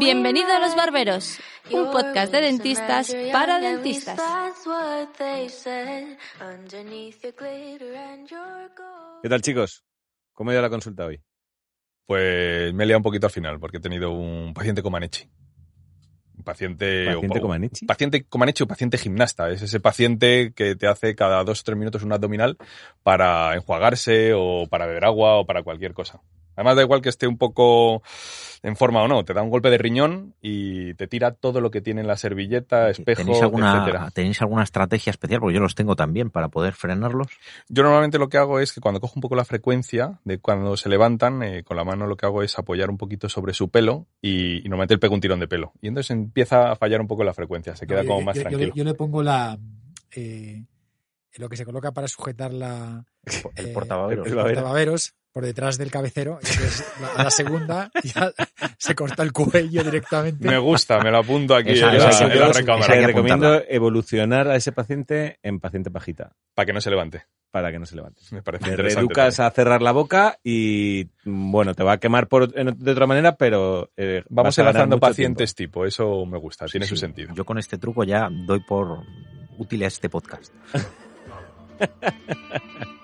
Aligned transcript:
Bienvenido 0.00 0.48
a 0.52 0.58
Los 0.58 0.74
Barberos, 0.74 1.38
un 1.70 1.88
podcast 1.92 2.32
de 2.32 2.40
dentistas 2.40 3.14
para 3.30 3.60
dentistas. 3.60 4.20
¿Qué 9.22 9.28
tal, 9.28 9.40
chicos? 9.40 9.84
¿Cómo 10.32 10.50
ha 10.50 10.52
ido 10.54 10.62
la 10.62 10.68
consulta 10.68 11.06
hoy? 11.06 11.22
Pues 12.06 12.74
me 12.74 12.82
he 12.82 12.86
liado 12.88 12.98
un 12.98 13.02
poquito 13.04 13.26
al 13.28 13.32
final 13.32 13.60
porque 13.60 13.76
he 13.76 13.80
tenido 13.80 14.10
un 14.10 14.52
paciente 14.52 14.82
con 14.82 14.90
Manechi. 14.90 15.30
Un 16.36 16.42
paciente, 16.42 17.06
¿Paciente 17.06 17.38
o- 17.38 17.42
Comaneci? 17.42 17.86
paciente 17.86 18.24
Comaneci 18.24 18.64
o 18.64 18.66
paciente 18.66 18.98
gimnasta. 18.98 19.48
Es 19.50 19.62
ese 19.62 19.78
paciente 19.78 20.52
que 20.56 20.74
te 20.74 20.88
hace 20.88 21.14
cada 21.14 21.44
dos 21.44 21.60
o 21.60 21.62
tres 21.64 21.78
minutos 21.78 22.02
un 22.02 22.12
abdominal 22.12 22.58
para 23.04 23.54
enjuagarse 23.54 24.32
o 24.34 24.66
para 24.68 24.86
beber 24.86 25.04
agua 25.04 25.36
o 25.38 25.46
para 25.46 25.62
cualquier 25.62 25.94
cosa. 25.94 26.20
Además 26.56 26.76
da 26.76 26.82
igual 26.82 27.02
que 27.02 27.08
esté 27.08 27.26
un 27.26 27.36
poco 27.38 28.02
en 28.62 28.76
forma 28.76 29.02
o 29.02 29.08
no, 29.08 29.24
te 29.24 29.34
da 29.34 29.42
un 29.42 29.50
golpe 29.50 29.68
de 29.70 29.76
riñón 29.78 30.34
y 30.40 30.94
te 30.94 31.06
tira 31.06 31.32
todo 31.32 31.60
lo 31.60 31.70
que 31.70 31.80
tiene 31.80 32.00
en 32.00 32.06
la 32.06 32.16
servilleta, 32.16 32.88
espejo, 32.90 33.22
¿Tenéis 33.22 33.42
alguna, 33.42 33.76
etcétera. 33.76 34.10
¿Tenéis 34.12 34.40
alguna 34.40 34.62
estrategia 34.62 35.10
especial? 35.10 35.40
Porque 35.40 35.54
yo 35.54 35.60
los 35.60 35.74
tengo 35.74 35.96
también 35.96 36.30
para 36.30 36.48
poder 36.48 36.72
frenarlos. 36.74 37.26
Yo 37.68 37.82
normalmente 37.82 38.18
lo 38.18 38.28
que 38.28 38.38
hago 38.38 38.60
es 38.60 38.72
que 38.72 38.80
cuando 38.80 39.00
cojo 39.00 39.12
un 39.16 39.20
poco 39.20 39.34
la 39.36 39.44
frecuencia 39.44 40.20
de 40.24 40.38
cuando 40.38 40.76
se 40.76 40.88
levantan, 40.88 41.42
eh, 41.42 41.62
con 41.64 41.76
la 41.76 41.84
mano 41.84 42.06
lo 42.06 42.16
que 42.16 42.26
hago 42.26 42.42
es 42.42 42.58
apoyar 42.58 42.88
un 42.90 42.96
poquito 42.96 43.28
sobre 43.28 43.52
su 43.52 43.68
pelo 43.68 44.06
y, 44.22 44.58
y 44.64 44.68
normalmente 44.68 44.94
le 44.94 44.98
pego 45.00 45.14
un 45.14 45.20
tirón 45.20 45.40
de 45.40 45.48
pelo. 45.48 45.72
Y 45.82 45.88
entonces 45.88 46.10
empieza 46.12 46.70
a 46.70 46.76
fallar 46.76 47.00
un 47.00 47.06
poco 47.06 47.24
la 47.24 47.34
frecuencia, 47.34 47.76
se 47.76 47.86
queda 47.86 48.00
No, 48.02 48.06
como 48.08 48.20
yo- 48.20 48.24
más 48.26 48.36
yo- 48.36 48.42
yo 48.42 48.48
le- 48.48 48.54
tranquilo. 48.56 48.72
Yo, 48.76 48.84
le 48.84 48.94
pongo 48.94 49.22
la 49.22 49.58
eh, 50.16 50.64
lo 51.36 51.48
que 51.48 51.56
se 51.56 51.64
coloca 51.64 51.92
para 51.92 52.08
sujetar 52.08 52.52
la 52.54 53.04
El 53.56 53.66
eh, 53.66 53.72
portababeros. 53.72 54.26
el 54.28 54.34
portababeros 54.34 55.14
por 55.34 55.44
detrás 55.44 55.76
del 55.76 55.90
cabecero. 55.90 56.38
Y 56.42 56.46
entonces, 56.46 56.84
la, 57.16 57.24
la 57.24 57.30
segunda 57.30 57.90
ya 58.04 58.32
se 58.78 58.94
corta 58.94 59.22
el 59.24 59.32
cuello 59.32 59.82
directamente. 59.82 60.46
Me 60.48 60.58
gusta, 60.58 61.00
me 61.00 61.10
lo 61.10 61.18
apunto 61.18 61.54
aquí 61.56 61.70
Esa- 61.72 61.90
en, 61.90 61.96
esa 61.96 62.26
la, 62.28 62.32
en 62.34 62.40
la 62.40 62.52
recámara, 62.52 62.84
esa 62.84 62.92
Te 62.94 63.00
que 63.00 63.06
recomiendo 63.08 63.62
evolucionar 63.68 64.48
a 64.48 64.54
ese 64.56 64.70
paciente 64.72 65.38
en 65.42 65.58
paciente 65.60 65.90
pajita 65.90 66.32
para 66.54 66.66
que 66.66 66.72
no 66.72 66.80
se 66.80 66.88
levante. 66.90 67.24
para 67.50 67.72
que 67.72 67.78
no 67.80 67.86
se 67.86 67.96
levante. 67.96 68.20
Me 68.30 68.42
parece 68.42 68.70
interesante. 68.70 68.94
reeducas 68.94 69.36
también. 69.36 69.48
a 69.48 69.54
cerrar 69.54 69.82
la 69.82 69.90
boca 69.92 70.38
y, 70.44 71.08
bueno, 71.24 71.74
te 71.74 71.82
va 71.82 71.94
a 71.94 71.98
quemar 71.98 72.28
por, 72.28 72.52
en- 72.56 72.78
de 72.78 72.92
otra 72.92 73.06
manera, 73.08 73.36
pero 73.36 73.90
eh, 73.96 74.22
Vamos 74.28 74.56
enlazando 74.58 75.00
pacientes 75.00 75.54
tipo, 75.56 75.84
eso 75.84 76.24
me 76.26 76.38
gusta, 76.38 76.66
tiene 76.66 76.86
su 76.86 76.94
Sí, 76.96 77.00
sentido. 77.00 77.34
Yo 77.34 77.44
con 77.44 77.58
este 77.58 77.76
truco 77.78 78.04
ya 78.04 78.28
doy 78.30 78.60
por 78.60 79.00
útil 79.58 79.82
a 79.82 79.86
este 79.88 80.08
podcast. 80.08 80.52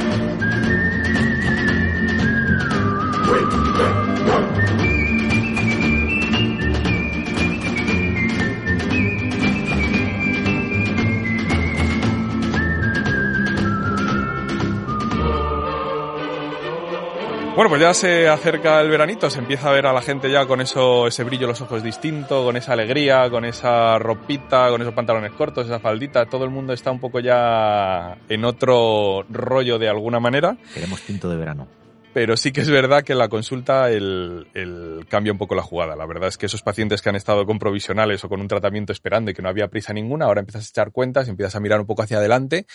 Bueno, 17.55 17.69
pues 17.69 17.81
ya 17.81 17.93
se 17.93 18.27
acerca 18.29 18.79
el 18.81 18.89
veranito, 18.89 19.29
se 19.29 19.39
empieza 19.39 19.69
a 19.69 19.73
ver 19.73 19.85
a 19.85 19.93
la 19.93 20.01
gente 20.01 20.31
ya 20.31 20.45
con 20.45 20.61
eso, 20.61 21.05
ese 21.07 21.23
brillo 21.25 21.43
en 21.43 21.49
los 21.49 21.61
ojos 21.61 21.83
distinto, 21.83 22.45
con 22.45 22.55
esa 22.55 22.73
alegría, 22.73 23.29
con 23.29 23.43
esa 23.45 23.99
ropita, 23.99 24.69
con 24.69 24.81
esos 24.81 24.93
pantalones 24.93 25.33
cortos, 25.33 25.65
esa 25.65 25.79
faldita, 25.79 26.25
todo 26.25 26.45
el 26.45 26.49
mundo 26.49 26.71
está 26.73 26.91
un 26.91 26.99
poco 26.99 27.19
ya 27.19 28.17
en 28.29 28.45
otro 28.45 29.25
rollo 29.29 29.77
de 29.77 29.89
alguna 29.89 30.19
manera, 30.19 30.57
Queremos 30.73 31.01
tinto 31.01 31.29
de 31.29 31.35
verano. 31.35 31.67
pero 32.13 32.35
sí 32.37 32.51
que 32.53 32.61
es 32.61 32.69
verdad 32.69 33.03
que 33.03 33.11
en 33.13 33.19
la 33.19 33.27
consulta 33.27 33.91
el, 33.91 34.47
el 34.53 35.05
cambia 35.09 35.31
un 35.33 35.37
poco 35.37 35.53
la 35.53 35.61
jugada. 35.61 35.95
La 35.95 36.05
verdad 36.05 36.29
es 36.29 36.37
que 36.37 36.45
esos 36.47 36.61
pacientes 36.61 37.01
que 37.01 37.09
han 37.09 37.15
estado 37.15 37.45
con 37.45 37.59
provisionales 37.59 38.23
o 38.23 38.29
con 38.29 38.41
un 38.41 38.47
tratamiento 38.47 38.91
esperando 38.93 39.29
y 39.29 39.33
que 39.33 39.41
no 39.41 39.49
había 39.49 39.67
prisa 39.67 39.93
ninguna, 39.93 40.25
ahora 40.25 40.39
empiezas 40.39 40.65
a 40.65 40.69
echar 40.69 40.91
cuentas, 40.91 41.27
empiezas 41.27 41.55
a 41.55 41.59
mirar 41.59 41.79
un 41.81 41.85
poco 41.85 42.01
hacia 42.01 42.17
adelante 42.17 42.65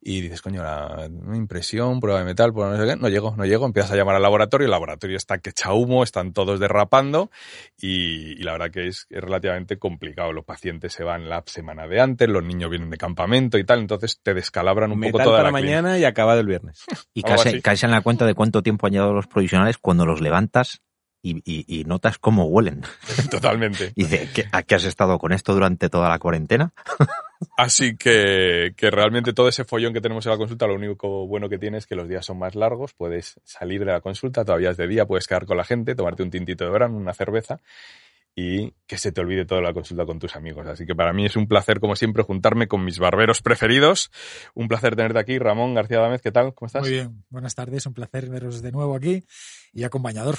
y 0.00 0.20
dices, 0.20 0.40
coño, 0.42 0.62
la 0.62 1.08
impresión, 1.34 1.98
prueba 2.00 2.20
de 2.20 2.24
metal, 2.24 2.52
prueba 2.52 2.70
de 2.72 2.78
no 2.78 2.84
sé 2.86 2.90
qué, 2.94 3.00
no 3.00 3.08
llego, 3.08 3.34
no 3.36 3.44
llego, 3.44 3.66
empiezas 3.66 3.92
a 3.92 3.96
llamar 3.96 4.14
al 4.14 4.22
laboratorio, 4.22 4.64
el 4.66 4.70
laboratorio 4.70 5.16
está 5.16 5.38
que 5.38 5.50
echa 5.50 5.72
humo, 5.72 6.04
están 6.04 6.32
todos 6.32 6.60
derrapando 6.60 7.30
y, 7.76 8.40
y 8.40 8.42
la 8.44 8.52
verdad 8.52 8.70
que 8.70 8.86
es, 8.86 9.06
es 9.10 9.20
relativamente 9.20 9.76
complicado. 9.78 10.32
Los 10.32 10.44
pacientes 10.44 10.92
se 10.92 11.02
van 11.04 11.28
la 11.28 11.42
semana 11.46 11.86
de 11.88 12.00
antes, 12.00 12.28
los 12.28 12.44
niños 12.44 12.70
vienen 12.70 12.90
de 12.90 12.96
campamento 12.96 13.58
y 13.58 13.64
tal, 13.64 13.80
entonces 13.80 14.20
te 14.22 14.34
descalabran 14.34 14.92
un 14.92 15.00
poco 15.00 15.18
Metal 15.18 15.24
toda 15.24 15.38
para 15.38 15.50
la 15.50 15.58
clínica. 15.58 15.82
mañana 15.82 15.98
y 15.98 16.04
acabado 16.04 16.40
el 16.40 16.46
viernes. 16.46 16.84
Y 17.12 17.22
así. 17.26 17.60
caes 17.60 17.82
en 17.82 17.90
la 17.90 18.00
cuenta 18.00 18.24
de 18.24 18.34
cuánto 18.34 18.62
tiempo 18.62 18.86
han 18.86 18.92
llevado 18.92 19.12
los 19.14 19.26
provisionales 19.26 19.78
cuando 19.78 20.06
los 20.06 20.20
levantas 20.20 20.80
y, 21.20 21.38
y- 21.44 21.64
y 21.80 21.84
notas 21.84 22.18
cómo 22.18 22.44
huelen. 22.46 22.82
Totalmente. 23.30 23.92
Y 23.96 24.04
dices, 24.04 24.30
¿qué- 24.32 24.44
¿a 24.52 24.62
qué 24.62 24.76
has 24.76 24.84
estado 24.84 25.18
con 25.18 25.32
esto 25.32 25.52
durante 25.54 25.88
toda 25.90 26.08
la 26.08 26.18
cuarentena? 26.20 26.72
Así 27.56 27.96
que, 27.96 28.74
que 28.76 28.90
realmente 28.90 29.32
todo 29.32 29.48
ese 29.48 29.64
follón 29.64 29.92
que 29.92 30.00
tenemos 30.00 30.26
en 30.26 30.32
la 30.32 30.38
consulta, 30.38 30.66
lo 30.66 30.74
único 30.74 31.26
bueno 31.26 31.48
que 31.48 31.58
tiene 31.58 31.78
es 31.78 31.86
que 31.86 31.94
los 31.94 32.08
días 32.08 32.24
son 32.24 32.38
más 32.38 32.54
largos, 32.54 32.94
puedes 32.94 33.40
salir 33.44 33.84
de 33.84 33.92
la 33.92 34.00
consulta, 34.00 34.44
todavía 34.44 34.70
es 34.70 34.76
de 34.76 34.88
día, 34.88 35.06
puedes 35.06 35.26
quedar 35.26 35.46
con 35.46 35.56
la 35.56 35.64
gente, 35.64 35.94
tomarte 35.94 36.22
un 36.22 36.30
tintito 36.30 36.64
de 36.64 36.70
verano, 36.70 36.96
una 36.96 37.14
cerveza 37.14 37.60
y 38.40 38.72
que 38.86 38.98
se 38.98 39.10
te 39.10 39.20
olvide 39.20 39.44
toda 39.44 39.60
la 39.60 39.72
consulta 39.72 40.06
con 40.06 40.20
tus 40.20 40.36
amigos. 40.36 40.64
Así 40.68 40.86
que 40.86 40.94
para 40.94 41.12
mí 41.12 41.26
es 41.26 41.34
un 41.34 41.48
placer, 41.48 41.80
como 41.80 41.96
siempre, 41.96 42.22
juntarme 42.22 42.68
con 42.68 42.84
mis 42.84 43.00
barberos 43.00 43.42
preferidos. 43.42 44.12
Un 44.54 44.68
placer 44.68 44.94
tenerte 44.94 45.18
aquí, 45.18 45.40
Ramón 45.40 45.74
García 45.74 45.98
Dámez, 45.98 46.22
¿qué 46.22 46.30
tal? 46.30 46.54
¿Cómo 46.54 46.68
estás? 46.68 46.82
Muy 46.82 46.92
bien, 46.92 47.24
buenas 47.30 47.56
tardes, 47.56 47.84
un 47.86 47.94
placer 47.94 48.30
veros 48.30 48.62
de 48.62 48.70
nuevo 48.70 48.94
aquí 48.94 49.24
y 49.72 49.82
acompañador. 49.82 50.36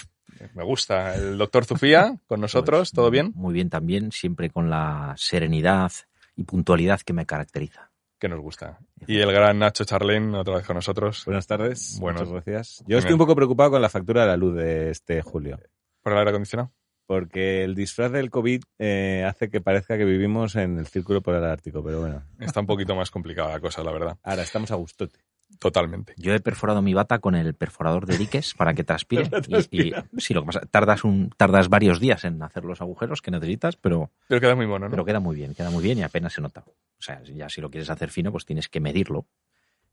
Me 0.54 0.64
gusta. 0.64 1.14
El 1.16 1.38
doctor 1.38 1.66
Zufía, 1.66 2.16
con 2.26 2.40
nosotros, 2.40 2.80
Pues, 2.80 2.92
¿todo 2.94 3.12
bien? 3.12 3.34
Muy 3.36 3.54
bien 3.54 3.70
también, 3.70 4.14
siempre 4.14 4.50
con 4.50 4.70
la 4.70 5.14
serenidad 5.18 5.92
y 6.36 6.44
puntualidad 6.44 7.02
que 7.02 7.14
me 7.14 7.26
caracteriza. 7.26 7.92
Que 8.20 8.28
nos 8.28 8.40
gusta. 8.42 8.80
Y 9.08 9.20
el 9.20 9.32
gran 9.32 9.60
Nacho 9.60 9.86
Charlén, 9.86 10.36
otra 10.36 10.58
vez 10.58 10.66
con 10.66 10.76
nosotros. 10.76 11.24
Buenas 11.26 11.48
tardes. 11.48 11.98
Bueno, 12.02 12.20
muchas 12.20 12.34
gracias. 12.34 12.84
Yo 12.86 12.98
estoy 12.98 13.14
un 13.14 13.20
poco 13.20 13.36
preocupado 13.36 13.72
con 13.72 13.82
la 13.82 13.90
factura 13.90 14.22
de 14.22 14.28
la 14.28 14.38
luz 14.38 14.56
de 14.56 14.90
este 14.90 15.22
julio. 15.22 15.58
¿Por 16.02 16.12
el 16.14 16.20
aire 16.20 16.32
acondicionado? 16.32 16.72
Porque 17.06 17.64
el 17.64 17.76
disfraz 17.76 18.12
del 18.12 18.30
COVID 18.30 18.62
eh, 18.78 19.26
hace 19.28 19.50
que 19.50 19.62
parezca 19.62 19.98
que 19.98 20.06
vivimos 20.06 20.56
en 20.56 20.78
el 20.78 20.86
círculo 20.88 21.22
polar 21.22 21.44
ártico, 21.46 21.84
pero 21.84 22.02
bueno, 22.02 22.24
Está 22.40 22.60
un 22.60 22.68
poquito 22.68 22.94
más 22.96 23.10
complicada 23.10 23.54
la 23.54 23.60
cosa, 23.60 23.84
la 23.84 23.92
verdad. 23.92 24.18
ahora 24.22 24.44
estamos 24.44 24.70
a 24.72 24.76
gustote. 24.76 25.20
Totalmente. 25.58 26.14
Yo 26.18 26.34
he 26.34 26.40
perforado 26.40 26.82
mi 26.82 26.94
bata 26.94 27.20
con 27.20 27.36
el 27.36 27.54
perforador 27.54 28.06
de 28.06 28.18
diques 28.18 28.54
para 28.54 28.74
que 28.74 28.84
transpire. 28.84 29.30
y, 29.72 29.88
y- 29.90 29.94
sí, 30.18 30.34
lo 30.34 30.42
que 30.42 30.48
pasa, 30.48 30.62
tardas 30.70 31.04
un, 31.04 31.32
tardas 31.36 31.68
varios 31.70 32.00
días 32.00 32.24
en 32.24 32.42
hacer 32.44 32.64
los 32.64 32.80
agujeros 32.82 33.22
que 33.22 33.32
necesitas, 33.32 33.76
pero, 33.76 34.12
Pero 34.28 34.40
queda 34.40 34.56
muy 34.56 34.68
mono, 34.68 34.86
¿no? 34.86 34.92
pero 34.92 35.04
queda 35.06 35.20
muy 35.20 35.36
bien, 35.36 35.54
queda 35.56 35.70
muy 35.70 35.84
bien 35.84 35.98
y 35.98 36.04
apenas 36.04 36.34
se 36.34 36.42
nota. 36.42 36.64
O 36.68 37.02
sea, 37.02 37.22
ya 37.24 37.50
si 37.50 37.60
lo 37.62 37.70
quieres 37.70 37.90
hacer 37.90 38.10
fino, 38.10 38.32
pues 38.32 38.46
tienes 38.46 38.70
que 38.70 38.80
medirlo. 38.80 39.26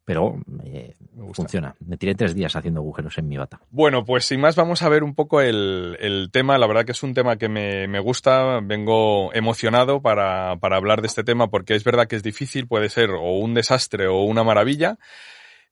Pero 0.04 0.36
eh, 0.62 0.94
Me 1.16 1.34
funciona. 1.34 1.74
Me 1.84 1.96
tiré 1.96 2.14
tres 2.14 2.32
días 2.32 2.54
haciendo 2.54 2.78
agujeros 2.78 3.18
en 3.18 3.26
mi 3.26 3.36
bata. 3.38 3.60
Bueno, 3.70 4.04
pues 4.04 4.24
sin 4.24 4.40
más 4.40 4.54
vamos 4.54 4.82
a 4.82 4.88
ver 4.88 5.02
un 5.02 5.16
poco 5.16 5.40
el, 5.40 5.96
el 5.98 6.30
tema. 6.30 6.58
La 6.58 6.68
verdad 6.68 6.84
que 6.84 6.92
es 6.92 7.02
un 7.02 7.12
tema 7.12 7.38
que 7.38 7.48
me, 7.48 7.88
me 7.88 7.98
gusta. 7.98 8.60
Vengo 8.62 9.34
emocionado 9.34 10.00
para, 10.02 10.54
para 10.60 10.76
hablar 10.76 11.00
de 11.00 11.08
este 11.08 11.24
tema 11.24 11.48
porque 11.48 11.74
es 11.74 11.82
verdad 11.82 12.06
que 12.06 12.14
es 12.14 12.22
difícil, 12.22 12.68
puede 12.68 12.88
ser 12.88 13.10
o 13.10 13.38
un 13.40 13.54
desastre 13.54 14.06
o 14.06 14.20
una 14.22 14.44
maravilla. 14.44 14.96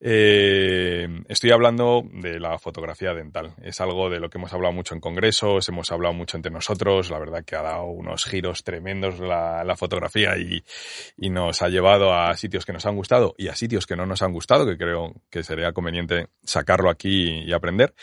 Eh, 0.07 1.09
estoy 1.29 1.51
hablando 1.53 2.05
de 2.13 2.39
la 2.39 2.59
fotografía 2.59 3.15
dental. 3.15 3.55
Es 3.63 3.81
algo 3.81 4.11
de 4.11 4.21
lo 4.21 4.29
que 4.29 4.37
hemos 4.37 4.53
hablado 4.53 4.75
mucho 4.75 4.95
en 4.95 5.01
congresos, 5.01 5.67
hemos 5.71 5.91
hablado 5.93 6.13
mucho 6.13 6.37
entre 6.37 6.53
nosotros. 6.53 7.09
La 7.09 7.19
verdad 7.19 7.43
que 7.43 7.57
ha 7.57 7.63
dado 7.63 7.87
unos 7.87 8.27
giros 8.27 8.65
tremendos 8.65 9.19
la, 9.19 9.75
fotografía 9.79 10.37
y, 10.37 10.63
nos 11.31 11.63
ha 11.63 11.69
llevado 11.71 12.13
a 12.13 12.37
sitios 12.37 12.67
que 12.67 12.75
nos 12.75 12.85
han 12.85 12.97
gustado 12.97 13.35
y 13.39 13.49
a 13.49 13.57
sitios 13.57 13.87
que 13.87 13.97
no 13.97 14.05
nos 14.05 14.21
han 14.21 14.33
gustado, 14.33 14.67
que 14.67 14.77
creo 14.77 15.15
que 15.31 15.43
sería 15.43 15.73
conveniente 15.73 16.29
sacarlo 16.43 16.91
aquí 16.91 17.43
y 17.43 17.55
aprender. 17.55 17.95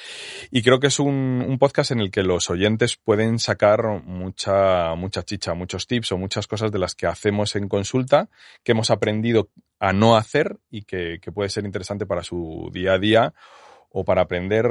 Y 0.50 0.64
creo 0.64 0.80
que 0.80 0.88
es 0.88 1.00
un, 1.00 1.56
podcast 1.60 1.92
en 1.92 2.00
el 2.00 2.10
que 2.10 2.24
los 2.24 2.50
oyentes 2.50 2.98
pueden 2.98 3.38
sacar 3.38 3.84
mucha, 4.04 4.96
mucha 4.96 5.22
chicha, 5.22 5.54
muchos 5.54 5.86
tips 5.86 6.14
o 6.14 6.18
muchas 6.18 6.48
cosas 6.48 6.72
de 6.72 6.80
las 6.80 6.96
que 6.96 7.06
hacemos 7.06 7.56
en 7.56 7.70
consulta, 7.70 8.30
que 8.64 8.72
hemos 8.72 8.90
aprendido 8.90 9.52
a 9.80 9.94
no 9.94 10.16
hacer 10.16 10.60
y 10.70 10.84
que 10.84 11.20
puede 11.34 11.50
ser 11.50 11.66
interesante 11.66 11.91
para 12.00 12.24
su 12.24 12.70
día 12.74 12.94
a 12.94 13.00
día 13.00 13.34
o 13.94 14.06
para 14.06 14.22
aprender 14.22 14.66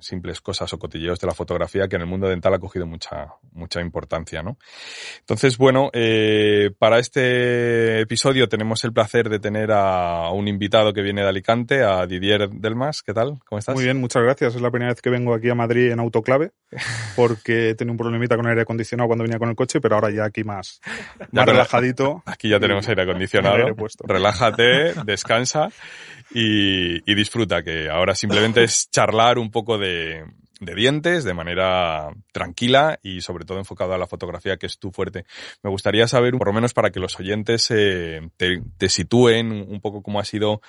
simples 0.00 0.40
cosas 0.40 0.72
o 0.72 0.78
cotilleos 0.78 1.20
de 1.20 1.26
la 1.28 1.34
fotografía 1.34 1.86
que 1.86 1.96
en 1.96 2.02
el 2.02 2.08
mundo 2.08 2.28
dental 2.28 2.54
ha 2.54 2.58
cogido 2.58 2.86
mucha, 2.86 3.28
mucha 3.52 3.80
importancia, 3.80 4.42
¿no? 4.42 4.58
Entonces, 5.20 5.56
bueno, 5.58 5.90
eh, 5.92 6.70
para 6.76 6.98
este 6.98 8.00
episodio 8.00 8.48
tenemos 8.48 8.82
el 8.82 8.92
placer 8.92 9.28
de 9.28 9.38
tener 9.38 9.70
a 9.70 10.30
un 10.30 10.48
invitado 10.48 10.92
que 10.92 11.02
viene 11.02 11.22
de 11.22 11.28
Alicante, 11.28 11.84
a 11.84 12.04
Didier 12.06 12.50
Delmas. 12.50 13.02
¿Qué 13.02 13.14
tal? 13.14 13.38
¿Cómo 13.46 13.60
estás? 13.60 13.76
Muy 13.76 13.84
bien, 13.84 14.00
muchas 14.00 14.24
gracias. 14.24 14.56
Es 14.56 14.60
la 14.60 14.70
primera 14.70 14.90
vez 14.90 15.00
que 15.00 15.10
vengo 15.10 15.34
aquí 15.34 15.50
a 15.50 15.54
Madrid 15.54 15.92
en 15.92 16.00
autoclave, 16.00 16.50
porque 17.14 17.76
tenía 17.76 17.92
un 17.92 17.98
problemita 17.98 18.34
con 18.34 18.46
el 18.46 18.50
aire 18.50 18.62
acondicionado 18.62 19.06
cuando 19.06 19.22
venía 19.22 19.38
con 19.38 19.50
el 19.50 19.54
coche, 19.54 19.80
pero 19.80 19.94
ahora 19.94 20.10
ya 20.10 20.24
aquí 20.24 20.42
más, 20.42 20.80
más 21.30 21.46
relajadito. 21.46 22.24
Aquí 22.34 22.48
ya 22.48 22.58
tenemos 22.58 22.88
aire 22.88 23.02
acondicionado. 23.02 23.68
Relájate, 24.04 24.94
descansa 25.04 25.68
y, 26.32 27.10
y 27.10 27.14
disfruta, 27.14 27.62
que 27.62 27.88
ahora 27.88 28.14
simplemente 28.14 28.64
es 28.64 28.88
charlar 28.90 29.38
un 29.38 29.50
poco 29.50 29.78
de, 29.78 30.24
de 30.64 30.74
dientes 30.74 31.24
de 31.24 31.34
manera 31.34 32.10
tranquila 32.32 32.98
y 33.02 33.20
sobre 33.20 33.44
todo 33.44 33.58
enfocado 33.58 33.94
a 33.94 33.98
la 33.98 34.06
fotografía 34.06 34.56
que 34.56 34.66
es 34.66 34.78
tu 34.78 34.90
fuerte. 34.90 35.24
Me 35.62 35.70
gustaría 35.70 36.06
saber, 36.08 36.36
por 36.36 36.48
lo 36.48 36.52
menos 36.52 36.74
para 36.74 36.90
que 36.90 37.00
los 37.00 37.18
oyentes 37.18 37.70
eh, 37.70 38.20
te, 38.36 38.62
te, 38.76 38.88
sitúen 38.88 39.52
un 39.52 39.80
poco 39.80 40.02
cómo 40.02 40.20
ha 40.20 40.24
sido 40.24 40.60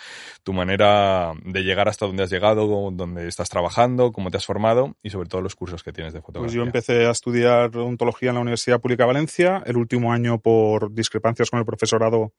tu 0.44 0.54
manera 0.54 1.34
de 1.44 1.64
llegar 1.64 1.88
hasta 1.88 2.06
donde 2.06 2.24
has 2.24 2.30
llegado, 2.30 2.68
dónde 2.92 3.28
estás 3.28 3.50
trabajando, 3.50 4.12
cómo 4.12 4.32
te 4.32 4.38
has 4.38 4.46
formado 4.46 4.96
y 5.04 5.10
sobre 5.10 5.30
todo 5.30 5.42
los 5.42 5.56
cursos 5.56 5.84
que 5.84 5.94
tienes 5.94 6.14
de 6.14 6.22
fotografía. 6.22 6.46
Pues 6.46 6.54
yo 6.54 6.64
empecé 6.64 7.06
a 7.06 7.12
estudiar 7.12 7.76
odontología 7.76 8.30
en 8.30 8.36
la 8.36 8.42
Universidad 8.42 8.80
Pública 8.80 9.04
de 9.04 9.08
Valencia. 9.08 9.64
El 9.66 9.78
último 9.78 10.12
año 10.12 10.40
por 10.40 10.94
discrepancias 10.94 11.50
con 11.50 11.60
el 11.60 11.66
profesorado 11.66 12.34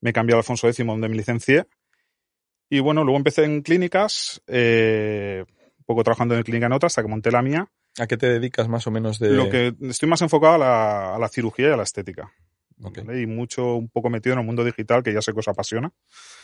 me 0.00 0.12
cambié 0.12 0.34
a 0.34 0.38
Alfonso 0.38 0.68
X 0.68 0.84
donde 0.84 1.08
me 1.08 1.16
licencié. 1.16 1.66
Y 2.70 2.78
bueno, 2.78 3.02
luego 3.04 3.18
empecé 3.18 3.44
en 3.44 3.62
clínicas. 3.62 4.40
Eh, 4.46 5.44
poco 5.84 6.04
trabajando 6.04 6.36
en 6.36 6.42
clínica 6.44 6.66
en 6.66 6.72
otra 6.72 6.86
hasta 6.86 7.02
que 7.02 7.08
monté 7.08 7.32
la 7.32 7.42
mía. 7.42 7.68
¿A 7.98 8.06
qué 8.06 8.16
te 8.16 8.28
dedicas 8.28 8.68
más 8.68 8.86
o 8.86 8.92
menos 8.92 9.18
de...? 9.18 9.30
Lo 9.30 9.50
que 9.50 9.74
estoy 9.82 10.08
más 10.08 10.22
enfocado 10.22 10.54
a 10.54 10.58
la, 10.58 11.14
a 11.16 11.18
la 11.18 11.28
cirugía 11.28 11.68
y 11.68 11.72
a 11.72 11.76
la 11.76 11.82
estética. 11.82 12.32
Okay. 12.82 13.04
Y 13.22 13.26
mucho, 13.26 13.74
un 13.74 13.88
poco 13.88 14.08
metido 14.08 14.34
en 14.34 14.38
el 14.38 14.46
mundo 14.46 14.64
digital, 14.64 15.02
que 15.02 15.12
ya 15.12 15.20
sé 15.20 15.32
que 15.32 15.40
os 15.40 15.48
apasiona. 15.48 15.92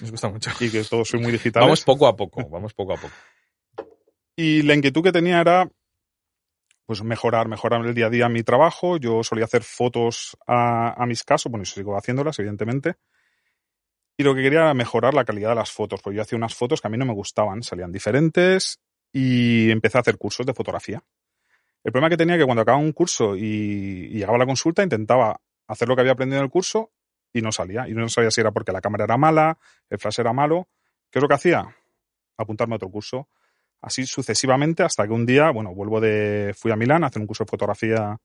Nos 0.01 0.11
gusta 0.11 0.29
mucho. 0.29 0.51
Y 0.61 0.71
que 0.71 0.83
todo 0.83 1.05
soy 1.05 1.21
muy 1.21 1.31
digital. 1.33 1.63
vamos 1.63 1.85
poco 1.85 2.09
a 2.09 2.17
poco, 2.17 2.47
vamos 2.51 2.75
poco 2.75 2.95
a 2.95 2.97
poco. 2.97 3.15
Y 4.35 4.63
la 4.63 4.75
inquietud 4.75 5.03
que 5.03 5.13
tenía 5.13 5.41
era 5.41 5.71
pues 6.85 7.03
mejorar, 7.03 7.49
mejorar 7.49 7.87
el 7.87 7.95
día 7.95 8.07
a 8.07 8.11
día 8.11 8.29
mi 8.29 8.43
trabajo. 8.43 8.99
Yo 8.99 9.23
solía 9.23 9.45
hacer 9.45 9.63
fotos 9.63 10.37
a, 10.47 11.01
a 11.03 11.07
mis 11.07 11.23
casos, 11.23 11.51
bueno, 11.51 11.63
y 11.63 11.67
sigo 11.67 11.97
haciéndolas, 11.97 12.39
evidentemente. 12.39 12.97
Y 14.17 14.23
lo 14.23 14.35
que 14.35 14.43
quería 14.43 14.61
era 14.61 14.75
mejorar 14.75 15.15
la 15.15 15.25
calidad 15.25 15.51
de 15.51 15.57
las 15.57 15.71
fotos, 15.71 16.01
porque 16.01 16.17
yo 16.17 16.23
hacía 16.23 16.39
unas 16.39 16.55
fotos 16.55 16.81
que 16.81 16.89
a 16.89 16.91
mí 16.91 16.97
no 16.97 17.05
me 17.05 17.13
gustaban, 17.13 17.63
salían 17.63 17.93
diferentes 17.93 18.81
y 19.13 19.71
empecé 19.71 19.99
a 19.99 20.01
hacer 20.01 20.17
cursos 20.17 20.47
de 20.47 20.55
fotografía. 20.55 21.03
El 21.85 21.93
problema 21.93 22.11
que 22.11 22.17
tenía 22.17 22.39
que 22.39 22.45
cuando 22.45 22.63
acababa 22.63 22.83
un 22.83 22.93
curso 22.93 23.37
y, 23.37 23.43
y, 24.11 24.19
llegaba 24.19 24.39
la 24.39 24.47
consulta, 24.47 24.83
intentaba 24.83 25.41
hacer 25.69 25.87
lo 25.89 25.95
que 25.95 26.01
había 26.01 26.13
aprendido 26.13 26.41
en 26.41 26.45
el 26.45 26.51
curso 26.51 26.91
y 27.33 27.43
no 27.43 27.53
salía. 27.53 27.89
Y 27.89 27.93
no 27.93 28.09
sabía 28.09 28.31
si 28.31 28.41
era 28.41 28.51
porque 28.51 28.73
la 28.73 28.81
cámara 28.81 29.05
era 29.05 29.17
mala, 29.17 29.59
el 29.91 29.99
flash 29.99 30.21
era 30.21 30.33
malo. 30.33 30.69
¿Qué 31.11 31.19
es 31.19 31.23
lo 31.23 31.29
que 31.29 31.35
hacía? 31.35 31.77
Apuntarme 32.37 32.75
a 32.75 32.77
otro 32.77 32.91
curso. 32.91 33.29
Así 33.81 34.07
sucesivamente 34.07 34.83
hasta 34.83 35.07
que 35.07 35.13
un 35.13 35.27
día, 35.27 35.51
bueno, 35.51 35.75
vuelvo 35.75 36.01
de. 36.01 36.55
fui 36.57 36.73
a 36.73 36.77
Milán 36.77 37.05
a 37.05 37.09
hacer 37.09 37.21
un 37.21 37.27
curso 37.27 37.45
de 37.45 37.51
fotografía 37.51 38.17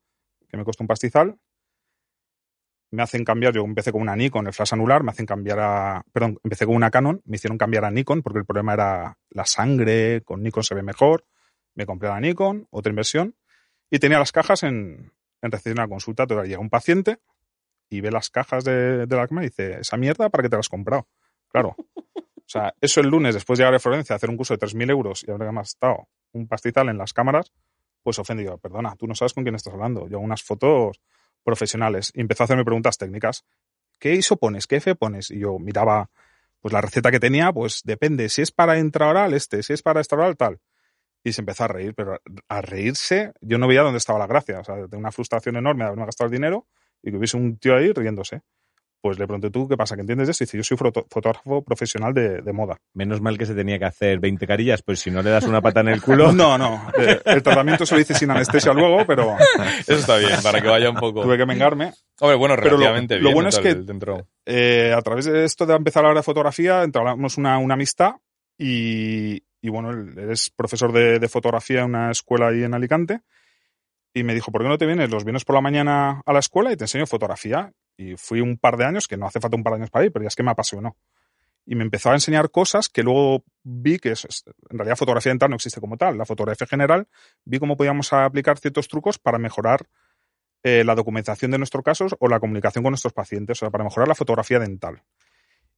que 0.47 0.57
me 0.57 0.63
costó 0.63 0.83
un 0.83 0.87
pastizal 0.87 1.37
me 2.91 3.03
hacen 3.03 3.23
cambiar, 3.23 3.53
yo 3.53 3.63
empecé 3.63 3.91
con 3.91 4.01
una 4.01 4.15
Nikon, 4.15 4.47
el 4.47 4.53
flash 4.53 4.73
anular, 4.73 5.03
me 5.03 5.11
hacen 5.11 5.25
cambiar 5.25 5.59
a, 5.59 6.03
perdón, 6.11 6.39
empecé 6.43 6.65
con 6.65 6.75
una 6.75 6.91
Canon, 6.91 7.21
me 7.25 7.37
hicieron 7.37 7.57
cambiar 7.57 7.85
a 7.85 7.91
Nikon 7.91 8.21
porque 8.21 8.39
el 8.39 8.45
problema 8.45 8.73
era 8.73 9.17
la 9.29 9.45
sangre, 9.45 10.21
con 10.23 10.43
Nikon 10.43 10.63
se 10.63 10.75
ve 10.75 10.83
mejor, 10.83 11.25
me 11.73 11.85
compré 11.85 12.09
la 12.09 12.19
Nikon, 12.19 12.67
otra 12.69 12.89
inversión, 12.89 13.35
y 13.89 13.99
tenía 13.99 14.19
las 14.19 14.31
cajas 14.31 14.63
en, 14.63 15.13
en 15.41 15.51
recibir 15.51 15.77
una 15.77 15.87
consulta, 15.87 16.27
todavía 16.27 16.49
llega 16.49 16.61
un 16.61 16.69
paciente 16.69 17.19
y 17.89 18.01
ve 18.01 18.11
las 18.11 18.29
cajas 18.29 18.63
de, 18.65 19.05
de 19.05 19.15
la 19.15 19.27
cámara 19.27 19.45
y 19.45 19.49
dice, 19.49 19.79
esa 19.79 19.97
mierda, 19.97 20.29
¿para 20.29 20.43
qué 20.43 20.49
te 20.49 20.55
la 20.57 20.59
has 20.59 20.69
comprado? 20.69 21.07
Claro. 21.49 21.75
O 21.77 22.51
sea, 22.51 22.73
eso 22.81 22.99
el 22.99 23.07
lunes, 23.07 23.33
después 23.33 23.57
de 23.57 23.63
llegar 23.63 23.75
a 23.75 23.79
Florencia 23.79 24.13
hacer 24.13 24.29
un 24.29 24.35
curso 24.35 24.53
de 24.53 24.59
3.000 24.59 24.89
euros 24.89 25.23
y 25.25 25.31
haber 25.31 25.47
estado 25.61 26.09
un 26.33 26.49
pastizal 26.49 26.89
en 26.89 26.97
las 26.97 27.13
cámaras, 27.13 27.53
pues 28.03 28.19
ofendido, 28.19 28.57
perdona, 28.57 28.93
tú 28.97 29.07
no 29.07 29.15
sabes 29.15 29.33
con 29.33 29.43
quién 29.43 29.55
estás 29.55 29.73
hablando. 29.73 30.09
Yo 30.09 30.19
unas 30.19 30.43
fotos 30.43 30.99
profesionales 31.43 32.11
y 32.13 32.21
empezó 32.21 32.43
a 32.43 32.45
hacerme 32.45 32.65
preguntas 32.65 32.97
técnicas. 32.97 33.45
¿Qué 33.99 34.13
ISO 34.13 34.37
pones? 34.37 34.67
¿Qué 34.67 34.77
F 34.77 34.95
pones? 34.95 35.31
Y 35.31 35.39
yo 35.39 35.59
miraba 35.59 36.09
pues 36.59 36.73
la 36.73 36.81
receta 36.81 37.11
que 37.11 37.19
tenía, 37.19 37.51
pues 37.51 37.81
depende. 37.83 38.29
Si 38.29 38.41
es 38.41 38.51
para 38.51 38.77
intraoral, 38.77 39.33
este, 39.33 39.63
si 39.63 39.73
es 39.73 39.81
para 39.81 39.99
extraoral, 39.99 40.37
tal. 40.37 40.59
Y 41.23 41.33
se 41.33 41.41
empezó 41.41 41.65
a 41.65 41.67
reír, 41.67 41.93
pero 41.95 42.19
a 42.47 42.61
reírse, 42.61 43.33
yo 43.41 43.57
no 43.57 43.67
veía 43.67 43.81
dónde 43.81 43.97
estaba 43.97 44.19
la 44.19 44.27
gracia. 44.27 44.59
O 44.59 44.63
sea, 44.63 44.75
de 44.87 44.97
una 44.97 45.11
frustración 45.11 45.55
enorme 45.55 45.83
de 45.83 45.87
haberme 45.87 46.05
gastado 46.05 46.27
el 46.27 46.31
dinero 46.31 46.67
y 47.01 47.11
que 47.11 47.17
hubiese 47.17 47.37
un 47.37 47.57
tío 47.57 47.75
ahí 47.75 47.91
riéndose. 47.91 48.41
Pues 49.01 49.17
le 49.17 49.25
pregunté 49.25 49.49
tú, 49.49 49.67
¿qué 49.67 49.75
pasa? 49.75 49.95
¿Que 49.95 50.01
entiendes 50.01 50.27
de? 50.27 50.33
Y 50.39 50.45
dice, 50.45 50.57
yo 50.57 50.63
soy 50.63 50.77
fotógrafo 50.77 51.63
profesional 51.63 52.13
de, 52.13 52.41
de, 52.43 52.53
moda. 52.53 52.77
Menos 52.93 53.19
mal 53.19 53.35
que 53.35 53.47
se 53.47 53.55
tenía 53.55 53.79
que 53.79 53.85
hacer 53.85 54.19
20 54.19 54.45
carillas, 54.45 54.83
pues 54.83 54.99
si 54.99 55.09
no 55.09 55.23
le 55.23 55.31
das 55.31 55.45
una 55.45 55.59
pata 55.59 55.79
en 55.79 55.87
el 55.87 56.01
culo. 56.01 56.31
no, 56.33 56.55
no. 56.55 56.87
El 57.25 57.41
tratamiento 57.41 57.83
se 57.85 57.95
lo 57.95 58.01
hice 58.01 58.13
sin 58.13 58.29
anestesia 58.29 58.73
luego, 58.73 59.03
pero. 59.07 59.35
Eso 59.79 59.93
está 59.93 60.17
bien, 60.17 60.39
para 60.43 60.61
que 60.61 60.67
vaya 60.67 60.91
un 60.91 60.97
poco. 60.97 61.23
Tuve 61.23 61.35
que 61.35 61.45
vengarme. 61.45 61.93
Hombre, 62.19 62.37
bueno, 62.37 62.55
relativamente 62.55 63.15
pero 63.15 63.23
lo, 63.23 63.29
bien. 63.29 63.31
Lo 63.31 63.33
bueno 63.33 63.49
es 63.49 63.59
que 63.59 63.73
dentro... 63.73 64.27
eh, 64.45 64.93
a 64.95 65.01
través 65.01 65.25
de 65.25 65.45
esto 65.45 65.65
de 65.65 65.73
empezar 65.73 66.05
a 66.05 66.09
hablar 66.09 66.19
de 66.21 66.25
fotografía, 66.25 66.83
entablamos 66.83 67.37
una, 67.39 67.57
una 67.57 67.73
amistad 67.73 68.17
y, 68.55 69.43
y, 69.61 69.69
bueno, 69.69 69.89
él 69.89 70.29
es 70.29 70.51
profesor 70.51 70.91
de, 70.91 71.17
de 71.17 71.27
fotografía 71.27 71.79
en 71.79 71.85
una 71.85 72.11
escuela 72.11 72.49
ahí 72.49 72.63
en 72.63 72.75
Alicante 72.75 73.21
y 74.13 74.23
me 74.23 74.33
dijo, 74.33 74.51
¿por 74.51 74.61
qué 74.61 74.67
no 74.67 74.77
te 74.77 74.85
vienes 74.85 75.09
los 75.09 75.23
viernes 75.23 75.45
por 75.45 75.55
la 75.55 75.61
mañana 75.61 76.21
a 76.25 76.33
la 76.33 76.39
escuela 76.39 76.71
y 76.71 76.75
te 76.75 76.83
enseño 76.83 77.07
fotografía? 77.07 77.71
Y 77.97 78.15
fui 78.17 78.41
un 78.41 78.57
par 78.57 78.77
de 78.77 78.85
años, 78.85 79.07
que 79.07 79.17
no 79.17 79.27
hace 79.27 79.39
falta 79.39 79.57
un 79.57 79.63
par 79.63 79.73
de 79.73 79.77
años 79.77 79.89
para 79.89 80.05
ir, 80.05 80.11
pero 80.11 80.23
ya 80.23 80.27
es 80.27 80.35
que 80.35 80.43
me 80.43 80.51
apasionó. 80.51 80.97
Y 81.65 81.75
me 81.75 81.83
empezó 81.83 82.09
a 82.09 82.13
enseñar 82.13 82.49
cosas 82.49 82.89
que 82.89 83.03
luego 83.03 83.43
vi 83.63 83.99
que 83.99 84.11
es, 84.11 84.25
en 84.69 84.77
realidad 84.77 84.95
fotografía 84.95 85.31
dental 85.31 85.49
no 85.49 85.55
existe 85.55 85.79
como 85.79 85.97
tal. 85.97 86.17
La 86.17 86.25
fotografía 86.25 86.65
general, 86.65 87.07
vi 87.45 87.59
cómo 87.59 87.77
podíamos 87.77 88.11
aplicar 88.13 88.57
ciertos 88.57 88.87
trucos 88.87 89.19
para 89.19 89.37
mejorar 89.37 89.85
eh, 90.63 90.83
la 90.83 90.95
documentación 90.95 91.51
de 91.51 91.57
nuestros 91.57 91.83
casos 91.83 92.15
o 92.19 92.27
la 92.27 92.39
comunicación 92.39 92.83
con 92.83 92.91
nuestros 92.91 93.13
pacientes, 93.13 93.57
o 93.57 93.59
sea, 93.61 93.69
para 93.69 93.83
mejorar 93.83 94.07
la 94.07 94.15
fotografía 94.15 94.59
dental. 94.59 95.03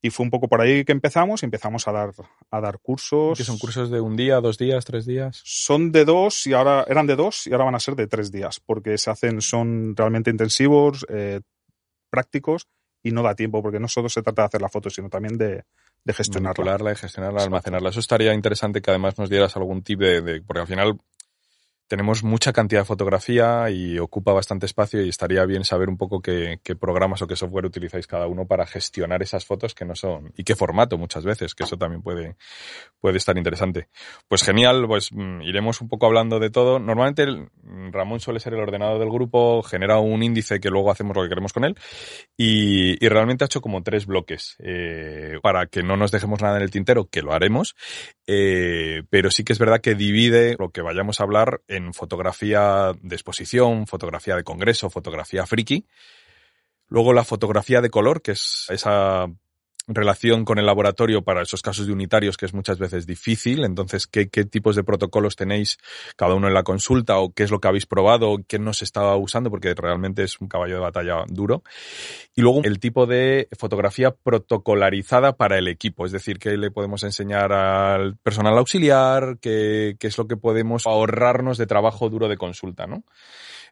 Y 0.01 0.10
fue 0.10 0.25
un 0.25 0.30
poco 0.30 0.50
por 0.50 0.60
ahí 0.60 0.83
que 0.83 0.92
empezamos 0.92 1.42
y 1.42 1.45
empezamos 1.45 1.88
a 1.88 1.94
dar, 1.94 2.12
a 2.51 2.60
dar 2.60 2.80
cursos. 2.80 3.38
¿Qué 3.38 3.45
son 3.45 3.57
cursos 3.57 3.89
de 3.89 4.01
un 4.01 4.18
día, 4.18 4.42
dos 4.42 4.57
días, 4.57 4.83
tres 4.83 5.06
días? 5.06 5.42
Son 5.45 5.94
de 5.94 6.04
dos 6.04 6.45
y 6.45 6.51
ahora 6.51 6.86
eran 6.89 7.07
de 7.07 7.15
dos 7.15 7.48
y 7.48 7.54
ahora 7.54 7.63
van 7.63 7.75
a 7.75 7.80
ser 7.80 7.95
de 7.95 8.07
tres 8.07 8.30
días 8.30 8.60
porque 8.60 8.98
se 8.98 9.10
hacen, 9.10 9.39
son 9.39 9.95
realmente 9.95 10.30
intensivos, 10.30 11.06
eh, 11.07 11.39
prácticos 12.13 12.68
y 13.01 13.10
no 13.10 13.24
da 13.24 13.33
tiempo 13.33 13.63
porque 13.63 13.80
no 13.80 13.88
solo 13.88 14.07
se 14.07 14.21
trata 14.21 14.44
de 14.44 14.45
hacer 14.45 14.62
la 14.62 14.70
foto 14.70 14.91
sino 14.91 15.10
también 15.10 15.36
de, 15.36 15.63
de 16.03 16.13
gestionarla. 16.13 16.50
Manipularla 16.50 16.91
y 16.91 16.96
gestionarla, 16.96 17.41
almacenarla. 17.41 17.89
Eso 17.89 18.01
estaría 18.01 18.36
interesante 18.36 18.82
que 18.84 18.91
además 18.91 19.17
nos 19.17 19.32
dieras 19.32 19.58
algún 19.58 19.82
tip 19.82 20.00
de, 20.00 20.22
de 20.22 20.41
porque 20.43 20.62
al 20.62 20.67
final 20.67 21.00
tenemos 21.93 22.23
mucha 22.23 22.53
cantidad 22.53 22.81
de 22.81 22.85
fotografía 22.85 23.69
y 23.69 24.00
ocupa 24.00 24.33
bastante 24.33 24.65
espacio 24.65 25.05
y 25.05 25.09
estaría 25.09 25.45
bien 25.45 25.63
saber 25.63 25.89
un 25.89 25.97
poco 25.97 26.23
qué, 26.23 26.59
programas 26.79 27.21
o 27.21 27.27
qué 27.27 27.35
software 27.35 27.67
utilizáis 27.67 28.07
cada 28.07 28.25
uno 28.25 28.47
para 28.47 28.65
gestionar 28.65 29.21
esas 29.21 29.45
fotos 29.45 29.75
que 29.75 29.85
no 29.85 29.93
son 29.93 30.33
y 30.35 30.43
qué 30.43 30.55
formato 30.55 30.97
muchas 30.97 31.23
veces, 31.23 31.53
que 31.53 31.65
eso 31.65 31.77
también 31.77 32.01
puede, 32.01 32.35
puede 33.00 33.17
estar 33.17 33.38
interesante. 33.38 33.89
Pues 34.27 34.41
genial, 34.41 34.88
pues 34.88 35.12
mm, 35.12 35.43
iremos 35.43 35.81
un 35.81 35.88
poco 35.88 36.07
hablando 36.07 36.39
de 36.39 36.50
todo. 36.50 36.79
Normalmente 36.79 37.21
el, 37.21 37.50
Ramón 37.91 38.19
suele 38.19 38.39
ser 38.39 38.55
el 38.55 38.62
ordenador 38.62 38.97
del 38.97 39.12
grupo, 39.12 39.62
genera 39.62 40.00
un 40.00 40.23
índice 40.23 40.59
que 40.59 40.71
luego 40.71 40.89
hacemos 40.89 41.15
lo 41.15 41.21
que 41.21 41.29
queremos 41.29 41.53
con 41.53 41.63
él 41.63 41.77
y, 42.35 43.05
y 43.05 43.07
realmente 43.07 43.43
ha 43.43 43.45
hecho 43.45 43.62
como 43.62 43.83
tres 43.83 44.07
bloques 44.07 44.55
eh, 44.63 45.38
para 45.43 45.67
que 45.67 45.83
no 45.83 45.95
nos 45.95 46.09
dejemos 46.09 46.41
nada 46.41 46.57
en 46.57 46.63
el 46.63 46.71
tintero, 46.71 47.05
que 47.05 47.21
lo 47.21 47.33
haremos, 47.33 47.75
eh, 48.25 49.03
pero 49.12 49.29
sí 49.29 49.43
que 49.43 49.53
es 49.53 49.59
verdad 49.59 49.79
que 49.79 49.93
divide 49.93 50.55
lo 50.57 50.71
que 50.71 50.81
vayamos 50.81 51.19
a 51.19 51.23
hablar 51.23 51.62
en 51.67 51.82
fotografía 51.91 52.93
de 53.01 53.15
exposición, 53.15 53.87
fotografía 53.87 54.35
de 54.35 54.43
congreso, 54.43 54.89
fotografía 54.89 55.45
friki. 55.45 55.85
Luego 56.87 57.11
la 57.13 57.23
fotografía 57.23 57.81
de 57.81 57.89
color, 57.89 58.21
que 58.21 58.33
es 58.33 58.67
esa 58.69 59.27
relación 59.87 60.45
con 60.45 60.59
el 60.59 60.65
laboratorio 60.65 61.23
para 61.23 61.41
esos 61.41 61.61
casos 61.61 61.87
de 61.87 61.93
unitarios 61.93 62.37
que 62.37 62.45
es 62.45 62.53
muchas 62.53 62.79
veces 62.79 63.05
difícil. 63.05 63.63
Entonces, 63.63 64.07
¿qué, 64.07 64.29
qué 64.29 64.45
tipos 64.45 64.75
de 64.75 64.83
protocolos 64.83 65.35
tenéis 65.35 65.77
cada 66.15 66.35
uno 66.35 66.47
en 66.47 66.53
la 66.53 66.63
consulta 66.63 67.17
o 67.19 67.33
qué 67.33 67.43
es 67.43 67.51
lo 67.51 67.59
que 67.59 67.67
habéis 67.67 67.85
probado 67.85 68.31
o 68.31 68.39
qué 68.47 68.59
no 68.59 68.73
se 68.73 68.85
estaba 68.85 69.15
usando? 69.17 69.49
Porque 69.49 69.73
realmente 69.73 70.23
es 70.23 70.39
un 70.39 70.47
caballo 70.47 70.75
de 70.75 70.81
batalla 70.81 71.23
duro. 71.27 71.63
Y 72.35 72.41
luego 72.41 72.61
el 72.63 72.79
tipo 72.79 73.05
de 73.05 73.47
fotografía 73.57 74.11
protocolarizada 74.11 75.35
para 75.35 75.57
el 75.57 75.67
equipo, 75.67 76.05
es 76.05 76.11
decir, 76.11 76.39
qué 76.39 76.57
le 76.57 76.71
podemos 76.71 77.03
enseñar 77.03 77.51
al 77.51 78.17
personal 78.17 78.57
auxiliar, 78.57 79.37
qué, 79.41 79.95
qué 79.99 80.07
es 80.07 80.17
lo 80.17 80.27
que 80.27 80.37
podemos 80.37 80.87
ahorrarnos 80.87 81.57
de 81.57 81.67
trabajo 81.67 82.09
duro 82.09 82.27
de 82.27 82.37
consulta, 82.37 82.87
¿no? 82.87 83.03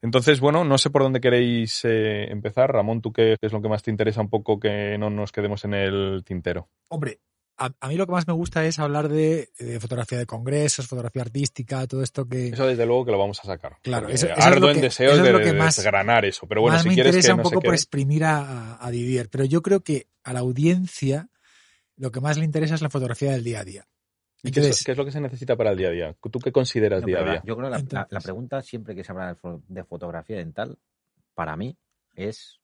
Entonces, 0.02 0.40
bueno, 0.40 0.64
no 0.64 0.78
sé 0.78 0.90
por 0.90 1.04
dónde 1.04 1.22
queréis 1.22 1.82
eh, 1.86 2.32
empezar. 2.32 2.72
Ramón, 2.72 3.02
¿tú 3.02 3.12
qué 3.14 3.36
es 3.40 3.52
lo 3.54 3.62
que 3.62 3.70
más 3.70 3.84
te 3.84 3.92
interesa 3.92 4.22
un 4.22 4.30
poco 4.30 4.60
que 4.60 4.98
no 4.98 5.10
nos 5.10 5.32
quedemos 5.32 5.64
en 5.66 5.74
el 5.76 6.24
tintero? 6.26 6.70
Hombre, 6.88 7.20
a, 7.58 7.70
a 7.80 7.88
mí 7.88 7.96
lo 7.96 8.08
que 8.08 8.12
más 8.14 8.26
me 8.28 8.34
gusta 8.34 8.66
es 8.66 8.80
hablar 8.80 9.10
de, 9.10 9.50
de 9.60 9.80
fotografía 9.80 10.18
de 10.18 10.26
congresos, 10.26 10.88
fotografía 10.88 11.22
artística, 11.22 11.86
todo 11.86 12.02
esto 12.02 12.28
que 12.28 12.48
Eso 12.48 12.66
desde 12.66 12.88
luego 12.88 13.06
que 13.06 13.12
lo 13.12 13.20
vamos 13.20 13.40
a 13.42 13.44
sacar. 13.44 13.78
Claro, 13.84 14.10
eso- 14.10 14.26
eso 14.26 14.36
es 14.40 14.46
ardo 14.46 14.60
lo 14.62 14.70
en 14.70 14.76
que- 14.78 14.82
deseos 14.82 15.14
eso 15.14 15.22
es 15.22 15.28
de, 15.28 15.34
lo 15.34 15.40
que 15.40 15.46
de 15.46 15.54
más- 15.54 15.76
desgranar 15.76 16.26
eso. 16.26 16.48
Pero 16.48 16.62
bueno, 16.62 16.74
más 16.76 16.84
si 16.84 16.90
me 16.90 16.96
quieres 16.96 17.12
interesa 17.12 17.28
que 17.28 17.34
un 17.34 17.38
no 17.38 17.44
poco 17.44 17.62
se 17.62 17.66
por 17.66 17.74
exprimir 17.76 18.24
a, 18.24 18.84
a 18.84 18.90
Didier, 18.92 19.30
pero 19.30 19.46
yo 19.46 19.62
creo 19.62 19.82
que 19.82 20.08
a 20.24 20.34
la 20.34 20.40
audiencia 20.40 21.30
lo 21.96 22.12
que 22.12 22.22
más 22.22 22.38
le 22.40 22.46
interesa 22.46 22.74
es 22.74 22.82
la 22.82 22.90
fotografía 22.90 23.32
del 23.34 23.44
día 23.44 23.60
a 23.60 23.64
día. 23.66 23.86
¿Y 24.44 24.52
qué, 24.52 24.60
es, 24.62 24.66
Entonces, 24.66 24.86
qué 24.86 24.92
es 24.94 24.98
lo 24.98 25.06
que 25.06 25.12
se 25.12 25.22
necesita 25.22 25.56
para 25.56 25.72
el 25.72 25.78
día 25.78 25.90
a 25.90 25.92
día? 25.92 26.16
¿Tú 26.32 26.40
qué 26.40 26.52
consideras 26.52 27.02
No, 27.02 27.08
día 27.08 27.20
a 27.20 27.24
día? 27.24 27.34
la- 27.36 27.44
Yo 27.44 27.56
creo 27.56 27.70
que 27.72 27.78
la, 27.78 27.84
la- 28.02 28.08
la 28.10 28.20
pregunta 28.22 28.62
siempre 28.62 28.96
que 28.96 29.04
se 29.04 29.12
habla 29.12 29.28
de, 29.28 29.36
fo- 29.40 29.62
de 29.68 29.84
fotografía 29.84 30.38
dental, 30.38 30.78
para 31.36 31.56
mí, 31.56 31.78
es 32.16 32.58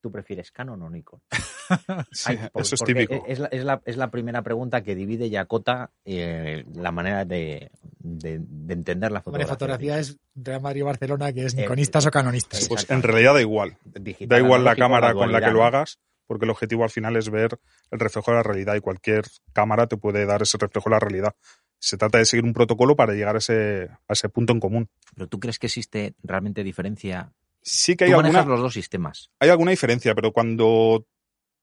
¿tú 0.00 0.10
prefieres 0.12 0.52
Canon 0.52 0.82
o 0.82 0.90
Nikon? 0.90 1.20
Sí, 2.12 2.26
Ay, 2.30 2.48
por- 2.52 2.62
eso 2.62 2.76
es 2.76 2.84
típico. 2.84 3.24
Es 3.26 3.40
la, 3.40 3.48
es, 3.48 3.64
la, 3.64 3.82
es 3.84 3.96
la 3.96 4.08
primera 4.10 4.42
pregunta 4.42 4.82
que 4.82 4.94
divide 4.94 5.26
y 5.26 5.34
acota 5.36 5.90
eh, 6.04 6.64
la 6.74 6.92
manera 6.92 7.24
de, 7.24 7.70
de- 7.98 8.38
de 8.40 8.74
entender 8.74 9.10
la 9.10 9.20
fotografía. 9.20 9.52
fotografía 9.52 9.98
es 9.98 10.16
Real 10.36 10.60
Madrid-Barcelona, 10.60 11.32
que 11.32 11.46
es 11.46 11.54
Eh, 11.54 11.62
niconistas 11.62 12.06
o 12.06 12.10
canonistas. 12.12 12.68
Pues 12.68 12.88
en 12.88 13.02
realidad 13.02 13.34
da 13.34 13.40
igual. 13.40 13.76
Digital, 13.84 14.28
Da 14.28 14.38
igual 14.44 14.64
la 14.64 14.76
cámara 14.76 15.12
con 15.12 15.32
la 15.32 15.40
que 15.40 15.50
lo 15.50 15.64
hagas, 15.64 15.98
porque 16.26 16.44
el 16.44 16.50
objetivo 16.50 16.84
al 16.84 16.90
final 16.90 17.16
es 17.16 17.30
ver 17.30 17.58
el 17.90 17.98
reflejo 18.00 18.30
de 18.30 18.36
la 18.38 18.42
realidad 18.42 18.74
y 18.74 18.80
cualquier 18.80 19.24
cámara 19.52 19.86
te 19.86 19.96
puede 19.96 20.26
dar 20.26 20.42
ese 20.42 20.58
reflejo 20.58 20.88
de 20.90 20.94
la 20.94 21.00
realidad. 21.00 21.34
Se 21.78 21.96
trata 21.96 22.18
de 22.18 22.24
seguir 22.24 22.44
un 22.44 22.52
protocolo 22.52 22.96
para 22.96 23.12
llegar 23.12 23.34
a 23.36 23.38
ese, 23.38 23.88
a 24.08 24.12
ese 24.12 24.28
punto 24.28 24.52
en 24.52 24.60
común. 24.60 24.88
Pero 25.14 25.28
tú 25.28 25.38
crees 25.38 25.58
que 25.58 25.66
existe 25.66 26.14
realmente 26.22 26.64
diferencia. 26.64 27.32
Sí 27.62 27.96
que 27.96 28.04
hay 28.04 28.10
Tú 28.12 28.18
alguna, 28.20 28.44
los 28.44 28.60
dos 28.60 28.72
sistemas. 28.74 29.30
hay 29.40 29.50
alguna 29.50 29.72
diferencia, 29.72 30.14
pero 30.14 30.32
cuando 30.32 31.04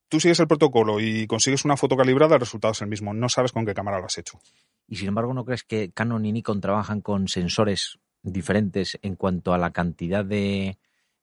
tú 0.08 0.20
sigues 0.20 0.38
el 0.38 0.46
protocolo 0.46 1.00
y 1.00 1.26
consigues 1.26 1.64
una 1.64 1.76
foto 1.76 1.96
calibrada, 1.96 2.34
el 2.34 2.40
resultado 2.40 2.72
es 2.72 2.80
el 2.82 2.88
mismo. 2.88 3.12
No 3.14 3.28
sabes 3.28 3.52
con 3.52 3.64
qué 3.66 3.74
cámara 3.74 3.98
lo 3.98 4.06
has 4.06 4.18
hecho. 4.18 4.38
Y 4.86 4.96
sin 4.96 5.08
embargo, 5.08 5.34
¿no 5.34 5.44
crees 5.44 5.64
que 5.64 5.90
Canon 5.92 6.24
y 6.26 6.32
Nikon 6.32 6.60
trabajan 6.60 7.00
con 7.00 7.26
sensores 7.28 7.98
diferentes 8.22 8.98
en 9.02 9.16
cuanto 9.16 9.52
a 9.54 9.58
la 9.58 9.70
cantidad 9.72 10.24
de 10.24 10.78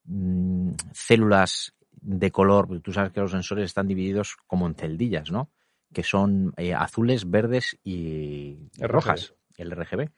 mm, 0.05 0.71
células 0.93 1.73
de 2.01 2.31
color? 2.31 2.81
Tú 2.81 2.91
sabes 2.93 3.11
que 3.11 3.21
los 3.21 3.31
sensores 3.31 3.65
están 3.65 3.87
divididos 3.87 4.35
como 4.47 4.67
en 4.67 4.75
celdillas, 4.75 5.31
¿no? 5.31 5.49
Que 5.93 6.03
son 6.03 6.53
eh, 6.57 6.73
azules, 6.73 7.29
verdes 7.29 7.77
y 7.83 8.57
RGB. 8.79 8.87
rojas, 8.91 9.33
el 9.57 9.71
RGB. 9.71 10.09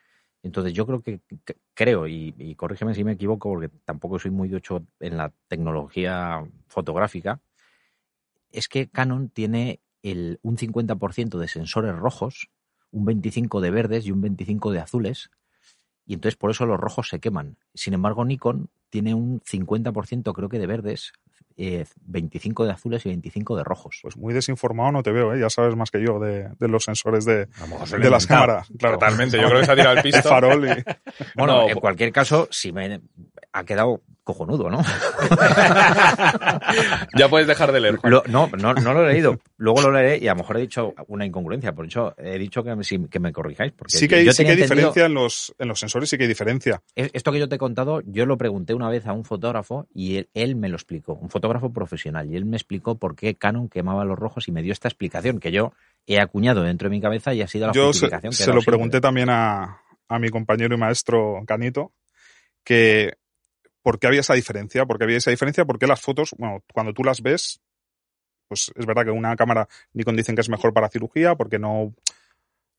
Entonces 0.43 0.73
yo 0.73 0.85
creo 0.85 1.01
que, 1.01 1.19
que- 1.45 1.57
creo, 1.73 2.07
y, 2.07 2.33
y 2.37 2.55
corrígeme 2.55 2.93
si 2.93 3.03
me 3.03 3.13
equivoco, 3.13 3.49
porque 3.49 3.69
tampoco 3.85 4.19
soy 4.19 4.31
muy 4.31 4.49
ducho 4.49 4.85
en 4.99 5.17
la 5.17 5.31
tecnología 5.47 6.45
fotográfica, 6.67 7.39
es 8.51 8.67
que 8.67 8.87
Canon 8.89 9.29
tiene 9.29 9.79
el, 10.03 10.39
un 10.43 10.57
50% 10.57 11.39
de 11.39 11.47
sensores 11.47 11.95
rojos, 11.95 12.49
un 12.91 13.05
25% 13.05 13.61
de 13.61 13.71
verdes 13.71 14.05
y 14.05 14.11
un 14.11 14.21
25% 14.21 14.71
de 14.71 14.79
azules, 14.79 15.31
y 16.05 16.13
entonces 16.13 16.35
por 16.37 16.51
eso 16.51 16.65
los 16.65 16.79
rojos 16.79 17.07
se 17.09 17.19
queman. 17.19 17.57
Sin 17.73 17.93
embargo, 17.93 18.25
Nikon 18.25 18.69
tiene 18.89 19.13
un 19.13 19.41
50% 19.45 20.33
creo 20.33 20.49
que 20.49 20.59
de 20.59 20.67
verdes, 20.67 21.13
eh, 21.57 21.85
25% 22.09 22.65
de 22.65 22.71
azules 22.71 23.05
y 23.05 23.09
25% 23.09 23.57
de 23.57 23.63
rojos. 23.63 24.00
Pues 24.01 24.17
muy 24.17 24.33
desinformado 24.33 24.91
no 24.91 25.03
te 25.03 25.12
veo, 25.12 25.33
¿eh? 25.33 25.39
ya 25.39 25.50
sabes 25.50 25.75
más 25.75 25.91
que 25.91 26.03
yo 26.03 26.19
de, 26.19 26.50
de 26.59 26.67
los 26.67 26.83
sensores 26.83 27.25
de, 27.25 27.45
de 27.47 28.09
las 28.09 28.25
cámaras. 28.27 28.67
Claro. 28.79 28.97
Totalmente, 28.97 29.38
yo 29.39 29.47
creo 29.47 29.59
que 29.59 29.65
se 29.65 29.71
ha 29.71 29.75
tirado 29.75 29.91
el 29.93 29.97
El 30.00 30.03
pisto. 30.03 30.29
farol 30.29 30.65
y... 30.67 30.69
Bueno, 31.35 31.63
No, 31.63 31.69
en 31.69 31.79
cualquier 31.79 32.12
caso, 32.12 32.47
si 32.51 32.71
me 32.71 33.01
ha 33.51 33.63
quedado 33.63 34.01
cojonudo, 34.23 34.69
¿no? 34.69 34.81
ya 37.17 37.29
puedes 37.29 37.47
dejar 37.47 37.71
de 37.71 37.79
leer. 37.81 38.00
Lo- 38.03 38.23
no, 38.27 38.50
no, 38.57 38.73
no 38.73 38.93
lo 38.93 39.07
he 39.09 39.13
leído. 39.13 39.39
Luego 39.57 39.81
lo 39.81 39.91
leeré 39.91 40.17
y 40.23 40.27
a 40.27 40.31
lo 40.31 40.38
mejor 40.38 40.57
he 40.57 40.62
dicho 40.62 40.93
una 41.07 41.25
incongruencia. 41.25 41.73
Por 41.73 41.85
eso 41.88 42.13
he 42.17 42.38
dicho 42.38 42.63
que 42.63 42.75
me, 42.75 42.83
sí- 42.83 43.07
que 43.09 43.19
me 43.19 43.31
corrijáis. 43.31 43.71
Porque 43.73 43.97
Sí 43.97 44.07
que 44.07 44.15
hay, 44.15 44.25
yo 44.25 44.33
sí 44.33 44.43
que 44.45 44.51
hay 44.51 44.57
diferencia 44.57 45.05
en 45.05 45.13
los, 45.13 45.53
en 45.59 45.67
los 45.67 45.79
sensores, 45.79 46.09
sí 46.09 46.17
que 46.17 46.23
hay 46.23 46.29
diferencia. 46.29 46.81
Es- 46.95 47.09
Esto 47.13 47.31
que 47.31 47.39
yo 47.39 47.50
te 47.50 47.55
he 47.55 47.59
contado, 47.59 48.01
yo 48.05 48.25
lo 48.25 48.38
pregunté 48.38 48.73
una 48.73 48.89
vez 48.89 49.05
a 49.07 49.13
un 49.13 49.25
fotógrafo 49.25 49.88
y 49.93 50.17
él, 50.17 50.29
él 50.33 50.55
me 50.55 50.69
lo 50.69 50.75
explicó, 50.75 51.13
un 51.13 51.29
fotógrafo 51.33 51.73
profesional, 51.73 52.31
y 52.31 52.37
él 52.37 52.45
me 52.45 52.55
explicó 52.55 52.97
por 52.97 53.15
qué 53.15 53.35
Canon 53.35 53.67
quemaba 53.67 54.05
los 54.05 54.17
rojos 54.17 54.47
y 54.47 54.51
me 54.53 54.61
dio 54.61 54.71
esta 54.71 54.87
explicación 54.87 55.39
que 55.39 55.51
yo 55.51 55.73
he 56.07 56.19
acuñado 56.19 56.63
dentro 56.63 56.87
de 56.89 56.95
mi 56.95 57.01
cabeza 57.01 57.33
y 57.33 57.41
ha 57.41 57.47
sido 57.47 57.67
la 57.67 57.73
Yo 57.73 57.91
se, 57.93 58.07
justificación 58.07 58.35
que 58.37 58.43
he 58.43 58.45
se 58.45 58.53
lo 58.53 58.61
siempre. 58.61 58.71
pregunté 58.71 59.01
también 59.01 59.29
a, 59.29 59.81
a 60.07 60.19
mi 60.19 60.29
compañero 60.29 60.75
y 60.75 60.77
maestro 60.77 61.41
Canito, 61.45 61.91
que 62.63 63.13
por 63.81 63.99
qué 63.99 64.07
había 64.07 64.21
esa 64.21 64.35
diferencia, 64.35 64.85
por 64.85 64.97
qué 64.97 65.03
había 65.05 65.17
esa 65.17 65.31
diferencia, 65.31 65.65
porque 65.65 65.87
las 65.87 65.99
fotos, 65.99 66.33
bueno, 66.37 66.63
cuando 66.73 66.93
tú 66.93 67.03
las 67.03 67.21
ves, 67.21 67.61
pues 68.47 68.71
es 68.75 68.85
verdad 68.85 69.03
que 69.05 69.11
una 69.11 69.35
cámara 69.35 69.67
Nikon 69.93 70.15
dicen 70.15 70.35
que 70.35 70.41
es 70.41 70.49
mejor 70.49 70.73
para 70.73 70.89
cirugía 70.89 71.35
porque 71.35 71.59
no, 71.59 71.93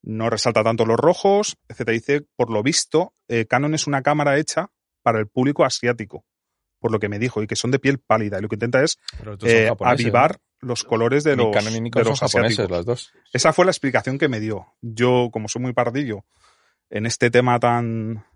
no 0.02 0.30
resalta 0.30 0.62
tanto 0.62 0.87
los 0.87 0.96
rojos, 0.99 1.56
etcétera. 1.68 1.94
Dice, 1.94 2.26
por 2.37 2.50
lo 2.50 2.62
visto, 2.62 3.12
eh, 3.28 3.46
Canon 3.46 3.75
es 3.75 3.87
una 3.87 4.02
cámara 4.02 4.38
hecha 4.38 4.70
para 5.02 5.18
el 5.18 5.26
público 5.26 5.64
asiático, 5.64 6.25
por 6.85 6.93
lo 6.93 6.99
que 6.99 7.09
me 7.09 7.19
dijo, 7.19 7.43
y 7.43 7.47
que 7.47 7.57
son 7.57 7.71
de 7.71 7.79
piel 7.79 7.99
pálida, 7.99 8.37
y 8.37 8.43
lo 8.43 8.49
que 8.50 8.57
intenta 8.57 8.83
es 8.83 8.99
eh, 9.47 9.73
avivar 9.81 10.38
los 10.61 10.85
colores 10.85 11.25
de 11.25 11.35
los, 11.35 11.50
de 11.50 11.81
los 12.05 12.21
japoneses, 12.21 12.23
asiáticos. 12.23 12.71
las 12.71 12.85
dos. 12.85 13.12
Esa 13.33 13.55
fue 13.55 13.64
la 13.64 13.71
explicación 13.71 14.19
que 14.19 14.29
me 14.29 14.38
dio. 14.38 14.67
Yo, 14.83 15.31
como 15.33 15.49
soy 15.49 15.62
muy 15.62 15.73
pardillo 15.73 16.26
en 16.91 17.07
este 17.07 17.31
tema 17.31 17.59
tan, 17.59 18.26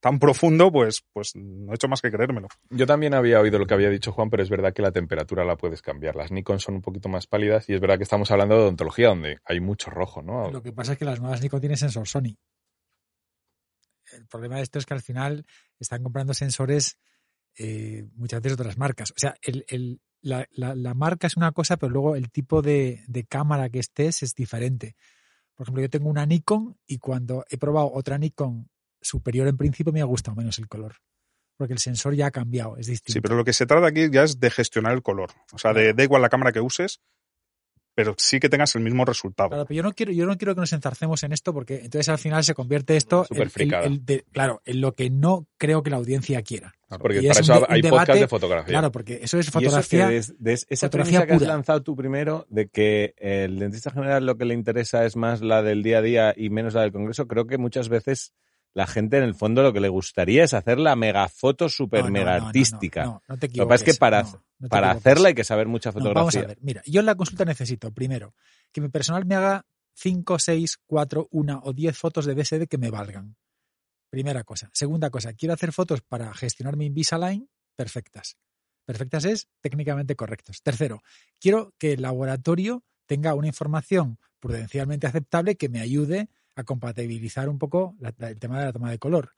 tan 0.00 0.18
profundo, 0.18 0.72
pues, 0.72 1.04
pues 1.12 1.36
no 1.36 1.70
he 1.70 1.76
hecho 1.76 1.86
más 1.86 2.02
que 2.02 2.10
creérmelo. 2.10 2.48
Yo 2.68 2.84
también 2.84 3.14
había 3.14 3.38
oído 3.38 3.60
lo 3.60 3.66
que 3.66 3.74
había 3.74 3.90
dicho 3.90 4.10
Juan, 4.10 4.28
pero 4.28 4.42
es 4.42 4.50
verdad 4.50 4.72
que 4.72 4.82
la 4.82 4.90
temperatura 4.90 5.44
la 5.44 5.54
puedes 5.54 5.80
cambiar. 5.80 6.16
Las 6.16 6.32
Nikon 6.32 6.58
son 6.58 6.74
un 6.74 6.82
poquito 6.82 7.08
más 7.08 7.28
pálidas 7.28 7.68
y 7.68 7.74
es 7.74 7.80
verdad 7.80 7.96
que 7.96 8.02
estamos 8.02 8.28
hablando 8.32 8.56
de 8.56 8.62
odontología, 8.62 9.06
donde 9.06 9.38
hay 9.44 9.60
mucho 9.60 9.88
rojo, 9.90 10.20
¿no? 10.20 10.50
Lo 10.50 10.62
que 10.64 10.72
pasa 10.72 10.94
es 10.94 10.98
que 10.98 11.04
las 11.04 11.20
nuevas 11.20 11.40
Nikon 11.40 11.60
tienen 11.60 11.78
sensor 11.78 12.08
Sony. 12.08 12.34
El 14.12 14.26
problema 14.26 14.56
de 14.56 14.62
esto 14.62 14.80
es 14.80 14.84
que 14.84 14.94
al 14.94 15.00
final 15.00 15.46
están 15.78 16.02
comprando 16.02 16.34
sensores 16.34 16.98
eh, 17.58 18.06
muchas 18.14 18.40
veces 18.42 18.58
otras 18.58 18.78
marcas. 18.78 19.10
O 19.12 19.14
sea, 19.18 19.34
el, 19.42 19.64
el- 19.68 20.00
la, 20.22 20.46
la- 20.52 20.74
la 20.74 20.94
marca 20.94 21.26
es 21.26 21.36
una 21.36 21.52
cosa, 21.52 21.76
pero 21.76 21.92
luego 21.92 22.16
el 22.16 22.30
tipo 22.30 22.62
de, 22.62 23.04
de 23.08 23.24
cámara 23.24 23.68
que 23.68 23.78
estés 23.78 24.22
es 24.22 24.34
diferente. 24.34 24.96
Por 25.54 25.64
ejemplo, 25.66 25.82
yo 25.82 25.90
tengo 25.90 26.08
una 26.08 26.24
Nikon 26.26 26.76
y 26.86 26.98
cuando 26.98 27.44
he 27.50 27.58
probado 27.58 27.92
otra 27.92 28.16
Nikon 28.18 28.68
superior 29.02 29.46
en 29.48 29.56
principio 29.58 29.92
me 29.92 30.00
ha 30.00 30.04
gustado 30.04 30.34
menos 30.36 30.58
el 30.58 30.66
color. 30.68 30.96
Porque 31.56 31.74
el 31.74 31.78
sensor 31.78 32.14
ya 32.14 32.26
ha 32.26 32.30
cambiado, 32.32 32.76
es 32.78 32.86
distinto. 32.88 33.12
Sí, 33.18 33.20
pero 33.20 33.36
lo 33.36 33.44
que 33.44 33.52
se 33.52 33.66
trata 33.66 33.86
aquí 33.86 34.08
ya 34.10 34.24
es 34.24 34.40
de 34.40 34.50
gestionar 34.50 34.92
el 34.92 35.02
color. 35.02 35.30
O 35.52 35.58
sea, 35.58 35.72
de, 35.72 35.92
da 35.92 36.02
igual 36.02 36.22
la 36.22 36.28
cámara 36.28 36.50
que 36.52 36.60
uses, 36.60 37.00
pero 37.94 38.14
sí 38.18 38.40
que 38.40 38.48
tengas 38.48 38.74
el 38.74 38.82
mismo 38.82 39.04
resultado. 39.04 39.50
Claro, 39.50 39.66
pero 39.66 39.76
yo 39.76 39.82
no 39.82 39.92
quiero, 39.92 40.12
yo 40.12 40.26
no 40.26 40.36
quiero 40.36 40.54
que 40.54 40.60
nos 40.60 40.72
enzarcemos 40.72 41.22
en 41.22 41.32
esto 41.32 41.52
porque 41.52 41.76
entonces 41.76 42.08
al 42.08 42.18
final 42.18 42.42
se 42.44 42.54
convierte 42.54 42.96
esto 42.96 43.26
en- 43.30 44.04
de- 44.04 44.24
claro, 44.32 44.62
en 44.64 44.80
lo 44.80 44.94
que 44.94 45.10
no 45.10 45.46
creo 45.56 45.82
que 45.82 45.90
la 45.90 45.96
audiencia 45.96 46.42
quiera. 46.42 46.74
Porque 46.98 47.22
Y 47.22 47.26
es 47.26 47.38
para 47.38 47.38
un 47.38 47.44
eso 47.44 47.66
un 47.68 47.74
hay 47.74 47.82
debate- 47.82 48.00
podcast 48.06 48.20
de 48.20 48.28
fotografía. 48.28 48.68
Claro, 48.72 48.92
porque 48.92 49.14
eso 49.22 49.38
es 49.38 49.46
Y 49.46 49.48
eso 49.48 49.58
que 49.58 49.64
fotografía. 49.66 50.08
des- 50.08 50.34
des- 50.38 50.66
esa 50.70 50.86
fotografía 50.86 51.26
que 51.26 51.32
has 51.34 51.42
lanzado 51.42 51.82
tú 51.82 51.96
primero, 51.96 52.46
de 52.50 52.68
que 52.68 53.14
el 53.18 53.58
dentista 53.58 53.90
general 53.90 54.24
lo 54.26 54.36
que 54.36 54.44
le 54.44 54.54
interesa 54.54 55.04
es 55.04 55.16
más 55.16 55.40
la 55.40 55.62
del 55.62 55.82
día 55.82 55.98
a 55.98 56.02
día 56.02 56.34
y 56.36 56.50
menos 56.50 56.74
la 56.74 56.82
del 56.82 56.92
congreso, 56.92 57.26
creo 57.26 57.46
que 57.46 57.58
muchas 57.58 57.88
veces 57.88 58.32
la 58.74 58.86
gente 58.86 59.16
en 59.16 59.22
el 59.22 59.34
fondo 59.34 59.62
lo 59.62 59.72
que 59.72 59.80
le 59.80 59.88
gustaría 59.88 60.44
es 60.44 60.52
hacer 60.52 60.78
la 60.78 60.96
megafoto 60.96 61.68
super 61.68 62.02
No, 62.02 62.06
no, 62.08 62.12
mega 62.12 62.38
no, 62.38 62.46
artística. 62.46 63.04
No, 63.04 63.22
no, 63.28 63.38
te 63.38 63.48
Lo 63.48 63.64
que 63.64 63.68
pasa 63.68 63.84
es 63.84 63.92
que 63.94 63.98
para, 63.98 64.26
para 64.68 64.90
hacerla 64.90 65.28
hay 65.28 65.34
que 65.34 65.44
saber 65.44 65.68
mucha 65.68 65.92
fotografía. 65.92 66.20
vamos 66.20 66.36
a 66.36 66.46
ver, 66.46 66.58
mira, 66.60 66.82
yo 66.84 67.00
en 67.00 67.06
la 67.06 67.14
consulta 67.14 67.44
necesito, 67.44 67.92
primero, 67.92 68.34
que 68.72 68.80
mi 68.80 68.88
personal 68.88 69.24
me 69.24 69.36
haga 69.36 69.64
5, 69.94 70.38
6, 70.38 70.78
4, 70.86 71.28
1 71.30 71.62
o 71.64 71.72
10 71.72 71.96
fotos 71.96 72.26
de 72.26 72.34
BSD 72.34 72.66
que 72.66 72.78
me 72.78 72.90
valgan. 72.90 73.36
Primera 74.10 74.44
cosa. 74.44 74.70
Segunda 74.72 75.10
cosa, 75.10 75.32
quiero 75.32 75.54
hacer 75.54 75.72
fotos 75.72 76.00
para 76.02 76.34
gestionar 76.34 76.76
mi 76.76 76.86
Invisalign 76.86 77.48
perfectas. 77.76 78.36
Perfectas 78.84 79.24
es 79.24 79.48
técnicamente 79.60 80.16
correctos. 80.16 80.62
Tercero, 80.62 81.02
quiero 81.40 81.72
que 81.78 81.92
el 81.92 82.02
laboratorio 82.02 82.84
tenga 83.06 83.34
una 83.34 83.46
información 83.46 84.18
prudencialmente 84.40 85.06
aceptable 85.06 85.56
que 85.56 85.68
me 85.68 85.80
ayude 85.80 86.28
a 86.56 86.64
compatibilizar 86.64 87.48
un 87.48 87.58
poco 87.58 87.96
la- 87.98 88.14
el 88.28 88.38
tema 88.38 88.58
de 88.60 88.66
la 88.66 88.72
toma 88.72 88.90
de 88.90 88.98
color. 88.98 89.34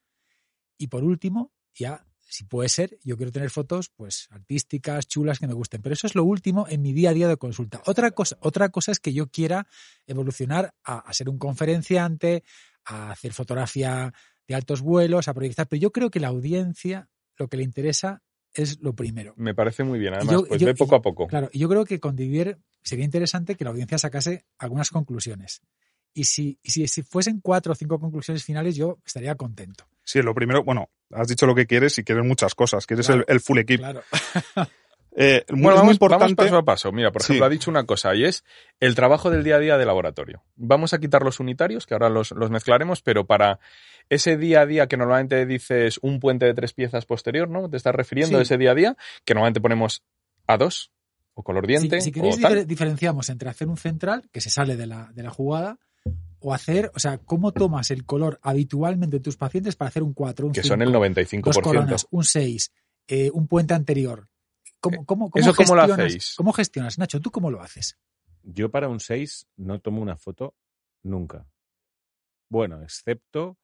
Y 0.79 0.89
por 0.89 1.05
último, 1.05 1.53
ya, 1.75 2.07
si 2.29 2.45
puede 2.45 2.69
ser, 2.69 2.99
yo 3.05 3.17
quiero 3.17 3.33
tener 3.33 3.51
fotos 3.51 3.91
pues 3.95 4.27
artísticas, 4.31 5.07
chulas, 5.07 5.39
que 5.39 5.47
me 5.47 5.55
gusten. 5.55 5.81
Pero 5.83 5.93
eso 5.95 6.07
es 6.07 6.15
lo 6.15 6.25
último 6.25 6.67
en 6.69 6.83
mi 6.83 6.93
día 6.93 7.11
a 7.11 7.15
día 7.15 7.29
de 7.29 7.37
consulta. 7.37 7.83
Otra 7.87 8.11
cosa, 8.11 8.37
otra 8.41 8.69
cosa 8.71 8.93
es 8.93 9.01
que 9.01 9.13
yo 9.13 9.29
quiera 9.31 9.67
evolucionar 10.07 10.75
a, 10.85 10.99
a 10.99 11.13
ser 11.13 11.29
un 11.29 11.39
conferenciante, 11.39 12.43
a 12.85 13.11
hacer 13.13 13.33
fotografía 13.33 14.13
de 14.49 14.55
altos 14.55 14.81
vuelos, 14.81 15.29
a 15.29 15.35
proyectar. 15.35 15.67
Pero 15.69 15.81
yo 15.81 15.93
creo 15.93 16.11
que 16.11 16.21
la 16.21 16.29
audiencia 16.29 17.09
lo 17.37 17.49
que 17.49 17.57
le 17.57 17.63
interesa 17.63 18.23
es 18.53 18.81
lo 18.81 18.95
primero. 18.95 19.35
Me 19.37 19.55
parece 19.55 19.85
muy 19.85 19.99
bien. 19.99 20.15
Además, 20.15 20.33
yo- 20.33 20.47
pues 20.47 20.61
yo- 20.61 20.67
ve 20.67 20.75
poco 20.75 20.95
a 20.97 21.03
poco. 21.03 21.27
Claro, 21.27 21.51
y 21.53 21.59
yo 21.59 21.69
creo 21.69 21.85
que 21.85 22.01
con 22.01 22.17
sería 22.17 23.05
interesante 23.05 23.55
que 23.57 23.65
la 23.65 23.71
audiencia 23.71 23.99
sacase 23.99 24.47
algunas 24.59 24.91
conclusiones. 24.91 25.61
Y 26.19 26.25
si, 26.25 26.59
y 26.63 26.71
si, 26.71 26.89
si 26.89 27.03
fuesen 27.03 27.41
cuatro 27.43 27.73
o 27.73 27.75
cinco 27.75 28.01
conclusiones 28.01 28.43
finales, 28.43 28.75
yo 28.75 28.99
estaría 29.05 29.35
contento. 29.35 29.85
Sí, 30.03 30.23
lo 30.23 30.35
primero, 30.35 30.65
bueno, 30.65 30.89
has 31.13 31.29
dicho 31.29 31.45
lo 31.47 31.55
que 31.55 31.67
quieres 31.67 31.99
y 31.99 32.05
quieres 32.05 32.25
muchas 32.25 32.55
cosas. 32.55 32.87
Quieres 32.87 33.07
Claro, 33.07 33.25
el, 33.29 33.35
el 33.35 33.41
full 33.41 33.59
equip. 33.59 33.81
Claro. 33.81 34.03
Eh, 35.19 35.47
muy- 35.49 35.63
Bueno, 35.63 35.69
es 35.71 35.75
muy 35.77 35.77
vamos, 35.81 35.93
importante. 35.95 36.25
vamos 36.25 36.37
paso 36.37 36.57
a 36.59 36.65
paso. 36.65 36.93
Mira, 36.93 37.11
por 37.11 37.23
Sí. 37.23 37.33
ejemplo, 37.33 37.47
ha 37.47 37.49
dicho 37.49 37.71
una 37.71 37.87
cosa 37.87 38.15
y 38.15 38.25
es 38.25 38.45
el 38.81 38.95
trabajo 38.95 39.31
del 39.31 39.45
día 39.45 39.57
a 39.57 39.59
día 39.61 39.79
de 39.79 39.87
laboratorio. 39.87 40.45
Vamos 40.57 40.93
a 40.93 40.99
quitar 40.99 41.23
los 41.23 41.41
unitarios, 41.41 41.87
que 41.87 41.95
ahora 41.95 42.11
los, 42.11 42.33
los 42.33 42.51
mezclaremos, 42.51 43.01
pero 43.01 43.27
para 43.27 43.59
ese 44.11 44.37
día 44.37 44.61
a 44.61 44.67
día 44.67 44.89
que 44.89 44.99
normalmente 44.99 45.47
dices 45.47 45.99
un 46.03 46.21
puente 46.21 46.45
de 46.45 46.53
tres 46.53 46.75
piezas 46.75 47.07
posterior, 47.07 47.49
¿no? 47.49 47.71
Te 47.71 47.79
estás 47.79 47.95
refiriendo 47.95 48.37
Sí. 48.37 48.41
a 48.41 48.43
ese 48.43 48.59
día 48.59 48.73
a 48.73 48.75
día, 48.75 48.97
que 49.25 49.33
normalmente 49.33 49.63
ponemos 49.63 50.03
A2 50.47 50.91
o 51.33 51.43
color 51.43 51.65
Si, 51.65 51.69
diente 51.69 52.01
si 52.03 52.13
queréis 52.13 52.37
o 52.37 52.41
tal. 52.43 52.53
difer- 52.59 52.67
diferenciamos 52.67 53.31
entre 53.31 53.49
hacer 53.49 53.69
un 53.69 53.79
central, 53.79 54.29
que 54.31 54.43
se 54.43 54.51
sale 54.51 54.77
de 54.77 54.87
la, 54.87 55.11
de 55.15 55.23
la 55.23 55.31
jugada, 55.31 55.79
o 56.49 56.55
hacer, 56.55 56.93
o 56.95 57.01
sea, 57.01 57.19
cómo 57.19 57.51
tomas 57.51 57.91
el 57.91 58.05
color 58.05 58.39
habitualmente 58.41 59.17
en 59.17 59.23
tus 59.25 59.37
pacientes 59.37 59.75
para 59.75 59.89
hacer 59.89 60.05
un 60.05 60.15
4, 60.15 60.47
un 60.47 60.53
que 60.53 60.63
5, 60.63 60.69
son 60.75 60.83
el 60.83 60.93
dos 60.93 61.03
95%. 61.03 61.61
coronas, 61.61 62.07
un 62.11 62.23
6, 62.23 62.73
eh, 63.09 63.31
un 63.35 63.49
puente 63.49 63.75
anterior. 63.75 64.29
¿Cómo, 64.79 65.05
cómo, 65.05 65.29
cómo 65.31 65.43
¿Eso 65.43 65.53
cómo 65.57 65.75
lo 65.75 65.83
gestionas- 65.83 66.07
hacéis? 66.07 66.35
¿Cómo 66.37 66.53
gestionas, 66.53 66.99
Nacho? 66.99 67.21
¿Tú 67.21 67.33
cómo 67.33 67.51
lo 67.51 67.61
haces? 67.63 67.99
Yo 68.45 68.71
para 68.71 68.89
un 68.89 69.01
6 69.01 69.49
no 69.57 69.81
tomo 69.81 70.01
una 70.01 70.17
foto 70.17 70.55
nunca. 71.03 71.49
Bueno, 72.49 72.81
excepto 72.81 73.57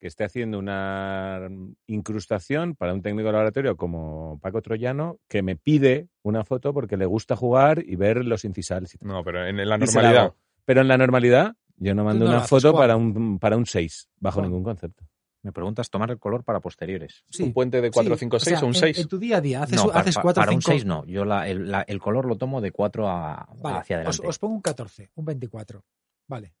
que 0.00 0.06
esté 0.06 0.24
haciendo 0.24 0.58
una 0.58 1.46
incrustación 1.86 2.74
para 2.74 2.94
un 2.94 3.02
técnico 3.02 3.26
de 3.26 3.32
laboratorio 3.32 3.76
como 3.76 4.38
Paco 4.40 4.62
Troyano, 4.62 5.18
que 5.28 5.42
me 5.42 5.56
pide 5.56 6.08
una 6.22 6.42
foto 6.44 6.72
porque 6.72 6.96
le 6.96 7.04
gusta 7.04 7.36
jugar 7.36 7.82
y 7.86 7.96
ver 7.96 8.24
los 8.24 8.46
incisales. 8.46 8.94
y 8.94 8.98
tal. 8.98 9.08
No, 9.08 9.22
pero 9.22 9.46
en 9.46 9.56
la 9.58 9.76
normalidad. 9.76 10.32
Pero 10.64 10.80
en 10.80 10.88
la 10.88 10.96
normalidad, 10.96 11.54
yo 11.80 11.94
no 11.96 12.04
mando 12.04 12.24
no 12.26 12.30
una 12.30 12.40
foto 12.42 12.72
para 12.72 12.96
un, 12.96 13.38
para 13.40 13.56
un 13.56 13.66
6, 13.66 14.08
bajo 14.20 14.36
Juan. 14.36 14.46
ningún 14.50 14.62
concepto. 14.62 15.04
Me 15.42 15.52
preguntas 15.52 15.88
tomar 15.90 16.10
el 16.10 16.18
color 16.18 16.44
para 16.44 16.60
posteriores. 16.60 17.24
Un 17.40 17.52
puente 17.54 17.80
de 17.80 17.90
4, 17.90 18.14
Sí, 18.14 18.20
5, 18.20 18.38
6 18.38 18.58
sea, 18.58 18.64
o 18.64 18.68
un 18.68 18.74
en- 18.74 18.80
6. 18.80 18.98
En, 18.98 19.08
tu 19.08 19.18
día 19.18 19.38
a 19.38 19.40
día, 19.40 19.62
haces, 19.62 19.76
no, 19.76 19.86
para, 19.88 20.00
haces 20.00 20.14
pa- 20.16 20.22
4 20.22 20.40
para 20.42 20.52
un 20.52 20.60
5 20.60 20.70
6 20.72 20.84
no. 20.84 21.04
Yo 21.06 21.24
la- 21.24 21.48
el, 21.48 21.70
la- 21.70 21.82
el 21.82 21.98
color 21.98 22.26
lo 22.26 22.36
tomo 22.36 22.60
de 22.60 22.70
4 22.70 23.08
a, 23.08 23.48
Vale, 23.56 23.78
hacia 23.78 23.96
os, 23.96 24.00
adelante. 24.06 24.28
os 24.28 24.38
pongo 24.38 24.54
un 24.54 24.60
14, 24.60 25.10
un 25.14 25.24
24. 25.24 25.82
Vale. 26.28 26.54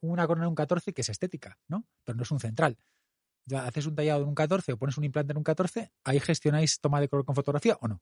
Una 0.00 0.26
corona 0.26 0.46
en 0.46 0.48
un 0.50 0.54
14 0.54 0.92
que 0.94 1.02
es 1.02 1.08
estética, 1.10 1.58
¿no? 1.68 1.84
Pero 2.02 2.16
no 2.16 2.22
es 2.22 2.30
un 2.30 2.40
central. 2.40 2.78
Ya 3.46 3.66
haces 3.66 3.84
un 3.86 3.94
tallado 3.94 4.22
en 4.22 4.28
un 4.28 4.34
14 4.34 4.72
o 4.72 4.78
pones 4.78 4.96
un 4.96 5.04
implante 5.04 5.32
en 5.32 5.36
un 5.36 5.44
14, 5.44 5.92
ahí 6.04 6.18
gestionáis 6.18 6.80
toma 6.80 7.00
de 7.02 7.08
color 7.08 7.26
con 7.26 7.34
fotografía 7.34 7.76
o 7.82 7.88
no. 7.88 8.00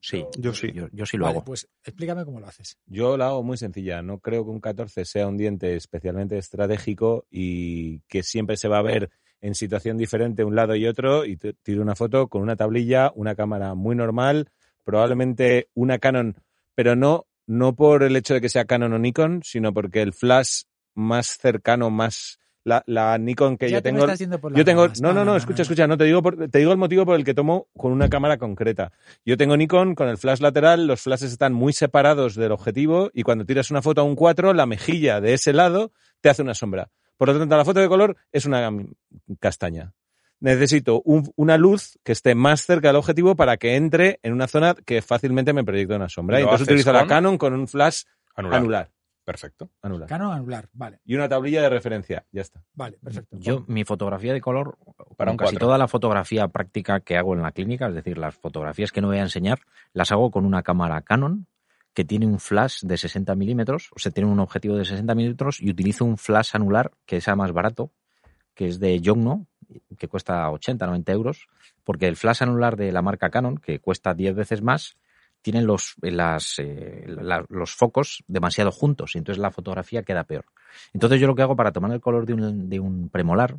Sí, 0.00 0.24
Yo 0.38 0.52
sí. 0.54 0.70
Yo, 0.72 0.88
yo 0.92 1.04
sí 1.06 1.16
lo 1.16 1.24
vale, 1.24 1.38
hago. 1.38 1.44
pues 1.44 1.68
explícame 1.82 2.24
cómo 2.24 2.38
lo 2.38 2.46
haces. 2.46 2.78
Yo 2.86 3.16
la 3.16 3.28
hago 3.28 3.42
muy 3.42 3.56
sencilla. 3.56 4.02
No 4.02 4.18
creo 4.20 4.44
que 4.44 4.50
un 4.50 4.60
14 4.60 5.04
sea 5.04 5.26
un 5.26 5.36
diente 5.36 5.74
especialmente 5.74 6.38
estratégico 6.38 7.26
y 7.30 8.00
que 8.08 8.22
siempre 8.22 8.56
se 8.56 8.68
va 8.68 8.78
a 8.78 8.82
ver 8.82 9.10
en 9.40 9.54
situación 9.54 9.96
diferente 9.96 10.44
un 10.44 10.54
lado 10.54 10.76
y 10.76 10.86
otro. 10.86 11.24
Y 11.24 11.36
tiro 11.36 11.82
una 11.82 11.96
foto 11.96 12.28
con 12.28 12.42
una 12.42 12.56
tablilla, 12.56 13.10
una 13.14 13.34
cámara 13.34 13.74
muy 13.74 13.96
normal, 13.96 14.50
probablemente 14.84 15.68
una 15.74 15.98
Canon, 15.98 16.36
pero 16.74 16.94
no, 16.94 17.26
no 17.46 17.74
por 17.74 18.02
el 18.04 18.14
hecho 18.16 18.34
de 18.34 18.40
que 18.40 18.48
sea 18.48 18.64
Canon 18.64 18.92
o 18.92 18.98
Nikon, 18.98 19.40
sino 19.44 19.72
porque 19.74 20.02
el 20.02 20.12
flash 20.12 20.62
más 20.94 21.36
cercano, 21.38 21.90
más 21.90 22.38
la, 22.66 22.82
la 22.86 23.16
Nikon 23.16 23.56
que 23.56 23.68
Ya 23.70 23.78
yo 23.78 23.82
te 23.82 23.92
me 23.92 23.98
tengo. 23.98 24.04
estás 24.06 24.18
yendo 24.18 24.40
por 24.40 24.50
las 24.50 24.58
Yo 24.58 24.64
tengo, 24.64 24.82
ramas. 24.82 25.00
no, 25.00 25.12
no, 25.12 25.24
no, 25.24 25.36
escucha, 25.36 25.62
escucha, 25.62 25.86
no 25.86 25.96
te 25.96 26.02
digo, 26.04 26.20
por- 26.20 26.48
te 26.48 26.58
digo 26.58 26.72
el 26.72 26.78
motivo 26.78 27.06
por 27.06 27.14
el 27.14 27.24
que 27.24 27.32
tomo 27.32 27.68
con 27.76 27.92
una 27.92 28.08
cámara 28.08 28.38
concreta. 28.38 28.90
Yo 29.24 29.36
tengo 29.36 29.56
Nikon 29.56 29.94
con 29.94 30.08
el 30.08 30.18
flash 30.18 30.40
lateral, 30.40 30.86
los 30.86 31.00
flashes 31.00 31.30
están 31.32 31.52
muy 31.52 31.72
separados 31.72 32.34
del 32.34 32.50
objetivo 32.52 33.10
y 33.14 33.22
cuando 33.22 33.44
tiras 33.44 33.70
una 33.70 33.82
foto 33.82 34.00
a 34.00 34.04
un 34.04 34.16
4, 34.16 34.52
la 34.52 34.66
mejilla 34.66 35.20
de 35.20 35.34
ese 35.34 35.52
lado 35.52 35.92
te 36.20 36.28
hace 36.28 36.42
una 36.42 36.54
sombra. 36.54 36.90
Por 37.16 37.28
lo 37.28 37.38
tanto, 37.38 37.56
la 37.56 37.64
foto 37.64 37.80
de 37.80 37.88
color 37.88 38.16
es 38.32 38.44
una 38.46 38.70
castaña. 39.40 39.92
Necesito 40.40 41.00
un- 41.04 41.32
una 41.36 41.56
luz 41.56 41.98
que 42.04 42.12
esté 42.12 42.34
más 42.34 42.62
cerca 42.66 42.88
del 42.88 42.96
objetivo 42.96 43.36
para 43.36 43.56
que 43.56 43.76
entre 43.76 44.18
en 44.22 44.32
una 44.34 44.46
zona 44.48 44.74
que 44.84 45.00
fácilmente 45.00 45.52
me 45.54 45.64
proyecte 45.64 45.94
una 45.96 46.08
sombra. 46.10 46.38
¿Y 46.38 46.42
Entonces 46.42 46.66
utilizo 46.66 46.92
la? 46.92 47.06
Canon 47.06 47.38
con 47.38 47.54
un 47.54 47.66
flash 47.66 48.02
Anular. 48.34 48.58
anular. 48.60 48.90
Perfecto. 49.26 49.70
anular. 49.82 50.08
Canon 50.08 50.32
anular, 50.32 50.68
vale, 50.72 51.00
Y 51.04 51.16
una 51.16 51.28
tablilla 51.28 51.60
de 51.60 51.68
referencia. 51.68 52.24
Ya 52.30 52.42
está. 52.42 52.62
vale, 52.74 52.96
perfecto. 53.02 53.36
Yo, 53.40 53.64
mi 53.66 53.82
fotografía 53.82 54.32
de 54.32 54.40
color, 54.40 54.78
Para 55.16 55.32
un 55.32 55.36
casi 55.36 55.54
cuatro. 55.54 55.66
toda 55.66 55.78
la 55.78 55.88
fotografía 55.88 56.46
práctica 56.46 57.00
que 57.00 57.16
hago 57.16 57.34
en 57.34 57.42
la 57.42 57.50
clínica, 57.50 57.88
es 57.88 57.94
decir, 57.96 58.18
las 58.18 58.36
fotografías 58.36 58.92
que 58.92 59.00
no 59.00 59.08
voy 59.08 59.18
a 59.18 59.22
enseñar, 59.22 59.58
las 59.92 60.12
hago 60.12 60.30
con 60.30 60.46
una 60.46 60.62
cámara 60.62 61.02
Canon 61.02 61.48
que 61.92 62.04
tiene 62.04 62.24
un 62.24 62.38
flash 62.38 62.82
de 62.82 62.96
60 62.96 63.34
milímetros, 63.34 63.90
o 63.96 63.98
sea, 63.98 64.12
tiene 64.12 64.30
un 64.30 64.38
objetivo 64.38 64.76
de 64.76 64.84
60 64.84 65.12
milímetros 65.16 65.60
y 65.60 65.70
utilizo 65.70 66.04
un 66.04 66.18
flash 66.18 66.50
anular 66.52 66.92
que 67.04 67.20
sea 67.20 67.34
más 67.34 67.50
barato, 67.50 67.90
que 68.54 68.68
es 68.68 68.78
de 68.78 69.00
Yongno, 69.00 69.48
que 69.98 70.06
cuesta 70.06 70.48
80, 70.52 70.86
90 70.86 71.12
euros, 71.12 71.48
porque 71.82 72.06
el 72.06 72.14
flash 72.14 72.44
anular 72.44 72.76
de 72.76 72.92
la 72.92 73.02
marca 73.02 73.30
Canon, 73.30 73.58
que 73.58 73.80
cuesta 73.80 74.14
10 74.14 74.36
veces 74.36 74.62
más, 74.62 74.96
tienen 75.46 75.64
los, 75.64 75.94
las, 76.02 76.58
eh, 76.58 77.04
la- 77.06 77.46
los 77.48 77.70
focos 77.70 78.24
demasiado 78.26 78.72
juntos 78.72 79.14
y 79.14 79.18
entonces 79.18 79.40
la 79.40 79.52
fotografía 79.52 80.02
queda 80.02 80.24
peor. 80.24 80.46
Entonces 80.92 81.20
yo 81.20 81.28
lo 81.28 81.36
que 81.36 81.42
hago 81.42 81.54
para 81.54 81.70
tomar 81.70 81.92
el 81.92 82.00
color 82.00 82.26
de 82.26 82.34
un, 82.34 82.68
de 82.68 82.80
un 82.80 83.10
premolar 83.10 83.56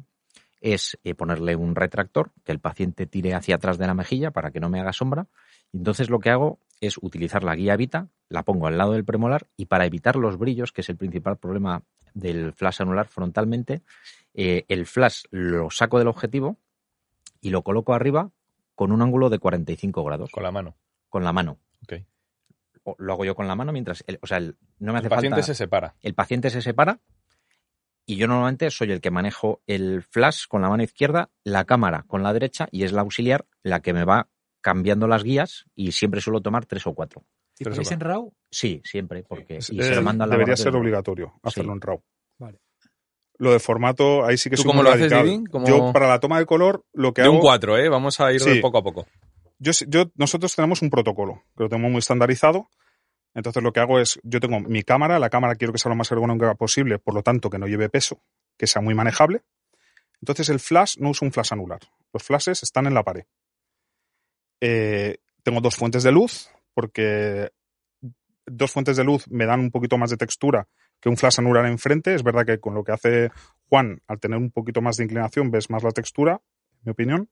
es 0.59 0.97
eh, 1.05 1.15
ponerle 1.15 1.55
un 1.55 1.75
retractor, 1.75 2.31
que 2.43 2.51
el 2.51 2.59
paciente 2.59 3.05
tire 3.05 3.33
hacia 3.35 3.55
atrás 3.55 3.77
de 3.77 3.87
la 3.87 3.93
mejilla 3.93 4.31
para 4.31 4.51
que 4.51 4.59
no 4.59 4.67
me 4.69 4.81
haga 4.81 4.91
sombra. 4.91 5.27
Y 5.71 5.77
entonces 5.77 6.09
lo 6.09 6.19
que 6.19 6.29
hago 6.29 6.59
es 6.81 6.97
utilizar 7.01 7.45
la 7.45 7.55
guía 7.55 7.77
Vita, 7.77 8.09
la 8.27 8.43
pongo 8.43 8.67
al 8.67 8.77
lado 8.77 8.91
del 8.91 9.05
premolar 9.05 9.47
y 9.55 9.67
para 9.67 9.85
evitar 9.85 10.17
los 10.17 10.37
brillos, 10.37 10.73
que 10.73 10.81
es 10.81 10.89
el 10.89 10.97
principal 10.97 11.37
problema 11.37 11.83
del 12.13 12.51
flash 12.51 12.81
anular 12.81 13.07
frontalmente, 13.07 13.81
eh, 14.33 14.65
el 14.67 14.87
flash 14.87 15.23
lo 15.31 15.69
saco 15.69 15.99
del 15.99 16.09
objetivo 16.09 16.57
y 17.39 17.51
lo 17.51 17.61
coloco 17.61 17.93
arriba 17.93 18.29
con 18.75 18.91
un 18.91 19.01
ángulo 19.01 19.29
de 19.29 19.39
45 19.39 20.03
grados, 20.03 20.31
Con 20.31 20.43
la 20.43 20.51
mano. 20.51 20.75
con 21.07 21.23
la 21.23 21.31
mano. 21.31 21.59
O- 22.83 22.95
Lo 22.99 23.11
hago 23.13 23.25
yo 23.25 23.35
con 23.35 23.47
la 23.49 23.55
mano 23.55 23.73
mientras, 23.73 24.01
el- 24.07 24.17
o 24.21 24.27
sea, 24.27 24.37
el- 24.37 24.55
no 24.79 24.93
me 24.93 24.99
hace 24.99 25.07
El 25.07 25.09
paciente 25.09 25.35
falta 25.35 25.45
se 25.47 25.55
separa. 25.55 25.95
el 26.01 26.13
paciente 26.13 26.49
se 26.49 26.61
separa 26.61 27.01
y 28.05 28.15
yo 28.15 28.27
normalmente 28.27 28.69
soy 28.71 28.93
el 28.93 29.01
que 29.01 29.11
manejo 29.11 29.61
el 29.67 30.03
flash 30.03 30.45
con 30.47 30.61
la 30.61 30.69
mano 30.69 30.83
izquierda, 30.83 31.29
la 31.43 31.65
cámara 31.65 32.05
con 32.07 32.23
la 32.23 32.31
derecha 32.31 32.69
y 32.71 32.83
es 32.85 32.93
la 32.93 33.01
auxiliar 33.01 33.45
la 33.61 33.81
que 33.81 33.91
me 33.91 34.05
va 34.05 34.29
cambiando 34.61 35.05
las 35.07 35.23
guías 35.25 35.65
y 35.75 35.91
siempre 35.91 36.21
suelo 36.21 36.39
tomar 36.41 36.65
tres 36.65 36.87
o 36.87 36.93
cuatro. 36.93 37.23
¿Y 37.59 37.63
Pero 37.65 37.71
ponéis 37.75 37.91
en 37.91 37.99
RAW? 37.99 38.33
Sí, 38.49 38.81
siempre, 38.85 39.23
porque 39.23 39.57
Es- 39.57 39.69
y 39.69 39.81
se 39.81 39.95
lo 40.01 40.27
debería 40.27 40.55
ser 40.55 40.73
obligatorio 40.75 41.33
hacerlo 41.43 41.73
Sí. 41.73 41.75
en 41.75 41.81
RAW. 41.81 42.03
Vale. 42.37 42.59
Lo 43.39 43.51
de 43.51 43.59
formato, 43.59 44.25
ahí 44.25 44.37
sí 44.37 44.49
que 44.49 44.55
¿Tú 44.55 44.61
soy 44.61 44.69
cómo 44.71 44.81
muy 44.81 44.89
lo 44.89 44.95
haces, 44.95 45.11
radical. 45.11 45.25
Didi? 45.39 45.45
¿Cómo- 45.51 45.67
Yo, 45.67 45.91
para 45.91 46.07
la 46.07 46.19
toma 46.21 46.39
de 46.39 46.45
color, 46.45 46.85
lo 46.93 47.13
que 47.13 47.21
De 47.21 47.27
hago... 47.27 47.35
un 47.35 47.41
4, 47.41 47.77
¿eh? 47.77 47.89
Vamos 47.89 48.19
a 48.21 48.31
ir 48.31 48.39
Sí. 48.39 48.61
poco 48.61 48.77
a 48.77 48.83
poco. 48.83 49.05
Yo, 49.59 49.71
yo- 49.87 50.11
nosotros 50.15 50.55
tenemos 50.55 50.81
un 50.81 50.89
protocolo 50.89 51.43
que 51.55 51.63
lo 51.63 51.69
tenemos 51.69 51.91
muy 51.91 51.99
estandarizado. 51.99 52.69
Entonces 53.33 53.61
lo 53.61 53.71
que 53.71 53.79
hago 53.79 53.99
es, 53.99 54.19
yo 54.23 54.39
tengo 54.39 54.59
mi 54.59 54.81
cámara, 54.83 55.19
la 55.19 55.29
cámara 55.29 55.55
quiero 55.55 55.71
que 55.71 55.79
sea 55.79 55.89
lo 55.89 55.95
más 55.95 56.11
ergonómica 56.11 56.55
posible, 56.55 56.97
por 56.97 57.13
lo 57.13 57.21
tanto 57.21 57.49
que 57.49 57.59
no 57.59 57.67
lleve 57.67 57.89
peso, 57.89 58.21
que 58.57 58.65
sea 58.65 58.81
muy 58.81 58.95
manejable. 58.95 59.43
Entonces 60.21 60.49
el 60.49 60.59
flash 60.59 60.97
no 60.97 61.09
uso 61.11 61.23
un 61.25 61.31
flash 61.31 61.53
anular. 61.53 61.79
Los 62.13 62.23
flashes 62.23 62.63
están 62.63 62.87
en 62.87 62.95
la 62.95 63.03
pared. 63.03 63.25
Eh, 64.61 65.17
tengo 65.43 65.61
dos 65.61 65.75
fuentes 65.75 66.03
de 66.03 66.11
luz, 66.11 66.49
porque 66.73 67.51
dos 68.45 68.71
fuentes 68.71 68.97
de 68.97 69.03
luz 69.03 69.27
me 69.29 69.45
dan 69.45 69.59
un 69.59 69.71
poquito 69.71 69.97
más 69.97 70.09
de 70.09 70.17
textura 70.17 70.67
que 70.99 71.09
un 71.09 71.17
flash 71.17 71.39
anular 71.39 71.65
enfrente. 71.67 72.15
Es 72.15 72.23
verdad 72.23 72.45
que 72.45 72.59
con 72.59 72.73
lo 72.73 72.83
que 72.83 72.91
hace 72.93 73.29
Juan, 73.69 74.01
al 74.07 74.19
tener 74.19 74.39
un 74.39 74.49
poquito 74.51 74.81
más 74.81 74.97
de 74.97 75.03
inclinación, 75.03 75.51
ves 75.51 75.69
más 75.69 75.83
la 75.83 75.91
textura, 75.91 76.41
en 76.71 76.79
mi 76.85 76.91
opinión. 76.91 77.29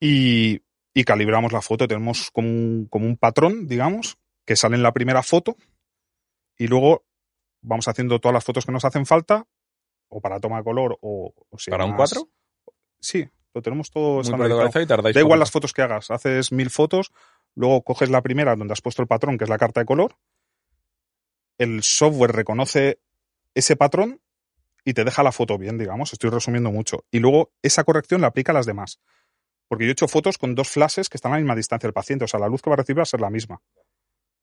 Y, 0.00 0.62
y 0.94 1.04
calibramos 1.04 1.52
la 1.52 1.60
foto. 1.60 1.86
Tenemos 1.88 2.30
como 2.30 2.48
un, 2.48 2.86
como 2.90 3.06
un 3.06 3.16
patrón, 3.16 3.66
digamos, 3.66 4.16
que 4.46 4.56
sale 4.56 4.76
en 4.76 4.82
la 4.82 4.92
primera 4.92 5.22
foto 5.22 5.56
y 6.56 6.68
luego 6.68 7.04
vamos 7.62 7.88
haciendo 7.88 8.20
todas 8.20 8.34
las 8.34 8.44
fotos 8.44 8.64
que 8.64 8.72
nos 8.72 8.84
hacen 8.84 9.04
falta, 9.06 9.46
o 10.08 10.20
para 10.20 10.38
toma 10.38 10.58
de 10.58 10.64
color, 10.64 10.96
o, 11.00 11.34
o 11.50 11.58
si 11.58 11.70
¿Para 11.70 11.84
un 11.84 11.90
más- 11.96 12.12
4? 12.12 12.28
Sí, 13.00 13.28
lo 13.54 13.62
tenemos 13.62 13.90
todo 13.90 14.20
estandarizado. 14.20 15.10
y 15.10 15.12
Da 15.12 15.20
igual 15.20 15.24
poco. 15.24 15.36
las 15.40 15.50
fotos 15.50 15.72
que 15.72 15.82
hagas, 15.82 16.10
haces 16.10 16.52
mil 16.52 16.70
fotos, 16.70 17.10
luego 17.54 17.82
coges 17.82 18.10
la 18.10 18.22
primera 18.22 18.54
donde 18.54 18.72
has 18.72 18.80
puesto 18.80 19.02
el 19.02 19.08
patrón, 19.08 19.36
que 19.38 19.44
es 19.44 19.50
la 19.50 19.58
carta 19.58 19.80
de 19.80 19.86
color, 19.86 20.16
el 21.58 21.82
software 21.82 22.32
reconoce 22.32 23.00
ese 23.54 23.76
patrón 23.76 24.20
y 24.84 24.92
te 24.94 25.04
deja 25.04 25.22
la 25.22 25.32
foto 25.32 25.56
bien, 25.58 25.78
digamos, 25.78 26.12
estoy 26.12 26.30
resumiendo 26.30 26.70
mucho. 26.70 27.04
Y 27.10 27.18
luego 27.20 27.52
esa 27.62 27.84
corrección 27.84 28.20
la 28.20 28.26
aplica 28.28 28.52
a 28.52 28.54
las 28.54 28.66
demás. 28.66 29.00
Porque 29.68 29.84
yo 29.84 29.90
he 29.90 29.92
hecho 29.92 30.08
fotos 30.08 30.38
con 30.38 30.54
dos 30.54 30.68
flashes 30.68 31.08
que 31.08 31.16
están 31.16 31.32
a 31.32 31.36
la 31.36 31.40
misma 31.40 31.56
distancia 31.56 31.86
del 31.86 31.94
paciente, 31.94 32.24
o 32.24 32.28
sea, 32.28 32.40
la 32.40 32.48
luz 32.48 32.62
que 32.62 32.70
va 32.70 32.74
a 32.74 32.76
recibir 32.78 32.98
va 32.98 33.02
a 33.02 33.06
ser 33.06 33.20
la 33.20 33.30
misma. 33.30 33.60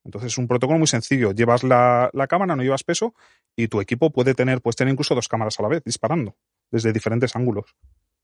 Entonces 0.03 0.31
es 0.31 0.37
un 0.37 0.47
protocolo 0.47 0.79
muy 0.79 0.87
sencillo. 0.87 1.31
Llevas 1.31 1.63
la, 1.63 2.09
la 2.13 2.27
cámara, 2.27 2.55
no 2.55 2.63
llevas 2.63 2.83
peso, 2.83 3.13
y 3.55 3.67
tu 3.67 3.81
equipo 3.81 4.09
puede 4.11 4.33
tener, 4.33 4.61
puedes 4.61 4.75
tener 4.75 4.91
incluso 4.91 5.13
dos 5.15 5.27
cámaras 5.27 5.59
a 5.59 5.63
la 5.63 5.69
vez, 5.69 5.83
disparando, 5.83 6.35
desde 6.71 6.91
diferentes 6.91 7.35
ángulos. 7.35 7.75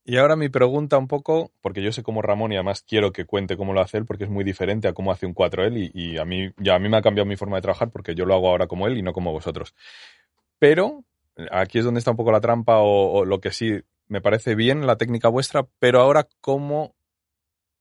Y 0.03 0.17
ahora 0.17 0.37
mi 0.37 0.47
pregunta 0.47 0.97
un 0.97 1.07
poco, 1.07 1.51
porque 1.61 1.81
yo 1.81 1.91
sé 1.91 2.01
cómo 2.01 2.21
Ramón 2.21 2.53
y 2.53 2.55
además 2.55 2.81
quiero 2.81 3.11
que 3.11 3.25
cuente 3.25 3.57
cómo 3.57 3.73
lo 3.73 3.81
hace 3.81 3.97
él, 3.97 4.05
porque 4.05 4.23
es 4.23 4.29
muy 4.29 4.45
diferente 4.45 4.87
a 4.87 4.93
cómo 4.93 5.11
hace 5.11 5.25
un 5.25 5.33
4 5.33 5.65
él 5.65 5.77
y, 5.77 5.91
y 5.93 6.17
a 6.17 6.23
mí 6.23 6.49
ya 6.57 6.75
a 6.75 6.79
mí 6.79 6.87
me 6.87 6.95
ha 6.97 7.01
cambiado 7.01 7.25
mi 7.25 7.35
forma 7.35 7.57
de 7.57 7.61
trabajar 7.61 7.89
porque 7.91 8.15
yo 8.15 8.25
lo 8.25 8.33
hago 8.33 8.47
ahora 8.47 8.67
como 8.67 8.87
él 8.87 8.97
y 8.97 9.01
no 9.01 9.11
como 9.11 9.33
vosotros. 9.33 9.75
Pero 10.59 11.03
aquí 11.51 11.79
es 11.79 11.83
donde 11.83 11.99
está 11.99 12.11
un 12.11 12.17
poco 12.17 12.31
la 12.31 12.39
trampa 12.39 12.77
o 12.79 13.25
lo 13.25 13.41
que 13.41 13.51
sí 13.51 13.81
me 14.07 14.21
parece 14.21 14.55
bien 14.55 14.85
la 14.87 14.97
técnica 14.97 15.29
vuestra, 15.29 15.67
pero 15.79 15.99
ahora 16.01 16.27
cómo 16.41 16.95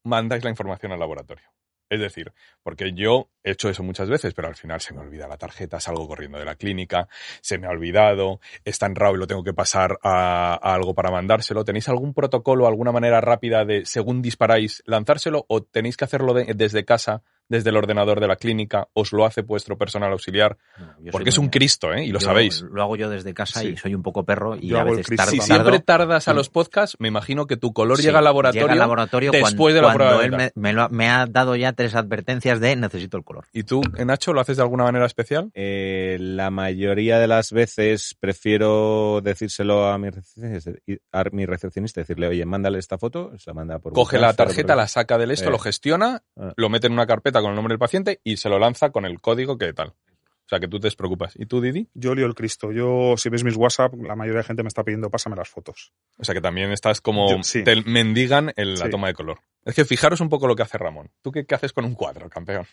mandáis 0.03 0.43
la 0.43 0.49
información 0.49 0.91
al 0.91 0.99
laboratorio. 0.99 1.45
Es 1.89 2.01
decir, 2.01 2.33
porque 2.63 2.91
yo 2.93 3.29
he 3.45 3.51
hecho 3.51 3.69
eso 3.69 3.81
muchas 3.81 4.09
veces, 4.09 4.33
pero 4.33 4.49
al 4.49 4.55
final 4.57 4.81
se 4.81 4.93
me 4.93 4.99
olvida 4.99 5.25
la 5.25 5.37
tarjeta, 5.37 5.79
salgo 5.79 6.05
corriendo 6.05 6.37
de 6.37 6.43
la 6.43 6.55
clínica, 6.55 7.07
se 7.41 7.57
me 7.57 7.67
ha 7.67 7.69
olvidado, 7.69 8.41
está 8.65 8.87
en 8.87 8.95
RAW 8.95 9.15
y 9.15 9.19
lo 9.19 9.27
tengo 9.27 9.43
que 9.43 9.53
pasar 9.53 9.97
a, 10.03 10.53
a 10.55 10.73
algo 10.75 10.93
para 10.93 11.11
mandárselo. 11.11 11.63
¿Tenéis 11.63 11.87
algún 11.87 12.13
protocolo, 12.13 12.67
alguna 12.67 12.91
manera 12.91 13.21
rápida 13.21 13.63
de, 13.63 13.85
según 13.85 14.21
disparáis, 14.21 14.83
lanzárselo 14.85 15.45
o 15.47 15.63
tenéis 15.63 15.95
que 15.95 16.03
hacerlo 16.03 16.33
de- 16.33 16.53
desde 16.55 16.83
casa, 16.83 17.23
desde 17.49 17.69
el 17.69 17.77
ordenador 17.77 18.19
de 18.19 18.27
la 18.27 18.35
clínica, 18.35 18.87
os 18.93 19.13
lo 19.13 19.25
hace 19.25 19.41
vuestro 19.41 19.77
personal 19.77 20.11
auxiliar? 20.11 20.57
No, 20.99 21.11
Porque 21.11 21.29
es 21.29 21.37
un 21.37 21.49
Cristo, 21.49 21.93
¿eh? 21.93 22.05
Y 22.05 22.11
lo 22.11 22.19
yo 22.19 22.25
sabéis. 22.25 22.61
Lo 22.61 22.81
hago 22.81 22.95
yo 22.95 23.09
desde 23.09 23.33
casa 23.33 23.61
Sí. 23.61 23.69
y 23.69 23.77
soy 23.77 23.95
un 23.95 24.03
poco 24.03 24.23
perro 24.25 24.55
y 24.55 24.67
Yo 24.67 24.79
a 24.79 24.83
veces 24.83 25.07
tardo. 25.15 25.31
Si 25.31 25.39
siempre 25.41 25.79
tardas 25.79 26.27
a 26.27 26.33
Mm. 26.33 26.35
los 26.35 26.49
podcasts, 26.49 26.95
me 26.99 27.07
imagino 27.07 27.47
que 27.47 27.57
tu 27.57 27.73
color 27.73 27.97
Sí, 27.97 28.03
llega 28.03 28.19
al 28.19 28.25
laboratorio, 28.25 28.61
llega 28.63 28.73
al 28.73 28.79
laboratorio 28.79 29.31
después 29.31 29.53
cuando, 29.55 29.67
de 29.67 29.81
la 29.81 29.81
cuando 29.93 30.17
prueba 30.17 30.25
él 30.45 30.51
me, 30.55 30.73
lo 30.73 30.83
ha- 30.83 30.89
me 30.89 31.09
ha 31.09 31.25
dado 31.25 31.55
ya 31.55 31.73
tres 31.73 31.95
advertencias 31.95 32.59
de 32.59 32.75
necesito 32.75 33.17
el 33.17 33.23
color. 33.23 33.45
¿Y 33.53 33.63
tú, 33.63 33.81
Nacho, 34.05 34.33
lo 34.33 34.41
haces 34.41 34.57
de 34.57 34.63
alguna 34.63 34.83
manera 34.83 35.05
especial? 35.05 35.49
Eh, 35.53 36.17
la 36.19 36.49
mayoría 36.51 37.19
de 37.19 37.27
las 37.27 37.51
veces 37.51 38.15
prefiero 38.19 39.21
decírselo 39.21 39.87
a 39.87 39.97
mi 39.97 40.09
recepcionista, 40.09 40.71
a 41.11 41.23
mi 41.31 41.45
recepcionista 41.45 42.01
decirle, 42.01 42.27
oye, 42.27 42.45
mándale 42.45 42.79
esta 42.79 42.97
foto, 42.97 43.31
se 43.37 43.49
la 43.49 43.53
manda 43.53 43.79
por 43.79 43.93
Coge 43.93 44.17
la 44.19 44.33
tarjeta, 44.33 44.75
la 44.75 44.87
saca 44.87 45.17
del 45.17 45.31
esto, 45.31 45.49
Eh. 45.49 45.51
lo 45.51 45.59
gestiona, 45.59 46.23
Ah. 46.37 46.53
lo 46.55 46.69
mete 46.69 46.87
en 46.87 46.93
una 46.93 47.05
carpeta 47.05 47.36
con 47.41 47.51
el 47.51 47.55
nombre 47.55 47.73
del 47.73 47.79
paciente 47.79 48.19
y 48.23 48.37
se 48.37 48.49
lo 48.49 48.59
lanza 48.59 48.91
con 48.91 49.05
el 49.05 49.19
código 49.21 49.57
que 49.57 49.73
tal. 49.73 49.89
O 49.89 50.49
sea, 50.49 50.61
que 50.61 50.67
tú 50.69 50.79
te 50.79 50.87
despreocupas. 50.87 51.33
¿Y 51.35 51.45
tú, 51.45 51.59
Didi? 51.59 51.89
Yo 51.93 52.15
lío 52.15 52.25
el 52.25 52.33
Cristo. 52.33 52.71
Yo, 52.71 53.15
si 53.17 53.27
ves 53.27 53.43
mis 53.43 53.57
WhatsApp, 53.57 53.93
la 53.95 54.15
mayoría 54.15 54.39
de 54.39 54.43
gente 54.45 54.63
me 54.63 54.69
está 54.69 54.81
pidiendo 54.81 55.09
pásame 55.09 55.35
las 55.35 55.49
fotos. 55.49 55.91
O 56.17 56.23
sea, 56.23 56.33
que 56.33 56.39
también 56.39 56.71
estás 56.71 57.01
como... 57.01 57.29
Yo- 57.29 57.43
sí. 57.43 57.65
Te 57.65 57.75
mendigan 57.83 58.53
en 58.55 58.75
la 58.79 58.89
toma 58.89 59.07
de 59.07 59.13
color. 59.13 59.39
Es 59.65 59.75
que 59.75 59.83
fijaros 59.83 60.21
un 60.21 60.29
poco 60.29 60.47
lo 60.47 60.55
que 60.55 60.63
hace 60.63 60.77
Ramón. 60.77 61.11
¿Tú 61.21 61.33
qué, 61.33 61.45
qué 61.45 61.55
haces 61.55 61.73
con 61.73 61.83
un 61.83 61.95
cuadro, 61.95 62.29
campeón? 62.29 62.65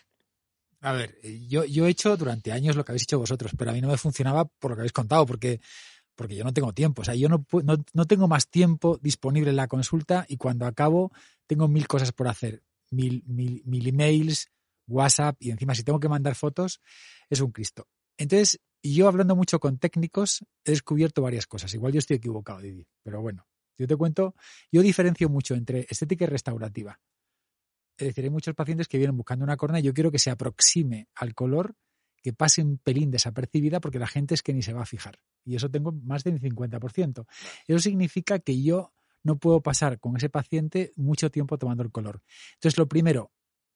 A 0.79 0.93
ver, 0.93 1.19
yo, 1.49 1.65
yo 1.65 1.85
he 1.85 1.89
hecho 1.89 2.15
durante 2.15 2.53
años 2.53 2.77
lo 2.77 2.85
que 2.85 2.93
habéis 2.93 3.03
hecho 3.03 3.19
vosotros, 3.19 3.51
pero 3.57 3.71
a 3.71 3.73
mí 3.73 3.81
no 3.81 3.89
me 3.89 3.97
funcionaba 3.97 4.45
por 4.45 4.71
lo 4.71 4.77
que 4.77 4.81
habéis 4.81 4.93
contado, 4.93 5.25
porque, 5.25 5.59
porque 6.15 6.35
yo 6.37 6.45
no 6.45 6.53
tengo 6.53 6.71
tiempo. 6.71 7.01
O 7.01 7.05
sea, 7.05 7.15
yo 7.15 7.27
no, 7.27 7.45
no, 7.63 7.75
no 7.91 8.05
tengo 8.05 8.29
más 8.29 8.47
tiempo 8.47 8.97
disponible 9.01 9.49
en 9.49 9.57
la 9.57 9.67
consulta 9.67 10.25
y 10.29 10.37
cuando 10.37 10.65
acabo 10.65 11.11
tengo 11.45 11.67
mil 11.67 11.87
cosas 11.87 12.13
por 12.13 12.29
hacer. 12.29 12.61
Mil, 12.91 13.23
mil, 13.25 13.63
mil 13.65 13.87
emails, 13.87 14.51
WhatsApp 14.87 15.37
y 15.39 15.51
encima 15.51 15.75
si 15.75 15.83
tengo 15.83 15.99
que 15.99 16.09
mandar 16.09 16.35
fotos 16.35 16.81
es 17.29 17.41
un 17.41 17.51
Cristo. 17.51 17.87
Entonces, 18.17 18.59
yo 18.81 19.07
hablando 19.07 19.35
mucho 19.35 19.59
con 19.59 19.77
técnicos 19.77 20.45
he 20.63 20.71
descubierto 20.71 21.21
varias 21.21 21.47
cosas. 21.47 21.73
Igual 21.73 21.93
yo 21.93 21.99
estoy 21.99 22.17
equivocado, 22.17 22.61
Didi, 22.61 22.87
pero 23.03 23.21
bueno, 23.21 23.47
yo 23.77 23.87
te 23.87 23.95
cuento, 23.95 24.35
yo 24.71 24.81
diferencio 24.81 25.29
mucho 25.29 25.55
entre 25.55 25.85
estética 25.89 26.25
y 26.25 26.27
restaurativa. 26.27 26.99
Es 27.97 28.07
decir, 28.07 28.25
hay 28.25 28.29
muchos 28.29 28.53
pacientes 28.55 28.87
que 28.87 28.97
vienen 28.97 29.15
buscando 29.15 29.43
una 29.43 29.57
córnea 29.57 29.79
y 29.79 29.83
yo 29.83 29.93
quiero 29.93 30.11
que 30.11 30.19
se 30.19 30.29
aproxime 30.29 31.07
al 31.15 31.33
color, 31.33 31.75
que 32.21 32.33
pase 32.33 32.61
un 32.61 32.77
pelín 32.77 33.11
desapercibida 33.11 33.79
porque 33.79 33.99
la 33.99 34.07
gente 34.07 34.33
es 34.33 34.43
que 34.43 34.53
ni 34.53 34.61
se 34.61 34.73
va 34.73 34.81
a 34.81 34.85
fijar. 34.85 35.19
Y 35.43 35.55
eso 35.55 35.69
tengo 35.69 35.91
más 35.91 36.23
del 36.23 36.41
50%. 36.41 37.25
Eso 37.67 37.79
significa 37.79 38.39
que 38.39 38.61
yo 38.61 38.93
no 39.23 39.37
puedo 39.37 39.61
pasar 39.61 39.99
con 39.99 40.17
ese 40.17 40.29
paciente 40.29 40.91
mucho 40.95 41.29
tiempo 41.31 41.57
tomando 41.57 41.83
el 41.83 41.91
color. 41.91 42.21
Entonces, 42.55 42.77
lo 42.77 42.87
primero, 42.87 43.31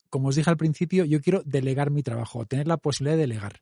como 0.10 0.30
os 0.30 0.36
dije 0.36 0.50
al 0.50 0.58
principio, 0.58 1.06
yo 1.06 1.22
quiero 1.22 1.43
delegar 1.43 1.91
mi 1.91 2.04
trabajo, 2.04 2.45
tener 2.45 2.67
la 2.67 2.78
posibilidad 2.78 3.15
de 3.15 3.22
delegar. 3.22 3.62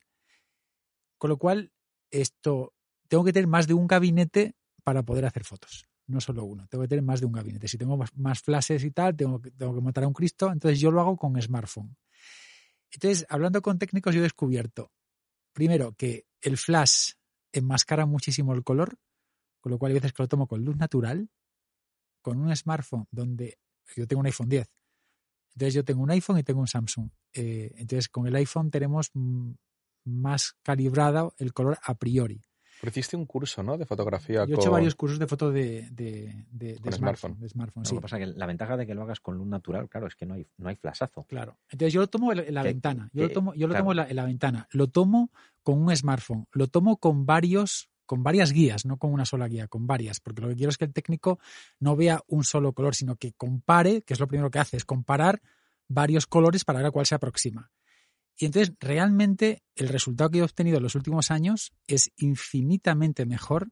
Con 1.17 1.29
lo 1.29 1.37
cual, 1.37 1.71
esto, 2.11 2.73
tengo 3.07 3.23
que 3.23 3.33
tener 3.33 3.47
más 3.47 3.67
de 3.67 3.73
un 3.73 3.87
gabinete 3.87 4.55
para 4.83 5.03
poder 5.03 5.25
hacer 5.25 5.43
fotos 5.43 5.87
no 6.07 6.21
solo 6.21 6.45
uno, 6.45 6.67
tengo 6.67 6.83
que 6.83 6.87
tener 6.87 7.03
más 7.03 7.19
de 7.19 7.25
un 7.25 7.33
gabinete. 7.33 7.67
Si 7.67 7.77
tengo 7.77 7.97
más, 7.97 8.41
flashes 8.41 8.83
y 8.83 8.91
tal, 8.91 9.15
tengo 9.15 9.41
que, 9.41 9.51
tengo 9.51 9.75
que 9.75 9.81
montar 9.81 10.05
un 10.05 10.13
Cristo, 10.13 10.51
entonces 10.51 10.79
yo 10.79 10.89
lo 10.89 11.01
hago 11.01 11.17
con 11.17 11.39
smartphone. 11.41 11.95
Entonces, 12.89 13.25
hablando 13.29 13.61
con 13.61 13.77
técnicos, 13.77 14.15
yo 14.15 14.21
he 14.21 14.23
descubierto, 14.23 14.91
primero, 15.53 15.93
que 15.93 16.25
el 16.41 16.57
flash 16.57 17.11
enmascara 17.51 18.05
muchísimo 18.05 18.53
el 18.53 18.63
color, 18.63 18.97
con 19.59 19.71
lo 19.71 19.77
cual 19.77 19.91
hay 19.91 19.95
veces 19.95 20.13
que 20.13 20.23
lo 20.23 20.29
tomo 20.29 20.47
con 20.47 20.63
luz 20.63 20.77
natural, 20.77 21.29
con 22.21 22.39
un 22.39 22.55
smartphone 22.55 23.05
donde 23.11 23.59
yo 23.95 24.07
tengo 24.07 24.21
un 24.21 24.27
iPhone 24.27 24.49
10. 24.49 24.67
Entonces 25.57 25.73
yo 25.73 25.83
tengo 25.83 26.03
un 26.03 26.11
iPhone 26.11 26.37
y 26.37 26.43
tengo 26.43 26.59
un 26.59 26.67
Samsung. 26.67 27.09
Eh, 27.33 27.71
entonces 27.77 28.09
con 28.09 28.27
el 28.27 28.35
iPhone 28.35 28.69
tenemos 28.69 29.09
más 30.05 30.53
calibrado 30.61 31.33
el 31.39 31.51
color 31.51 31.79
a 31.83 31.95
priori. 31.95 32.43
Pero 32.79 32.91
hiciste 32.91 33.17
un 33.17 33.25
curso, 33.25 33.63
¿no? 33.63 33.75
De 33.75 33.87
fotografía 33.87 34.41
Yo 34.41 34.43
he 34.43 34.47
con... 34.51 34.59
hecho 34.59 34.69
varios 34.71 34.93
cursos 34.93 35.17
de 35.17 35.25
foto 35.25 35.51
de, 35.51 35.89
de, 35.89 36.45
de- 36.51 36.75
de 36.75 36.79
Con 36.79 36.93
smartphone. 36.93 37.31
smartphone. 37.33 37.39
De 37.39 37.49
smartphone, 37.49 37.83
Lo 37.83 37.89
sí. 37.89 37.95
que 37.95 38.01
pasa 38.01 38.19
es 38.19 38.27
que 38.33 38.37
la 38.39 38.45
ventaja 38.45 38.77
de 38.77 38.85
que 38.85 38.93
lo 38.93 39.01
hagas 39.01 39.19
con 39.19 39.35
luz 39.35 39.47
natural, 39.47 39.89
claro, 39.89 40.05
es 40.05 40.15
que 40.15 40.27
no 40.27 40.35
hay, 40.35 40.45
no 40.57 40.69
hay 40.69 40.75
flashazo. 40.75 41.23
Claro. 41.23 41.57
Entonces 41.71 41.91
yo 41.91 42.01
lo 42.01 42.07
tomo 42.07 42.31
en 42.31 42.53
la, 42.53 42.61
Que- 42.61 42.67
ventana. 42.67 43.09
Yo 43.13 43.23
que- 43.23 43.27
lo 43.29 43.33
tomo, 43.33 43.53
yo 43.55 43.65
lo 43.67 43.71
claro. 43.71 43.81
tomo 43.83 43.91
en 43.93 43.97
la, 43.97 44.07
en 44.09 44.15
la 44.15 44.25
ventana. 44.25 44.67
Lo 44.71 44.87
tomo 44.89 45.31
con 45.63 45.81
un 45.81 45.95
smartphone. 45.95 46.45
Lo 46.51 46.67
tomo 46.67 46.97
con 46.97 47.25
varios, 47.25 47.89
con 48.07 48.23
varias 48.23 48.51
guías, 48.51 48.85
no 48.85 48.97
con 48.97 49.13
una 49.13 49.25
sola 49.25 49.47
guía, 49.47 49.67
con 49.67 49.85
varias. 49.85 50.19
Porque 50.19 50.41
lo 50.41 50.47
que 50.47 50.55
quiero 50.55 50.71
es 50.71 50.77
que 50.77 50.85
el 50.85 50.93
técnico 50.93 51.37
no 51.79 51.95
vea 51.95 52.23
un 52.25 52.43
solo 52.43 52.73
color, 52.73 52.95
sino 52.95 53.17
que 53.17 53.33
compare, 53.33 54.01
que 54.01 54.15
es 54.15 54.19
lo 54.19 54.27
primero 54.27 54.49
que 54.49 54.57
hace, 54.57 54.77
es 54.77 54.85
comparar 54.85 55.41
varios 55.87 56.25
colores 56.25 56.65
para 56.65 56.79
ver 56.79 56.87
a 56.87 56.91
cuál 56.91 57.05
se 57.05 57.13
aproxima. 57.13 57.71
Y 58.35 58.45
entonces, 58.45 58.73
realmente, 58.79 59.63
el 59.75 59.89
resultado 59.89 60.29
que 60.29 60.39
he 60.39 60.43
obtenido 60.43 60.77
en 60.77 60.83
los 60.83 60.95
últimos 60.95 61.31
años 61.31 61.73
es 61.87 62.11
infinitamente 62.17 63.25
mejor 63.25 63.69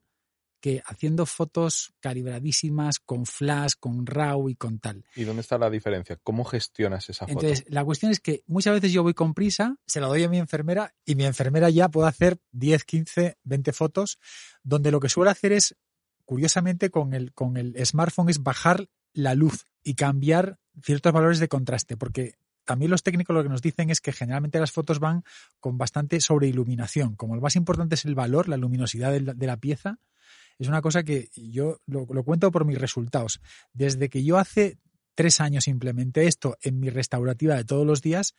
que 0.66 0.82
haciendo 0.84 1.26
fotos 1.26 1.94
calibradísimas, 2.00 2.98
con 2.98 3.24
flash, 3.24 3.74
con 3.78 4.04
RAW 4.04 4.48
y 4.48 4.56
con 4.56 4.80
tal. 4.80 5.04
¿Y 5.14 5.22
dónde 5.22 5.42
está 5.42 5.58
la 5.58 5.70
diferencia? 5.70 6.18
¿Cómo 6.24 6.44
gestionas 6.44 7.08
esa 7.08 7.24
foto? 7.24 7.38
Entonces, 7.38 7.64
la 7.68 7.84
cuestión 7.84 8.10
es 8.10 8.18
que 8.18 8.42
muchas 8.48 8.74
veces 8.74 8.90
yo 8.90 9.04
voy 9.04 9.14
con 9.14 9.32
prisa, 9.32 9.76
se 9.86 10.00
la 10.00 10.08
doy 10.08 10.24
a 10.24 10.28
mi 10.28 10.38
enfermera 10.38 10.92
y 11.04 11.14
mi 11.14 11.24
enfermera 11.24 11.70
ya 11.70 11.88
puede 11.88 12.08
hacer 12.08 12.38
10, 12.50 12.82
15, 12.82 13.38
20 13.44 13.72
fotos, 13.72 14.18
donde 14.64 14.90
lo 14.90 14.98
que 14.98 15.08
suele 15.08 15.30
hacer 15.30 15.52
es, 15.52 15.76
curiosamente, 16.24 16.90
con 16.90 17.14
el, 17.14 17.32
con 17.32 17.56
el 17.58 17.76
smartphone 17.86 18.30
es 18.30 18.42
bajar 18.42 18.88
la 19.12 19.36
luz 19.36 19.66
y 19.84 19.94
cambiar 19.94 20.58
ciertos 20.82 21.12
valores 21.12 21.38
de 21.38 21.46
contraste, 21.46 21.96
porque 21.96 22.38
también 22.64 22.90
los 22.90 23.04
técnicos 23.04 23.36
lo 23.36 23.44
que 23.44 23.50
nos 23.50 23.62
dicen 23.62 23.90
es 23.90 24.00
que 24.00 24.10
generalmente 24.10 24.58
las 24.58 24.72
fotos 24.72 24.98
van 24.98 25.22
con 25.60 25.78
bastante 25.78 26.20
sobreiluminación. 26.20 27.14
Como 27.14 27.36
lo 27.36 27.40
más 27.40 27.54
importante 27.54 27.94
es 27.94 28.04
el 28.04 28.16
valor, 28.16 28.48
la 28.48 28.56
luminosidad 28.56 29.12
de 29.12 29.20
la, 29.20 29.32
de 29.32 29.46
la 29.46 29.58
pieza, 29.58 30.00
es 30.58 30.68
una 30.68 30.82
cosa 30.82 31.02
que 31.02 31.28
yo 31.34 31.80
lo, 31.86 32.06
cuento 32.06 32.50
por 32.50 32.64
mis 32.64 32.78
resultados. 32.78 33.40
Desde 33.72 34.08
que 34.08 34.24
yo 34.24 34.38
hace 34.38 34.78
tres 35.14 35.40
años 35.40 35.68
implementé 35.68 36.26
esto 36.26 36.56
en 36.62 36.78
mi 36.80 36.90
restaurativa 36.90 37.56
de 37.56 37.64
todos 37.64 37.86
los 37.86 38.02
días, 38.02 38.34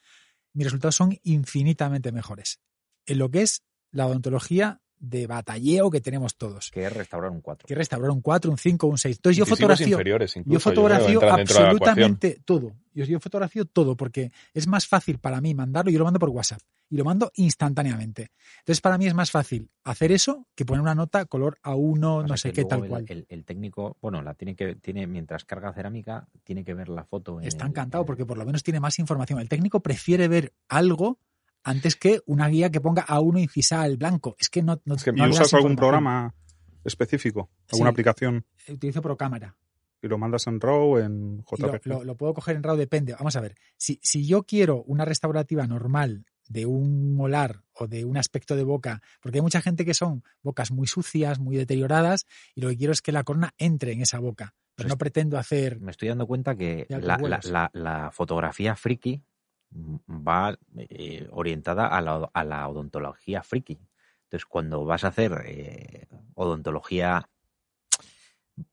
mis 0.53 0.65
resultados 0.65 0.95
son 0.95 1.17
infinitamente 1.23 2.11
mejores. 2.11 2.59
En 3.05 3.19
lo 3.19 3.29
que 3.29 3.41
es 3.41 3.63
la 3.91 4.07
odontología 4.07 4.81
de 4.99 5.27
batalleo 5.27 5.89
que 5.91 6.01
tenemos 6.01 6.35
todos. 6.37 6.71
Que 6.71 6.85
es 6.85 6.93
restaurar 6.93 7.31
un 7.31 7.41
4. 7.41 7.67
Que 7.67 7.75
restaurar 7.75 8.11
un 8.11 8.21
4, 8.21 8.49
un 8.51 8.57
5, 8.57 8.87
un 8.87 8.97
6. 8.97 9.17
Entonces 9.17 9.37
yo 9.37 9.45
fotografío, 9.45 9.99
yo 10.45 10.59
fotografío 10.59 11.21
absolutamente 11.31 12.39
todo. 12.45 12.73
Yo, 12.93 13.05
yo 13.05 13.19
fotografío 13.19 13.65
todo 13.65 13.95
porque 13.95 14.31
es 14.53 14.67
más 14.67 14.87
fácil 14.87 15.19
para 15.19 15.39
mí 15.41 15.53
mandarlo. 15.53 15.91
Yo 15.91 15.99
lo 15.99 16.05
mando 16.05 16.19
por 16.19 16.29
WhatsApp 16.29 16.59
y 16.89 16.97
lo 16.97 17.03
mando 17.05 17.31
instantáneamente. 17.35 18.31
Entonces 18.59 18.81
para 18.81 18.97
mí 18.97 19.05
es 19.05 19.13
más 19.13 19.29
fácil 19.29 19.69
hacer 19.83 20.11
eso 20.11 20.47
que 20.55 20.65
poner 20.65 20.81
una 20.81 20.95
nota 20.95 21.25
color 21.25 21.59
A1, 21.63 22.27
no 22.27 22.37
sé 22.37 22.51
qué, 22.53 22.65
tal 22.65 22.83
el, 22.83 22.89
cual. 22.89 23.05
El, 23.07 23.25
el 23.29 23.45
técnico, 23.45 23.97
bueno, 24.01 24.21
la 24.23 24.33
tiene 24.33 24.55
que, 24.55 24.75
tiene, 24.75 25.05
mientras 25.05 25.45
carga 25.45 25.73
cerámica, 25.73 26.27
tiene 26.43 26.63
que 26.63 26.73
ver 26.73 26.89
la 26.89 27.03
foto. 27.03 27.39
en 27.39 27.47
Está 27.47 27.65
el- 27.65 27.71
encantado 27.71 28.03
en- 28.03 28.07
porque 28.07 28.25
por 28.25 28.37
lo 28.37 28.45
menos 28.45 28.63
tiene 28.63 28.79
más 28.79 28.97
información. 28.99 29.39
El 29.39 29.49
técnico 29.49 29.81
prefiere 29.81 30.27
ver 30.27 30.53
algo 30.69 31.19
antes 31.67 31.95
que 31.95 32.21
una 32.25 32.47
guía 32.47 32.69
que 32.71 32.81
ponga 32.81 33.05
A1 33.05 33.39
incisal 33.41 33.97
blanco. 33.97 34.35
Es 34.39 34.49
que 34.49 34.61
no, 34.63 34.81
no, 34.85 34.95
Es 34.95 35.03
que- 35.03 35.11
no 35.11 35.27
¿Y 35.27 35.29
usas 35.29 35.53
algún 35.53 35.75
programa 35.75 36.33
específico? 36.83 37.49
¿Alguna 37.71 37.89
Sí. 37.89 37.93
aplicación? 37.93 38.45
Utilizo 38.69 39.01
Procámara. 39.01 39.55
Y 40.01 40.07
lo 40.07 40.17
mandas 40.17 40.45
en 40.47 40.59
RAW, 40.61 40.99
en 40.99 41.37
lo, 41.37 41.43
JPG. 41.43 41.85
lo- 41.89 42.03
lo 42.03 42.15
puedo 42.15 42.33
coger 42.35 42.55
en 42.55 42.63
RAW, 42.63 42.77
depende. 42.77 43.13
Vamos 43.13 43.35
a 43.35 43.41
ver, 43.41 43.55
si, 43.77 43.99
si 44.03 44.25
yo 44.27 44.43
quiero 44.43 44.83
una 44.83 45.05
restaurativa 45.05 45.65
normal 45.67 46.25
de 46.47 46.65
un 46.65 47.13
molar 47.15 47.63
o 47.73 47.87
de 47.87 48.05
un 48.05 48.15
aspecto 48.15 48.55
de 48.55 48.63
boca, 48.63 49.01
porque 49.21 49.39
hay 49.39 49.41
mucha 49.41 49.59
gente 49.61 49.83
que 49.85 49.93
son 49.93 50.23
bocas 50.43 50.71
muy 50.71 50.87
sucias, 50.87 51.39
muy 51.39 51.57
deterioradas, 51.57 52.25
y 52.55 52.61
lo 52.61 52.69
que 52.69 52.77
quiero 52.77 52.93
es 52.93 53.01
que 53.01 53.11
la 53.11 53.23
corona 53.23 53.53
entre 53.57 53.91
en 53.91 54.01
esa 54.01 54.19
boca. 54.19 54.53
Pero 54.75 54.85
Pues 54.87 54.93
no 54.93 54.97
pretendo 54.99 55.37
hacer... 55.39 55.79
Me 55.81 55.89
estoy 55.91 56.07
dando 56.09 56.27
cuenta 56.27 56.55
que 56.55 56.85
la, 56.89 56.99
la- 56.99 57.17
huevos. 57.17 57.45
la- 57.45 57.71
la 57.73 58.11
fotografía 58.11 58.75
friki 58.75 59.23
va 59.71 60.57
eh, 60.77 61.27
orientada 61.31 61.87
a 61.87 62.01
la, 62.01 62.29
a 62.33 62.43
la 62.43 62.67
odontología 62.67 63.43
friki. 63.43 63.79
Entonces, 64.23 64.45
cuando 64.45 64.83
vas 64.85 65.03
a 65.03 65.09
hacer 65.09 65.41
eh, 65.45 66.07
odontología 66.35 67.29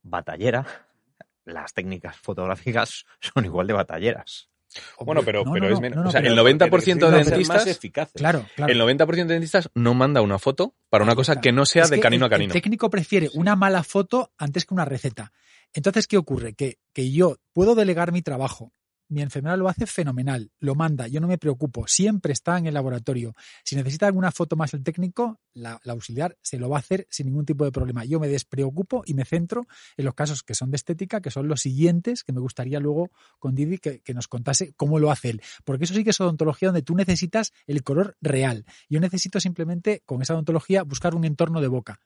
batallera, 0.03 0.67
las 1.45 1.73
técnicas 1.75 2.17
fotográficas 2.17 3.05
son 3.21 3.45
igual 3.45 3.67
de 3.67 3.73
batalleras. 3.75 4.49
Bueno, 4.99 5.23
pero, 5.25 5.45
No, 5.45 5.53
pero 5.53 5.67
no, 5.67 5.71
es 5.73 5.75
no, 5.75 5.81
menos. 5.83 5.97
no, 5.99 6.03
no, 6.03 6.09
o 6.09 6.13
sea, 6.13 6.21
el 6.21 6.37
90% 6.37 7.09
de 7.09 7.25
dentistas, 7.25 7.67
eficaces. 7.69 8.15
Claro, 8.15 8.45
claro. 8.57 8.73
el 8.73 8.81
90% 8.81 9.07
de 9.27 9.35
dentistas 9.35 9.71
no 9.75 9.95
manda 9.95 10.21
una 10.21 10.41
foto 10.41 10.75
para 10.89 11.05
una 11.05 11.15
cosa 11.15 11.41
que 11.41 11.53
no 11.53 11.65
sea 11.65 11.85
Es 11.85 11.91
de 11.91 12.01
canino 12.01 12.27
el- 12.27 12.33
a 12.33 12.35
canino. 12.35 12.53
El 12.53 12.61
técnico 12.61 12.91
prefiere 12.91 13.31
una 13.35 13.55
mala 13.55 13.85
foto 13.85 14.33
antes 14.37 14.65
que 14.65 14.75
una 14.75 14.85
receta. 14.85 15.31
Entonces, 15.73 16.09
¿qué 16.09 16.17
ocurre? 16.17 16.55
Que, 16.55 16.79
que 16.93 17.13
yo 17.13 17.37
puedo 17.53 17.77
delegar 17.77 18.11
mi 18.11 18.23
trabajo, 18.23 18.73
mi 19.09 19.23
enfermera 19.23 19.57
lo 19.57 19.69
hace 19.69 19.87
fenomenal, 19.87 20.51
lo 20.61 20.75
manda, 20.75 21.07
yo 21.09 21.21
no 21.21 21.29
me 21.29 21.39
preocupo, 21.39 21.87
siempre 21.87 22.33
está 22.33 22.59
en 22.59 22.67
el 22.67 22.75
laboratorio. 22.75 23.35
Si 23.65 23.77
necesita 23.77 24.07
alguna 24.07 24.33
foto 24.33 24.57
más 24.57 24.75
el 24.75 24.83
técnico, 24.83 25.41
la, 25.53 25.81
auxiliar 25.87 26.37
se 26.43 26.59
lo 26.59 26.69
va 26.69 26.77
a 26.77 26.81
hacer 26.81 27.07
sin 27.11 27.27
ningún 27.27 27.45
tipo 27.45 27.65
de 27.65 27.73
problema. 27.73 28.05
Yo 28.05 28.21
me 28.21 28.29
despreocupo 28.29 29.03
y 29.07 29.15
me 29.15 29.25
centro 29.25 29.67
en 29.97 30.05
los 30.05 30.15
casos 30.15 30.43
que 30.43 30.55
son 30.55 30.71
de 30.71 30.77
estética, 30.77 31.21
que 31.21 31.31
son 31.31 31.49
los 31.49 31.61
siguientes, 31.61 32.25
que 32.25 32.33
me 32.33 32.41
gustaría 32.41 32.81
luego 32.81 33.11
con 33.39 33.55
Didi 33.55 33.79
que, 33.79 34.01
que 34.01 34.15
nos 34.15 34.29
contase 34.29 34.73
cómo 34.75 34.99
lo 34.99 35.11
hace 35.11 35.31
él. 35.31 35.43
Porque 35.65 35.85
eso 35.85 35.95
sí 35.95 36.05
que 36.05 36.11
es 36.11 36.21
odontología 36.21 36.69
donde 36.69 36.83
tú 36.83 36.95
necesitas 36.95 37.53
el 37.67 37.83
color 37.83 38.17
real. 38.21 38.65
Yo 38.89 39.01
necesito 39.01 39.41
simplemente, 39.41 40.03
con 40.05 40.23
esa 40.23 40.35
odontología, 40.35 40.83
buscar 40.83 41.15
un 41.15 41.25
entorno 41.25 41.61
de 41.61 41.69
boca 41.69 42.01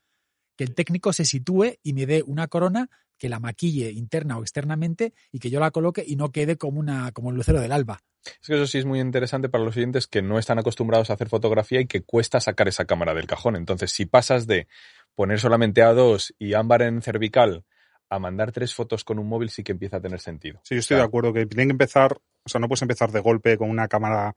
que 0.59 0.65
el 0.65 0.75
técnico 0.75 1.13
se 1.13 1.25
sitúe 1.25 1.79
y 1.85 1.93
me 1.93 2.05
dé 2.05 2.25
una 2.27 2.49
corona 2.49 2.91
que 3.19 3.29
la 3.29 3.41
maquille 3.41 3.91
interna 3.91 4.39
o 4.39 4.43
externamente 4.43 5.13
y 5.33 5.39
que 5.39 5.51
yo 5.51 5.61
la 5.61 5.71
coloque 5.71 6.05
y 6.07 6.17
no 6.17 6.31
quede 6.31 6.57
como 6.57 6.81
una 6.81 7.13
como 7.13 7.31
el 7.31 7.37
lucero 7.37 7.61
del 7.61 7.73
alba. 7.73 8.01
Es 8.25 8.47
que 8.47 8.55
eso 8.55 8.67
sí 8.67 8.79
es 8.79 8.85
muy 8.85 9.01
interesante 9.01 9.49
para 9.49 9.65
los 9.65 9.77
oyentes 9.77 10.07
que 10.07 10.23
no 10.23 10.39
están 10.39 10.59
acostumbrados 10.59 11.11
a 11.11 11.15
hacer 11.15 11.29
fotografía 11.29 11.81
y 11.81 11.87
que 11.87 12.03
cuesta 12.03 12.41
sacar 12.41 12.69
esa 12.69 12.85
cámara 12.85 13.15
del 13.15 13.27
cajón. 13.27 13.57
Entonces, 13.57 13.93
si 13.93 14.07
pasas 14.07 14.47
de 14.47 14.67
poner 15.15 15.41
solamente 15.41 15.83
A2 15.83 16.35
y 16.39 16.55
ámbar 16.55 16.83
en 16.83 17.03
cervical 17.03 17.65
a 18.11 18.19
mandar 18.19 18.53
tres 18.53 18.75
fotos 18.75 19.05
con 19.05 19.19
un 19.19 19.29
móvil, 19.29 19.51
sí 19.51 19.63
que 19.63 19.73
empieza 19.73 19.99
a 19.99 20.01
tener 20.01 20.21
sentido. 20.21 20.61
Sí, 20.65 20.75
yo 20.75 20.81
estoy 20.81 20.97
de 20.97 21.03
acuerdo 21.03 21.33
que 21.33 21.47
tienen 21.47 21.69
que 21.69 21.73
empezar, 21.73 22.19
o 22.45 22.49
sea, 22.49 22.61
no 22.61 22.69
puedes 22.69 22.83
empezar 22.83 23.13
de 23.13 23.21
golpe 23.21 23.59
con 23.59 23.69
una 23.71 23.89
cámara 23.89 24.37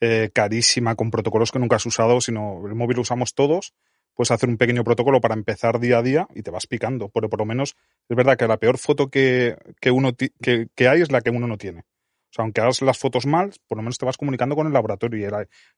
eh, 0.00 0.30
carísima, 0.32 0.94
con 0.94 1.10
protocolos 1.10 1.52
que 1.52 1.58
nunca 1.58 1.76
has 1.76 1.86
usado, 1.86 2.20
sino 2.20 2.66
el 2.66 2.74
móvil 2.74 2.96
lo 2.96 3.02
usamos 3.02 3.34
todos 3.34 3.74
puedes 4.18 4.32
hacer 4.32 4.48
un 4.48 4.56
pequeño 4.56 4.82
protocolo 4.82 5.20
para 5.20 5.34
empezar 5.34 5.78
día 5.78 5.98
a 5.98 6.02
día 6.02 6.26
y 6.34 6.42
te 6.42 6.50
vas 6.50 6.66
picando. 6.66 7.08
Pero 7.08 7.30
por 7.30 7.38
lo 7.38 7.46
menos 7.46 7.76
es 8.08 8.16
verdad 8.16 8.36
que 8.36 8.48
la 8.48 8.56
peor 8.56 8.76
foto 8.76 9.10
que, 9.10 9.56
uno 9.92 10.10
que, 10.42 10.88
hay 10.88 11.02
es 11.02 11.12
la 11.12 11.20
que 11.20 11.30
uno 11.30 11.46
no 11.46 11.56
tiene. 11.56 11.82
O 11.82 12.32
sea, 12.32 12.42
aunque 12.42 12.60
hagas 12.60 12.82
las 12.82 12.98
fotos 12.98 13.26
mal, 13.26 13.52
por 13.68 13.78
lo 13.78 13.82
menos 13.82 13.96
te 13.96 14.04
vas 14.04 14.16
comunicando 14.16 14.56
con 14.56 14.66
el 14.66 14.72
laboratorio 14.72 15.24
y 15.24 15.30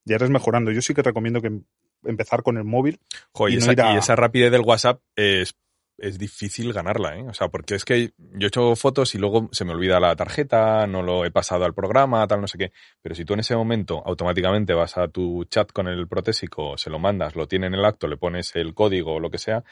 ya 0.07 0.17
eres 0.17 0.31
mejorando. 0.31 0.71
Yo 0.71 0.81
sí 0.81 0.95
que 0.95 1.03
recomiendo 1.03 1.43
que 1.43 1.61
empezar 2.03 2.43
con 2.43 2.57
el 2.57 2.65
móvil. 2.65 2.99
y, 3.47 3.59
esa, 3.59 3.75
y, 3.75 3.99
esa, 3.99 4.17
rapidez 4.17 4.51
del 4.51 4.63
WhatsApp 4.63 5.03
es 5.17 5.55
es 6.01 6.19
difícil 6.19 6.73
ganarla, 6.73 7.17
¿eh? 7.17 7.27
O 7.29 7.35
sea, 7.35 7.49
porque 7.49 7.75
es 7.75 7.85
que 7.85 8.13
yo 8.19 8.47
he 8.47 8.49
hecho 8.49 8.75
fotos 8.75 9.15
y 9.15 9.19
luego 9.19 9.49
se 9.53 9.65
me 9.65 9.73
olvida 9.73 10.01
la 10.01 10.17
tarjeta, 10.17 10.87
no 10.87 11.03
lo 11.03 11.25
he 11.25 11.31
pasado 11.31 11.65
al 11.65 11.75
programa, 11.75 12.27
tal, 12.27 12.41
no 12.41 12.49
sé 12.49 12.59
qué. 12.59 12.73
Pero 13.03 13.15
si 13.15 13.25
tú 13.25 13.35
en 13.35 13.41
ese 13.41 13.55
momento 13.55 14.03
automáticamente 14.05 14.75
vas 14.75 14.97
a 14.97 15.09
tu 15.09 15.45
chat 15.45 15.71
con 15.73 15.89
el 15.89 16.09
protésico, 16.09 16.77
se 16.79 16.91
lo 16.91 16.99
mandas, 16.99 17.37
lo 17.37 17.47
tiene 17.47 17.67
en 17.67 17.75
el 17.75 17.85
acto, 17.85 18.09
le 18.09 18.17
pones 18.17 18.55
el 18.57 18.75
código 18.75 19.15
o 19.15 19.21
lo 19.21 19.31
que 19.31 19.39
sea, 19.39 19.63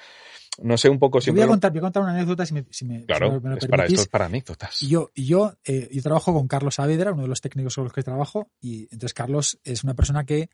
no 0.62 0.76
sé 0.76 0.88
un 0.88 0.98
poco 0.98 1.20
siempre. 1.20 1.44
Voy 1.44 1.48
a 1.48 1.50
contar, 1.50 1.70
voy 1.70 1.78
a 1.78 1.82
contar 1.82 2.02
una 2.02 2.12
anécdota 2.12 2.44
si 2.44 2.54
me, 2.54 2.64
si 2.70 2.84
me, 2.84 3.04
claro, 3.04 3.40
me, 3.40 3.56
es 3.56 3.66
para 3.66 3.86
esto 3.86 4.00
es 4.02 4.08
para 4.08 4.26
anécdotas. 4.26 4.80
yo, 4.80 5.10
yo, 5.14 5.54
eh, 5.64 5.88
yo 5.92 6.02
trabajo 6.02 6.32
con 6.34 6.48
Carlos 6.48 6.76
Saavedra, 6.76 7.12
uno 7.12 7.22
de 7.22 7.28
los 7.28 7.40
técnicos 7.40 7.74
con 7.74 7.84
los 7.84 7.92
que 7.92 8.02
trabajo, 8.02 8.50
y 8.60 8.82
entonces 8.84 9.14
Carlos 9.14 9.58
es 9.64 9.84
una 9.84 9.94
persona 9.94 10.24
que, 10.24 10.50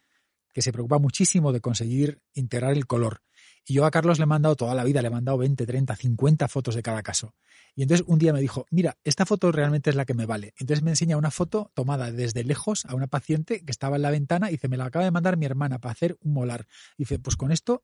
que 0.52 0.62
se 0.62 0.72
preocupa 0.72 0.98
muchísimo 0.98 1.52
de 1.52 1.60
conseguir 1.60 2.20
integrar 2.34 2.72
el 2.72 2.86
color. 2.86 3.22
Y 3.66 3.74
yo 3.74 3.86
a 3.86 3.90
Carlos 3.90 4.18
le 4.18 4.24
he 4.24 4.26
mandado 4.26 4.56
toda 4.56 4.74
la 4.74 4.84
vida, 4.84 5.00
le 5.00 5.08
he 5.08 5.10
mandado 5.10 5.38
20, 5.38 5.64
30, 5.64 5.96
50 5.96 6.48
fotos 6.48 6.74
de 6.74 6.82
cada 6.82 7.02
caso. 7.02 7.34
Y 7.74 7.82
entonces 7.82 8.06
un 8.06 8.18
día 8.18 8.32
me 8.32 8.40
dijo, 8.40 8.66
mira, 8.70 8.98
esta 9.04 9.24
foto 9.24 9.50
realmente 9.52 9.90
es 9.90 9.96
la 9.96 10.04
que 10.04 10.14
me 10.14 10.26
vale. 10.26 10.54
Entonces 10.58 10.82
me 10.84 10.90
enseña 10.90 11.16
una 11.16 11.30
foto 11.30 11.70
tomada 11.74 12.12
desde 12.12 12.44
lejos 12.44 12.84
a 12.84 12.94
una 12.94 13.06
paciente 13.06 13.64
que 13.64 13.70
estaba 13.70 13.96
en 13.96 14.02
la 14.02 14.10
ventana 14.10 14.48
y 14.48 14.52
dice, 14.52 14.68
me 14.68 14.76
la 14.76 14.84
acaba 14.84 15.04
de 15.04 15.10
mandar 15.10 15.36
mi 15.36 15.46
hermana 15.46 15.78
para 15.78 15.92
hacer 15.92 16.18
un 16.20 16.34
molar. 16.34 16.66
Y 16.96 17.04
dice, 17.04 17.18
pues 17.18 17.36
con 17.36 17.52
esto 17.52 17.82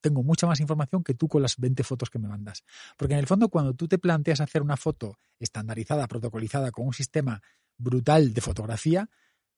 tengo 0.00 0.22
mucha 0.22 0.46
más 0.46 0.60
información 0.60 1.02
que 1.02 1.14
tú 1.14 1.28
con 1.28 1.40
las 1.40 1.56
20 1.56 1.82
fotos 1.84 2.10
que 2.10 2.18
me 2.18 2.28
mandas. 2.28 2.64
Porque 2.98 3.14
en 3.14 3.20
el 3.20 3.26
fondo, 3.26 3.48
cuando 3.48 3.72
tú 3.74 3.88
te 3.88 3.98
planteas 3.98 4.40
hacer 4.40 4.60
una 4.60 4.76
foto 4.76 5.18
estandarizada, 5.38 6.08
protocolizada, 6.08 6.72
con 6.72 6.86
un 6.86 6.92
sistema 6.92 7.40
brutal 7.78 8.34
de 8.34 8.40
fotografía, 8.40 9.08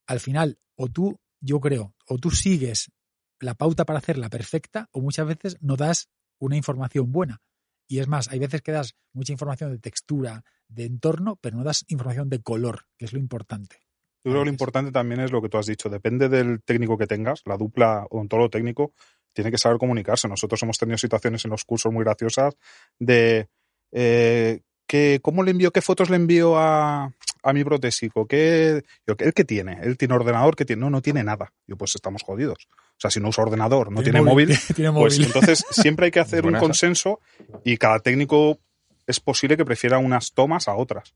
al 0.06 0.20
final, 0.20 0.58
o 0.76 0.88
tú, 0.88 1.18
yo 1.40 1.60
creo, 1.60 1.94
o 2.06 2.18
tú 2.18 2.30
sigues 2.30 2.92
la 3.40 3.54
pauta 3.54 3.84
para 3.84 3.98
hacerla 3.98 4.28
perfecta 4.28 4.88
o 4.92 5.00
muchas 5.00 5.26
veces 5.26 5.56
no 5.60 5.76
das 5.76 6.08
una 6.38 6.56
información 6.56 7.12
buena. 7.12 7.42
Y 7.86 7.98
es 7.98 8.08
más, 8.08 8.28
hay 8.28 8.38
veces 8.38 8.62
que 8.62 8.72
das 8.72 8.96
mucha 9.12 9.32
información 9.32 9.70
de 9.70 9.78
textura, 9.78 10.44
de 10.68 10.84
entorno, 10.84 11.36
pero 11.36 11.56
no 11.56 11.64
das 11.64 11.84
información 11.88 12.28
de 12.30 12.40
color, 12.40 12.86
que 12.96 13.04
es 13.04 13.12
lo 13.12 13.18
importante. 13.18 13.76
Yo 14.24 14.30
creo 14.30 14.40
que 14.40 14.46
lo 14.46 14.52
importante 14.52 14.90
también 14.90 15.20
es 15.20 15.32
lo 15.32 15.42
que 15.42 15.50
tú 15.50 15.58
has 15.58 15.66
dicho. 15.66 15.90
Depende 15.90 16.30
del 16.30 16.62
técnico 16.62 16.96
que 16.96 17.06
tengas, 17.06 17.42
la 17.44 17.58
dupla 17.58 18.06
odontólogo 18.08 18.48
técnico, 18.48 18.94
tiene 19.34 19.50
que 19.50 19.58
saber 19.58 19.76
comunicarse. 19.76 20.28
Nosotros 20.28 20.62
hemos 20.62 20.78
tenido 20.78 20.96
situaciones 20.96 21.44
en 21.44 21.50
los 21.50 21.64
cursos 21.64 21.92
muy 21.92 22.04
graciosas 22.04 22.56
de 22.98 23.48
eh, 23.92 24.62
que, 24.86 25.20
cómo 25.22 25.42
le 25.42 25.50
envío, 25.50 25.70
qué 25.70 25.80
fotos 25.80 26.10
le 26.10 26.16
envío 26.16 26.58
a, 26.58 27.12
a 27.42 27.52
mi 27.52 27.62
protésico, 27.64 28.26
¿qué, 28.26 28.82
¿él 29.06 29.34
qué 29.34 29.44
tiene? 29.44 29.78
¿Él 29.82 29.96
tiene 29.96 30.14
ordenador? 30.14 30.56
¿Qué 30.56 30.64
tiene? 30.64 30.80
No, 30.80 30.90
no 30.90 31.02
tiene 31.02 31.22
nada. 31.22 31.52
Yo, 31.66 31.76
pues 31.76 31.94
estamos 31.94 32.22
jodidos. 32.22 32.68
O 32.96 33.00
sea, 33.00 33.10
si 33.10 33.20
no 33.20 33.28
usa 33.28 33.44
ordenador, 33.44 33.92
no 33.92 34.02
tiene, 34.02 34.22
móvil, 34.22 34.48
pues 34.94 35.18
entonces 35.18 35.64
siempre 35.70 36.06
hay 36.06 36.10
que 36.10 36.20
hacer 36.20 36.46
un 36.46 36.54
consenso 36.54 37.20
y 37.64 37.76
cada 37.76 37.98
técnico 37.98 38.58
es 39.06 39.20
posible 39.20 39.56
que 39.56 39.64
prefiera 39.64 39.98
unas 39.98 40.32
tomas 40.32 40.68
a 40.68 40.74
otras. 40.74 41.14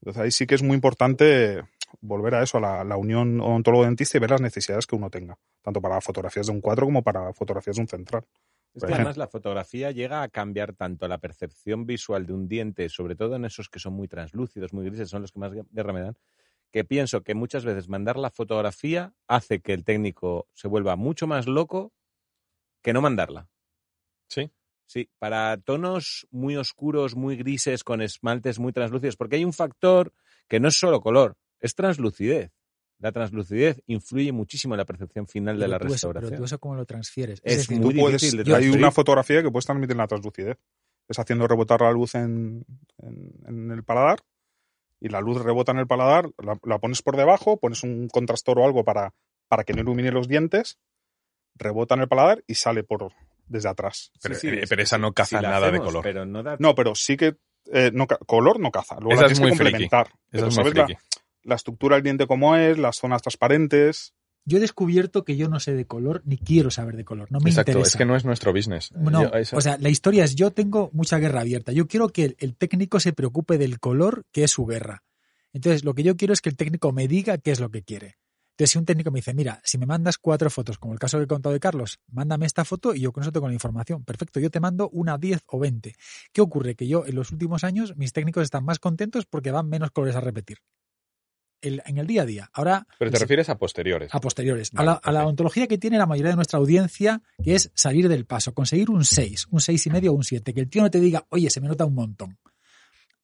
Entonces 0.00 0.22
ahí 0.22 0.30
sí 0.30 0.46
que 0.46 0.54
es 0.54 0.62
muy 0.62 0.74
importante 0.74 1.62
volver 2.00 2.36
a 2.36 2.42
eso, 2.42 2.58
a 2.58 2.84
la, 2.84 2.96
unión 2.96 3.40
odontólogo-dentista 3.40 4.16
y 4.16 4.20
ver 4.20 4.30
las 4.30 4.40
necesidades 4.40 4.86
que 4.86 4.96
uno 4.96 5.10
tenga, 5.10 5.36
tanto 5.62 5.80
para 5.80 6.00
fotografías 6.00 6.46
de 6.46 6.52
un 6.52 6.60
cuadro 6.60 6.86
como 6.86 7.02
para 7.02 7.32
fotografías 7.34 7.76
de 7.76 7.82
un 7.82 7.88
central. 7.88 8.24
Es 8.74 8.84
que 8.84 8.94
además 8.94 9.16
la 9.16 9.26
fotografía 9.26 9.90
llega 9.90 10.22
a 10.22 10.28
cambiar 10.28 10.74
tanto 10.74 11.08
la 11.08 11.18
percepción 11.18 11.86
visual 11.86 12.26
de 12.26 12.32
un 12.32 12.46
diente, 12.46 12.88
sobre 12.88 13.16
todo 13.16 13.34
en 13.34 13.44
esos 13.44 13.68
que 13.68 13.80
son 13.80 13.94
muy 13.94 14.06
translúcidos, 14.06 14.72
muy 14.72 14.84
grises, 14.84 15.10
son 15.10 15.22
los 15.22 15.32
que 15.32 15.40
más 15.40 15.52
guerra 15.52 15.92
me 15.92 16.00
dan, 16.00 16.16
que 16.70 16.84
pienso 16.84 17.22
que 17.22 17.34
muchas 17.34 17.64
veces 17.64 17.88
mandar 17.88 18.16
la 18.16 18.30
fotografía 18.30 19.12
hace 19.26 19.60
que 19.60 19.72
el 19.72 19.84
técnico 19.84 20.46
se 20.54 20.68
vuelva 20.68 20.94
mucho 20.94 21.26
más 21.26 21.48
loco 21.48 21.92
que 22.82 22.92
no 22.92 23.00
mandarla. 23.00 23.48
Sí. 24.28 24.52
Sí, 24.86 25.08
para 25.18 25.56
tonos 25.56 26.26
muy 26.30 26.56
oscuros, 26.56 27.14
muy 27.14 27.36
grises, 27.36 27.84
con 27.84 28.02
esmaltes 28.02 28.58
muy 28.58 28.72
translúcidos, 28.72 29.16
porque 29.16 29.36
hay 29.36 29.44
un 29.44 29.52
factor 29.52 30.12
que 30.48 30.58
no 30.58 30.68
es 30.68 30.78
solo 30.78 31.00
color, 31.00 31.36
es 31.60 31.74
translucidez. 31.74 32.50
La 33.00 33.12
translucidez 33.12 33.82
influye 33.86 34.30
muchísimo 34.30 34.74
en 34.74 34.78
la 34.78 34.84
percepción 34.84 35.26
final 35.26 35.58
de 35.58 35.68
la 35.68 35.78
restauración. 35.78 36.30
pero 36.30 36.40
tú 36.40 36.44
eso 36.44 36.58
cómo 36.58 36.74
lo 36.74 36.84
transfieres. 36.84 37.40
Es, 37.42 37.70
muy 37.70 37.94
difícil. 37.94 38.54
hay 38.54 38.68
una 38.68 38.90
fotografía 38.90 39.42
que 39.42 39.50
puedes 39.50 39.64
transmitir 39.64 39.96
la 39.96 40.06
translucidez. 40.06 40.58
Es 41.08 41.18
haciendo 41.18 41.48
rebotar 41.48 41.80
la 41.80 41.90
luz 41.90 42.14
en, 42.14 42.64
en, 42.98 43.70
el 43.70 43.82
paladar 43.82 44.20
y 45.00 45.08
la 45.08 45.20
luz 45.20 45.42
rebota 45.42 45.72
en 45.72 45.78
el 45.78 45.86
paladar, 45.86 46.30
la, 46.62 46.78
pones 46.78 47.02
por 47.02 47.16
debajo, 47.16 47.56
pones 47.56 47.82
un 47.82 48.08
contrastor 48.08 48.58
o 48.58 48.64
algo 48.64 48.84
para, 48.84 49.14
para 49.48 49.64
que 49.64 49.72
no 49.72 49.80
ilumine 49.80 50.12
los 50.12 50.28
dientes, 50.28 50.78
rebota 51.56 51.94
en 51.94 52.02
el 52.02 52.08
paladar 52.08 52.44
y 52.46 52.54
sale 52.54 52.84
por 52.84 53.12
desde 53.48 53.68
atrás. 53.70 54.12
Pero, 54.22 54.36
eh, 54.36 54.64
esa 54.78 54.98
no 54.98 55.12
caza 55.12 55.40
nada 55.40 55.70
de 55.70 55.80
color. 55.80 56.02
Pero 56.04 56.26
no, 56.26 56.42
no, 56.42 56.74
pero 56.74 56.94
sí 56.94 57.16
que 57.16 57.34
eh, 57.72 57.90
no, 57.92 58.06
color 58.06 58.60
no 58.60 58.70
caza. 58.70 58.96
Luego 59.00 59.20
la 59.20 59.28
tienes 59.28 59.40
que 59.40 59.48
complementar. 59.48 60.10
Pero 60.30 60.50
sabes 60.50 60.74
la, 60.74 60.86
la 61.42 61.54
estructura 61.54 61.96
del 61.96 62.04
diente 62.04 62.26
como 62.26 62.56
es, 62.56 62.78
las 62.78 62.96
zonas 62.96 63.22
transparentes. 63.22 64.14
Yo 64.44 64.58
he 64.58 64.60
descubierto 64.60 65.24
que 65.24 65.36
yo 65.36 65.48
no 65.48 65.60
sé 65.60 65.74
de 65.74 65.86
color 65.86 66.22
ni 66.24 66.38
quiero 66.38 66.70
saber 66.70 66.96
de 66.96 67.04
color. 67.04 67.30
No 67.30 67.40
me 67.40 67.50
Exacto, 67.50 67.72
interesa. 67.72 67.88
es 67.88 67.96
que 67.96 68.04
no 68.04 68.16
es 68.16 68.24
nuestro 68.24 68.52
business. 68.52 68.90
No, 68.92 69.30
o 69.52 69.60
sea, 69.60 69.76
la 69.78 69.90
historia 69.90 70.24
es 70.24 70.34
yo 70.34 70.50
tengo 70.50 70.90
mucha 70.92 71.18
guerra 71.18 71.42
abierta. 71.42 71.72
Yo 71.72 71.86
quiero 71.86 72.08
que 72.08 72.36
el, 72.38 72.56
técnico 72.56 73.00
se 73.00 73.12
preocupe 73.12 73.58
del 73.58 73.78
color 73.78 74.24
que 74.32 74.44
es 74.44 74.50
su 74.50 74.66
guerra. 74.66 75.04
Entonces, 75.52 75.84
lo 75.84 75.94
que 75.94 76.02
yo 76.02 76.16
quiero 76.16 76.32
es 76.32 76.40
que 76.40 76.48
el 76.48 76.56
técnico 76.56 76.92
me 76.92 77.06
diga 77.06 77.38
qué 77.38 77.50
es 77.50 77.60
lo 77.60 77.70
que 77.70 77.82
quiere. 77.82 78.16
Entonces, 78.52 78.72
si 78.72 78.78
un 78.78 78.84
técnico 78.84 79.10
me 79.10 79.18
dice, 79.18 79.34
mira, 79.34 79.60
si 79.64 79.78
me 79.78 79.86
mandas 79.86 80.16
cuatro 80.18 80.48
fotos, 80.50 80.78
como 80.78 80.92
el 80.92 80.98
caso 80.98 81.18
que 81.18 81.24
he 81.24 81.26
contado 81.26 81.52
de 81.52 81.60
Carlos, 81.60 81.98
mándame 82.08 82.46
esta 82.46 82.64
foto 82.64 82.94
y 82.94 83.00
yo 83.00 83.12
con 83.12 83.22
eso 83.22 83.32
tengo 83.32 83.48
la 83.48 83.54
información. 83.54 84.04
Perfecto, 84.04 84.38
yo 84.38 84.50
te 84.50 84.60
mando 84.60 84.88
una, 84.90 85.18
diez 85.18 85.42
o 85.46 85.58
veinte. 85.58 85.94
¿Qué 86.32 86.40
ocurre? 86.40 86.74
Que 86.74 86.86
yo 86.86 87.04
en 87.06 87.14
los 87.14 87.30
últimos 87.32 87.64
años 87.64 87.96
mis 87.96 88.12
técnicos 88.12 88.44
están 88.44 88.64
más 88.64 88.78
contentos 88.78 89.26
porque 89.26 89.50
van 89.50 89.68
menos 89.68 89.90
colores 89.90 90.16
a 90.16 90.20
repetir 90.20 90.58
en 91.62 91.98
el 91.98 92.06
día 92.06 92.22
a 92.22 92.26
día. 92.26 92.50
Ahora, 92.52 92.86
Pero 92.98 93.10
te 93.10 93.18
refieres 93.18 93.48
a 93.48 93.58
posteriores. 93.58 94.14
A 94.14 94.20
posteriores. 94.20 94.70
a, 94.74 94.84
la, 95.12 95.26
ontología 95.26 95.66
que 95.66 95.78
tiene 95.78 95.98
la 95.98 96.06
mayoría 96.06 96.30
de 96.30 96.36
nuestra 96.36 96.58
audiencia, 96.58 97.22
que 97.42 97.54
es 97.54 97.70
salir 97.74 98.08
del 98.08 98.26
paso, 98.26 98.54
conseguir 98.54 98.90
un 98.90 99.04
6, 99.04 99.48
un 99.50 99.60
6 99.60 99.86
y 99.86 99.90
medio 99.90 100.12
o 100.12 100.14
un 100.14 100.24
7, 100.24 100.54
que 100.54 100.60
el 100.60 100.68
tío 100.68 100.82
no 100.82 100.90
te 100.90 101.00
diga, 101.00 101.26
oye, 101.30 101.50
se 101.50 101.60
me 101.60 101.68
nota 101.68 101.84
un 101.84 101.94
montón. 101.94 102.38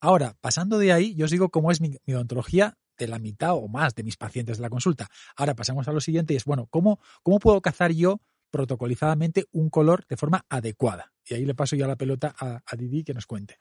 Ahora, 0.01 0.37
pasando 0.41 0.79
de 0.79 0.93
ahí, 0.93 1.15
yo 1.15 1.27
sigo 1.29 1.49
cómo 1.49 1.71
es 1.71 1.81
mi, 1.81 1.97
odontología 2.09 2.77
de 2.99 3.09
la 3.09 3.19
mitad 3.19 3.55
o 3.55 3.69
más 3.69 3.95
de 3.95 4.03
mis 4.03 4.17
pacientes 4.17 4.59
de 4.59 4.63
la 4.63 4.71
consulta. 4.71 5.09
Ahora 5.37 5.55
pasamos 5.55 5.89
a 5.89 5.93
lo 5.93 6.01
siguiente 6.01 6.35
y 6.35 6.37
es, 6.37 6.45
bueno, 6.45 6.67
¿cómo, 6.71 7.01
cómo 7.23 7.39
puedo 7.39 7.61
cazar 7.61 7.93
yo 7.93 8.21
protocolizadamente 8.51 9.47
un 9.53 9.71
color 9.71 10.07
de 10.07 10.17
forma 10.17 10.45
adecuada? 10.49 11.13
Y 11.25 11.35
ahí 11.35 11.45
le 11.45 11.55
paso 11.55 11.77
ya 11.77 11.87
la 11.87 11.97
pelota 11.97 12.35
a, 12.39 12.63
a 12.65 12.77
Didi 12.77 13.05
que 13.05 13.15
nos 13.15 13.27
cuente. 13.27 13.57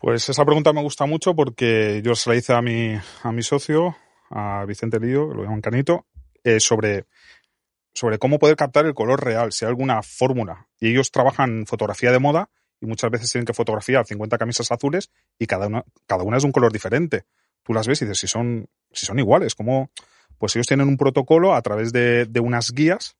Pues 0.00 0.28
esa 0.28 0.44
pregunta 0.44 0.72
me 0.72 0.82
gusta 0.82 1.06
mucho 1.06 1.34
porque 1.34 2.00
yo 2.04 2.14
se 2.14 2.30
la 2.30 2.36
hice 2.36 2.52
a 2.52 2.62
mi, 2.62 2.94
a 3.22 3.32
mi 3.32 3.42
socio, 3.42 3.96
a 4.30 4.64
Vicente 4.66 5.00
Lío, 5.00 5.32
lo 5.32 5.42
llaman 5.42 5.60
Canito, 5.60 6.06
eh, 6.44 6.60
sobre, 6.60 7.06
sobre 7.92 8.18
cómo 8.18 8.38
poder 8.38 8.56
captar 8.56 8.86
el 8.86 8.94
color 8.94 9.24
real, 9.24 9.52
si 9.52 9.64
hay 9.64 9.70
alguna 9.70 10.02
fórmula. 10.02 10.68
Y 10.80 10.90
ellos 10.90 11.10
trabajan 11.10 11.66
fotografía 11.66 12.12
de 12.12 12.18
moda 12.18 12.50
y 12.80 12.86
muchas 12.86 13.10
veces 13.10 13.30
tienen 13.30 13.46
que 13.46 13.54
fotografiar 13.54 14.06
50 14.06 14.38
camisas 14.38 14.70
azules 14.70 15.10
y 15.38 15.46
cada 15.46 15.66
una, 15.66 15.84
cada 16.06 16.22
una 16.22 16.36
es 16.36 16.44
un 16.44 16.52
color 16.52 16.72
diferente. 16.72 17.24
tú 17.62 17.74
las 17.74 17.86
ves 17.86 18.00
y 18.02 18.04
dices 18.04 18.18
si 18.18 18.28
son, 18.28 18.68
si 18.92 19.04
son 19.06 19.18
iguales, 19.18 19.54
como, 19.54 19.90
pues 20.38 20.54
ellos 20.56 20.66
tienen 20.66 20.88
un 20.88 20.96
protocolo 20.96 21.54
a 21.54 21.62
través 21.62 21.92
de, 21.92 22.24
de 22.26 22.40
unas 22.40 22.72
guías, 22.72 23.16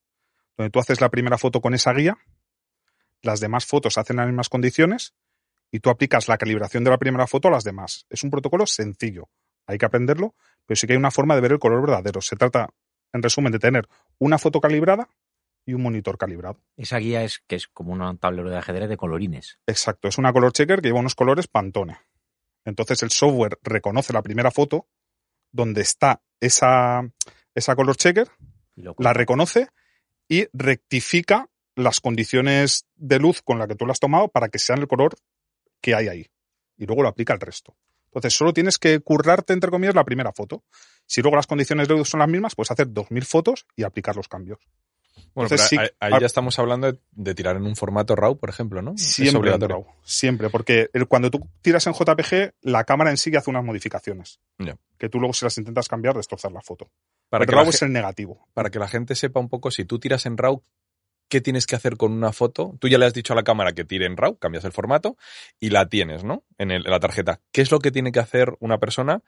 donde 0.56 0.70
tú 0.70 0.78
haces 0.78 1.00
la 1.00 1.08
primera 1.08 1.38
foto 1.38 1.60
con 1.60 1.74
esa 1.74 1.92
guía, 1.92 2.16
las 3.22 3.40
demás 3.40 3.66
fotos 3.66 3.94
se 3.94 4.00
hacen 4.00 4.14
en 4.14 4.18
las 4.18 4.26
mismas 4.28 4.48
condiciones 4.48 5.14
y 5.70 5.80
tú 5.80 5.90
aplicas 5.90 6.28
la 6.28 6.38
calibración 6.38 6.84
de 6.84 6.90
la 6.90 6.98
primera 6.98 7.26
foto 7.26 7.48
a 7.48 7.50
las 7.50 7.64
demás. 7.64 8.06
Es 8.10 8.22
un 8.22 8.30
protocolo 8.30 8.66
sencillo, 8.66 9.28
hay 9.68 9.78
que 9.78 9.86
aprenderlo, 9.86 10.34
pero 10.66 10.76
sí 10.76 10.86
que 10.86 10.94
hay 10.94 10.96
una 10.96 11.10
forma 11.10 11.36
de 11.36 11.42
ver 11.42 11.52
el 11.52 11.58
color 11.58 11.82
verdadero. 11.82 12.20
Se 12.20 12.34
trata, 12.34 12.70
en 13.12 13.22
resumen, 13.22 13.52
de 13.52 13.58
tener 13.58 13.86
una 14.18 14.38
foto 14.38 14.60
calibrada 14.60 15.08
y 15.64 15.74
un 15.74 15.82
monitor 15.82 16.16
calibrado. 16.16 16.58
Esa 16.76 16.96
guía 16.96 17.22
es 17.22 17.42
que 17.46 17.54
es 17.56 17.68
como 17.68 17.92
un 17.92 18.18
tablero 18.18 18.48
de 18.48 18.56
ajedrez 18.56 18.88
de 18.88 18.96
colorines. 18.96 19.58
Exacto, 19.66 20.08
es 20.08 20.16
una 20.16 20.32
color 20.32 20.52
checker 20.52 20.80
que 20.80 20.88
lleva 20.88 21.00
unos 21.00 21.14
colores 21.14 21.46
Pantone. 21.46 21.98
Entonces 22.64 23.02
el 23.02 23.10
software 23.10 23.58
reconoce 23.62 24.12
la 24.12 24.22
primera 24.22 24.50
foto 24.50 24.88
donde 25.52 25.82
está 25.82 26.22
esa, 26.40 27.02
esa 27.54 27.76
color 27.76 27.96
checker, 27.96 28.28
la 28.98 29.12
reconoce 29.12 29.68
y 30.28 30.46
rectifica 30.52 31.48
las 31.74 32.00
condiciones 32.00 32.86
de 32.96 33.18
luz 33.18 33.42
con 33.42 33.58
la 33.58 33.66
que 33.66 33.74
tú 33.74 33.86
la 33.86 33.92
has 33.92 34.00
tomado 34.00 34.28
para 34.28 34.48
que 34.48 34.58
sean 34.58 34.80
el 34.80 34.88
color 34.88 35.16
que 35.80 35.94
hay 35.94 36.08
ahí. 36.08 36.26
Y 36.76 36.86
luego 36.86 37.02
lo 37.02 37.08
aplica 37.08 37.34
al 37.34 37.40
resto. 37.40 37.76
Entonces, 38.08 38.34
solo 38.34 38.52
tienes 38.52 38.78
que 38.78 39.00
currarte, 39.00 39.52
entre 39.52 39.70
comillas, 39.70 39.94
la 39.94 40.04
primera 40.04 40.32
foto. 40.32 40.64
Si 41.06 41.22
luego 41.22 41.36
las 41.36 41.46
condiciones 41.46 41.88
de 41.88 41.94
luz 41.94 42.08
son 42.08 42.20
las 42.20 42.28
mismas, 42.28 42.54
puedes 42.54 42.70
hacer 42.70 42.88
2.000 42.88 43.24
fotos 43.24 43.66
y 43.76 43.84
aplicar 43.84 44.16
los 44.16 44.28
cambios. 44.28 44.58
Bueno, 45.34 45.54
ahí, 46.00 46.12
ya 46.20 46.26
estamos 46.26 46.58
hablando 46.58 46.92
de, 47.12 47.34
tirar 47.34 47.56
en 47.56 47.64
un 47.64 47.76
formato 47.76 48.16
RAW, 48.16 48.38
por 48.38 48.50
ejemplo, 48.50 48.82
¿no? 48.82 48.96
Siempre 48.96 49.52
en 49.52 49.60
RAW, 49.60 49.86
siempre, 50.02 50.50
porque 50.50 50.90
cuando 51.08 51.30
tú 51.30 51.48
tiras 51.60 51.86
en 51.86 51.92
JPG, 51.92 52.54
la 52.62 52.84
cámara 52.84 53.10
en 53.10 53.16
sí 53.16 53.34
hace 53.36 53.50
unas 53.50 53.64
modificaciones. 53.64 54.40
Que 54.96 55.08
tú 55.08 55.18
luego 55.20 55.32
si 55.32 55.44
las 55.44 55.56
intentas 55.58 55.88
cambiar, 55.88 56.16
destrozar 56.16 56.50
la 56.50 56.60
foto. 56.60 56.90
Para 57.28 57.44
el 57.44 57.50
RAW 57.50 57.68
es 57.68 57.82
el 57.82 57.92
negativo. 57.92 58.48
Para 58.54 58.70
que 58.70 58.78
la 58.78 58.88
gente 58.88 59.14
sepa 59.14 59.38
un 59.38 59.48
poco, 59.48 59.70
si 59.70 59.84
tú 59.84 59.98
tiras 59.98 60.26
en 60.26 60.36
RAW, 60.36 60.62
¿qué 61.28 61.40
tienes 61.40 61.66
que 61.66 61.76
hacer 61.76 61.96
con 61.96 62.12
una 62.12 62.32
foto? 62.32 62.76
Tú 62.80 62.88
ya 62.88 62.98
le 62.98 63.06
has 63.06 63.14
dicho 63.14 63.32
a 63.32 63.36
la 63.36 63.44
cámara 63.44 63.72
que 63.72 63.84
tire 63.84 64.06
en 64.06 64.16
RAW, 64.16 64.38
cambias 64.38 64.64
el 64.64 64.72
formato 64.72 65.16
y 65.60 65.70
la 65.70 65.88
tienes, 65.88 66.24
¿no? 66.24 66.44
En, 66.58 66.82
la 66.82 67.00
tarjeta. 67.00 67.40
¿Qué 67.52 67.60
es 67.60 67.70
lo 67.70 67.78
que 67.78 67.90
tiene 67.90 68.12
que 68.12 68.20
hacer 68.20 68.56
una 68.60 68.78
persona 68.78 69.22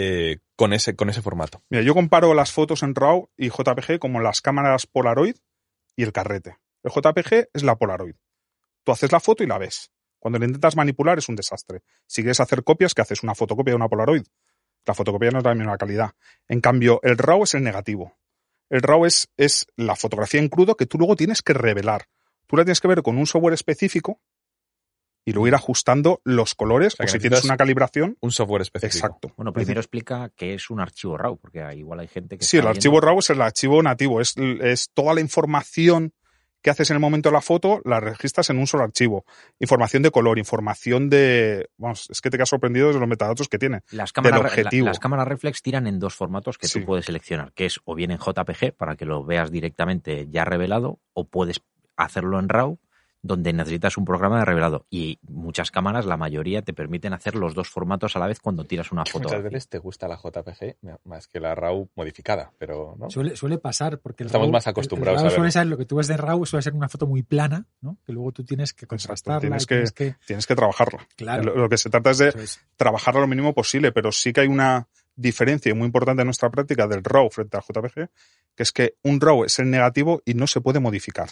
eh, 0.00 0.38
con, 0.54 0.72
ese, 0.72 0.94
con 0.94 1.10
ese 1.10 1.22
formato. 1.22 1.60
Mira, 1.70 1.82
yo 1.82 1.92
comparo 1.92 2.32
las 2.32 2.52
fotos 2.52 2.84
en 2.84 2.94
RAW 2.94 3.30
y 3.36 3.48
JPG 3.48 3.98
como 3.98 4.20
las 4.20 4.40
cámaras 4.40 4.86
Polaroid 4.86 5.34
y 5.96 6.04
el 6.04 6.12
carrete. 6.12 6.58
El 6.84 6.92
JPG 6.92 7.48
es 7.52 7.64
la 7.64 7.74
Polaroid. 7.74 8.14
Tú 8.84 8.92
haces 8.92 9.10
la 9.10 9.18
foto 9.18 9.42
y 9.42 9.48
la 9.48 9.58
ves. 9.58 9.90
Cuando 10.20 10.38
la 10.38 10.44
intentas 10.44 10.76
manipular 10.76 11.18
es 11.18 11.28
un 11.28 11.34
desastre. 11.34 11.82
Si 12.06 12.22
quieres 12.22 12.38
hacer 12.38 12.62
copias, 12.62 12.94
¿qué 12.94 13.02
haces? 13.02 13.24
Una 13.24 13.34
fotocopia 13.34 13.72
de 13.72 13.76
una 13.76 13.88
Polaroid. 13.88 14.22
La 14.86 14.94
fotocopia 14.94 15.32
no 15.32 15.38
es 15.38 15.44
la 15.44 15.56
misma 15.56 15.76
calidad. 15.76 16.12
En 16.46 16.60
cambio, 16.60 17.00
el 17.02 17.18
RAW 17.18 17.42
es 17.42 17.54
el 17.54 17.64
negativo. 17.64 18.16
El 18.70 18.82
RAW 18.82 19.06
es, 19.06 19.28
es 19.36 19.66
la 19.76 19.96
fotografía 19.96 20.40
en 20.40 20.48
crudo 20.48 20.76
que 20.76 20.86
tú 20.86 20.98
luego 20.98 21.16
tienes 21.16 21.42
que 21.42 21.54
revelar. 21.54 22.06
Tú 22.46 22.56
la 22.56 22.64
tienes 22.64 22.80
que 22.80 22.88
ver 22.88 23.02
con 23.02 23.18
un 23.18 23.26
software 23.26 23.54
específico 23.54 24.20
y 25.24 25.32
luego 25.32 25.48
ir 25.48 25.54
ajustando 25.54 26.22
los 26.24 26.54
colores 26.54 26.96
o, 26.98 27.06
si 27.06 27.18
tienes 27.18 27.44
una 27.44 27.58
calibración. 27.58 28.16
Un 28.20 28.30
software 28.30 28.62
específico. 28.62 29.06
Exacto. 29.06 29.34
Bueno, 29.36 29.52
primero 29.52 29.78
explica 29.80 30.30
qué 30.34 30.54
es 30.54 30.70
un 30.70 30.80
archivo 30.80 31.18
RAW, 31.18 31.36
porque 31.36 31.62
igual 31.76 32.00
hay 32.00 32.08
gente 32.08 32.38
que. 32.38 32.44
Sí, 32.44 32.56
el 32.56 32.66
archivo 32.66 32.98
RAW 33.00 33.18
es 33.18 33.30
el 33.30 33.42
archivo 33.42 33.82
nativo, 33.82 34.22
es, 34.22 34.34
es 34.38 34.90
toda 34.94 35.12
la 35.12 35.20
información 35.20 36.14
que 36.68 36.72
haces 36.72 36.90
en 36.90 36.96
el 36.96 37.00
momento 37.00 37.30
de 37.30 37.32
la 37.32 37.40
foto, 37.40 37.80
la 37.86 37.98
registras 37.98 38.50
en 38.50 38.58
un 38.58 38.66
solo 38.66 38.84
archivo. 38.84 39.24
Información 39.58 40.02
de 40.02 40.10
color, 40.10 40.38
información 40.38 41.08
de. 41.08 41.70
Vamos, 41.78 42.10
es 42.10 42.20
que 42.20 42.28
te 42.28 42.36
quedas 42.36 42.50
sorprendido 42.50 42.92
de 42.92 43.00
los 43.00 43.08
metadatos 43.08 43.48
que 43.48 43.58
tiene. 43.58 43.80
Las 43.90 44.12
cámaras, 44.12 44.40
objetivo. 44.40 44.86
las 44.86 44.98
cámaras 44.98 45.26
reflex 45.26 45.62
tiran 45.62 45.86
en 45.86 45.98
dos 45.98 46.14
formatos 46.14 46.58
que 46.58 46.68
tú 46.68 46.84
puedes 46.84 47.06
seleccionar, 47.06 47.52
que 47.54 47.64
es 47.64 47.80
o 47.84 47.94
bien 47.94 48.10
en 48.10 48.18
JPG 48.18 48.74
para 48.76 48.96
que 48.96 49.06
lo 49.06 49.24
veas 49.24 49.50
directamente 49.50 50.26
ya 50.28 50.44
revelado, 50.44 51.00
o 51.14 51.26
puedes 51.26 51.62
hacerlo 51.96 52.38
en 52.38 52.50
RAW 52.50 52.78
donde 53.22 53.52
necesitas 53.52 53.96
un 53.96 54.04
programa 54.04 54.38
de 54.38 54.44
revelado. 54.44 54.86
Y 54.90 55.18
muchas 55.22 55.70
cámaras, 55.70 56.06
la 56.06 56.16
mayoría, 56.16 56.62
te 56.62 56.72
permiten 56.72 57.12
hacer 57.12 57.34
los 57.34 57.54
dos 57.54 57.68
formatos 57.68 58.16
a 58.16 58.18
la 58.18 58.26
vez 58.26 58.40
cuando 58.40 58.64
tiras 58.64 58.92
una 58.92 59.04
foto. 59.04 59.24
Muchas 59.24 59.42
veces 59.42 59.68
te 59.68 59.78
gusta 59.78 60.08
la 60.08 60.16
JPG 60.16 60.76
más 61.04 61.26
que 61.26 61.40
la 61.40 61.54
RAW 61.54 61.88
modificada, 61.94 62.52
pero 62.58 62.96
¿no? 62.98 63.10
Suele, 63.10 63.36
suele 63.36 63.58
pasar 63.58 63.98
porque 63.98 64.24
estamos 64.24 64.50
más 64.50 64.66
acostumbrados 64.66 65.22
a 65.22 65.30
suele 65.30 65.50
ser 65.50 65.66
lo 65.66 65.76
que 65.76 65.84
tú 65.84 65.96
ves 65.96 66.08
de 66.08 66.16
RAW 66.16 66.46
suele 66.46 66.62
ser 66.62 66.74
una 66.74 66.88
foto 66.88 67.06
muy 67.06 67.22
plana, 67.22 67.66
¿no? 67.80 67.98
Que 68.04 68.12
luego 68.12 68.32
tú 68.32 68.44
tienes 68.44 68.72
que 68.72 68.86
contrastarla. 68.86 69.40
Tienes 69.40 69.66
que, 69.66 70.14
tienes 70.26 70.46
que, 70.46 70.54
trabajarla. 70.54 71.06
Claro. 71.16 71.54
Lo, 71.54 71.68
que 71.68 71.78
se 71.78 71.90
trata 71.90 72.10
es 72.10 72.18
de 72.18 72.32
trabajarla 72.76 73.20
lo 73.20 73.26
mínimo 73.26 73.52
posible, 73.54 73.92
pero 73.92 74.12
sí 74.12 74.32
que 74.32 74.42
hay 74.42 74.48
una 74.48 74.88
diferencia 75.16 75.74
muy 75.74 75.86
importante 75.86 76.22
en 76.22 76.26
nuestra 76.26 76.50
práctica 76.50 76.86
del 76.86 77.02
RAW 77.02 77.30
frente 77.30 77.56
al 77.56 77.62
JPG, 77.62 78.08
que 78.54 78.62
es 78.62 78.72
que 78.72 78.94
un 79.02 79.20
RAW 79.20 79.44
es 79.44 79.58
el 79.58 79.68
negativo 79.70 80.22
y 80.24 80.34
no 80.34 80.46
se 80.46 80.60
puede 80.60 80.78
modificar 80.78 81.30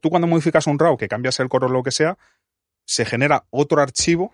tú 0.00 0.10
cuando 0.10 0.28
modificas 0.28 0.66
un 0.66 0.78
RAW, 0.78 0.96
que 0.96 1.08
cambias 1.08 1.38
el 1.40 1.48
color 1.48 1.70
o 1.70 1.74
lo 1.74 1.82
que 1.82 1.90
sea, 1.90 2.18
se 2.84 3.04
genera 3.04 3.46
otro 3.50 3.80
archivo 3.80 4.32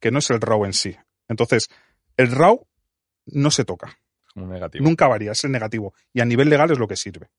que 0.00 0.10
no 0.10 0.18
es 0.18 0.30
el 0.30 0.40
RAW 0.40 0.64
en 0.64 0.72
sí. 0.72 0.96
Entonces, 1.28 1.68
el 2.16 2.30
RAW 2.30 2.66
no 3.26 3.50
se 3.50 3.64
toca. 3.64 3.98
negativo. 4.34 4.84
Nunca 4.84 5.08
varía, 5.08 5.32
es 5.32 5.44
el 5.44 5.52
negativo. 5.52 5.94
Y 6.12 6.20
a 6.20 6.24
nivel 6.24 6.50
legal 6.50 6.70
es 6.70 6.78
lo 6.78 6.88
que 6.88 6.96
sirve. 6.96 7.30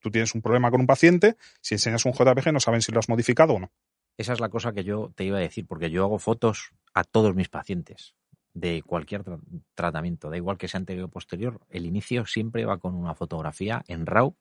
tú 0.00 0.10
tienes 0.10 0.34
un 0.34 0.42
problema 0.42 0.70
con 0.70 0.80
un 0.80 0.86
paciente, 0.86 1.36
si 1.60 1.76
enseñas 1.76 2.04
un 2.04 2.12
JPG 2.12 2.52
no 2.52 2.60
saben 2.60 2.82
si 2.82 2.92
lo 2.92 2.98
has 2.98 3.08
modificado 3.08 3.54
o 3.54 3.60
no. 3.60 3.72
Esa 4.16 4.32
es 4.32 4.40
la 4.40 4.48
cosa 4.48 4.72
que 4.72 4.82
yo 4.82 5.12
te 5.14 5.24
iba 5.24 5.38
a 5.38 5.40
decir, 5.40 5.66
porque 5.66 5.90
yo 5.90 6.02
hago 6.02 6.18
fotos 6.18 6.72
a 6.92 7.04
todos 7.04 7.36
mis 7.36 7.48
pacientes 7.48 8.16
de 8.52 8.82
cualquier 8.82 9.22
tratamiento, 9.74 10.30
da 10.30 10.36
igual 10.36 10.58
que 10.58 10.66
sea 10.66 10.78
anterior 10.78 11.04
o 11.04 11.10
posterior, 11.10 11.60
el 11.70 11.86
inicio 11.86 12.26
siempre 12.26 12.64
va 12.64 12.78
con 12.78 12.96
una 12.96 13.14
fotografía 13.14 13.84
en 13.86 14.06
RAW 14.06 14.34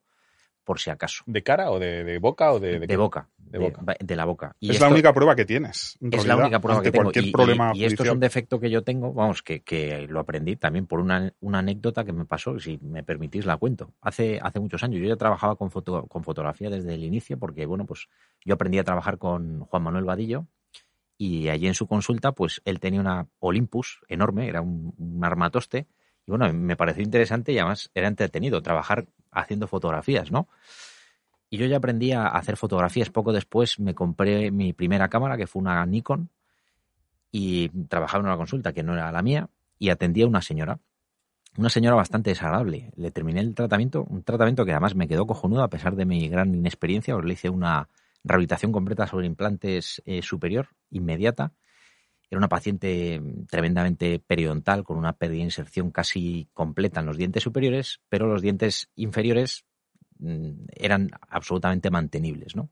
por 0.68 0.82
si 0.82 0.90
acaso. 0.90 1.24
¿De 1.26 1.44
cara 1.44 1.72
o 1.72 1.80
de, 1.80 2.20
boca 2.20 2.52
o 2.52 2.60
de, 2.60 2.78
de, 2.78 2.98
boca, 2.98 3.30
de, 3.38 4.16
la 4.18 4.26
boca. 4.26 4.54
es 4.60 4.82
la 4.82 4.90
única 4.90 5.14
prueba 5.14 5.34
que 5.34 5.46
tienes. 5.46 5.98
es 6.02 6.26
la 6.26 6.36
única 6.36 6.60
prueba 6.60 6.82
que 6.82 6.92
tengo. 6.92 7.10
y, 7.74 7.86
esto 7.86 8.04
es 8.04 8.10
un 8.10 8.20
defecto 8.20 8.60
que 8.60 8.70
yo 8.70 8.84
tengo, 8.84 9.14
vamos, 9.14 9.42
que, 9.44 10.06
lo 10.10 10.20
aprendí 10.20 10.58
también 10.58 10.86
por 10.86 11.00
una, 11.00 11.32
anécdota 11.54 12.04
que 12.04 12.12
me 12.12 12.26
pasó, 12.26 12.60
si 12.60 12.80
me 12.82 13.02
permitís 13.02 13.46
la 13.46 13.56
cuento. 13.56 13.94
Hace, 14.02 14.42
hace 14.44 14.60
muchos 14.60 14.84
años 14.84 15.00
yo 15.00 15.08
ya 15.08 15.16
trabajaba 15.16 15.56
con, 15.56 15.72
foto, 15.72 16.06
con 16.08 16.26
fotografía 16.26 16.70
desde 16.70 16.96
el 16.96 17.06
inicio 17.06 17.40
porque, 17.40 17.66
bueno, 17.66 17.86
pues 17.86 18.10
yo 18.44 18.56
aprendí 18.56 18.78
a 18.78 18.84
trabajar 18.84 19.18
con 19.18 19.62
Juan 19.62 19.84
Manuel 19.84 20.04
Vadillo 20.04 20.48
y 21.18 21.48
allí 21.48 21.68
en 21.68 21.76
su 21.76 21.88
consulta, 21.88 22.34
pues 22.34 22.62
él 22.66 22.82
tenía 22.82 23.00
una 23.00 23.26
Olympus 23.40 24.02
enorme, 24.10 24.50
era 24.50 24.60
un, 24.60 24.94
un 24.98 25.24
armatoste, 25.24 25.88
y 26.28 26.32
bueno, 26.32 26.52
me 26.54 26.76
pareció 26.76 27.04
interesante 27.04 27.54
y 27.54 27.58
además 27.58 27.90
era 27.96 28.08
entretenido 28.08 28.62
trabajar 28.62 29.08
haciendo 29.32 29.66
fotografías, 29.68 30.30
¿no? 30.30 30.50
Y 31.50 31.58
yo 31.58 31.66
ya 31.66 31.78
aprendí 31.78 32.12
a 32.12 32.28
hacer 32.28 32.58
fotografías. 32.58 33.10
Poco 33.10 33.32
después 33.32 33.80
me 33.80 33.96
compré 33.96 34.52
mi 34.52 34.74
primera 34.74 35.08
cámara, 35.08 35.38
que 35.38 35.48
fue 35.48 35.62
una 35.62 35.86
Nikon, 35.86 36.30
y 37.32 37.70
trabajaba 37.88 38.22
en 38.22 38.28
una 38.28 38.38
consulta 38.38 38.74
que 38.74 38.84
no 38.84 38.94
era 38.94 39.10
la 39.10 39.22
mía, 39.22 39.50
y 39.80 39.90
atendía 39.90 40.26
a 40.26 40.28
una 40.28 40.42
señora. 40.42 40.80
Una 41.58 41.70
señora 41.70 41.96
bastante 41.96 42.32
desagradable. 42.32 42.92
Le 42.98 43.10
terminé 43.12 43.40
el 43.40 43.56
tratamiento, 43.56 44.04
un 44.04 44.24
tratamiento 44.24 44.66
que 44.66 44.72
además 44.72 44.96
me 44.96 45.08
quedó 45.08 45.26
cojonudo 45.26 45.64
a 45.64 45.70
pesar 45.70 45.96
de 45.96 46.06
mi 46.06 46.28
gran 46.28 46.54
inexperiencia. 46.54 47.16
Os 47.16 47.24
le 47.24 47.34
hice 47.34 47.50
una 47.50 47.88
rehabilitación 48.26 48.74
completa 48.74 49.08
sobre 49.08 49.28
implantes 49.28 50.02
eh, 50.06 50.22
superior, 50.22 50.68
inmediata. 50.92 51.54
Era 52.30 52.40
una 52.40 52.50
paciente 52.50 53.22
tremendamente 53.50 54.20
periodontal, 54.20 54.84
con 54.84 54.98
una 54.98 55.14
pérdida 55.14 55.40
de 55.40 55.46
inserción 55.46 55.92
casi 55.92 56.50
completa 56.54 57.00
en 57.00 57.06
los 57.06 57.18
dientes 57.18 57.44
superiores, 57.44 58.02
pero 58.10 58.28
los 58.28 58.42
dientes 58.42 58.90
inferiores 58.96 59.66
mm, 60.20 60.66
eran 60.76 61.10
absolutamente 61.30 61.90
mantenibles. 61.90 62.56
¿no? 62.56 62.70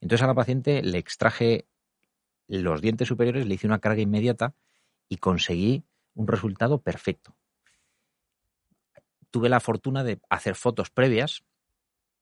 Entonces 0.00 0.22
a 0.22 0.26
la 0.26 0.34
paciente 0.34 0.82
le 0.82 0.98
extraje 0.98 1.66
los 2.48 2.80
dientes 2.80 3.08
superiores, 3.08 3.46
le 3.46 3.54
hice 3.54 3.66
una 3.66 3.78
carga 3.78 4.02
inmediata 4.02 4.54
y 5.08 5.16
conseguí 5.16 5.84
un 6.14 6.26
resultado 6.26 6.80
perfecto. 6.80 7.36
Tuve 9.30 9.48
la 9.48 9.60
fortuna 9.60 10.04
de 10.04 10.20
hacer 10.30 10.54
fotos 10.54 10.90
previas 10.90 11.42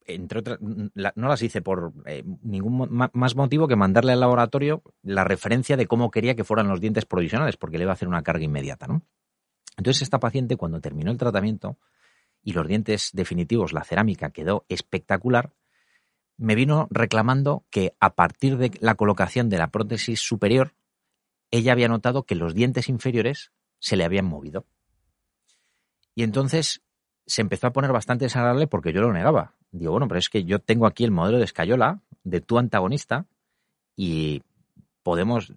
entre 0.06 0.40
otras, 0.40 0.58
no 0.60 1.28
las 1.28 1.42
hice 1.42 1.62
por 1.62 1.92
eh, 2.06 2.24
ningún 2.42 2.88
más 3.12 3.36
motivo 3.36 3.68
que 3.68 3.76
mandarle 3.76 4.12
al 4.12 4.20
laboratorio 4.20 4.82
la 5.02 5.24
referencia 5.24 5.76
de 5.76 5.86
cómo 5.86 6.10
quería 6.10 6.34
que 6.34 6.44
fueran 6.44 6.68
los 6.68 6.80
dientes 6.80 7.04
provisionales, 7.04 7.56
porque 7.56 7.78
le 7.78 7.84
iba 7.84 7.92
a 7.92 7.94
hacer 7.94 8.08
una 8.08 8.22
carga 8.22 8.44
inmediata, 8.44 8.86
¿no? 8.86 9.02
Entonces 9.76 10.02
esta 10.02 10.20
paciente, 10.20 10.56
cuando 10.56 10.80
terminó 10.80 11.10
el 11.10 11.18
tratamiento 11.18 11.78
y 12.42 12.52
los 12.52 12.66
dientes 12.66 13.10
definitivos, 13.12 13.72
la 13.72 13.84
cerámica 13.84 14.30
quedó 14.30 14.64
espectacular, 14.68 15.52
me 16.36 16.54
vino 16.54 16.88
reclamando 16.90 17.64
que 17.70 17.94
a 18.00 18.14
partir 18.14 18.56
de 18.58 18.72
la 18.80 18.94
colocación 18.94 19.48
de 19.48 19.58
la 19.58 19.70
prótesis 19.70 20.20
superior, 20.20 20.74
ella 21.50 21.72
había 21.72 21.88
notado 21.88 22.24
que 22.24 22.34
los 22.34 22.54
dientes 22.54 22.88
inferiores 22.88 23.52
se 23.78 23.96
le 23.96 24.04
habían 24.04 24.26
movido. 24.26 24.66
Y 26.14 26.22
entonces 26.22 26.82
se 27.26 27.42
empezó 27.42 27.68
a 27.68 27.72
poner 27.72 27.92
bastante 27.92 28.24
desagradable 28.24 28.66
porque 28.66 28.92
yo 28.92 29.00
lo 29.00 29.12
negaba. 29.12 29.54
Digo, 29.72 29.92
bueno, 29.92 30.06
pero 30.06 30.18
es 30.18 30.28
que 30.28 30.44
yo 30.44 30.58
tengo 30.60 30.86
aquí 30.86 31.02
el 31.04 31.10
modelo 31.10 31.38
de 31.38 31.44
Escayola, 31.44 32.00
de 32.24 32.40
tu 32.40 32.58
antagonista, 32.58 33.26
y 33.96 34.42
podemos. 35.02 35.52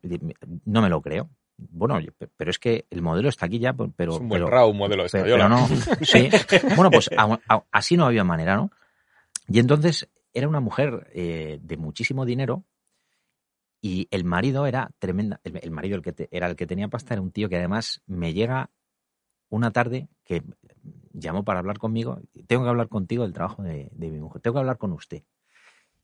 No 0.66 0.82
me 0.82 0.90
lo 0.90 1.02
creo. 1.02 1.30
Bueno, 1.58 1.98
pero 2.36 2.52
es 2.52 2.60
que 2.60 2.86
el 2.90 3.02
modelo 3.02 3.30
está 3.30 3.46
aquí 3.46 3.60
ya, 3.60 3.72
pe- 3.74 3.90
pero... 3.96 4.14
es 4.16 4.20
un 4.20 4.28
buen 4.28 4.42
pero- 4.44 4.52
RAW 4.52 4.74
modelo 4.74 5.04
de 5.04 5.08
escayola. 5.08 5.48
pero 5.48 5.50
no, 5.50 5.68
sí. 6.06 6.30
Bueno, 6.76 6.92
pues 6.92 7.10
a- 7.18 7.40
a- 7.48 7.64
así 7.72 7.96
no 7.96 8.06
había 8.06 8.24
manera, 8.26 8.56
¿no? 8.58 8.72
Y 9.48 9.60
entonces 9.60 10.10
era 10.34 10.50
una 10.50 10.60
mujer 10.60 11.10
eh, 11.14 11.60
de 11.62 11.78
muchísimo 11.78 12.26
dinero 12.26 12.64
y 13.82 14.08
el 14.12 14.24
marido 14.26 14.66
era 14.66 14.92
tremenda. 15.00 15.40
El, 15.44 15.58
el 15.62 15.72
marido 15.72 15.96
el 15.96 16.02
que 16.02 16.12
te- 16.14 16.28
era 16.32 16.48
el 16.48 16.56
que 16.56 16.68
tenía 16.68 16.88
pasta, 16.90 17.14
era 17.14 17.22
un 17.22 17.32
tío 17.32 17.48
que 17.48 17.56
además 17.58 18.02
me 18.08 18.34
llega 18.34 18.70
una 19.50 19.72
tarde 19.72 20.10
que 20.26 20.42
llamó 21.18 21.44
para 21.44 21.60
hablar 21.60 21.78
conmigo. 21.78 22.20
Tengo 22.48 22.64
que 22.64 22.70
hablar 22.70 22.88
contigo 22.90 23.24
del 23.24 23.34
trabajo 23.34 23.64
de, 23.64 23.90
de 23.92 24.10
mi 24.10 24.20
mujer. 24.20 24.42
Tengo 24.42 24.56
que 24.56 24.60
hablar 24.60 24.78
con 24.78 24.92
usted. 24.92 25.24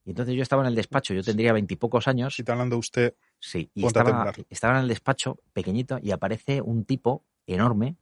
Y 0.04 0.12
entonces 0.12 0.36
yo 0.36 0.42
estaba 0.42 0.64
en 0.64 0.68
el 0.70 0.76
despacho, 0.76 1.14
yo 1.14 1.22
tendría 1.24 1.54
veintipocos 1.54 2.08
años. 2.08 2.36
Si 2.36 2.42
está 2.42 2.54
hablando 2.54 2.78
usted, 2.78 3.14
Sí, 3.40 3.70
y 3.76 3.86
estaba, 3.86 4.34
estaba 4.50 4.76
en 4.76 4.82
el 4.82 4.88
despacho 4.88 5.40
pequeñito 5.54 6.00
y 6.02 6.12
aparece 6.12 6.62
un 6.62 6.86
tipo 6.86 7.24
enorme, 7.46 7.98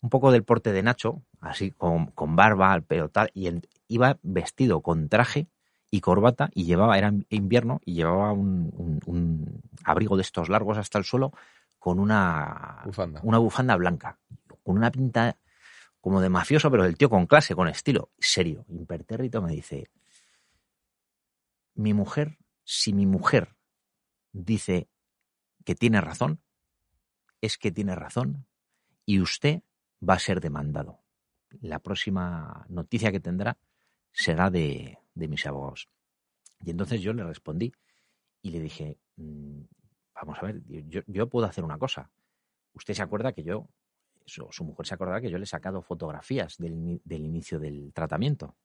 un 0.00 0.10
poco 0.10 0.30
del 0.32 0.44
porte 0.44 0.72
de 0.72 0.82
Nacho, 0.82 1.22
así 1.40 1.72
con, 1.72 2.06
con 2.06 2.36
barba, 2.36 2.72
al 2.72 2.82
pelo 2.84 3.08
tal, 3.08 3.30
y 3.34 3.50
iba 3.88 4.18
vestido 4.22 4.80
con 4.80 5.08
traje 5.08 5.48
y 5.90 6.00
corbata 6.00 6.50
y 6.54 6.64
llevaba, 6.64 6.96
era 6.98 7.12
invierno, 7.30 7.80
y 7.84 7.94
llevaba 7.94 8.32
un, 8.32 8.70
un- 8.76 9.00
un 9.06 9.60
abrigo 9.84 10.16
de 10.16 10.22
estos 10.22 10.48
largos 10.48 10.78
hasta 10.78 10.98
el 10.98 11.04
suelo 11.04 11.32
con 11.78 11.98
una 11.98 12.82
Bufanda. 12.84 13.20
una 13.24 13.38
bufanda 13.38 13.76
blanca, 13.76 14.18
con 14.62 14.76
una 14.76 14.90
pinta 14.90 15.36
como 16.00 16.20
de 16.20 16.28
mafioso, 16.28 16.70
pero 16.70 16.84
el 16.84 16.96
tío 16.96 17.10
con 17.10 17.26
clase, 17.26 17.54
con 17.54 17.68
estilo, 17.68 18.10
serio, 18.18 18.64
impertérrito, 18.68 19.42
me 19.42 19.52
dice, 19.52 19.90
mi 21.74 21.94
mujer, 21.94 22.38
si 22.64 22.92
mi 22.92 23.06
mujer 23.06 23.56
dice 24.32 24.88
que 25.64 25.74
tiene 25.74 26.00
razón, 26.00 26.40
es 27.40 27.58
que 27.58 27.70
tiene 27.70 27.94
razón 27.94 28.46
y 29.04 29.20
usted 29.20 29.62
va 30.06 30.14
a 30.14 30.18
ser 30.18 30.40
demandado. 30.40 31.00
La 31.60 31.80
próxima 31.80 32.64
noticia 32.68 33.10
que 33.12 33.20
tendrá 33.20 33.58
será 34.12 34.50
de, 34.50 34.98
de 35.14 35.28
mis 35.28 35.46
abogados. 35.46 35.88
Y 36.64 36.70
entonces 36.70 37.00
yo 37.00 37.12
le 37.12 37.24
respondí 37.24 37.72
y 38.42 38.50
le 38.50 38.60
dije, 38.60 38.98
"Mm, 39.16 39.62
vamos 40.14 40.38
a 40.38 40.46
ver, 40.46 40.62
yo, 40.66 41.00
yo 41.06 41.28
puedo 41.28 41.46
hacer 41.46 41.64
una 41.64 41.78
cosa. 41.78 42.10
Usted 42.74 42.94
se 42.94 43.02
acuerda 43.02 43.32
que 43.32 43.42
yo, 43.42 43.68
su, 44.30 44.46
su 44.50 44.64
mujer 44.64 44.86
se 44.86 44.94
acordará 44.94 45.20
que 45.20 45.30
yo 45.30 45.38
le 45.38 45.44
he 45.44 45.46
sacado 45.46 45.82
fotografías 45.82 46.56
del, 46.58 46.74
ini- 46.74 47.00
del 47.04 47.24
inicio 47.24 47.58
del 47.58 47.92
tratamiento. 47.92 48.56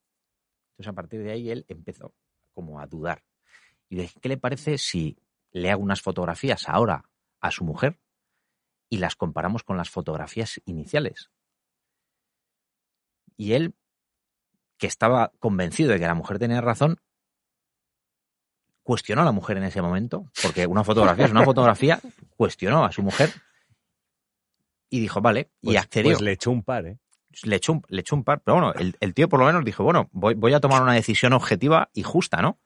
Entonces 0.71 0.89
a 0.89 0.93
partir 0.93 1.23
de 1.23 1.31
ahí 1.31 1.49
él 1.49 1.65
empezó 1.67 2.13
como 2.53 2.79
a 2.79 2.87
dudar. 2.87 3.23
Y 3.89 3.95
dije, 3.97 4.19
¿qué 4.21 4.29
le 4.29 4.37
parece 4.37 4.77
si 4.77 5.17
le 5.51 5.71
hago 5.71 5.81
unas 5.81 6.01
fotografías 6.01 6.67
ahora 6.67 7.03
a 7.39 7.51
su 7.51 7.63
mujer 7.63 7.99
y 8.89 8.97
las 8.97 9.15
comparamos 9.15 9.63
con 9.63 9.77
las 9.77 9.89
fotografías 9.89 10.61
iniciales? 10.65 11.29
Y 13.37 13.53
él, 13.53 13.75
que 14.77 14.87
estaba 14.87 15.31
convencido 15.39 15.91
de 15.91 15.99
que 15.99 16.05
la 16.05 16.13
mujer 16.13 16.39
tenía 16.39 16.61
razón, 16.61 16.99
cuestionó 18.83 19.21
a 19.23 19.25
la 19.25 19.31
mujer 19.31 19.57
en 19.57 19.63
ese 19.63 19.81
momento, 19.81 20.31
porque 20.41 20.67
una 20.67 20.83
fotografía 20.83 21.25
es 21.25 21.31
una 21.31 21.43
fotografía, 21.43 21.99
cuestionó 22.37 22.85
a 22.85 22.91
su 22.91 23.01
mujer 23.01 23.29
y 24.89 24.99
dijo, 24.99 25.21
vale, 25.21 25.49
y 25.61 25.67
Pues- 25.67 25.77
accedió. 25.77 26.11
Pues 26.11 26.21
le 26.21 26.31
echó 26.33 26.51
un 26.51 26.63
par, 26.63 26.85
¿eh? 26.87 26.97
le, 27.43 27.55
echó 27.57 27.73
un, 27.73 27.81
le 27.89 28.01
echó 28.01 28.15
un 28.15 28.23
par, 28.23 28.41
pero 28.41 28.55
bueno, 28.59 28.73
el, 28.73 28.95
el 28.99 29.13
tío 29.13 29.27
por 29.27 29.39
lo 29.39 29.45
menos 29.45 29.65
dijo, 29.65 29.83
bueno, 29.83 30.09
voy, 30.11 30.35
voy 30.35 30.53
a 30.53 30.59
tomar 30.59 30.81
una 30.81 30.93
decisión 30.93 31.33
objetiva 31.33 31.89
y 31.93 32.03
justa, 32.03 32.41
¿no? 32.41 32.59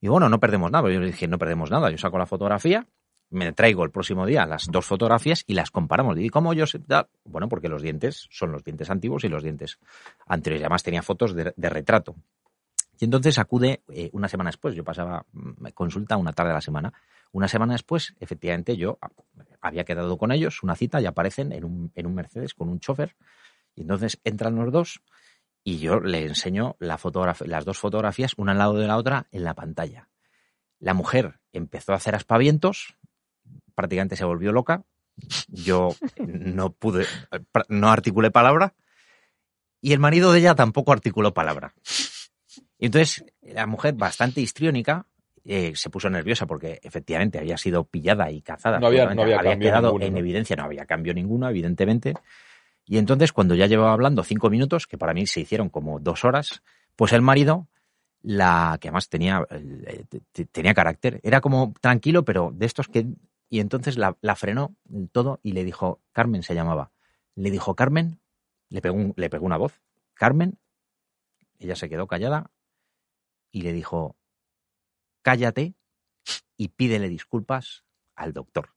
Y 0.00 0.08
bueno, 0.08 0.28
no 0.28 0.40
perdemos 0.40 0.70
nada. 0.70 0.90
Yo 0.90 1.00
le 1.00 1.06
dije, 1.06 1.28
no 1.28 1.38
perdemos 1.38 1.70
nada. 1.70 1.90
Yo 1.90 1.98
saco 1.98 2.18
la 2.18 2.26
fotografía, 2.26 2.86
me 3.30 3.52
traigo 3.52 3.84
el 3.84 3.90
próximo 3.90 4.26
día 4.26 4.46
las 4.46 4.66
dos 4.70 4.86
fotografías 4.86 5.44
y 5.46 5.54
las 5.54 5.70
comparamos. 5.70 6.18
¿Y 6.18 6.28
cómo 6.30 6.52
yo? 6.54 6.64
Bueno, 7.24 7.48
porque 7.48 7.68
los 7.68 7.82
dientes 7.82 8.26
son 8.30 8.50
los 8.52 8.64
dientes 8.64 8.90
antiguos 8.90 9.24
y 9.24 9.28
los 9.28 9.42
dientes 9.42 9.78
anteriores. 10.26 10.62
Y 10.62 10.64
además 10.64 10.82
tenía 10.82 11.02
fotos 11.02 11.34
de, 11.34 11.52
de 11.54 11.68
retrato. 11.70 12.16
Y 12.98 13.04
entonces 13.04 13.38
acude 13.38 13.82
eh, 13.88 14.10
una 14.12 14.28
semana 14.28 14.48
después. 14.48 14.74
Yo 14.74 14.84
pasaba 14.84 15.24
mm, 15.32 15.68
consulta 15.74 16.16
una 16.16 16.32
tarde 16.32 16.50
a 16.50 16.54
la 16.54 16.60
semana. 16.60 16.92
Una 17.32 17.46
semana 17.48 17.74
después, 17.74 18.14
efectivamente, 18.20 18.76
yo 18.76 18.98
había 19.60 19.84
quedado 19.84 20.16
con 20.18 20.32
ellos, 20.32 20.62
una 20.62 20.76
cita, 20.76 21.00
y 21.00 21.06
aparecen 21.06 21.52
en 21.52 21.64
un, 21.64 21.92
en 21.94 22.06
un 22.06 22.14
Mercedes 22.14 22.54
con 22.54 22.68
un 22.68 22.80
chofer. 22.80 23.16
Y 23.74 23.82
entonces 23.82 24.20
entran 24.24 24.56
los 24.56 24.72
dos 24.72 25.02
y 25.62 25.78
yo 25.78 26.00
le 26.00 26.24
enseño 26.24 26.76
las 26.78 27.02
dos 27.64 27.78
fotografías, 27.78 28.34
una 28.36 28.52
al 28.52 28.58
lado 28.58 28.74
de 28.78 28.86
la 28.86 28.96
otra, 28.96 29.26
en 29.30 29.44
la 29.44 29.54
pantalla. 29.54 30.08
La 30.78 30.94
mujer 30.94 31.40
empezó 31.52 31.92
a 31.92 31.96
hacer 31.96 32.14
aspavientos, 32.14 32.96
prácticamente 33.74 34.16
se 34.16 34.24
volvió 34.24 34.52
loca. 34.52 34.84
Yo 35.48 35.94
no 36.18 36.72
pude, 36.72 37.06
no 37.68 37.90
articulé 37.90 38.30
palabra. 38.30 38.74
Y 39.82 39.92
el 39.92 39.98
marido 39.98 40.32
de 40.32 40.40
ella 40.40 40.54
tampoco 40.54 40.92
articuló 40.92 41.34
palabra. 41.34 41.74
Y 42.78 42.86
entonces 42.86 43.24
la 43.42 43.66
mujer, 43.66 43.94
bastante 43.94 44.40
histriónica, 44.40 45.06
eh, 45.44 45.72
se 45.74 45.90
puso 45.90 46.10
nerviosa 46.10 46.46
porque 46.46 46.80
efectivamente 46.82 47.38
había 47.38 47.56
sido 47.56 47.84
pillada 47.84 48.30
y 48.30 48.42
cazada. 48.42 48.78
No 48.78 48.86
había- 48.88 49.04
no 49.14 49.22
había 49.22 49.36
cambio 49.52 49.68
quedado 49.70 49.88
ninguno, 49.88 50.04
en 50.06 50.12
¿no? 50.12 50.18
evidencia, 50.18 50.56
no 50.56 50.64
había 50.64 50.86
cambio 50.86 51.14
ninguno, 51.14 51.48
evidentemente. 51.48 52.14
Y 52.86 52.98
entonces, 52.98 53.32
cuando 53.32 53.54
ya 53.54 53.66
llevaba 53.66 53.92
hablando 53.92 54.22
cinco 54.24 54.50
minutos, 54.50 54.86
que 54.86 54.98
para 54.98 55.14
mí 55.14 55.26
se 55.26 55.40
hicieron 55.40 55.68
como 55.68 56.00
dos 56.00 56.24
horas, 56.24 56.62
pues 56.96 57.12
el 57.12 57.22
marido, 57.22 57.68
la 58.22 58.76
que 58.80 58.88
además 58.88 59.08
tenía, 59.08 59.46
eh, 59.50 60.04
te- 60.08 60.20
te- 60.32 60.44
tenía 60.46 60.74
carácter, 60.74 61.20
era 61.22 61.40
como 61.40 61.72
tranquilo, 61.80 62.24
pero 62.24 62.50
de 62.54 62.66
estos 62.66 62.88
que. 62.88 63.06
Y 63.48 63.60
entonces 63.60 63.96
la, 63.96 64.16
la 64.20 64.36
frenó 64.36 64.74
todo 65.12 65.40
y 65.42 65.52
le 65.52 65.64
dijo, 65.64 66.00
Carmen 66.12 66.42
se 66.42 66.54
llamaba. 66.54 66.90
Le 67.34 67.50
dijo, 67.50 67.74
Carmen, 67.74 68.20
le 68.68 68.80
pegó, 68.82 68.96
un- 68.96 69.14
le 69.16 69.30
pegó 69.30 69.46
una 69.46 69.56
voz. 69.56 69.80
Carmen, 70.14 70.58
ella 71.58 71.76
se 71.76 71.88
quedó 71.88 72.06
callada 72.06 72.50
y 73.50 73.62
le 73.62 73.72
dijo, 73.72 74.16
cállate 75.22 75.74
y 76.56 76.68
pídele 76.68 77.08
disculpas 77.08 77.84
al 78.14 78.32
doctor. 78.32 78.70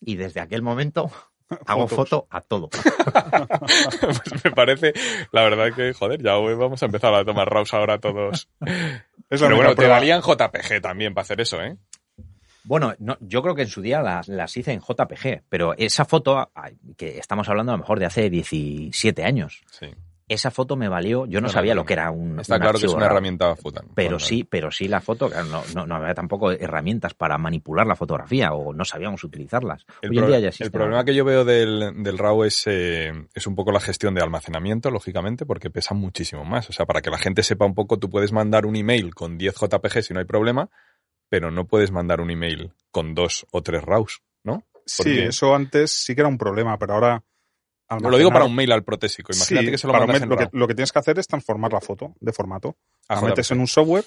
Y 0.00 0.16
desde 0.16 0.40
aquel 0.40 0.62
momento 0.62 1.10
hago 1.66 1.88
Fotos. 1.88 2.08
foto 2.08 2.26
a 2.30 2.40
todo. 2.40 2.68
pues 4.00 4.44
me 4.44 4.50
parece, 4.52 4.92
la 5.32 5.42
verdad 5.42 5.74
que, 5.74 5.92
joder, 5.92 6.22
ya 6.22 6.34
vamos 6.34 6.82
a 6.82 6.86
empezar 6.86 7.14
a 7.14 7.24
tomar 7.24 7.48
raus 7.48 7.72
ahora 7.74 7.98
todos. 7.98 8.48
es 8.60 9.40
Pero 9.40 9.56
bueno, 9.56 9.70
te 9.70 9.76
prueba. 9.76 9.94
valían 9.96 10.20
JPG 10.22 10.80
también 10.80 11.14
para 11.14 11.22
hacer 11.22 11.40
eso, 11.40 11.60
¿eh? 11.62 11.76
Bueno, 12.64 12.94
no, 12.98 13.16
yo 13.20 13.40
creo 13.42 13.54
que 13.54 13.62
en 13.62 13.68
su 13.68 13.80
día 13.80 14.02
las, 14.02 14.28
las 14.28 14.54
hice 14.56 14.72
en 14.72 14.80
JPG, 14.80 15.44
pero 15.48 15.74
esa 15.78 16.04
foto, 16.04 16.50
que 16.98 17.16
estamos 17.18 17.48
hablando 17.48 17.72
a 17.72 17.76
lo 17.76 17.80
mejor 17.82 17.98
de 17.98 18.04
hace 18.06 18.28
17 18.28 19.24
años, 19.24 19.62
Sí. 19.70 19.86
Esa 20.28 20.50
foto 20.50 20.76
me 20.76 20.88
valió, 20.88 21.26
yo 21.26 21.40
no 21.40 21.48
sabía 21.48 21.74
lo 21.74 21.84
que 21.84 21.94
era 21.94 22.10
un 22.10 22.38
Está 22.40 22.56
un 22.56 22.60
claro 22.60 22.78
que 22.78 22.86
es 22.86 22.92
una 22.92 23.06
herramienta 23.06 23.56
futan. 23.56 23.86
Pero 23.94 24.18
sí, 24.18 24.44
pero 24.44 24.70
sí 24.70 24.86
la 24.88 25.00
foto, 25.00 25.28
claro, 25.30 25.46
no, 25.48 25.62
no, 25.74 25.86
no 25.86 25.94
había 25.96 26.14
tampoco 26.14 26.52
herramientas 26.52 27.14
para 27.14 27.38
manipular 27.38 27.86
la 27.86 27.96
fotografía 27.96 28.52
o 28.52 28.72
no 28.72 28.84
sabíamos 28.84 29.24
utilizarlas. 29.24 29.86
El, 30.02 30.10
Hoy 30.10 30.16
en 30.18 30.22
pro- 30.22 30.26
día 30.28 30.38
ya 30.38 30.46
el 30.46 30.48
existe. 30.48 30.70
problema 30.70 31.04
que 31.04 31.14
yo 31.14 31.24
veo 31.24 31.44
del, 31.44 32.02
del 32.02 32.18
RAW 32.18 32.44
es, 32.44 32.62
eh, 32.66 33.12
es 33.34 33.46
un 33.46 33.54
poco 33.54 33.72
la 33.72 33.80
gestión 33.80 34.14
de 34.14 34.22
almacenamiento, 34.22 34.90
lógicamente, 34.90 35.46
porque 35.46 35.70
pesa 35.70 35.94
muchísimo 35.94 36.44
más. 36.44 36.68
O 36.68 36.72
sea, 36.72 36.84
para 36.86 37.00
que 37.00 37.10
la 37.10 37.18
gente 37.18 37.42
sepa 37.42 37.64
un 37.64 37.74
poco, 37.74 37.98
tú 37.98 38.10
puedes 38.10 38.32
mandar 38.32 38.66
un 38.66 38.76
email 38.76 39.14
con 39.14 39.38
10 39.38 39.54
JPG 39.56 40.02
si 40.02 40.12
no 40.14 40.20
hay 40.20 40.26
problema, 40.26 40.68
pero 41.30 41.50
no 41.50 41.66
puedes 41.66 41.90
mandar 41.90 42.20
un 42.20 42.30
email 42.30 42.72
con 42.90 43.14
dos 43.14 43.46
o 43.50 43.62
tres 43.62 43.82
RAWs, 43.82 44.20
¿no? 44.44 44.64
Sí, 44.86 45.18
eso 45.18 45.54
antes 45.54 45.90
sí 45.90 46.14
que 46.14 46.22
era 46.22 46.28
un 46.28 46.38
problema, 46.38 46.78
pero 46.78 46.94
ahora. 46.94 47.22
Lo 48.00 48.18
digo 48.18 48.30
para 48.30 48.44
un 48.44 48.54
mail 48.54 48.70
al 48.72 48.84
protésico. 48.84 49.32
Imagínate 49.32 49.66
Sí, 49.66 49.70
que 49.72 49.78
se 49.78 49.86
lo 49.86 49.92
mandas 49.94 50.20
en 50.22 50.28
lo, 50.28 50.36
que, 50.36 50.44
RAW. 50.44 50.50
lo 50.52 50.68
que 50.68 50.74
tienes 50.74 50.92
que 50.92 50.98
hacer 50.98 51.18
es 51.18 51.26
transformar 51.26 51.72
la 51.72 51.80
foto 51.80 52.14
de 52.20 52.32
formato. 52.32 52.76
a 53.08 53.14
La 53.16 53.22
metes 53.22 53.46
JPG. 53.48 53.54
en 53.54 53.60
un 53.60 53.66
software 53.66 54.04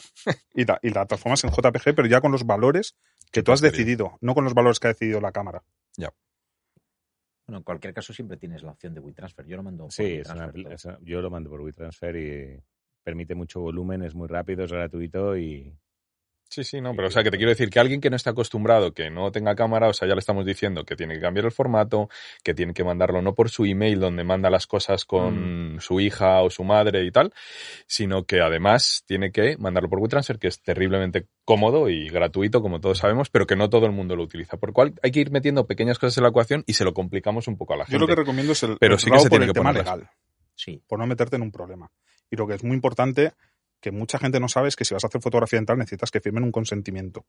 y 0.53 0.65
la, 0.65 0.79
y 0.83 0.89
la 0.89 1.05
transformas 1.07 1.43
en 1.43 1.49
JPG, 1.51 1.95
pero 1.95 2.05
ya 2.07 2.21
con 2.21 2.31
los 2.31 2.45
valores 2.45 2.95
que 3.31 3.41
tú 3.41 3.51
has 3.51 3.61
decidido, 3.61 4.17
no 4.21 4.35
con 4.35 4.43
los 4.43 4.53
valores 4.53 4.79
que 4.79 4.87
ha 4.87 4.93
decidido 4.93 5.19
la 5.21 5.31
cámara. 5.31 5.63
Bueno, 7.47 7.57
en 7.57 7.63
cualquier 7.63 7.93
caso 7.93 8.13
siempre 8.13 8.37
tienes 8.37 8.63
la 8.63 8.71
opción 8.71 8.93
de 8.93 8.99
WeTransfer. 9.01 9.45
Yo 9.45 9.57
lo 9.57 9.63
mando 9.63 9.83
por 9.85 9.91
Sí, 9.91 10.21
una- 10.29 10.47
WeTransfer 10.47 10.97
yo 11.01 11.21
lo 11.21 11.29
mando 11.29 11.49
por 11.49 11.61
WeTransfer 11.61 12.15
y 12.15 12.63
permite 13.03 13.35
mucho 13.35 13.59
volumen, 13.61 14.03
es 14.03 14.13
muy 14.15 14.27
rápido, 14.27 14.63
es 14.63 14.71
gratuito 14.71 15.35
y 15.35 15.73
Sí, 16.51 16.65
sí, 16.65 16.81
no, 16.81 16.93
pero 16.93 17.07
o 17.07 17.11
sea, 17.11 17.23
que 17.23 17.31
te 17.31 17.37
quiero 17.37 17.49
decir 17.51 17.69
que 17.69 17.79
alguien 17.79 18.01
que 18.01 18.09
no 18.09 18.17
está 18.17 18.31
acostumbrado, 18.31 18.93
que 18.93 19.09
no 19.09 19.31
tenga 19.31 19.55
cámara, 19.55 19.87
o 19.87 19.93
sea, 19.93 20.05
ya 20.05 20.15
le 20.15 20.19
estamos 20.19 20.45
diciendo 20.45 20.83
que 20.83 20.97
tiene 20.97 21.13
que 21.15 21.21
cambiar 21.21 21.45
el 21.45 21.53
formato, 21.53 22.09
que 22.43 22.53
tiene 22.53 22.73
que 22.73 22.83
mandarlo 22.83 23.21
no 23.21 23.33
por 23.33 23.49
su 23.49 23.63
email 23.63 24.01
donde 24.01 24.25
manda 24.25 24.49
las 24.49 24.67
cosas 24.67 25.05
con 25.05 25.77
su 25.79 26.01
hija 26.01 26.41
o 26.41 26.49
su 26.49 26.65
madre 26.65 27.05
y 27.05 27.11
tal, 27.11 27.31
sino 27.87 28.25
que 28.25 28.41
además 28.41 29.03
tiene 29.07 29.31
que 29.31 29.55
mandarlo 29.59 29.89
por 29.89 29.99
WeTransfer, 29.99 30.39
que 30.39 30.49
es 30.49 30.61
terriblemente 30.61 31.25
cómodo 31.45 31.87
y 31.87 32.09
gratuito, 32.09 32.61
como 32.61 32.81
todos 32.81 32.97
sabemos, 32.97 33.29
pero 33.29 33.47
que 33.47 33.55
no 33.55 33.69
todo 33.69 33.85
el 33.85 33.93
mundo 33.93 34.17
lo 34.17 34.23
utiliza. 34.23 34.57
Por 34.57 34.73
cual 34.73 34.93
hay 35.01 35.11
que 35.11 35.21
ir 35.21 35.31
metiendo 35.31 35.65
pequeñas 35.67 35.99
cosas 35.99 36.17
en 36.17 36.23
la 36.23 36.29
ecuación 36.31 36.65
y 36.67 36.73
se 36.73 36.83
lo 36.83 36.93
complicamos 36.93 37.47
un 37.47 37.55
poco 37.55 37.75
a 37.75 37.77
la 37.77 37.85
gente. 37.85 37.93
Yo 37.95 37.99
lo 37.99 38.07
que 38.07 38.15
recomiendo 38.15 38.51
es 38.51 38.61
el, 38.63 38.77
Pero 38.77 38.95
el 38.95 38.99
sí 38.99 39.09
que 39.09 39.19
se 39.19 39.23
por 39.23 39.29
tiene 39.29 39.45
el 39.45 39.51
que 39.51 39.53
tema 39.53 39.69
ponerlas. 39.69 39.95
legal, 39.99 40.09
Sí. 40.55 40.83
por 40.85 40.99
no 40.99 41.07
meterte 41.07 41.37
en 41.37 41.43
un 41.43 41.51
problema. 41.53 41.89
Y 42.29 42.35
lo 42.35 42.45
que 42.45 42.55
es 42.55 42.63
muy 42.65 42.75
importante, 42.75 43.31
que 43.81 43.91
mucha 43.91 44.19
gente 44.19 44.39
no 44.39 44.47
sabe, 44.47 44.69
es 44.69 44.75
que 44.75 44.85
si 44.85 44.93
vas 44.93 45.03
a 45.03 45.07
hacer 45.07 45.21
fotografía 45.21 45.59
dental 45.59 45.77
necesitas 45.77 46.11
que 46.11 46.21
firmen 46.21 46.43
un 46.43 46.51
consentimiento. 46.51 47.25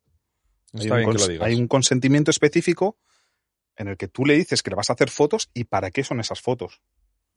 Está 0.73 0.95
hay, 0.95 1.01
bien 1.01 1.09
un 1.09 1.17
que 1.17 1.23
lo 1.23 1.29
digas. 1.29 1.47
hay 1.49 1.55
un 1.57 1.67
consentimiento 1.67 2.31
específico 2.31 2.99
en 3.77 3.89
el 3.89 3.97
que 3.97 4.09
tú 4.09 4.25
le 4.25 4.35
dices 4.35 4.63
que 4.63 4.71
le 4.71 4.77
vas 4.77 4.91
a 4.91 4.93
hacer 4.93 5.11
fotos 5.11 5.51
y 5.55 5.65
para 5.65 5.91
qué 5.91 6.05
son 6.05 6.21
esas 6.21 6.41
fotos. 6.41 6.83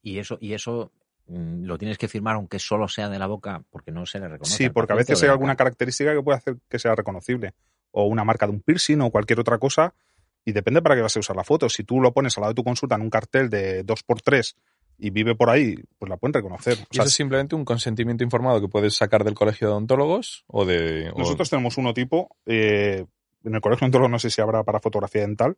Y 0.02 0.20
eso, 0.20 0.38
y 0.40 0.54
eso 0.54 0.92
mm, 1.28 1.64
lo 1.64 1.78
tienes 1.78 1.98
que 1.98 2.08
firmar 2.08 2.36
aunque 2.36 2.60
solo 2.60 2.88
sea 2.88 3.10
de 3.10 3.18
la 3.18 3.28
boca 3.28 3.64
porque 3.70 3.92
no 3.92 4.06
se 4.06 4.20
le 4.20 4.28
reconoce. 4.28 4.56
Sí, 4.56 4.70
porque 4.70 4.94
a 4.94 4.98
veces 4.98 5.22
hay 5.24 5.30
alguna 5.30 5.54
boca. 5.54 5.64
característica 5.64 6.14
que 6.14 6.22
puede 6.22 6.38
hacer 6.38 6.58
que 6.70 6.78
sea 6.78 6.94
reconocible. 6.94 7.54
O 7.92 8.06
una 8.06 8.26
marca 8.26 8.46
de 8.46 8.52
un 8.52 8.62
piercing 8.62 9.00
o 9.02 9.10
cualquier 9.10 9.40
otra 9.40 9.58
cosa. 9.58 9.96
Y 10.44 10.52
depende 10.52 10.82
para 10.82 10.96
qué 10.96 11.02
vas 11.02 11.16
a 11.16 11.20
usar 11.20 11.36
la 11.36 11.44
foto. 11.44 11.70
Si 11.70 11.84
tú 11.84 12.02
lo 12.02 12.14
pones 12.14 12.38
al 12.38 12.42
lado 12.42 12.52
de 12.52 12.56
tu 12.56 12.64
consulta 12.64 12.96
en 12.96 13.02
un 13.02 13.10
cartel 13.10 13.50
de 13.50 13.86
2x3 13.86 14.56
y 14.98 15.10
vive 15.10 15.36
por 15.36 15.50
ahí, 15.50 15.76
pues 16.00 16.10
la 16.10 16.18
pueden 16.18 16.34
reconocer. 16.34 16.74
O 16.76 16.82
¿Y 16.92 16.98
eso 16.98 17.04
es 17.04 17.14
simplemente 17.14 17.56
un 17.56 17.66
consentimiento 17.66 18.24
informado 18.24 18.62
que 18.62 18.68
puedes 18.68 18.96
sacar 18.96 19.24
del 19.24 19.34
colegio 19.34 19.68
de 19.68 19.74
odontólogos 19.74 20.44
o 20.48 20.66
de... 20.66 21.10
o- 21.14 21.18
Nosotros 21.20 21.50
tenemos 21.50 21.78
uno 21.78 21.94
tipo, 21.94 22.36
eh, 22.46 23.06
en 23.44 23.56
el 23.56 23.62
colegio 23.62 23.86
odontológico 23.86 24.12
no 24.12 24.20
sé 24.20 24.30
si 24.30 24.42
habrá 24.42 24.64
para 24.64 24.80
fotografía 24.80 25.22
dental, 25.22 25.58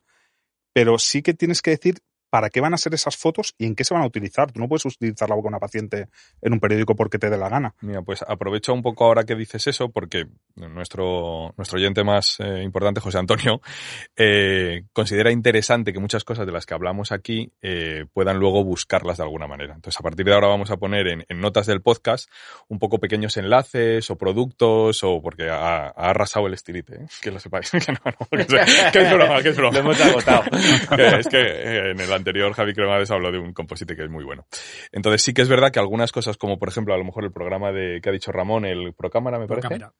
pero 0.73 0.97
sí 0.99 1.21
que 1.21 1.33
tienes 1.33 1.61
que 1.61 1.71
decir 1.71 1.99
para 2.29 2.49
qué 2.49 2.59
van 2.61 2.73
a 2.73 2.77
ser 2.77 2.93
esas 2.93 3.15
fotos 3.17 3.55
y 3.57 3.65
en 3.65 3.75
qué 3.75 3.83
se 3.83 3.93
van 3.93 4.03
a 4.03 4.07
utilizar. 4.07 4.51
Tú 4.51 4.59
no 4.59 4.67
puedes 4.67 4.85
utilizar 4.85 5.29
la 5.29 5.35
boca 5.35 5.45
de 5.45 5.49
una 5.49 5.59
paciente 5.59 6.07
en 6.41 6.53
un 6.53 6.59
periódico 6.59 6.95
porque 6.95 7.17
te 7.19 7.29
dé 7.29 7.37
la 7.37 7.49
gana. 7.49 7.73
Mira, 7.81 8.01
pues 8.01 8.21
aprovecho 8.27 8.73
un 8.73 8.81
poco 8.81 9.05
ahora 9.05 9.23
que 9.23 9.35
dices 9.35 9.65
eso, 9.67 9.89
porque 9.89 10.27
nuestro, 10.55 11.53
nuestro 11.57 11.77
oyente 11.77 12.03
más 12.03 12.37
eh, 12.39 12.61
importante, 12.63 12.99
José 13.01 13.17
Antonio, 13.17 13.61
eh, 14.15 14.83
considera 14.93 15.31
interesante 15.31 15.93
que 15.93 15.99
muchas 15.99 16.23
cosas 16.23 16.45
de 16.45 16.51
las 16.51 16.65
que 16.65 16.73
hablamos 16.73 17.11
aquí 17.11 17.51
eh, 17.61 18.05
puedan 18.13 18.37
luego 18.37 18.63
buscarlas 18.63 19.17
de 19.17 19.23
alguna 19.23 19.47
manera. 19.47 19.73
Entonces, 19.75 19.99
a 19.99 20.03
partir 20.03 20.25
de 20.25 20.33
ahora 20.33 20.47
vamos 20.47 20.71
a 20.71 20.77
poner 20.77 21.07
en, 21.07 21.25
en 21.27 21.39
notas 21.39 21.65
del 21.67 21.81
podcast 21.81 22.29
un 22.67 22.79
poco 22.79 22.99
pequeños 22.99 23.37
enlaces 23.37 24.09
o 24.09 24.17
productos, 24.17 25.03
o 25.03 25.21
porque 25.21 25.49
ha, 25.49 25.87
ha 25.87 25.89
arrasado 26.09 26.47
el 26.47 26.53
estilite, 26.53 26.95
¿eh? 26.95 27.07
que 27.21 27.31
lo 27.31 27.39
sepáis. 27.39 27.69
que, 27.71 27.91
no, 27.91 27.99
no, 28.05 28.27
que, 28.29 28.41
es- 28.41 28.91
que 28.91 28.99
es 29.01 29.13
broma, 29.13 29.41
que 29.41 29.49
es 29.49 29.55
broma. 29.57 29.73
Lo 29.73 29.79
hemos 29.79 30.01
agotado. 30.01 30.43
Que 30.97 31.19
es 31.19 31.27
que 31.27 31.37
eh, 31.41 31.91
en 31.91 31.99
el 31.99 32.11
anterior 32.17 32.53
Javi 32.53 32.73
Cremades 32.73 33.11
habló 33.11 33.31
de 33.31 33.39
un 33.39 33.53
composite 33.53 33.95
que 33.95 34.03
es 34.03 34.09
muy 34.09 34.25
bueno. 34.25 34.45
Entonces 34.91 35.21
sí 35.21 35.33
que 35.33 35.41
es 35.41 35.49
verdad 35.49 35.71
que 35.71 35.79
algunas 35.79 36.11
cosas, 36.11 36.37
como 36.37 36.59
por 36.59 36.69
ejemplo 36.69 36.93
a 36.93 36.97
lo 36.97 37.05
mejor 37.05 37.23
el 37.23 37.31
programa 37.31 37.71
de 37.71 37.99
que 38.01 38.09
ha 38.09 38.11
dicho 38.11 38.31
Ramón, 38.31 38.65
el 38.65 38.93
Procámara 38.93 39.39
me 39.39 39.47
parece, 39.47 39.67
Procámara. 39.67 39.93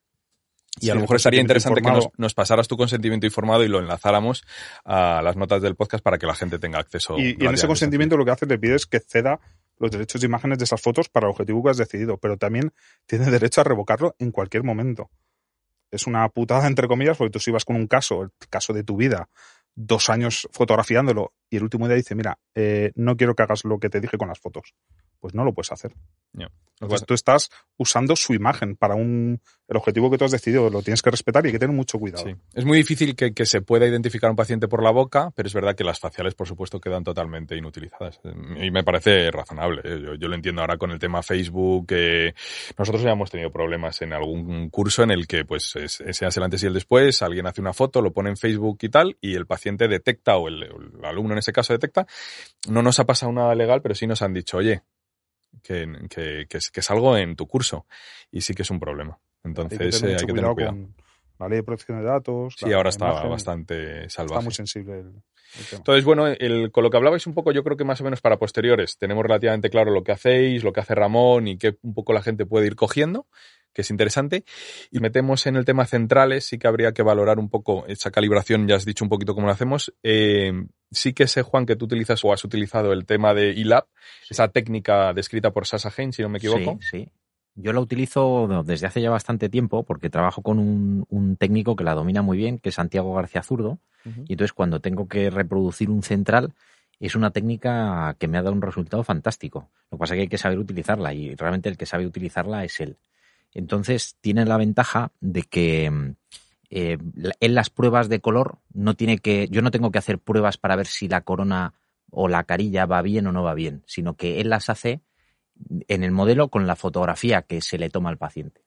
y 0.80 0.86
Sí, 0.86 0.90
a 0.92 0.96
lo 0.96 1.02
mejor 1.02 1.16
estaría 1.16 1.42
interesante 1.42 1.82
que 1.82 1.88
nos, 1.88 2.06
informado. 2.06 2.14
nos 2.18 2.34
pasaras 2.36 2.68
tu 2.68 2.78
consentimiento 2.78 3.26
informado 3.26 3.64
y 3.64 3.68
lo 3.68 3.80
enlazáramos 3.80 4.44
a 4.86 5.22
las 5.24 5.36
notas 5.36 5.62
del 5.62 5.76
podcast 5.76 6.04
para 6.04 6.18
que 6.18 6.28
la 6.28 6.36
gente 6.36 6.60
tenga 6.60 6.80
acceso. 6.80 7.18
Y, 7.18 7.36
y 7.40 7.46
en 7.46 7.54
ese 7.54 7.66
consentimiento 7.68 8.16
lo 8.16 8.26
que 8.26 8.32
hace 8.32 8.46
le 8.46 8.60
pides 8.60 8.86
que 8.86 9.00
ceda 9.00 9.40
los 9.80 9.92
derechos 9.92 10.22
de 10.22 10.28
imágenes 10.28 10.58
de 10.58 10.66
esas 10.66 10.82
fotos 10.82 11.10
para 11.10 11.28
el 11.28 11.32
objetivo 11.32 11.64
que 11.64 11.70
has 11.72 11.78
decidido, 11.78 12.18
pero 12.18 12.38
también 12.38 12.74
tiene 13.06 13.30
derecho 13.30 13.62
a 13.62 13.64
revocarlo 13.64 14.16
en 14.20 14.32
cualquier 14.32 14.64
momento. 14.64 15.10
Es 15.90 16.06
una 16.06 16.28
putada, 16.30 16.68
entre 16.68 16.88
comillas, 16.88 17.18
porque 17.18 17.32
tú 17.32 17.40
si 17.40 17.52
vas 17.52 17.64
con 17.64 17.76
un 17.76 17.88
caso, 17.88 18.24
el 18.24 18.30
caso 18.50 18.74
de 18.74 18.84
tu 18.84 18.98
vida, 18.98 19.30
dos 19.78 20.10
años 20.10 20.50
fotografiándolo 20.52 21.34
y 21.52 21.58
el 21.58 21.64
último 21.64 21.88
día 21.88 21.96
dice, 21.96 22.16
mira, 22.16 22.40
eh, 22.56 22.92
no 22.96 23.16
quiero 23.16 23.36
que 23.36 23.44
hagas 23.44 23.64
lo 23.64 23.80
que 23.80 23.90
te 23.90 24.02
dije 24.02 24.18
con 24.18 24.28
las 24.28 24.40
fotos. 24.40 24.74
Pues 25.20 25.36
no 25.36 25.46
lo 25.46 25.54
puedes 25.54 25.72
hacer. 25.72 25.94
Ya. 26.34 26.52
Entonces 26.82 27.06
tú 27.06 27.14
estás 27.14 27.50
usando 27.78 28.16
su 28.16 28.34
imagen 28.34 28.76
para 28.76 28.96
un 28.96 29.40
el 29.68 29.76
objetivo 29.76 30.10
que 30.10 30.18
tú 30.18 30.24
has 30.26 30.32
decidido, 30.32 30.70
lo 30.70 30.82
tienes 30.82 31.02
que 31.02 31.12
respetar 31.12 31.44
y 31.46 31.48
hay 31.48 31.52
que 31.54 31.60
tener 31.60 31.76
mucho 31.76 32.00
cuidado. 32.00 32.24
Sí. 32.24 32.34
Es 32.54 32.64
muy 32.64 32.78
difícil 32.78 33.16
que, 33.16 33.46
se 33.46 33.62
pueda 33.62 33.86
identificar 33.86 34.30
un 34.30 34.36
paciente 34.36 34.68
por 34.68 34.82
la 34.82 34.92
boca, 34.92 35.32
pero 35.36 35.48
es 35.48 35.54
verdad 35.54 35.76
que 35.76 35.84
las 35.84 36.00
faciales, 36.00 36.36
por 36.36 36.48
supuesto, 36.48 36.80
quedan 36.80 37.04
totalmente 37.04 37.56
inutilizadas. 37.56 38.20
Y 38.62 38.72
me 38.72 38.84
parece 38.84 39.30
razonable. 39.30 39.82
¿eh? 39.84 40.18
Yo, 40.20 40.28
lo 40.28 40.36
entiendo 40.36 40.62
ahora 40.62 40.78
con 40.78 40.92
el 40.92 41.00
tema 41.00 41.22
Facebook. 41.22 41.88
eh, 41.90 42.34
nosotros 42.78 43.04
ya 43.04 43.12
hemos 43.12 43.30
tenido 43.30 43.52
problemas 43.52 44.02
en 44.02 44.14
algún 44.14 44.70
curso 44.70 45.04
en 45.04 45.12
el 45.12 45.28
que, 45.28 45.44
pues, 45.44 45.76
es- 45.76 46.02
el 46.02 46.44
antes 46.44 46.64
y 46.64 46.68
el 46.68 46.74
después, 46.74 47.22
alguien 47.22 47.48
hace 47.48 47.62
una 47.62 47.74
foto, 47.74 48.02
lo 48.02 48.14
pone 48.14 48.30
en 48.30 48.38
Facebook 48.38 48.78
y 48.82 48.90
tal, 48.90 49.18
y 49.22 49.36
el 49.36 49.46
paciente 49.48 49.88
detecta, 49.88 50.38
o 50.38 50.48
el, 50.48 50.64
alumno 51.04 51.34
en 51.34 51.40
ese 51.40 51.52
caso 51.52 51.74
detecta. 51.74 52.06
No 52.70 52.82
nos 52.82 53.00
ha 53.00 53.06
pasado 53.06 53.32
nada 53.32 53.54
legal, 53.56 53.82
pero 53.82 53.96
sí 53.96 54.08
nos 54.08 54.22
han 54.22 54.34
dicho, 54.34 54.58
oye, 54.58 54.84
que, 55.64 55.88
que, 56.10 56.46
que, 56.48 56.60
que 56.72 56.80
es 56.80 56.92
algo 56.92 57.18
en 57.18 57.36
tu 57.36 57.48
curso. 57.48 57.86
Y 58.32 58.42
sí 58.42 58.54
que 58.54 58.62
es 58.62 58.70
un 58.70 58.80
problema. 58.80 59.20
Hay 59.48 59.54
que 59.54 59.62
Entonces, 59.76 60.02
tener 60.02 60.16
eh, 60.16 60.20
hay 60.20 60.26
que 60.26 60.34
tener 60.34 60.52
cuidado 60.54 60.72
con 60.72 60.96
la 61.40 61.50
ley 61.50 61.58
de 61.58 61.64
protección 61.64 62.00
de 62.00 62.06
datos. 62.06 62.56
Sí, 62.58 62.70
la 62.70 62.78
ahora 62.78 62.90
está 62.90 63.10
imagen. 63.10 63.30
bastante 63.30 64.10
salvaje. 64.10 64.34
Está 64.36 64.42
muy 64.44 64.54
sensible 64.54 64.94
el, 65.00 65.08
el 65.08 65.66
tema. 65.70 65.78
Entonces, 65.78 66.04
bueno, 66.04 66.28
el, 66.28 66.72
con 66.72 66.84
lo 66.84 66.90
que 66.90 66.98
hablabais 66.98 67.28
un 67.28 67.34
poco, 67.36 67.52
yo 67.52 67.64
creo 67.64 67.78
que 67.78 67.84
más 67.84 68.02
o 68.02 68.04
menos 68.04 68.22
para 68.22 68.38
posteriores 68.38 68.98
tenemos 68.98 69.24
relativamente 69.24 69.70
claro 69.70 69.92
lo 69.92 70.04
que 70.04 70.12
hacéis, 70.12 70.64
lo 70.64 70.74
que 70.74 70.80
hace 70.80 70.96
Ramón 70.96 71.48
y 71.48 71.58
qué 71.58 71.78
un 71.84 71.94
poco 71.94 72.14
la 72.14 72.24
gente 72.24 72.46
puede 72.48 72.66
ir 72.66 72.76
cogiendo, 72.76 73.28
que 73.72 73.82
es 73.84 73.92
interesante. 73.92 74.46
Y 74.90 75.00
metemos 75.00 75.46
en 75.46 75.56
el 75.58 75.64
tema 75.66 75.86
centrales, 75.86 76.46
sí 76.46 76.58
que 76.58 76.68
habría 76.68 76.92
que 76.94 77.04
valorar 77.04 77.38
un 77.38 77.50
poco 77.50 77.86
esa 77.88 78.10
calibración, 78.10 78.68
ya 78.68 78.76
has 78.76 78.86
dicho 78.86 79.06
un 79.06 79.10
poquito 79.10 79.36
cómo 79.36 79.46
lo 79.46 79.54
hacemos. 79.54 79.94
Eh, 80.02 80.52
sí 80.90 81.14
que 81.14 81.28
sé, 81.28 81.44
Juan, 81.44 81.68
que 81.68 81.76
tú 81.76 81.86
utilizas 81.86 82.26
o 82.26 82.34
has 82.34 82.44
utilizado 82.44 82.94
el 82.94 83.06
tema 83.06 83.36
de 83.36 83.52
ELAB, 83.52 83.86
esa 84.28 84.48
técnica 84.48 85.14
descrita 85.14 85.52
por 85.52 85.68
Sasha 85.68 85.92
Hain, 85.96 86.14
si 86.14 86.24
no 86.24 86.30
me 86.30 86.40
equivoco. 86.40 86.80
Sí, 86.82 87.06
sí. 87.06 87.12
Yo 87.60 87.74
la 87.74 87.80
utilizo 87.80 88.64
desde 88.64 88.86
hace 88.86 89.02
ya 89.02 89.10
bastante 89.10 89.50
tiempo 89.50 89.84
porque 89.84 90.10
trabajo 90.12 90.44
con 90.44 90.60
un, 90.60 91.06
un 91.10 91.36
técnico 91.38 91.76
que 91.76 91.84
la 91.84 91.96
domina 91.96 92.22
muy 92.22 92.38
bien, 92.38 92.60
que 92.60 92.70
es 92.70 92.76
Santiago 92.76 93.14
García 93.16 93.42
Zurdo. 93.42 93.80
Y 94.28 94.34
entonces 94.34 94.54
cuando 94.54 94.80
tengo 94.80 95.08
que 95.08 95.30
reproducir 95.32 95.90
un 95.90 96.04
central, 96.04 96.54
es 97.00 97.16
una 97.16 97.32
técnica 97.32 98.16
que 98.20 98.28
me 98.28 98.38
ha 98.38 98.44
dado 98.44 98.54
un 98.56 98.62
resultado 98.62 99.04
fantástico. 99.04 99.70
Lo 99.92 99.98
que 99.98 100.00
pasa 100.00 100.14
es 100.14 100.18
que 100.18 100.22
hay 100.22 100.28
que 100.28 100.38
saber 100.38 100.60
utilizarla 100.60 101.14
y 101.14 101.36
realmente 101.36 101.68
el 101.68 101.78
que 101.78 101.86
sabe 101.88 102.06
utilizarla 102.06 102.64
es 102.64 102.80
él. 102.80 102.98
Entonces 103.54 104.16
tiene 104.22 104.46
la 104.46 104.58
ventaja 104.58 105.12
de 105.20 105.42
que 105.42 105.90
mm, 105.90 106.16
eh, 106.70 106.98
la- 107.16 107.36
en 107.40 107.56
las 107.56 107.70
pruebas 107.70 108.08
de 108.08 108.20
color 108.20 108.60
no 108.74 108.94
tiene 108.96 109.18
que, 109.18 109.48
yo 109.50 109.62
no 109.62 109.72
tengo 109.72 109.92
que 109.92 109.98
hacer 110.00 110.20
pruebas 110.20 110.58
para 110.58 110.76
ver 110.76 110.86
si 110.88 111.08
la 111.08 111.22
corona 111.22 111.74
o 112.12 112.28
la 112.28 112.44
carilla 112.44 112.86
va 112.86 113.02
bien 113.02 113.26
o 113.28 113.32
no 113.32 113.42
va 113.44 113.54
bien, 113.54 113.84
sino 113.88 114.16
que 114.16 114.40
él 114.42 114.50
las 114.50 114.70
hace 114.70 115.02
en 115.88 116.04
el 116.04 116.12
modelo 116.12 116.50
con 116.50 116.68
la 116.68 116.76
fotografía 116.76 117.42
que 117.44 117.62
se 117.62 117.78
le 117.78 117.90
toma 117.90 118.10
al 118.10 118.18
paciente. 118.18 118.62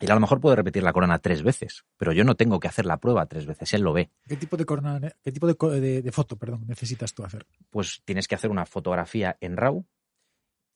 Él 0.00 0.10
a 0.10 0.14
lo 0.14 0.20
mejor 0.20 0.40
puede 0.40 0.56
repetir 0.56 0.82
la 0.82 0.92
corona 0.92 1.18
tres 1.20 1.42
veces, 1.44 1.84
pero 1.96 2.12
yo 2.12 2.24
no 2.24 2.34
tengo 2.34 2.58
que 2.58 2.66
hacer 2.68 2.86
la 2.86 2.96
prueba 2.96 3.26
tres 3.26 3.46
veces, 3.46 3.72
él 3.72 3.82
lo 3.82 3.92
ve. 3.92 4.10
¿Qué 4.26 4.36
tipo 4.36 4.56
de 4.56 4.64
corona, 4.64 5.00
qué 5.22 5.30
tipo 5.30 5.46
de, 5.46 5.54
co- 5.54 5.70
de- 5.70 6.02
de 6.02 6.12
foto, 6.12 6.36
perdón, 6.36 6.64
necesitas 6.66 7.14
tú 7.14 7.24
hacer? 7.24 7.46
Pues 7.70 8.02
tienes 8.04 8.26
que 8.26 8.34
hacer 8.34 8.50
una 8.50 8.66
fotografía 8.66 9.36
en 9.40 9.56
RAW, 9.56 9.84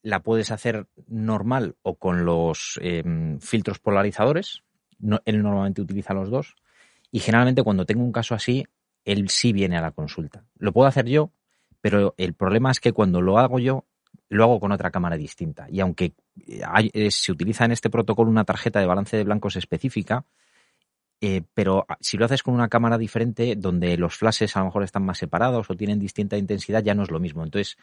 la 0.02 0.20
puedes 0.22 0.52
hacer 0.52 0.86
normal 1.08 1.74
o 1.82 1.96
con 1.96 2.24
los 2.24 2.78
eh, 2.80 3.02
filtros 3.40 3.80
polarizadores, 3.80 4.62
no- 5.00 5.20
él 5.24 5.42
normalmente 5.42 5.82
utiliza 5.82 6.14
los 6.14 6.30
dos, 6.30 6.54
y 7.10 7.18
generalmente 7.18 7.64
cuando 7.64 7.84
tengo 7.84 8.04
un 8.04 8.12
caso 8.12 8.34
así, 8.36 8.64
él 9.04 9.28
sí 9.28 9.52
viene 9.52 9.76
a 9.76 9.80
la 9.80 9.90
consulta. 9.90 10.44
Lo 10.58 10.72
puedo 10.72 10.86
hacer 10.86 11.06
yo, 11.06 11.32
pero 11.80 12.14
el 12.16 12.34
problema 12.34 12.70
es 12.70 12.78
que 12.78 12.92
cuando 12.92 13.20
lo 13.20 13.38
hago 13.38 13.58
yo, 13.58 13.84
lo 14.28 14.44
hago 14.44 14.60
con 14.60 14.72
otra 14.72 14.90
cámara 14.90 15.16
distinta. 15.16 15.66
Y 15.70 15.80
aunque 15.80 16.12
eh, 16.46 16.60
hay- 16.66 16.90
eh, 16.92 17.10
se 17.10 17.32
utiliza 17.32 17.64
en 17.64 17.72
este 17.72 17.90
protocolo 17.90 18.30
una 18.30 18.44
tarjeta 18.44 18.80
de 18.80 18.86
balance 18.86 19.16
de 19.16 19.24
blancos 19.24 19.56
específica, 19.56 20.24
eh, 21.20 21.42
pero 21.54 21.86
si 22.00 22.18
lo 22.18 22.26
haces 22.26 22.42
con 22.42 22.54
una 22.54 22.68
cámara 22.68 22.98
diferente, 22.98 23.54
donde 23.56 23.96
los 23.96 24.16
flashes 24.16 24.54
a 24.56 24.60
lo 24.60 24.66
mejor 24.66 24.82
están 24.82 25.04
más 25.04 25.18
separados 25.18 25.70
o 25.70 25.74
tienen 25.74 25.98
distinta 25.98 26.36
intensidad, 26.36 26.82
ya 26.82 26.94
no 26.94 27.02
es 27.04 27.10
lo 27.10 27.20
mismo. 27.20 27.42
Entonces, 27.42 27.78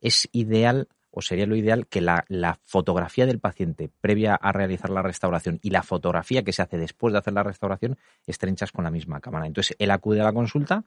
es 0.00 0.28
ideal, 0.32 0.88
o 1.10 1.20
sería 1.20 1.46
lo 1.46 1.56
ideal, 1.56 1.86
que 1.86 2.00
la, 2.00 2.24
la 2.28 2.58
fotografía 2.64 3.26
del 3.26 3.40
paciente 3.40 3.90
previa 4.00 4.34
a 4.36 4.52
realizar 4.52 4.88
la 4.90 5.02
restauración 5.02 5.58
y 5.62 5.70
la 5.70 5.82
fotografía 5.82 6.42
que 6.44 6.52
se 6.52 6.62
hace 6.62 6.78
después 6.78 7.12
de 7.12 7.18
hacer 7.18 7.34
la 7.34 7.42
restauración 7.42 7.98
estén 8.26 8.50
hechas 8.50 8.72
con 8.72 8.84
la 8.84 8.90
misma 8.90 9.20
cámara. 9.20 9.46
Entonces, 9.46 9.76
él 9.78 9.90
acude 9.90 10.20
a 10.20 10.24
la 10.24 10.32
consulta, 10.32 10.84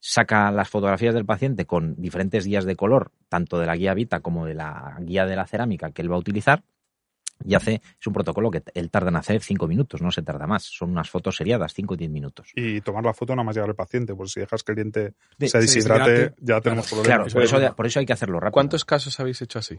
saca 0.00 0.50
las 0.52 0.68
fotografías 0.68 1.14
del 1.14 1.24
paciente 1.26 1.66
con 1.66 1.94
diferentes 2.00 2.46
guías 2.46 2.64
de 2.64 2.76
color, 2.76 3.10
tanto 3.28 3.58
de 3.58 3.66
la 3.66 3.76
guía 3.76 3.94
Vita 3.94 4.20
como 4.20 4.46
de 4.46 4.54
la 4.54 4.96
guía 5.00 5.26
de 5.26 5.36
la 5.36 5.46
cerámica 5.46 5.90
que 5.90 6.02
él 6.02 6.10
va 6.10 6.16
a 6.16 6.20
utilizar, 6.20 6.62
y 7.44 7.54
hace, 7.54 7.80
es 8.00 8.06
un 8.06 8.12
protocolo 8.12 8.50
que 8.50 8.62
él 8.74 8.90
tarda 8.90 9.10
en 9.10 9.16
hacer 9.16 9.40
cinco 9.42 9.68
minutos, 9.68 10.02
no 10.02 10.10
se 10.10 10.22
tarda 10.22 10.48
más. 10.48 10.64
Son 10.64 10.90
unas 10.90 11.08
fotos 11.08 11.36
seriadas, 11.36 11.72
cinco 11.72 11.94
o 11.94 11.96
diez 11.96 12.10
minutos. 12.10 12.50
Y 12.56 12.80
tomar 12.80 13.04
la 13.04 13.14
foto 13.14 13.32
nada 13.36 13.44
más 13.44 13.54
llegar 13.54 13.70
al 13.70 13.76
paciente, 13.76 14.12
porque 14.14 14.30
si 14.30 14.40
dejas 14.40 14.64
que 14.64 14.72
el 14.72 14.76
diente 14.76 15.14
De- 15.38 15.48
se 15.48 15.60
deshidrate, 15.60 16.34
ya 16.40 16.60
tenemos 16.60 16.88
Claro, 16.88 17.24
problemas. 17.24 17.32
por 17.32 17.42
eso, 17.44 17.76
por 17.76 17.86
eso 17.86 18.00
hay 18.00 18.06
que 18.06 18.12
hacerlo 18.12 18.40
rápido. 18.40 18.54
¿Cuántos 18.54 18.84
casos 18.84 19.20
habéis 19.20 19.40
hecho 19.40 19.60
así? 19.60 19.76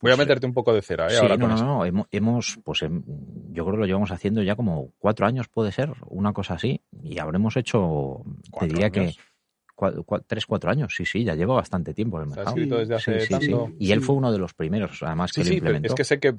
Voy 0.00 0.10
a 0.12 0.16
Pues, 0.16 0.18
meterte 0.26 0.46
un 0.46 0.54
poco 0.54 0.72
de 0.72 0.80
cera, 0.80 1.08
¿eh? 1.08 1.10
Sí, 1.10 1.16
Ahora 1.16 1.36
no, 1.36 1.48
no, 1.48 1.84
no, 1.84 2.06
hemos, 2.10 2.58
pues 2.64 2.80
em, 2.80 3.02
yo 3.52 3.64
creo 3.64 3.74
que 3.74 3.80
lo 3.80 3.86
llevamos 3.86 4.10
haciendo 4.10 4.42
ya 4.42 4.56
como 4.56 4.92
cuatro 4.98 5.26
años, 5.26 5.48
puede 5.48 5.72
ser, 5.72 5.92
una 6.06 6.32
cosa 6.32 6.54
así, 6.54 6.80
y 7.02 7.18
habremos 7.18 7.58
hecho, 7.58 8.22
te 8.24 8.50
¿Cuatro 8.50 8.68
diría 8.68 8.86
años? 8.86 9.16
que 9.18 9.22
tres, 10.26 10.46
cuatro 10.46 10.70
años, 10.70 10.94
sí, 10.96 11.04
sí, 11.04 11.24
ya 11.24 11.34
lleva 11.34 11.54
bastante 11.54 11.94
tiempo 11.94 12.18
en 12.20 12.28
el 12.28 12.34
¿Se 12.34 12.34
ha 12.34 12.36
mercado. 12.44 12.56
escrito 12.56 12.78
desde 12.78 12.94
hace 12.94 13.20
sí, 13.20 13.26
sí. 13.26 13.30
tanto? 13.50 13.70
Y 13.78 13.92
él 13.92 14.00
fue 14.02 14.14
uno 14.16 14.30
de 14.32 14.38
los 14.38 14.54
primeros, 14.54 15.02
además, 15.02 15.32
que 15.32 15.44
lo 15.44 15.52
implementó. 15.52 15.88
es 15.88 15.94
que 15.94 16.04
sé 16.04 16.18
que 16.20 16.34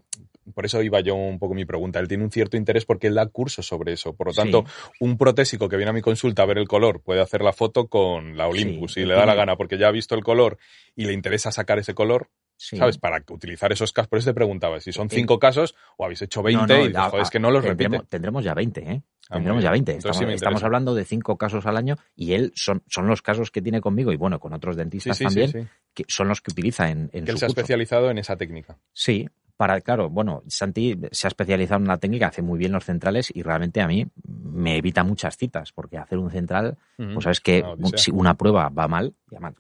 por 0.54 0.66
eso 0.66 0.82
iba 0.82 1.00
yo 1.02 1.14
un 1.16 1.38
poco 1.40 1.54
mi 1.54 1.66
pregunta. 1.66 2.00
Él 2.00 2.08
tiene 2.08 2.24
un 2.24 2.32
cierto 2.32 2.58
interés 2.58 2.84
porque 2.86 3.08
él 3.08 3.14
da 3.16 3.28
cursos 3.28 3.66
sobre 3.66 3.94
eso. 3.94 4.14
Por 4.14 4.28
lo 4.28 4.34
tanto, 4.34 4.66
un 5.00 5.18
protésico 5.18 5.70
que 5.70 5.78
viene 5.78 5.92
a 5.92 5.94
mi 5.94 6.02
consulta 6.02 6.42
a 6.44 6.46
ver 6.48 6.58
el 6.58 6.68
color 6.68 7.02
puede 7.02 7.22
hacer 7.22 7.42
la 7.42 7.54
foto 7.54 7.88
con 7.88 8.36
la 8.38 8.48
Olympus 8.48 8.98
y 8.98 9.06
le 9.06 9.14
da 9.14 9.26
la 9.26 9.36
gana 9.36 9.56
porque 9.56 9.78
ya 9.78 9.88
ha 9.88 9.92
visto 9.92 10.16
el 10.16 10.24
color 10.24 10.58
y 10.96 11.06
le 11.06 11.14
interesa 11.14 11.52
sacar 11.52 11.78
ese 11.80 11.94
color, 11.94 12.30
Sí. 12.58 12.78
¿sabes? 12.78 12.98
Para 13.00 13.24
utilizar 13.32 13.72
esos 13.72 13.92
casos. 13.92 14.08
Por 14.10 14.20
eso 14.20 14.30
te 14.30 14.34
preguntaba 14.36 14.80
si 14.80 14.92
son 14.92 15.08
Eh, 15.08 15.16
cinco 15.16 15.40
casos 15.40 15.74
o 15.98 16.06
habéis 16.06 16.22
hecho 16.22 16.44
20 16.44 16.62
No, 16.62 16.68
no, 16.68 16.76
y 16.76 16.88
dices, 16.90 16.96
ah, 17.02 17.10
joder, 17.10 17.24
es 17.24 17.30
que 17.32 17.40
no 17.40 17.50
los 17.50 17.64
repite. 17.64 17.84
tendremos, 17.86 18.10
tendremos 18.10 18.44
ya 18.44 18.54
20, 18.54 18.82
¿eh? 18.92 19.02
Ah, 19.32 19.36
Tendremos 19.36 19.64
ya 19.64 19.72
bien. 19.72 19.86
20. 19.86 19.92
Entonces 19.94 20.36
Estamos, 20.36 20.60
sí 20.60 20.66
hablando 20.66 20.94
de 20.94 21.06
cinco 21.06 21.38
casos 21.38 21.66
al 21.66 21.78
año 21.78 21.96
y 22.16 22.34
él 22.34 22.52
son, 22.54 22.84
son 22.88 23.08
los 23.08 23.22
casos 23.22 23.50
que 23.50 23.62
tiene 23.62 23.80
conmigo 23.80 24.12
y 24.12 24.18
bueno, 24.18 24.40
con 24.40 24.52
otros 24.54 24.76
dentistas 24.76 25.18
sí, 25.18 25.24
sí, 25.30 25.36
también, 25.36 25.70
que 25.94 26.04
son 26.08 26.28
los 26.28 26.42
que 26.42 26.52
utiliza 26.52 26.90
en, 26.90 27.10
en 27.14 27.26
Que 27.26 27.32
él 27.32 27.38
se 27.38 27.46
ha 27.46 27.48
curso. 27.48 27.62
especializado 27.62 28.12
en 28.12 28.18
esa 28.18 28.36
técnica. 28.36 28.78
Sí, 28.92 29.30
para, 29.56 29.80
claro, 29.80 30.10
bueno, 30.10 30.44
Santi 30.48 31.00
se 31.12 31.28
ha 31.28 31.30
especializado 31.30 31.78
en 31.78 31.84
una 31.84 31.98
técnica, 31.98 32.28
hace 32.28 32.42
muy 32.42 32.60
bien 32.60 32.72
los 32.72 32.84
centrales 32.84 33.32
y 33.34 33.42
realmente 33.44 33.80
a 33.80 33.88
mí 33.88 34.08
me 34.28 34.76
evita 34.76 35.04
muchas 35.04 35.38
citas, 35.38 35.72
porque 35.72 35.98
hacer 35.98 36.18
un 36.18 36.32
central, 36.32 36.78
Ujú. 36.98 37.14
pues 37.14 37.24
sabes 37.24 37.40
que 37.40 37.64
si 37.96 38.12
una 38.12 38.34
prueba 38.34 38.70
va 38.70 38.88
mal, 38.88 39.14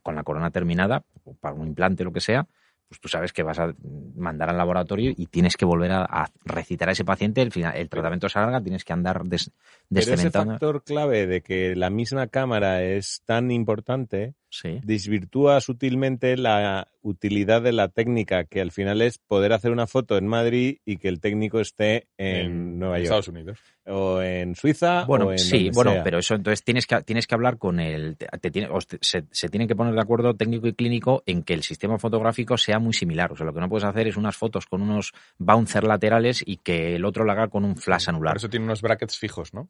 con 0.03 0.15
la 0.15 0.24
corona 0.24 0.49
terminada, 0.51 1.05
o 1.24 1.36
para 1.36 1.55
un 1.55 1.67
implante, 1.67 2.03
lo 2.03 2.11
que 2.11 2.19
sea, 2.19 2.47
pues 2.92 3.00
tú 3.00 3.08
sabes 3.08 3.32
que 3.32 3.42
vas 3.42 3.58
a 3.58 3.74
mandar 4.18 4.50
al 4.50 4.58
laboratorio 4.58 5.14
y 5.16 5.28
tienes 5.28 5.56
que 5.56 5.64
volver 5.64 5.94
a, 5.94 6.04
a 6.04 6.30
recitar 6.44 6.89
a 6.89 6.92
ese 6.92 7.06
paciente, 7.06 7.42
el, 7.42 7.50
final, 7.50 7.74
el 7.78 7.88
tratamiento 7.88 8.28
se 8.28 8.38
alarga, 8.38 8.60
tienes 8.60 8.84
que 8.84 8.92
andar 8.92 9.24
des, 9.24 9.50
Pero 9.88 10.14
ese 10.14 10.30
factor 10.30 10.84
clave 10.84 11.26
de 11.26 11.39
que 11.39 11.74
la 11.74 11.89
misma 11.89 12.28
cámara 12.28 12.84
es 12.84 13.22
tan 13.26 13.50
importante 13.50 14.34
Sí. 14.54 14.82
desvirtúa 14.84 15.62
sutilmente 15.62 16.36
la 16.36 16.89
utilidad 17.02 17.62
de 17.62 17.72
la 17.72 17.88
técnica, 17.88 18.43
que 18.43 18.62
al 18.62 18.72
final 18.72 19.02
es 19.02 19.18
poder 19.18 19.54
hacer 19.54 19.72
una 19.72 19.88
foto 19.88 20.18
en 20.18 20.28
Madrid 20.28 20.78
y 20.86 20.97
que 20.97 21.08
el 21.08 21.20
técnico 21.20 21.60
esté 21.60 22.08
en, 22.18 22.80
Nueva 22.80 22.97
York 22.97 23.04
Estados 23.06 23.28
Unidos. 23.28 23.60
o 23.86 24.22
en 24.22 24.56
Suiza 24.56 25.06
Bueno, 25.06 25.28
o 25.28 25.32
en 25.32 25.39
sí, 25.39 25.58
donde 25.66 25.72
bueno, 25.72 25.91
sea. 25.93 26.04
pero 26.04 26.20
eso 26.20 26.36
entonces 26.36 26.64
tienes 26.64 26.86
que 26.88 27.02
tienes 27.02 27.28
que 27.28 27.36
hablar 27.36 27.58
con 27.58 27.80
el 27.80 28.18
te- 28.18 28.28
te 28.39 28.52
tiene- 28.52 28.70
se, 29.02 29.24
se 29.32 29.49
tienen 29.49 29.68
que 29.68 29.76
poner 29.76 29.93
de 29.93 30.02
acuerdo 30.02 30.36
técnico 30.36 30.68
y 30.68 30.74
clínico 30.74 31.24
en 31.26 31.43
que 31.43 31.54
el 31.54 31.64
sistema 31.64 31.97
fotográfico 31.97 32.58
sea 32.58 32.80
muy 32.80 32.93
similar. 32.93 33.32
O 33.32 33.36
sea, 33.36 33.45
lo 33.45 33.54
que 33.54 33.60
no 33.60 33.70
puedes 33.70 33.86
hacer 33.86 34.08
es 34.08 34.18
unas 34.18 34.36
fotos 34.38 34.66
con 34.66 34.82
unos 34.82 35.12
bouncer 35.38 35.84
laterales 35.84 36.43
y 36.45 36.58
que 36.58 36.95
el 36.95 37.06
otro 37.06 37.24
lo 37.24 37.32
haga 37.32 37.47
con 37.47 37.66
un 37.66 37.76
flash 37.78 38.10
anular. 38.10 38.34
Por 38.34 38.38
eso 38.38 38.49
tiene 38.49 38.66
unos 38.66 38.82
brackets 38.82 39.18
fijos, 39.18 39.54
¿no? 39.54 39.70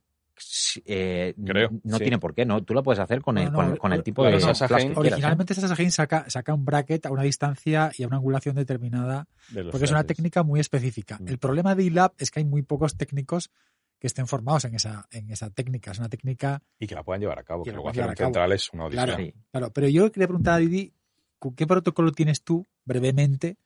Eh, 0.86 1.34
Creo, 1.46 1.70
no 1.84 1.98
sí. 1.98 2.04
tiene 2.04 2.18
por 2.20 2.34
qué, 2.34 2.46
¿no? 2.46 2.64
Tú 2.64 2.74
lo 2.74 2.82
puedes 2.84 3.00
hacer 3.00 3.22
con 3.22 3.38
el, 3.38 3.46
no, 3.52 3.54
con, 3.54 3.78
con 3.78 3.94
el 3.94 4.04
tipo 4.04 4.24
de 4.26 4.40
Sasa 4.40 4.68
Hain-. 4.68 4.94
Originalmente 4.96 5.54
Sasa 5.54 5.76
saca, 5.90 6.30
saca 6.30 6.54
un 6.54 6.64
bracket 6.66 7.06
a 7.06 7.12
una 7.12 7.24
distancia 7.24 7.92
y 7.98 8.04
a 8.04 8.08
una 8.08 8.18
angulación 8.18 8.56
determinada, 8.56 9.28
de 9.50 9.66
porque 9.66 9.86
es 9.86 9.92
una 9.92 10.04
técnica 10.06 10.44
muy 10.44 10.60
específica. 10.60 11.18
Mm. 11.20 11.28
El 11.28 11.38
problema 11.38 11.76
de 11.76 11.84
iLab 11.84 12.14
es 12.18 12.32
que 12.32 12.40
hay 12.40 12.46
muy 12.46 12.62
pocos 12.62 12.96
técnicos 12.98 13.50
que 14.00 14.08
estén 14.08 14.26
formados 14.28 14.66
en 14.66 14.74
esa, 14.76 15.08
en 15.12 15.30
esa 15.30 15.50
técnica. 15.52 15.92
Es 15.92 16.00
una 16.00 16.10
técnica, 16.10 16.62
Y 16.80 16.88
que 16.88 16.96
la 16.96 17.04
puedan 17.04 17.22
llevar 17.22 17.38
a 17.40 17.44
cabo. 17.44 17.64
Que 17.64 17.72
luego 17.72 17.90
hacer 17.90 18.18
central 18.18 18.52
es 18.52 18.72
una 18.74 18.86
odisea. 18.86 19.06
Claro. 19.06 19.24
Sí. 19.24 19.34
claro. 19.52 19.72
Pero 19.72 19.88
yo 19.90 20.12
quería 20.12 20.28
preguntar 20.28 20.56
a 20.56 20.58
Didi, 20.58 20.94
¿cu- 21.38 21.54
¿qué 21.54 21.68
protocolo 21.68 22.12
tienes 22.12 22.42
tú, 22.44 22.66
brevemente, 22.86 23.58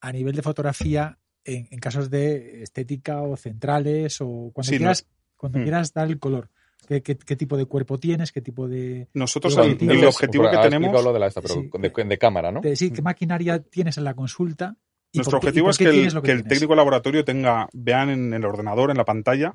a 0.00 0.10
nivel 0.12 0.34
de 0.34 0.42
fotografía 0.42 1.18
en, 1.44 1.68
en 1.70 1.78
casos 1.78 2.10
de 2.10 2.62
estética 2.62 3.22
o 3.22 3.36
centrales 3.36 4.20
o 4.20 4.50
cuando 4.52 4.68
Sí, 4.70 4.72
no- 4.74 4.78
quieras, 4.78 5.06
cuando 5.36 5.58
Mm. 5.58 5.62
quieras 5.62 5.92
dar 5.92 6.08
el 6.08 6.18
color? 6.18 6.50
¿Qué, 6.86 7.02
qué, 7.02 7.16
qué 7.16 7.34
tipo 7.36 7.56
de 7.56 7.64
cuerpo 7.64 7.98
tienes? 7.98 8.30
¿Qué 8.30 8.42
tipo 8.42 8.68
de, 8.68 9.08
Nosotros 9.14 9.54
el, 9.56 9.72
objetivo 10.04 10.44
el 10.44 10.50
que 10.50 10.58
tenemos, 10.58 11.02
lo 11.02 11.12
de, 11.14 11.18
la 11.18 11.28
esta, 11.28 11.40
pero 11.40 11.54
Sí. 11.54 11.70
de, 11.72 12.04
de 12.04 12.18
cámara, 12.18 12.52
¿no? 12.52 12.60
de- 12.60 12.76
sí, 12.76 12.90
qué 12.90 13.00
maquinaria 13.00 13.58
tienes 13.62 13.96
en 13.98 14.04
la 14.04 14.14
consulta? 14.14 14.76
y 15.12 15.18
nuestro 15.18 15.38
por 15.38 15.40
qué- 15.40 15.46
y 15.46 15.60
objetivo 15.60 15.70
es 15.70 15.78
que 15.78 15.84
el, 15.84 16.22
que 16.42 16.42
técnico 16.48 16.72
de 16.72 16.76
laboratorio 16.76 17.24
tenga, 17.24 17.68
vean 17.72 18.10
en 18.10 18.34
el 18.34 18.44
ordenador, 18.44 18.90
en 18.90 18.96
la 18.98 19.04
pantalla, 19.04 19.54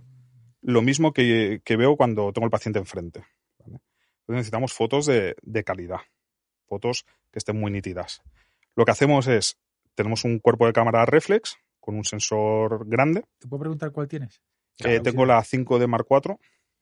lo 0.62 0.82
mismo 0.82 1.12
que, 1.12 1.62
que 1.66 1.76
veo 1.76 1.98
cuando 1.98 2.32
tengo 2.34 2.46
el 2.46 2.52
paciente 2.52 2.80
enfrente. 2.80 3.26
¿vale? 3.60 3.76
Entonces 4.22 4.36
necesitamos 4.38 4.72
fotos 4.74 5.06
de, 5.06 5.36
de 5.42 5.64
calidad, 5.66 6.00
fotos 6.66 7.06
que 7.32 7.40
estén 7.40 7.60
muy 7.60 7.72
nítidas. 7.72 8.22
Lo 8.76 8.86
que 8.86 8.92
hacemos 8.92 9.28
es, 9.28 9.58
tenemos 9.96 10.24
un 10.24 10.40
cuerpo 10.40 10.66
de 10.66 10.72
cámara 10.74 11.06
reflex 11.06 11.58
con 11.82 11.96
un 11.96 12.06
sensor 12.06 12.88
grande. 12.88 13.26
¿Te 13.38 13.48
puedo 13.50 13.60
preguntar 13.60 13.92
cuál 13.92 14.08
tienes? 14.08 14.42
Eh, 14.86 15.00
tengo 15.02 15.24
sí. 15.24 15.28
la 15.28 15.42
5D 15.42 15.88
Mark 15.88 16.08
IV. 16.10 16.38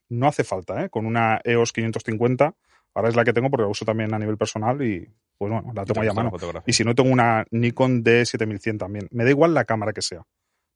No 0.10 0.28
hace 0.28 0.44
falta, 0.44 0.84
¿eh? 0.84 0.90
Con 0.90 1.06
una 1.06 1.42
EOS 1.44 1.74
550. 1.74 2.56
Ahora 2.94 3.10
es 3.10 3.16
la 3.16 3.24
que 3.24 3.34
tengo 3.34 3.50
porque 3.50 3.64
la 3.64 3.70
uso 3.70 3.86
también 3.86 4.14
a 4.14 4.20
nivel 4.20 4.38
personal 4.38 4.82
y, 4.82 5.08
pues 5.38 5.52
bueno, 5.52 5.72
la 5.76 5.86
tengo 5.86 6.00
te 6.00 6.00
ahí 6.02 6.08
a 6.08 6.14
mano. 6.14 6.32
Y 6.66 6.74
si 6.74 6.84
no, 6.84 6.96
tengo 6.96 7.12
una 7.12 7.46
Nikon 7.52 8.04
D7100 8.04 8.80
también. 8.80 9.08
Me 9.12 9.24
da 9.24 9.30
igual 9.30 9.54
la 9.54 9.66
cámara 9.66 9.94
que 9.94 10.02
sea. 10.02 10.26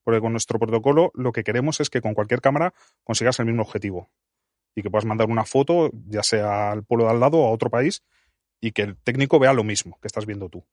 Porque 0.03 0.19
con 0.19 0.32
nuestro 0.32 0.59
protocolo 0.59 1.11
lo 1.15 1.32
que 1.32 1.43
queremos 1.43 1.80
es 1.80 1.89
que 1.89 2.01
con 2.01 2.13
cualquier 2.13 2.41
cámara 2.41 2.74
consigas 3.03 3.39
el 3.39 3.45
mismo 3.45 3.61
objetivo. 3.63 4.09
Y 4.76 4.82
que 4.82 4.89
puedas 4.89 5.05
mandar 5.05 5.30
una 5.30 5.45
foto, 5.45 5.91
ya 6.07 6.24
sea 6.24 6.72
al 6.72 6.84
pueblo 6.84 7.05
de 7.05 7.11
al 7.11 7.19
lado 7.19 7.39
o 7.39 7.47
a 7.47 7.51
otro 7.51 7.69
país, 7.69 8.03
y 8.59 8.72
que 8.72 8.84
el 8.84 8.97
técnico 8.97 9.39
vea 9.39 9.53
lo 9.53 9.63
mismo 9.63 9.97
que 10.01 10.07
estás 10.07 10.26
viendo 10.26 10.49
tú. 10.49 10.65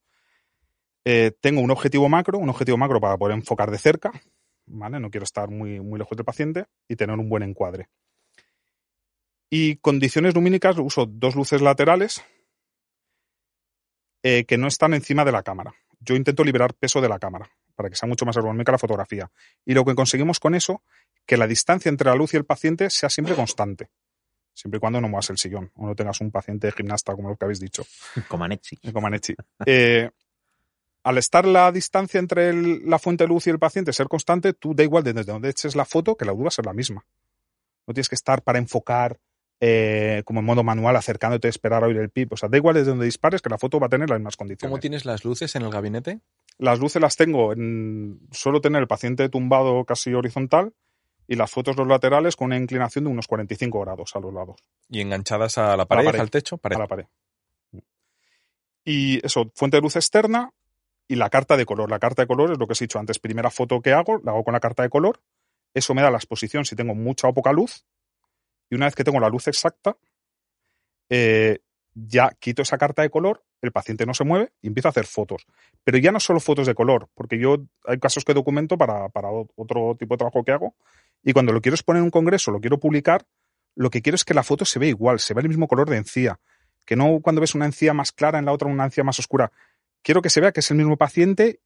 Eh, 1.04 1.32
tengo 1.40 1.60
un 1.60 1.70
objetivo 1.70 2.08
macro, 2.08 2.38
un 2.38 2.50
objetivo 2.50 2.76
macro 2.76 3.00
para 3.00 3.16
poder 3.16 3.36
enfocar 3.36 3.70
de 3.70 3.78
cerca, 3.78 4.12
¿vale? 4.68 5.00
No 5.00 5.10
quiero 5.10 5.24
estar 5.24 5.50
muy, 5.50 5.80
muy 5.80 5.98
lejos 5.98 6.16
del 6.16 6.24
paciente 6.24 6.66
y 6.88 6.96
tener 6.96 7.18
un 7.18 7.28
buen 7.28 7.42
encuadre. 7.42 7.88
Y 9.50 9.76
condiciones 9.76 10.34
lumínicas, 10.34 10.76
uso 10.78 11.06
dos 11.06 11.34
luces 11.34 11.62
laterales 11.62 12.22
eh, 14.22 14.44
que 14.44 14.58
no 14.58 14.66
están 14.68 14.94
encima 14.94 15.24
de 15.24 15.32
la 15.32 15.42
cámara. 15.42 15.74
Yo 16.00 16.14
intento 16.14 16.44
liberar 16.44 16.74
peso 16.74 17.00
de 17.00 17.08
la 17.08 17.18
cámara 17.18 17.50
para 17.74 17.88
que 17.88 17.96
sea 17.96 18.08
mucho 18.08 18.26
más 18.26 18.36
ergonómica 18.36 18.72
la 18.72 18.78
fotografía. 18.78 19.30
Y 19.64 19.72
lo 19.72 19.84
que 19.84 19.94
conseguimos 19.94 20.40
con 20.40 20.56
eso, 20.56 20.82
que 21.24 21.36
la 21.36 21.46
distancia 21.46 21.88
entre 21.88 22.10
la 22.10 22.16
luz 22.16 22.34
y 22.34 22.36
el 22.36 22.44
paciente 22.44 22.90
sea 22.90 23.08
siempre 23.08 23.36
constante. 23.36 23.88
Siempre 24.52 24.78
y 24.78 24.80
cuando 24.80 25.00
no 25.00 25.08
muevas 25.08 25.30
el 25.30 25.38
sillón 25.38 25.70
o 25.76 25.86
no 25.86 25.94
tengas 25.94 26.20
un 26.20 26.32
paciente 26.32 26.72
gimnasta 26.72 27.14
como 27.14 27.28
lo 27.28 27.36
que 27.36 27.44
habéis 27.44 27.60
dicho. 27.60 27.84
Comaneci. 28.26 28.76
Comaneci. 28.92 29.36
Eh, 29.64 30.10
al 31.08 31.18
estar 31.18 31.46
la 31.46 31.72
distancia 31.72 32.18
entre 32.20 32.50
el- 32.50 32.88
la 32.88 32.98
fuente 32.98 33.24
de 33.24 33.28
luz 33.28 33.46
y 33.46 33.50
el 33.50 33.58
paciente 33.58 33.92
ser 33.92 34.08
constante, 34.08 34.52
tú 34.52 34.74
da 34.74 34.82
igual 34.84 35.02
desde 35.04 35.24
donde 35.24 35.48
eches 35.50 35.74
la 35.76 35.84
foto, 35.84 36.16
que 36.16 36.24
la 36.24 36.32
luz 36.32 36.44
va 36.44 36.48
a 36.48 36.50
ser 36.52 36.66
la 36.66 36.72
misma. 36.74 37.04
No 37.86 37.94
tienes 37.94 38.08
que 38.08 38.14
estar 38.14 38.42
para 38.42 38.58
enfocar 38.58 39.18
eh, 39.60 40.22
como 40.24 40.38
en 40.38 40.46
modo 40.46 40.62
manual, 40.62 40.94
acercándote, 40.94 41.48
esperar 41.48 41.82
a 41.82 41.88
oír 41.88 41.96
el 41.96 42.10
pip. 42.10 42.32
O 42.32 42.36
sea, 42.36 42.48
da 42.48 42.56
igual 42.56 42.76
desde 42.76 42.90
donde 42.90 43.06
dispares, 43.06 43.42
que 43.42 43.48
la 43.50 43.58
foto 43.58 43.80
va 43.80 43.86
a 43.86 43.88
tener 43.88 44.08
las 44.08 44.20
mismas 44.20 44.36
condiciones. 44.36 44.70
¿Cómo 44.70 44.78
tienes 44.80 45.04
las 45.04 45.24
luces 45.24 45.56
en 45.56 45.62
el 45.62 45.70
gabinete? 45.72 46.20
Las 46.58 46.78
luces 46.78 47.02
las 47.02 47.16
tengo 47.16 47.52
en. 47.52 48.20
Suelo 48.30 48.60
tener 48.60 48.80
el 48.82 48.86
paciente 48.86 49.28
tumbado 49.28 49.84
casi 49.84 50.14
horizontal 50.14 50.74
y 51.26 51.34
las 51.34 51.50
fotos 51.50 51.76
los 51.76 51.88
laterales 51.88 52.36
con 52.36 52.46
una 52.46 52.56
inclinación 52.56 53.02
de 53.06 53.10
unos 53.10 53.26
45 53.26 53.80
grados 53.80 54.14
a 54.14 54.20
los 54.20 54.32
lados. 54.32 54.60
Y 54.90 55.00
enganchadas 55.00 55.58
a 55.58 55.76
la 55.76 55.86
pared, 55.86 56.04
pared. 56.04 56.20
al 56.20 56.30
techo, 56.30 56.58
pared. 56.58 56.76
a 56.76 56.78
la 56.80 56.86
pared. 56.86 57.06
Y 58.84 59.24
eso, 59.26 59.50
fuente 59.54 59.76
de 59.78 59.82
luz 59.82 59.96
externa 59.96 60.52
y 61.08 61.16
la 61.16 61.30
carta 61.30 61.56
de 61.56 61.66
color. 61.66 61.90
La 61.90 61.98
carta 61.98 62.22
de 62.22 62.28
color 62.28 62.52
es 62.52 62.58
lo 62.58 62.66
que 62.66 62.74
he 62.74 62.78
dicho 62.78 62.98
antes. 62.98 63.18
Primera 63.18 63.50
foto 63.50 63.80
que 63.80 63.92
hago, 63.92 64.20
la 64.22 64.32
hago 64.32 64.44
con 64.44 64.52
la 64.52 64.60
carta 64.60 64.82
de 64.82 64.90
color. 64.90 65.20
Eso 65.74 65.94
me 65.94 66.02
da 66.02 66.10
la 66.10 66.18
exposición 66.18 66.64
si 66.64 66.76
tengo 66.76 66.94
mucha 66.94 67.26
o 67.28 67.34
poca 67.34 67.52
luz. 67.52 67.84
Y 68.70 68.74
una 68.74 68.84
vez 68.84 68.94
que 68.94 69.04
tengo 69.04 69.18
la 69.18 69.30
luz 69.30 69.48
exacta, 69.48 69.96
eh, 71.08 71.60
ya 71.94 72.30
quito 72.38 72.62
esa 72.62 72.76
carta 72.76 73.02
de 73.02 73.10
color, 73.10 73.42
el 73.62 73.72
paciente 73.72 74.04
no 74.04 74.12
se 74.12 74.24
mueve 74.24 74.52
y 74.60 74.68
empiezo 74.68 74.88
a 74.88 74.90
hacer 74.90 75.06
fotos. 75.06 75.46
Pero 75.82 75.96
ya 75.96 76.12
no 76.12 76.20
solo 76.20 76.38
fotos 76.40 76.66
de 76.66 76.74
color, 76.74 77.08
porque 77.14 77.38
yo 77.38 77.56
hay 77.86 77.98
casos 77.98 78.24
que 78.24 78.34
documento 78.34 78.76
para, 78.76 79.08
para 79.08 79.30
otro 79.30 79.96
tipo 79.98 80.14
de 80.14 80.18
trabajo 80.18 80.44
que 80.44 80.52
hago. 80.52 80.76
Y 81.24 81.32
cuando 81.32 81.52
lo 81.52 81.62
quiero 81.62 81.74
exponer 81.74 82.00
en 82.00 82.04
un 82.04 82.10
congreso, 82.10 82.50
lo 82.50 82.60
quiero 82.60 82.78
publicar, 82.78 83.26
lo 83.74 83.90
que 83.90 84.02
quiero 84.02 84.16
es 84.16 84.24
que 84.24 84.34
la 84.34 84.42
foto 84.42 84.66
se 84.66 84.78
vea 84.78 84.90
igual, 84.90 85.18
se 85.18 85.32
vea 85.32 85.42
el 85.42 85.48
mismo 85.48 85.66
color 85.66 85.88
de 85.88 85.96
encía 85.96 86.38
que 86.88 86.96
no 86.96 87.20
cuando 87.20 87.42
ves 87.42 87.54
una 87.54 87.66
encía 87.66 87.92
más 87.92 88.12
clara 88.12 88.38
en 88.38 88.46
la 88.46 88.52
otra 88.52 88.66
una 88.66 88.86
encía 88.86 89.04
más 89.04 89.18
oscura. 89.18 89.52
Quiero 90.02 90.22
que 90.22 90.30
se 90.30 90.40
vea 90.40 90.52
que 90.52 90.60
es 90.60 90.70
el 90.70 90.76
mismo 90.76 90.96
paciente, 90.96 91.60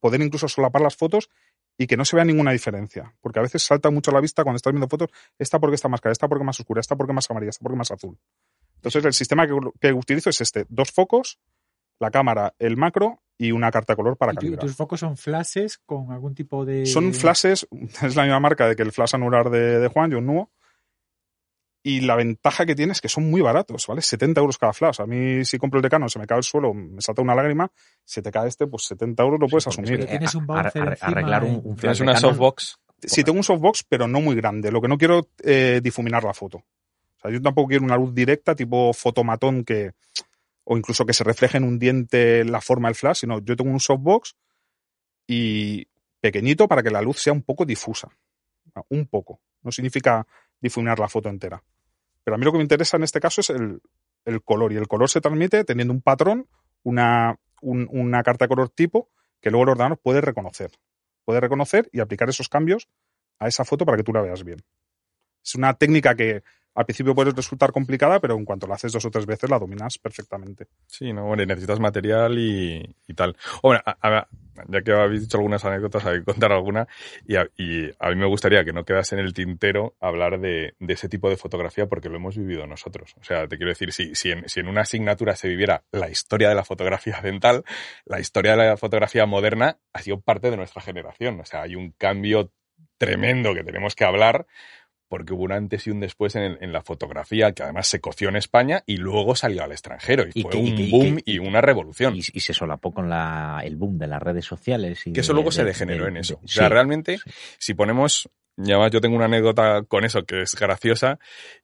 poder 0.00 0.20
incluso 0.20 0.48
solapar 0.48 0.82
las 0.82 0.96
fotos 0.96 1.30
y 1.76 1.86
que 1.86 1.96
no 1.96 2.04
se 2.04 2.16
vea 2.16 2.24
ninguna 2.24 2.52
diferencia, 2.52 3.14
porque 3.20 3.40
a 3.40 3.42
veces 3.42 3.62
salta 3.62 3.90
mucho 3.90 4.10
a 4.10 4.14
la 4.14 4.20
vista 4.20 4.44
cuando 4.44 4.56
estás 4.56 4.72
viendo 4.72 4.88
fotos, 4.88 5.10
esta 5.38 5.58
porque 5.58 5.74
está 5.74 5.88
más 5.88 6.00
clara, 6.00 6.12
esta 6.12 6.28
porque 6.28 6.44
más 6.44 6.58
oscura, 6.60 6.80
esta 6.80 6.96
porque 6.96 7.12
más 7.12 7.28
amarilla, 7.30 7.50
esta 7.50 7.62
porque 7.62 7.76
más 7.78 7.90
azul. 7.90 8.18
Entonces 8.76 9.04
el 9.04 9.12
sistema 9.12 9.46
que, 9.46 9.54
que 9.80 9.92
utilizo 9.92 10.30
es 10.30 10.40
este, 10.40 10.66
dos 10.68 10.92
focos, 10.92 11.38
la 11.98 12.10
cámara, 12.10 12.54
el 12.58 12.76
macro 12.76 13.22
y 13.38 13.52
una 13.52 13.70
carta 13.70 13.94
de 13.94 13.96
color 13.96 14.16
para 14.16 14.32
¿Y, 14.32 14.36
calibrar. 14.36 14.60
tus 14.60 14.76
focos 14.76 15.00
son 15.00 15.16
flashes 15.16 15.78
con 15.78 16.12
algún 16.12 16.34
tipo 16.34 16.64
de. 16.64 16.86
Son 16.86 17.12
flashes, 17.14 17.66
es 18.02 18.16
la 18.16 18.22
misma 18.22 18.40
marca 18.40 18.68
de 18.68 18.76
que 18.76 18.82
el 18.82 18.92
flash 18.92 19.14
anular 19.14 19.50
de, 19.50 19.80
de 19.80 19.88
Juan, 19.88 20.12
John 20.12 20.26
Nuo. 20.26 20.50
Y 21.86 22.00
la 22.00 22.16
ventaja 22.16 22.64
que 22.64 22.74
tiene 22.74 22.92
es 22.92 23.02
que 23.02 23.10
son 23.10 23.28
muy 23.30 23.42
baratos, 23.42 23.86
¿vale? 23.86 24.00
70 24.00 24.40
euros 24.40 24.56
cada 24.56 24.72
flash. 24.72 25.02
A 25.02 25.06
mí, 25.06 25.44
si 25.44 25.58
compro 25.58 25.78
el 25.78 25.82
de 25.82 25.90
Canon, 25.90 26.08
se 26.08 26.18
me 26.18 26.26
cae 26.26 26.38
el 26.38 26.42
suelo, 26.42 26.72
me 26.72 27.02
salta 27.02 27.20
una 27.20 27.34
lágrima. 27.34 27.70
Si 28.02 28.22
te 28.22 28.30
cae 28.32 28.48
este, 28.48 28.66
pues 28.66 28.84
70 28.84 29.22
euros 29.22 29.38
lo 29.38 29.48
puedes 29.48 29.66
asumir. 29.66 30.06
Tienes 30.06 30.34
un 30.34 30.46
bouncer 30.46 30.82
a- 30.82 30.90
encima 30.92 31.08
arreglar 31.08 31.44
un, 31.44 31.60
flash 31.76 31.80
Tienes 31.98 32.00
una 32.00 32.16
softbox. 32.16 32.78
Sí, 33.02 33.22
tengo 33.22 33.36
un 33.36 33.44
softbox, 33.44 33.84
pero 33.86 34.08
no 34.08 34.22
muy 34.22 34.34
grande. 34.34 34.72
Lo 34.72 34.80
que 34.80 34.88
no 34.88 34.96
quiero 34.96 35.28
eh, 35.42 35.80
difuminar 35.82 36.24
la 36.24 36.32
foto. 36.32 36.56
O 36.56 37.20
sea, 37.20 37.30
yo 37.30 37.42
tampoco 37.42 37.68
quiero 37.68 37.84
una 37.84 37.98
luz 37.98 38.14
directa, 38.14 38.54
tipo 38.56 38.94
fotomatón, 38.94 39.62
que, 39.62 39.92
o 40.64 40.78
incluso 40.78 41.04
que 41.04 41.12
se 41.12 41.22
refleje 41.22 41.58
en 41.58 41.64
un 41.64 41.78
diente 41.78 42.46
la 42.46 42.62
forma 42.62 42.88
del 42.88 42.94
flash, 42.94 43.18
sino 43.18 43.40
yo 43.40 43.56
tengo 43.56 43.70
un 43.70 43.80
softbox 43.80 44.34
y 45.26 45.86
pequeñito 46.18 46.66
para 46.66 46.82
que 46.82 46.90
la 46.90 47.02
luz 47.02 47.18
sea 47.20 47.34
un 47.34 47.42
poco 47.42 47.66
difusa. 47.66 48.08
Un 48.88 49.06
poco. 49.06 49.40
No 49.62 49.70
significa 49.70 50.26
difuminar 50.58 50.98
la 50.98 51.08
foto 51.08 51.28
entera. 51.28 51.62
Pero 52.24 52.34
a 52.34 52.38
mí 52.38 52.44
lo 52.44 52.52
que 52.52 52.58
me 52.58 52.64
interesa 52.64 52.96
en 52.96 53.02
este 53.04 53.20
caso 53.20 53.40
es 53.42 53.50
el, 53.50 53.80
color. 54.42 54.72
Y 54.72 54.76
el 54.76 54.88
color 54.88 55.10
se 55.10 55.20
transmite 55.20 55.64
teniendo 55.64 55.92
un 55.92 56.00
patrón, 56.00 56.48
una, 56.82 57.38
un- 57.60 57.88
una 57.90 58.22
carta 58.22 58.46
de 58.46 58.48
color 58.48 58.70
tipo, 58.70 59.10
que 59.40 59.50
luego 59.50 59.64
el 59.64 59.68
ordenador 59.70 59.98
puede 59.98 60.20
reconocer. 60.20 60.70
Puede 61.24 61.40
reconocer 61.40 61.88
y 61.92 62.00
aplicar 62.00 62.28
esos 62.28 62.48
cambios 62.48 62.88
a 63.38 63.48
esa 63.48 63.64
foto 63.64 63.84
para 63.84 63.96
que 63.98 64.02
tú 64.04 64.12
la 64.12 64.22
veas 64.22 64.42
bien. 64.44 64.62
Es 65.44 65.54
una 65.54 65.74
técnica 65.74 66.14
que 66.14 66.42
al 66.74 66.84
principio 66.84 67.14
puede 67.14 67.30
resultar 67.32 67.72
complicada, 67.72 68.20
pero 68.20 68.34
en 68.36 68.44
cuanto 68.44 68.66
la 68.66 68.74
haces 68.74 68.92
dos 68.92 69.04
o 69.04 69.10
tres 69.10 69.26
veces 69.26 69.48
la 69.50 69.58
dominas 69.58 69.98
perfectamente. 69.98 70.66
Sí, 70.86 71.12
no, 71.12 71.24
hombre, 71.26 71.46
necesitas 71.46 71.80
material 71.80 72.38
y, 72.38 72.96
y 73.06 73.14
tal. 73.14 73.36
Hombre, 73.62 73.80
a- 73.84 73.96
a- 74.02 74.28
ya 74.68 74.82
que 74.82 74.92
habéis 74.92 75.22
dicho 75.22 75.36
algunas 75.36 75.64
anécdotas, 75.64 76.04
hay 76.06 76.18
que 76.20 76.24
contar 76.24 76.52
alguna. 76.52 76.86
Y 77.26 77.36
a, 77.36 77.48
y 77.56 77.90
a 77.98 78.08
mí 78.10 78.16
me 78.16 78.26
gustaría 78.26 78.64
que 78.64 78.72
no 78.72 78.84
quedase 78.84 79.16
en 79.16 79.20
el 79.20 79.32
tintero 79.34 79.94
hablar 80.00 80.38
de, 80.40 80.74
de 80.78 80.94
ese 80.94 81.08
tipo 81.08 81.28
de 81.28 81.36
fotografía 81.36 81.86
porque 81.86 82.08
lo 82.08 82.16
hemos 82.16 82.36
vivido 82.36 82.66
nosotros. 82.66 83.14
O 83.20 83.24
sea, 83.24 83.48
te 83.48 83.56
quiero 83.56 83.70
decir, 83.70 83.92
si, 83.92 84.14
si, 84.14 84.30
en, 84.30 84.48
si 84.48 84.60
en 84.60 84.68
una 84.68 84.82
asignatura 84.82 85.34
se 85.36 85.48
viviera 85.48 85.82
la 85.90 86.08
historia 86.08 86.48
de 86.48 86.54
la 86.54 86.64
fotografía 86.64 87.20
dental, 87.22 87.64
la 88.04 88.20
historia 88.20 88.52
de 88.56 88.66
la 88.68 88.76
fotografía 88.76 89.26
moderna 89.26 89.78
ha 89.92 90.02
sido 90.02 90.20
parte 90.20 90.50
de 90.50 90.56
nuestra 90.56 90.82
generación. 90.82 91.40
O 91.40 91.44
sea, 91.44 91.62
hay 91.62 91.74
un 91.74 91.90
cambio 91.92 92.52
tremendo 92.96 93.54
que 93.54 93.64
tenemos 93.64 93.94
que 93.96 94.04
hablar 94.04 94.46
porque 95.08 95.32
hubo 95.32 95.44
un 95.44 95.52
antes 95.52 95.86
y 95.86 95.90
un 95.90 96.00
después 96.00 96.34
en, 96.36 96.42
el- 96.42 96.58
en 96.60 96.72
la 96.72 96.82
fotografía 96.82 97.52
que 97.52 97.62
además 97.62 97.86
se 97.86 98.00
coció 98.00 98.28
en 98.28 98.36
España 98.36 98.82
y 98.86 98.96
luego 98.96 99.36
salió 99.36 99.62
al 99.62 99.72
extranjero 99.72 100.24
y, 100.26 100.40
Y 100.40 100.42
fue 100.42 100.50
que- 100.52 100.58
y 100.58 100.70
un 100.72 100.78
y 100.78 100.90
boom 100.90 101.16
que- 101.16 101.22
y 101.32 101.38
una 101.38 101.60
revolución. 101.60 102.16
Y, 102.16 102.22
se 102.22 102.52
solapó 102.54 102.92
con 102.92 103.08
la, 103.08 103.60
el 103.64 103.76
boom 103.76 103.98
de 103.98 104.06
las 104.06 104.22
redes 104.22 104.44
sociales. 104.44 105.06
Y 105.06 105.12
que 105.12 105.20
eso 105.20 105.32
de- 105.32 105.34
luego 105.36 105.52
se 105.52 105.62
de- 105.62 105.68
degeneró 105.68 106.04
de- 106.04 106.10
en 106.10 106.16
eso. 106.18 106.40
o 106.42 106.48
sea, 106.48 106.64
sí, 106.64 106.72
realmente, 106.72 107.18
sí. 107.18 107.30
si 107.58 107.74
ponemos, 107.74 108.28
y 108.56 108.70
además 108.72 108.90
yo 108.92 109.00
tengo 109.00 109.16
una 109.16 109.26
anécdota 109.26 109.82
con 109.86 110.04
eso 110.04 110.24
que 110.24 110.42
es 110.42 110.54
graciosa, 110.54 111.18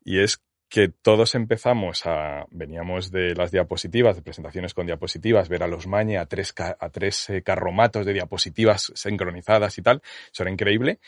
y 0.05 0.21
es 0.21 0.41
que 0.69 0.89
todos 0.89 1.35
empezamos 1.35 2.07
a, 2.07 2.47
veníamos 2.53 3.11
de 3.11 3.35
las 3.35 3.51
diapositivas, 3.51 4.15
de 4.15 4.23
presentaciones 4.23 4.73
con 4.73 4.87
diapositivas, 4.87 5.49
ver 5.49 5.65
a 5.65 5.67
los 5.67 5.89
Mañe 5.89 6.17
a 6.17 6.27
tres, 6.27 6.55
a 6.57 6.91
tres 6.91 7.29
eh, 7.29 7.43
carromatos 7.43 8.07
de 8.07 8.13
diapositivas 8.13 8.93
sincronizadas 8.95 9.77
y 9.79 9.83
tal, 9.83 10.01
eso 10.33 10.45
era 10.45 10.53
increíble. 10.53 11.01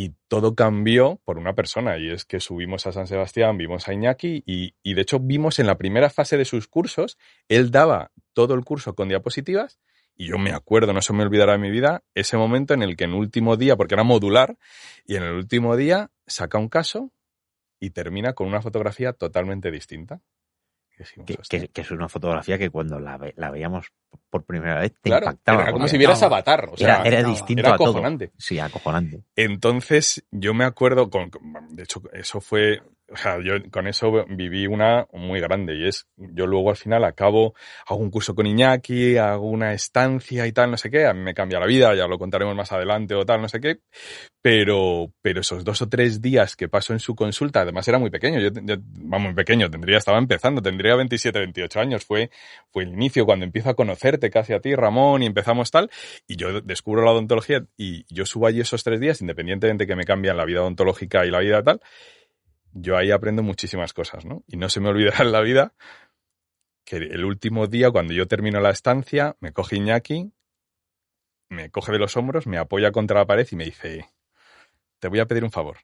Y 0.00 0.14
todo 0.28 0.54
cambió 0.54 1.20
por 1.24 1.38
una 1.38 1.56
persona, 1.56 1.98
y 1.98 2.08
es 2.08 2.24
que 2.24 2.38
subimos 2.38 2.86
a 2.86 2.92
San 2.92 3.08
Sebastián, 3.08 3.58
vimos 3.58 3.88
a 3.88 3.92
Iñaki, 3.92 4.44
y, 4.46 4.94
de 4.94 5.02
hecho 5.02 5.18
vimos 5.18 5.58
en 5.58 5.66
la 5.66 5.76
primera 5.76 6.08
fase 6.08 6.36
de 6.36 6.44
sus 6.44 6.68
cursos, 6.68 7.18
él 7.48 7.72
daba 7.72 8.12
todo 8.32 8.54
el 8.54 8.64
curso 8.64 8.94
con 8.94 9.08
diapositivas, 9.08 9.80
y 10.14 10.28
yo 10.28 10.38
me 10.38 10.52
acuerdo, 10.52 10.92
no 10.92 11.02
se 11.02 11.12
me 11.14 11.24
olvidará 11.24 11.54
de 11.54 11.58
mi 11.58 11.72
vida, 11.72 12.04
ese 12.14 12.36
momento 12.36 12.74
en 12.74 12.84
el 12.84 12.96
que 12.96 13.06
en 13.06 13.10
el 13.10 13.16
último 13.16 13.56
día, 13.56 13.74
porque 13.74 13.94
era 13.94 14.04
modular, 14.04 14.56
y 15.04 15.16
en 15.16 15.24
el 15.24 15.32
último 15.32 15.76
día 15.76 16.12
saca 16.28 16.58
un 16.58 16.68
caso 16.68 17.10
y 17.80 17.90
termina 17.90 18.34
con 18.34 18.46
una 18.46 18.62
fotografía 18.62 19.14
totalmente 19.14 19.72
distinta. 19.72 20.20
Que, 21.26 21.36
"Hostia". 21.40 21.60
que- 21.60 21.68
que 21.68 21.80
es 21.82 21.90
una 21.90 22.08
fotografía 22.08 22.58
que 22.58 22.70
cuando 22.70 22.98
la, 22.98 23.16
ve- 23.16 23.34
la 23.36 23.50
veíamos 23.50 23.86
por 24.30 24.44
primera 24.44 24.80
vez 24.80 24.92
te 25.00 25.10
claro, 25.10 25.26
impactaba. 25.26 25.62
era 25.62 25.72
como 25.72 25.88
si 25.88 25.96
vieras. 25.98 26.22
Avatar, 26.22 26.68
o 26.72 26.76
sea, 26.76 27.02
era, 27.04 27.18
era 27.20 27.28
distinto 27.28 27.60
era 27.60 27.74
a 27.74 27.76
todo. 27.76 27.90
acojonante. 27.90 28.32
Sí, 28.38 28.58
acojonante. 28.58 29.22
Entonces, 29.36 30.24
yo 30.30 30.54
me 30.54 30.64
acuerdo, 30.64 31.08
con- 31.10 31.30
de 31.70 31.82
hecho, 31.82 32.02
eso 32.12 32.40
fue, 32.40 32.82
o 33.10 33.16
sea, 33.16 33.38
yo 33.42 33.54
con 33.70 33.86
eso 33.86 34.26
viví 34.28 34.66
una 34.66 35.06
muy 35.12 35.40
grande 35.40 35.74
y 35.76 35.88
es, 35.88 36.06
yo 36.16 36.46
luego 36.46 36.70
al 36.70 36.76
final 36.76 37.04
acabo, 37.04 37.54
hago 37.86 38.00
un 38.00 38.10
curso 38.10 38.34
con 38.34 38.46
Iñaki, 38.46 39.16
hago 39.16 39.48
una 39.48 39.72
estancia 39.72 40.46
y 40.46 40.52
tal, 40.52 40.70
no 40.70 40.76
sé 40.76 40.90
qué, 40.90 41.06
a 41.06 41.14
mí 41.14 41.20
me 41.20 41.32
cambia 41.32 41.58
la 41.58 41.66
vida, 41.66 41.94
ya 41.94 42.06
lo 42.06 42.18
contaremos 42.18 42.54
más 42.54 42.70
adelante 42.72 43.14
o 43.14 43.24
tal, 43.24 43.40
no 43.40 43.48
sé 43.48 43.60
qué, 43.60 43.80
pero, 44.42 45.10
pero 45.22 45.40
esos 45.40 45.64
dos 45.64 45.80
o 45.80 45.88
tres 45.88 46.20
días 46.20 46.54
que 46.54 46.68
paso 46.68 46.92
en 46.92 47.00
su 47.00 47.14
consulta, 47.14 47.62
además 47.62 47.88
era 47.88 47.98
muy 47.98 48.10
pequeño, 48.10 48.40
yo, 48.40 48.50
yo 48.52 48.76
vamos, 48.78 49.28
muy 49.28 49.34
pequeño, 49.34 49.70
tendría, 49.70 49.98
estaba 49.98 50.18
empezando, 50.18 50.60
tendría 50.60 50.94
27, 50.96 51.38
28 51.38 51.80
años, 51.80 52.04
fue, 52.04 52.30
fue 52.70 52.82
el 52.82 52.90
inicio 52.90 53.24
cuando 53.24 53.46
empiezo 53.46 53.70
a 53.70 53.74
conocerte 53.74 54.30
casi 54.30 54.52
a 54.52 54.60
ti, 54.60 54.74
Ramón, 54.74 55.22
y 55.22 55.26
empezamos 55.26 55.70
tal, 55.70 55.90
y 56.26 56.36
yo 56.36 56.60
descubro 56.60 57.02
la 57.02 57.12
odontología 57.12 57.64
y 57.78 58.04
yo 58.14 58.26
subo 58.26 58.46
allí 58.46 58.60
esos 58.60 58.84
tres 58.84 59.00
días, 59.00 59.22
independientemente 59.22 59.86
que 59.86 59.96
me 59.96 60.04
cambian 60.04 60.36
la 60.36 60.44
vida 60.44 60.60
odontológica 60.60 61.24
y 61.24 61.30
la 61.30 61.40
vida 61.40 61.62
tal, 61.62 61.80
yo 62.72 62.96
ahí 62.96 63.10
aprendo 63.10 63.42
muchísimas 63.42 63.92
cosas, 63.92 64.24
¿no? 64.24 64.44
Y 64.46 64.56
no 64.56 64.68
se 64.68 64.80
me 64.80 64.88
olvidará 64.88 65.24
en 65.24 65.32
la 65.32 65.40
vida 65.40 65.74
que 66.84 66.96
el 66.96 67.24
último 67.24 67.66
día, 67.66 67.90
cuando 67.90 68.14
yo 68.14 68.26
termino 68.26 68.60
la 68.60 68.70
estancia, 68.70 69.36
me 69.40 69.52
coge 69.52 69.76
Iñaki, 69.76 70.32
me 71.50 71.70
coge 71.70 71.92
de 71.92 71.98
los 71.98 72.16
hombros, 72.16 72.46
me 72.46 72.56
apoya 72.56 72.92
contra 72.92 73.20
la 73.20 73.26
pared 73.26 73.46
y 73.50 73.56
me 73.56 73.64
dice, 73.66 74.08
te 74.98 75.08
voy 75.08 75.20
a 75.20 75.26
pedir 75.26 75.44
un 75.44 75.50
favor. 75.50 75.78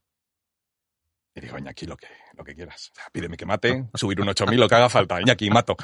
Y 1.34 1.40
digo, 1.40 1.58
Iñaki, 1.58 1.86
lo 1.86 1.96
que, 1.96 2.08
lo 2.34 2.44
que 2.44 2.54
quieras. 2.54 2.90
O 2.92 2.94
sea, 2.94 3.10
pídeme 3.12 3.36
que 3.36 3.44
mate, 3.44 3.86
subir 3.94 4.20
un 4.20 4.28
8000, 4.28 4.58
lo 4.58 4.68
que 4.68 4.74
haga 4.74 4.88
falta. 4.88 5.20
Iñaki, 5.20 5.50
mato. 5.50 5.76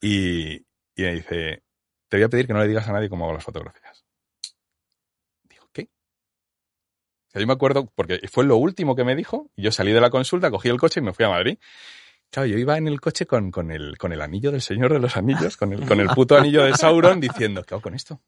Y, 0.00 0.54
y 0.54 1.02
me 1.02 1.14
dice, 1.14 1.62
te 2.08 2.16
voy 2.16 2.24
a 2.24 2.28
pedir 2.28 2.46
que 2.46 2.52
no 2.52 2.60
le 2.60 2.68
digas 2.68 2.88
a 2.88 2.92
nadie 2.92 3.08
cómo 3.08 3.24
hago 3.24 3.34
las 3.34 3.44
fotografías. 3.44 4.04
Digo, 5.44 5.68
¿qué? 5.72 5.88
Yo 7.40 7.46
me 7.46 7.52
acuerdo, 7.52 7.90
porque 7.94 8.20
fue 8.30 8.44
lo 8.44 8.56
último 8.56 8.96
que 8.96 9.04
me 9.04 9.14
dijo, 9.14 9.50
y 9.56 9.62
yo 9.62 9.72
salí 9.72 9.92
de 9.92 10.00
la 10.00 10.10
consulta, 10.10 10.50
cogí 10.50 10.68
el 10.68 10.78
coche 10.78 11.00
y 11.00 11.02
me 11.02 11.12
fui 11.12 11.24
a 11.24 11.28
Madrid. 11.28 11.58
Claro, 12.30 12.48
yo 12.48 12.58
iba 12.58 12.76
en 12.76 12.86
el 12.86 13.00
coche 13.00 13.24
con, 13.24 13.50
con, 13.50 13.70
el, 13.70 13.96
con 13.96 14.12
el 14.12 14.20
anillo 14.20 14.50
del 14.52 14.60
Señor 14.60 14.92
de 14.92 14.98
los 14.98 15.16
Anillos, 15.16 15.56
con 15.56 15.72
el, 15.72 15.86
con 15.86 16.00
el 16.00 16.08
puto 16.08 16.36
anillo 16.36 16.64
de 16.64 16.74
Sauron, 16.74 17.18
diciendo, 17.20 17.62
¿qué 17.64 17.74
hago 17.74 17.80
con 17.80 17.94
esto? 17.94 18.20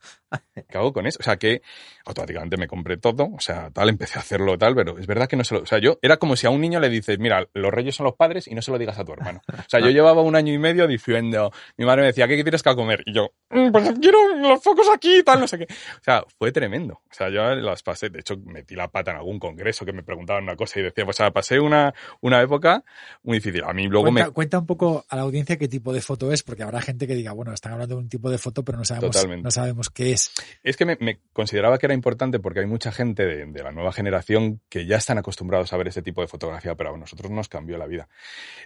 ¿Qué 0.55 0.79
hago 0.79 0.93
con 0.95 1.07
eso? 1.07 1.19
O 1.21 1.23
sea, 1.23 1.37
que 1.37 1.61
automáticamente 2.07 2.57
me 2.57 2.67
compré 2.69 2.97
todo, 2.97 3.25
o 3.35 3.41
sea, 3.41 3.71
tal, 3.71 3.91
empecé 3.91 4.19
a 4.19 4.23
hacerlo 4.23 4.57
tal, 4.57 4.75
pero 4.75 4.99
es 4.99 5.07
verdad 5.07 5.29
que 5.29 5.37
no 5.37 5.45
se 5.45 5.55
lo... 5.57 5.61
O 5.63 5.67
sea, 5.67 5.79
yo 5.79 5.99
era 6.01 6.17
como 6.17 6.37
si 6.37 6.47
a 6.47 6.51
un 6.51 6.61
niño 6.61 6.81
le 6.81 6.89
dices, 6.89 7.19
mira, 7.19 7.47
los 7.53 7.71
reyes 7.73 7.97
son 7.97 8.05
los 8.05 8.15
padres 8.15 8.47
y 8.49 8.55
no 8.55 8.63
se 8.63 8.71
lo 8.71 8.79
digas 8.79 8.99
a 8.99 9.05
tu 9.05 9.13
hermano. 9.13 9.43
O 9.53 9.63
sea, 9.69 9.81
yo 9.81 9.91
llevaba 9.91 10.23
un 10.23 10.37
año 10.37 10.55
y 10.55 10.59
medio 10.59 10.87
diciendo, 10.87 11.53
mi 11.77 11.85
madre 11.85 12.01
me 12.03 12.07
decía, 12.07 12.27
¿qué 12.27 12.43
tienes 12.43 12.63
que 12.63 12.75
comer? 12.75 13.03
Y 13.05 13.13
yo, 13.13 13.33
"Mm, 13.51 13.71
pues 13.73 13.93
quiero 14.01 14.37
los 14.37 14.63
focos 14.63 14.89
aquí 14.95 15.19
y 15.19 15.23
tal, 15.23 15.41
no 15.41 15.47
sé 15.47 15.59
qué. 15.59 15.65
O 15.65 16.03
sea, 16.03 16.25
fue 16.39 16.51
tremendo. 16.51 16.95
O 16.95 17.13
sea, 17.15 17.29
yo 17.29 17.43
las 17.57 17.83
pasé, 17.83 18.09
de 18.09 18.21
hecho, 18.21 18.37
metí 18.47 18.75
la 18.75 18.89
pata 18.89 19.11
en 19.11 19.19
algún 19.19 19.39
congreso 19.39 19.85
que 19.85 19.93
me 19.93 20.03
preguntaban 20.03 20.45
una 20.45 20.57
cosa 20.57 20.81
y 20.81 20.85
decía, 20.85 21.05
pues, 21.05 21.17
o 21.17 21.23
sea, 21.25 21.31
pasé 21.31 21.61
una, 21.61 21.93
una 22.23 22.41
época 22.41 22.85
muy 23.23 23.39
difícil. 23.39 23.65
A 23.65 23.73
mí 23.75 23.87
luego 24.03 24.15
cuenta, 24.15 24.27
me... 24.27 24.33
cuenta 24.33 24.59
un 24.59 24.67
poco 24.67 25.05
a 25.09 25.17
la 25.17 25.23
audiencia 25.23 25.57
qué 25.57 25.69
tipo 25.69 25.93
de 25.93 26.01
foto 26.01 26.33
es, 26.33 26.43
porque 26.43 26.63
habrá 26.63 26.81
gente 26.81 27.07
que 27.07 27.15
diga, 27.15 27.33
bueno, 27.33 27.53
están 27.53 27.73
hablando 27.73 27.97
de 27.97 28.03
un 28.03 28.09
tipo 28.09 28.31
de 28.31 28.39
foto, 28.39 28.65
pero 28.65 28.79
no 28.79 28.85
sabemos, 28.85 29.17
Totalmente. 29.17 29.45
no 29.45 29.51
sabemos 29.51 29.91
qué 29.91 30.13
es. 30.13 30.33
Es 30.63 30.77
que 30.77 30.85
me, 30.85 30.97
me 31.01 31.21
consideraba 31.33 31.79
que 31.79 31.87
era 31.87 31.95
importante 31.95 32.39
porque 32.39 32.61
hay 32.61 32.67
mucha 32.67 32.93
gente 32.93 33.25
de, 33.25 33.47
de 33.47 33.63
la 33.63 33.73
nueva 33.73 33.93
generación 33.93 34.61
que 34.69 34.87
ya 34.87 34.97
están 34.97 35.19
acostumbrados 35.19 35.73
a 35.73 35.77
ver 35.77 35.89
ese 35.89 36.03
tipo 36.03 36.21
de 36.21 36.29
fotografía, 36.29 36.75
pero 36.75 36.95
a 36.95 36.99
nosotros 36.99 37.31
nos 37.31 37.49
cambió 37.49 37.79
la 37.79 37.87
vida. 37.87 38.09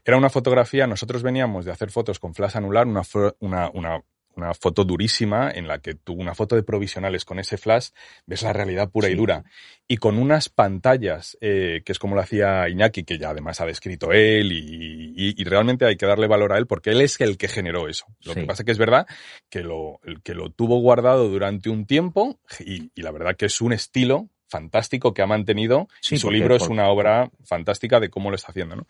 Era 0.05 0.16
una 0.16 0.30
fotografía, 0.30 0.87
nosotros 0.87 1.22
veníamos 1.22 1.64
de 1.64 1.72
hacer 1.72 1.91
fotos 1.91 2.18
con 2.18 2.35
flash 2.35 2.57
anular, 2.57 2.87
una, 2.87 3.03
una, 3.41 3.70
una, 3.72 4.03
una 4.37 4.55
foto 4.55 4.85
durísima 4.85 5.51
en 5.51 5.66
la 5.68 5.78
que 5.78 5.95
tú, 5.95 6.12
una 6.14 6.35
foto 6.35 6.57
de 6.57 6.62
provisionales 6.62 7.24
con 7.24 7.39
ese 7.39 7.57
flash, 7.59 7.89
ves 8.26 8.43
la 8.43 8.53
realidad 8.53 8.91
pura 8.91 9.09
y 9.09 9.14
dura. 9.14 9.45
Y 9.89 9.97
con 9.99 10.18
unas 10.18 10.49
pantallas, 10.49 11.37
eh, 11.41 11.83
que 11.85 11.93
es 11.93 11.99
como 11.99 12.14
lo 12.14 12.20
hacía 12.22 12.68
Iñaki, 12.68 13.05
que 13.05 13.18
ya 13.18 13.30
además 13.30 13.61
ha 13.61 13.66
descrito 13.66 14.12
él, 14.12 14.53
y, 14.53 15.12
y- 15.16 15.35
y 15.37 15.45
realmente 15.45 15.85
hay 15.87 15.97
que 15.97 16.07
darle 16.07 16.26
valor 16.26 16.53
a 16.53 16.59
él 16.59 16.66
porque 16.66 16.91
él 16.91 17.01
es 17.01 17.20
el 17.20 17.37
que 17.37 17.49
generó 17.49 17.89
eso. 17.89 18.07
Lo 18.24 18.35
que 18.35 18.41
pasa 18.47 18.64
que 18.64 18.72
es 18.72 18.78
verdad 18.78 19.07
que 19.51 19.61
lo, 19.62 20.01
que 20.24 20.35
lo 20.35 20.51
tuvo 20.51 20.80
guardado 20.80 21.28
durante 21.28 21.68
un 21.70 21.87
tiempo 21.87 22.39
y, 22.61 22.91
y 22.95 23.03
la 23.03 23.11
verdad 23.11 23.37
que 23.37 23.47
es 23.47 23.61
un 23.61 23.72
estilo 23.72 24.28
fantástico 24.53 25.12
que 25.12 25.22
ha 25.22 25.26
mantenido 25.26 25.88
Sí, 26.00 26.14
y 26.14 26.18
su 26.18 26.28
porque- 26.28 26.38
libro 26.38 26.55
es 26.55 26.68
una 26.68 26.86
obra 26.88 27.28
fantástica 27.44 27.98
de 27.98 28.09
cómo 28.11 28.30
lo 28.30 28.36
está 28.36 28.53
haciendo, 28.53 28.76
¿no? 28.76 28.86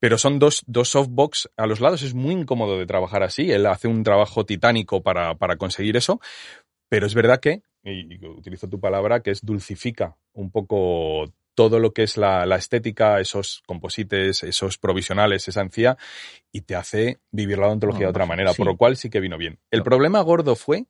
Pero 0.00 0.18
son 0.18 0.40
dos, 0.40 0.64
dos 0.66 0.88
softbox 0.88 1.48
a 1.56 1.66
los 1.66 1.80
lados, 1.80 2.02
es 2.02 2.14
muy 2.14 2.34
incómodo 2.34 2.78
de 2.78 2.86
trabajar 2.86 3.22
así, 3.22 3.52
él 3.52 3.66
hace 3.66 3.86
un 3.86 4.02
trabajo 4.02 4.44
titánico 4.44 5.02
para, 5.02 5.34
para 5.36 5.56
conseguir 5.56 5.96
eso, 5.96 6.20
pero 6.88 7.06
es 7.06 7.14
verdad 7.14 7.38
que, 7.40 7.62
y 7.84 8.18
utilizo 8.26 8.68
tu 8.68 8.80
palabra, 8.80 9.20
que 9.20 9.30
es 9.30 9.44
dulcifica 9.44 10.16
un 10.32 10.50
poco 10.50 11.30
todo 11.54 11.78
lo 11.78 11.92
que 11.92 12.02
es 12.02 12.16
la, 12.18 12.44
la 12.44 12.56
estética, 12.56 13.18
esos 13.18 13.62
composites, 13.66 14.42
esos 14.42 14.76
provisionales, 14.76 15.48
esa 15.48 15.62
encía, 15.62 15.96
y 16.52 16.60
te 16.62 16.74
hace 16.76 17.20
vivir 17.30 17.58
la 17.58 17.68
odontología 17.68 18.00
No, 18.02 18.06
de 18.08 18.10
otra 18.10 18.24
pues, 18.24 18.28
manera, 18.28 18.50
sí. 18.52 18.56
por 18.58 18.66
lo 18.66 18.76
cual 18.76 18.96
sí 18.98 19.08
que 19.08 19.20
vino 19.20 19.38
bien. 19.38 19.58
El 19.70 19.78
No. 19.80 19.84
problema 19.84 20.20
gordo 20.20 20.54
fue 20.54 20.84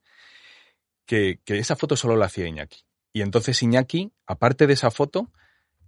que, 1.07 1.39
que 1.45 1.59
esa 1.59 1.77
foto 1.77 1.95
solo 1.97 2.17
la 2.17 2.27
hacía 2.27 2.49
Iñaki. 2.49 2.81
Y 3.17 3.23
entonces 3.23 3.63
Iñaki, 3.63 4.13
aparte 4.27 4.67
de 4.67 4.75
esa 4.75 4.91
foto, 4.91 5.31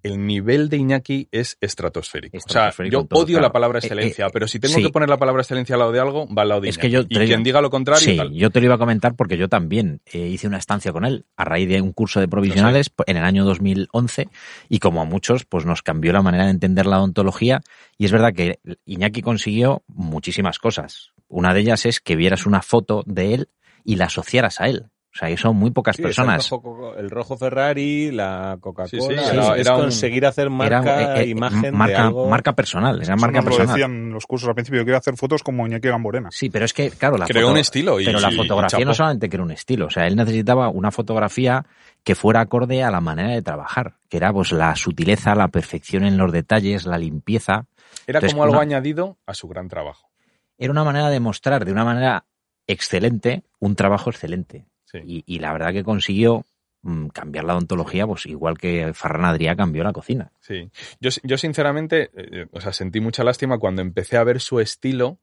el 0.02 0.24
nivel 0.24 0.70
de 0.70 0.78
Iñaki 0.78 1.28
es 1.30 1.58
estratosférico. 1.60 2.38
O 2.38 2.40
sea, 2.40 2.70
yo 2.88 3.00
odio 3.10 3.26
claro. 3.26 3.42
la 3.42 3.52
palabra 3.52 3.78
Eh, 3.80 3.82
excelencia, 3.82 4.26
eh, 4.28 4.30
pero 4.32 4.48
si 4.48 4.58
tengo 4.58 4.76
sí. 4.76 4.82
que 4.82 4.88
poner 4.88 5.10
la 5.10 5.18
palabra 5.18 5.42
excelencia 5.42 5.74
al 5.74 5.80
lado 5.80 5.92
de 5.92 6.00
algo, 6.00 6.26
va 6.34 6.40
al 6.40 6.48
lado 6.48 6.60
de 6.62 6.70
Es 6.70 6.76
Iñaki. 6.76 6.86
que 6.86 6.90
yo 6.90 7.00
y 7.22 7.26
quien 7.26 7.42
diga 7.42 7.60
lo 7.60 7.68
contrario, 7.68 8.02
Sí, 8.02 8.16
tal. 8.16 8.32
yo 8.32 8.48
te 8.48 8.60
lo 8.60 8.64
iba 8.66 8.76
a 8.76 8.78
comentar 8.78 9.14
porque 9.14 9.36
yo 9.36 9.46
también 9.50 10.00
eh, 10.06 10.20
hice 10.26 10.46
una 10.46 10.56
estancia 10.56 10.90
con 10.90 11.04
él 11.04 11.26
a 11.36 11.44
raíz 11.44 11.68
de 11.68 11.82
un 11.82 11.92
curso 11.92 12.18
de 12.18 12.28
provisionales 12.28 12.90
en 13.06 13.18
el 13.18 13.24
año 13.24 13.44
2011 13.44 14.28
y 14.70 14.78
como 14.78 15.02
a 15.02 15.04
muchos 15.04 15.44
pues 15.44 15.66
nos 15.66 15.82
cambió 15.82 16.14
la 16.14 16.22
manera 16.22 16.44
de 16.46 16.52
entender 16.52 16.86
la 16.86 16.96
odontología 16.98 17.60
y 17.98 18.06
es 18.06 18.12
verdad 18.12 18.32
que 18.32 18.60
Iñaki 18.86 19.20
consiguió 19.20 19.82
muchísimas 19.86 20.58
cosas. 20.58 21.10
Una 21.28 21.52
de 21.52 21.60
ellas 21.60 21.84
es 21.84 22.00
que 22.00 22.16
vieras 22.16 22.46
una 22.46 22.62
foto 22.62 23.02
de 23.04 23.34
él 23.34 23.48
y 23.84 23.96
la 23.96 24.06
asociaras 24.06 24.62
a 24.62 24.68
él. 24.68 24.86
O 25.20 25.26
sea, 25.26 25.36
son 25.36 25.56
muy 25.56 25.72
pocas 25.72 25.96
Sí, 25.96 26.02
personas. 26.02 26.44
El 26.44 26.50
rojo, 26.62 26.94
el 26.96 27.10
rojo 27.10 27.36
Ferrari, 27.36 28.12
la 28.12 28.56
Coca-Cola. 28.60 28.88
Sí, 28.88 28.98
era- 29.34 29.56
era 29.56 29.74
un- 29.74 29.80
conseguir 29.80 30.24
hacer 30.26 30.46
Era, 30.46 30.50
marca, 30.54 31.16
eh, 31.16 31.22
eh, 31.24 31.28
imagen 31.28 31.76
marca, 31.76 31.92
de 31.92 31.98
algo. 31.98 32.28
marca 32.28 32.52
personal, 32.54 33.02
era 33.02 33.14
Eso 33.14 33.20
marca 33.20 33.38
nos 33.38 33.44
lo 33.46 33.50
personal. 33.50 33.74
decían 33.74 34.10
los 34.10 34.26
cursos 34.26 34.48
al 34.48 34.54
principio. 34.54 34.80
Yo 34.80 34.84
quiero 34.84 34.98
hacer 34.98 35.16
fotos 35.16 35.42
como 35.42 35.66
Iñaki 35.66 35.88
Gamborena. 35.88 36.28
Sí, 36.30 36.50
pero 36.50 36.64
es 36.66 36.72
que, 36.72 36.90
claro, 36.90 37.16
la 37.18 37.26
Creó 37.26 37.46
foto- 37.46 37.52
un 37.54 37.58
estilo 37.58 37.98
y- 38.00 38.04
pero 38.04 38.20
la 38.20 38.30
y- 38.30 38.34
y 38.34 38.36
fotografía 38.36 38.84
no 38.84 38.94
solamente 38.94 39.28
que 39.28 39.34
era 39.36 39.42
un 39.42 39.50
estilo, 39.50 39.86
o 39.86 39.90
sea, 39.90 40.06
él 40.06 40.14
necesitaba 40.14 40.68
una 40.68 40.92
fotografía 40.92 41.66
que 42.04 42.14
fuera 42.14 42.40
acorde 42.40 42.84
a 42.84 42.90
la 42.92 43.00
manera 43.00 43.30
de 43.30 43.42
trabajar, 43.42 43.94
que 44.08 44.18
era 44.18 44.32
pues 44.32 44.52
la 44.52 44.76
sutileza, 44.76 45.34
la 45.34 45.48
perfección 45.48 46.04
en 46.04 46.16
los 46.16 46.30
detalles, 46.30 46.86
la 46.86 46.96
limpieza. 46.96 47.66
Era 48.06 48.18
Entonces, 48.20 48.34
como 48.34 48.44
algo 48.44 48.52
una- 48.54 48.62
añadido 48.62 49.18
a 49.26 49.34
su 49.34 49.48
gran 49.48 49.66
trabajo. 49.68 50.10
Era 50.58 50.70
una 50.70 50.84
manera 50.84 51.08
de 51.10 51.18
mostrar 51.18 51.64
de 51.64 51.72
una 51.72 51.84
manera 51.84 52.24
excelente 52.68 53.42
un 53.58 53.74
trabajo 53.74 54.10
excelente. 54.10 54.66
Sí. 54.90 54.98
Y, 55.04 55.24
y 55.26 55.38
la 55.38 55.52
verdad 55.52 55.72
que 55.72 55.84
consiguió 55.84 56.46
mm, 56.82 57.08
cambiar 57.08 57.44
la 57.44 57.54
odontología, 57.54 58.06
pues 58.06 58.24
igual 58.26 58.56
que 58.56 58.92
Ferran 58.94 59.24
Adrià 59.24 59.54
cambió 59.54 59.84
la 59.84 59.92
cocina. 59.92 60.32
Sí. 60.40 60.70
Yo, 61.00 61.10
yo 61.22 61.36
sinceramente, 61.36 62.10
eh, 62.14 62.46
o 62.52 62.60
sea, 62.60 62.72
sentí 62.72 63.00
mucha 63.00 63.22
lástima 63.22 63.58
cuando 63.58 63.82
empecé 63.82 64.16
a 64.16 64.24
ver 64.24 64.40
su 64.40 64.60
estilo, 64.60 65.18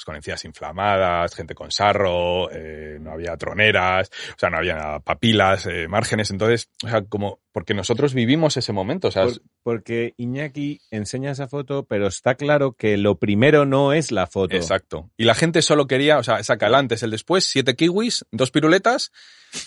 pues 0.00 0.06
con 0.06 0.16
encías 0.16 0.46
inflamadas, 0.46 1.34
gente 1.34 1.54
con 1.54 1.70
sarro, 1.70 2.50
eh, 2.50 2.96
no 3.00 3.12
había 3.12 3.36
troneras, 3.36 4.10
o 4.34 4.38
sea, 4.38 4.48
no 4.48 4.56
había 4.56 4.98
papilas, 5.00 5.66
eh, 5.66 5.88
márgenes, 5.88 6.30
entonces, 6.30 6.70
o 6.82 6.88
sea, 6.88 7.02
como, 7.02 7.40
porque 7.52 7.74
nosotros 7.74 8.14
vivimos 8.14 8.56
ese 8.56 8.72
momento, 8.72 9.08
o 9.08 9.10
sea, 9.10 9.24
Por- 9.24 9.42
porque 9.62 10.14
Iñaki 10.16 10.80
enseña 10.90 11.32
esa 11.32 11.48
foto, 11.48 11.84
pero 11.84 12.06
está 12.06 12.34
claro 12.34 12.72
que 12.72 12.96
lo 12.96 13.18
primero 13.18 13.66
no 13.66 13.92
es 13.92 14.10
la 14.10 14.26
foto. 14.26 14.56
Exacto. 14.56 15.10
Y 15.18 15.24
la 15.24 15.34
gente 15.34 15.60
solo 15.60 15.86
quería, 15.86 16.16
o 16.16 16.22
sea, 16.22 16.42
saca 16.44 16.68
el 16.68 16.74
antes, 16.76 17.02
el 17.02 17.10
después, 17.10 17.44
siete 17.44 17.76
kiwis, 17.76 18.24
dos 18.30 18.50
piruletas 18.50 19.12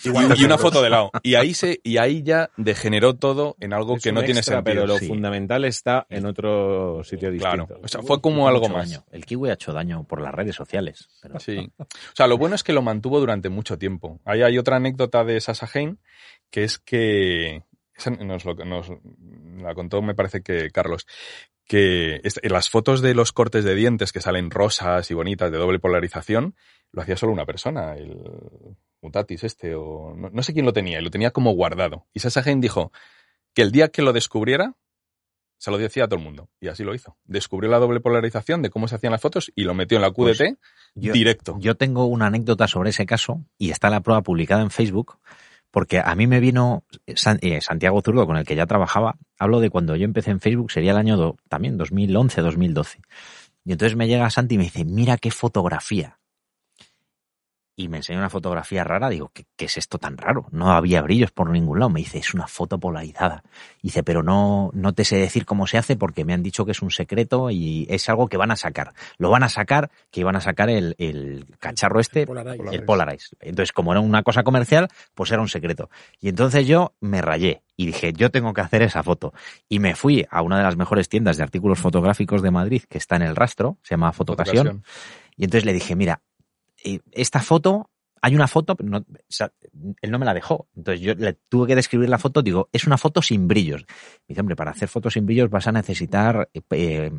y, 0.04 0.40
y 0.40 0.44
una 0.44 0.58
foto 0.58 0.82
de 0.82 0.90
lado. 0.90 1.10
Y 1.22 1.34
ahí 1.34 1.54
se, 1.54 1.80
y 1.82 1.98
ahí 1.98 2.22
ya 2.22 2.50
degeneró 2.56 3.14
todo 3.16 3.56
en 3.60 3.72
algo 3.72 3.96
Es 3.96 4.02
que 4.02 4.12
no 4.12 4.22
tiene 4.22 4.42
sentido. 4.42 4.64
Pero 4.64 4.86
lo 4.86 4.98
sí. 4.98 5.06
fundamental 5.06 5.64
está 5.64 6.06
en 6.08 6.26
otro 6.26 7.02
sitio 7.04 7.30
distinto. 7.30 7.66
Claro. 7.66 7.80
O 7.82 7.88
sea, 7.88 8.02
fue 8.02 8.20
como 8.20 8.48
algo 8.48 8.68
más. 8.68 8.88
daño. 8.90 9.04
El 9.10 9.24
kiwi 9.26 9.50
ha 9.50 9.54
hecho 9.54 9.72
daño 9.72 10.04
por 10.04 10.20
las 10.20 10.34
redes 10.34 10.54
sociales. 10.56 11.08
pero- 11.22 11.38
Sí. 11.40 11.70
O 11.78 11.86
sea, 12.14 12.26
lo 12.26 12.38
bueno 12.38 12.54
es 12.54 12.62
que 12.62 12.72
lo 12.72 12.82
mantuvo 12.82 13.20
durante 13.20 13.48
mucho 13.48 13.78
tiempo. 13.78 14.20
Ahí 14.24 14.42
hay 14.42 14.58
otra 14.58 14.76
anécdota 14.76 15.24
de 15.24 15.40
Sasha 15.40 15.68
Hain, 15.74 15.98
que 16.50 16.64
es 16.64 16.78
que 16.78 17.62
esa 17.96 18.10
nos, 18.10 18.44
lo, 18.44 18.54
nos 18.54 18.90
la 19.58 19.74
contó, 19.74 20.02
me 20.02 20.14
parece 20.14 20.42
que 20.42 20.70
Carlos, 20.70 21.06
que 21.66 22.20
las 22.42 22.68
fotos 22.68 23.00
de 23.02 23.14
los 23.14 23.32
cortes 23.32 23.64
de 23.64 23.74
dientes 23.74 24.12
que 24.12 24.20
salen 24.20 24.50
rosas 24.50 25.10
y 25.10 25.14
bonitas 25.14 25.50
de 25.50 25.58
doble 25.58 25.78
polarización, 25.78 26.54
lo 26.92 27.02
hacía 27.02 27.16
solo 27.16 27.32
una 27.32 27.46
persona, 27.46 27.94
el 27.96 28.16
Mutatis 29.04 29.44
este, 29.44 29.74
o 29.74 30.14
no, 30.16 30.30
no 30.30 30.42
sé 30.42 30.52
quién 30.54 30.64
lo 30.66 30.72
tenía, 30.72 30.98
y 30.98 31.04
lo 31.04 31.10
tenía 31.10 31.30
como 31.30 31.52
guardado. 31.52 32.06
Y 32.12 32.20
Sasha 32.20 32.42
dijo 32.56 32.90
que 33.54 33.62
el 33.62 33.70
día 33.70 33.88
que 33.88 34.02
lo 34.02 34.12
descubriera, 34.12 34.74
se 35.58 35.70
lo 35.70 35.78
decía 35.78 36.04
a 36.04 36.08
todo 36.08 36.18
el 36.18 36.24
mundo. 36.24 36.48
Y 36.60 36.68
así 36.68 36.82
lo 36.84 36.94
hizo. 36.94 37.16
Descubrió 37.24 37.70
la 37.70 37.78
doble 37.78 38.00
polarización 38.00 38.60
de 38.62 38.70
cómo 38.70 38.88
se 38.88 38.96
hacían 38.96 39.12
las 39.12 39.20
fotos 39.20 39.52
y 39.54 39.64
lo 39.64 39.74
metió 39.74 39.96
en 39.96 40.02
la 40.02 40.10
QDT 40.10 40.16
Pues 40.16 40.38
yo- 40.94 41.12
directo. 41.12 41.56
Yo 41.60 41.76
tengo 41.76 42.06
una 42.06 42.26
anécdota 42.26 42.66
sobre 42.66 42.90
ese 42.90 43.06
caso 43.06 43.44
y 43.58 43.70
está 43.70 43.88
la 43.90 44.00
prueba 44.00 44.22
publicada 44.22 44.62
en 44.62 44.70
Facebook 44.70 45.18
porque 45.70 46.00
a 46.04 46.14
mí 46.14 46.26
me 46.26 46.38
vino 46.40 46.84
eh, 47.06 47.60
Santiago 47.60 48.00
Zurdo, 48.00 48.26
con 48.26 48.36
el 48.36 48.44
que 48.46 48.54
ya 48.56 48.66
trabajaba. 48.66 49.16
Hablo 49.38 49.60
de 49.60 49.70
cuando 49.70 49.96
yo 49.96 50.04
empecé 50.04 50.30
en 50.30 50.40
Facebook, 50.40 50.70
sería 50.70 50.92
el 50.92 50.98
año 50.98 51.16
do- 51.16 51.36
también 51.48 51.76
2011, 51.76 52.40
2012. 52.42 53.00
Y 53.64 53.72
entonces 53.72 53.96
me 53.96 54.06
llega 54.06 54.28
Santi 54.30 54.54
y 54.54 54.58
me 54.58 54.64
dice, 54.64 54.84
mira 54.84 55.16
qué 55.18 55.30
fotografía. 55.30 56.18
Y 57.76 57.88
me 57.88 57.96
enseña 57.96 58.20
una 58.20 58.30
fotografía 58.30 58.84
rara, 58.84 59.08
digo, 59.08 59.30
¿qué, 59.34 59.46
qué 59.56 59.64
es 59.64 59.76
esto 59.76 59.98
tan 59.98 60.16
raro? 60.16 60.46
No 60.52 60.70
había 60.72 61.02
brillos 61.02 61.32
por 61.32 61.50
ningún 61.50 61.80
lado. 61.80 61.90
Me 61.90 62.00
dice, 62.00 62.18
es 62.18 62.32
una 62.32 62.46
foto 62.46 62.78
polarizada. 62.78 63.42
Dice, 63.82 64.04
pero 64.04 64.22
no, 64.22 64.70
no 64.74 64.92
te 64.92 65.04
sé 65.04 65.16
decir 65.16 65.44
cómo 65.44 65.66
se 65.66 65.78
hace 65.78 65.96
porque 65.96 66.24
me 66.24 66.34
han 66.34 66.42
dicho 66.42 66.64
que 66.64 66.72
es 66.72 66.82
un 66.82 66.90
secreto 66.90 67.50
y 67.50 67.86
es 67.90 68.08
algo 68.08 68.28
que 68.28 68.36
van 68.36 68.52
a 68.52 68.56
sacar. 68.56 68.92
Lo 69.18 69.30
van 69.30 69.42
a 69.42 69.48
sacar, 69.48 69.90
que 70.10 70.20
iban 70.20 70.36
a 70.36 70.40
sacar 70.40 70.70
el, 70.70 70.94
el 70.98 71.46
cacharro 71.58 71.98
este, 71.98 72.26
Polarize. 72.26 72.76
el 72.76 72.84
Polarize. 72.84 73.36
Entonces, 73.40 73.72
como 73.72 73.92
era 73.92 74.00
una 74.00 74.22
cosa 74.22 74.44
comercial, 74.44 74.88
pues 75.14 75.32
era 75.32 75.42
un 75.42 75.48
secreto. 75.48 75.90
Y 76.20 76.28
entonces 76.28 76.66
yo 76.66 76.94
me 77.00 77.22
rayé 77.22 77.62
y 77.76 77.86
dije, 77.86 78.12
yo 78.12 78.30
tengo 78.30 78.52
que 78.52 78.60
hacer 78.60 78.82
esa 78.82 79.02
foto. 79.02 79.32
Y 79.68 79.80
me 79.80 79.94
fui 79.96 80.26
a 80.30 80.42
una 80.42 80.58
de 80.58 80.62
las 80.62 80.76
mejores 80.76 81.08
tiendas 81.08 81.36
de 81.36 81.42
artículos 81.42 81.80
fotográficos 81.80 82.42
de 82.42 82.50
Madrid, 82.50 82.82
que 82.88 82.98
está 82.98 83.16
en 83.16 83.22
el 83.22 83.34
rastro, 83.34 83.78
se 83.82 83.94
llama 83.94 84.12
Fotocasión. 84.12 84.66
Fotocasión. 84.66 84.84
Y 85.36 85.44
entonces 85.44 85.64
le 85.64 85.72
dije, 85.72 85.96
mira, 85.96 86.20
eh, 86.84 87.00
esta 87.12 87.40
foto, 87.40 87.90
hay 88.22 88.34
una 88.34 88.46
foto, 88.48 88.76
pero 88.76 88.88
no- 88.88 88.98
o 88.98 89.04
sea, 89.28 89.52
él 90.00 90.10
no 90.10 90.18
me 90.18 90.24
la 90.24 90.34
dejó. 90.34 90.68
Entonces 90.76 91.00
yo 91.00 91.14
le 91.14 91.34
tuve 91.34 91.66
que 91.66 91.74
describir 91.76 92.08
la 92.08 92.18
foto, 92.18 92.42
digo, 92.42 92.68
es 92.72 92.86
una 92.86 92.96
foto 92.96 93.20
sin 93.20 93.48
brillos. 93.48 93.84
Me 93.88 94.24
dice, 94.28 94.40
hombre, 94.40 94.56
para 94.56 94.70
hacer 94.70 94.88
fotos 94.88 95.14
sin 95.14 95.26
brillos 95.26 95.50
vas 95.50 95.66
a 95.66 95.72
necesitar 95.72 96.48
eh, 96.70 97.10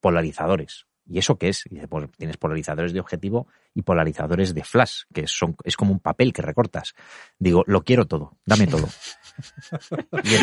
polarizadores. 0.00 0.86
¿Y 1.08 1.18
eso 1.18 1.38
qué 1.38 1.50
es? 1.50 1.66
Y 1.66 1.76
dice, 1.76 1.86
pues 1.88 2.08
tienes 2.16 2.36
polarizadores 2.36 2.92
de 2.92 2.98
objetivo 3.00 3.46
y 3.74 3.82
polarizadores 3.82 4.54
de 4.54 4.64
flash, 4.64 5.02
que 5.14 5.28
son, 5.28 5.56
es 5.62 5.76
como 5.76 5.92
un 5.92 6.00
papel 6.00 6.32
que 6.32 6.42
recortas. 6.42 6.94
Digo, 7.38 7.62
lo 7.66 7.82
quiero 7.84 8.06
todo, 8.06 8.36
dame 8.44 8.66
todo. 8.66 8.88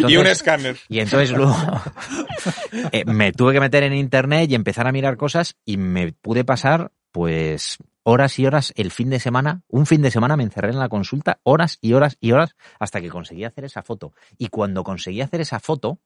Y, 0.07 0.17
un 0.17 0.27
escáner. 0.27 0.77
y 0.87 0.99
entonces 0.99 1.31
luego 1.31 1.55
eh, 2.91 3.03
me 3.05 3.31
tuve 3.31 3.53
que 3.53 3.59
meter 3.59 3.81
en 3.81 3.93
internet 3.93 4.51
y 4.51 4.53
empezar 4.53 4.85
a 4.87 4.91
mirar 4.91 5.17
cosas 5.17 5.55
y 5.65 5.77
me 5.77 6.11
pude 6.13 6.43
pasar 6.43 6.91
pues 7.11 7.79
horas 8.03 8.37
y 8.39 8.45
horas 8.45 8.73
el 8.75 8.91
fin 8.91 9.09
de 9.09 9.19
semana. 9.19 9.63
Un 9.67 9.85
fin 9.85 10.01
de 10.01 10.11
semana 10.11 10.37
me 10.37 10.43
encerré 10.43 10.69
en 10.69 10.79
la 10.79 10.89
consulta 10.89 11.39
horas 11.43 11.77
y 11.81 11.93
horas 11.93 12.17
y 12.19 12.31
horas 12.31 12.55
hasta 12.79 13.01
que 13.01 13.09
conseguí 13.09 13.43
hacer 13.43 13.65
esa 13.65 13.81
foto. 13.81 14.13
Y 14.37 14.49
cuando 14.49 14.83
conseguí 14.83 15.21
hacer 15.21 15.41
esa 15.41 15.59
foto, 15.59 15.99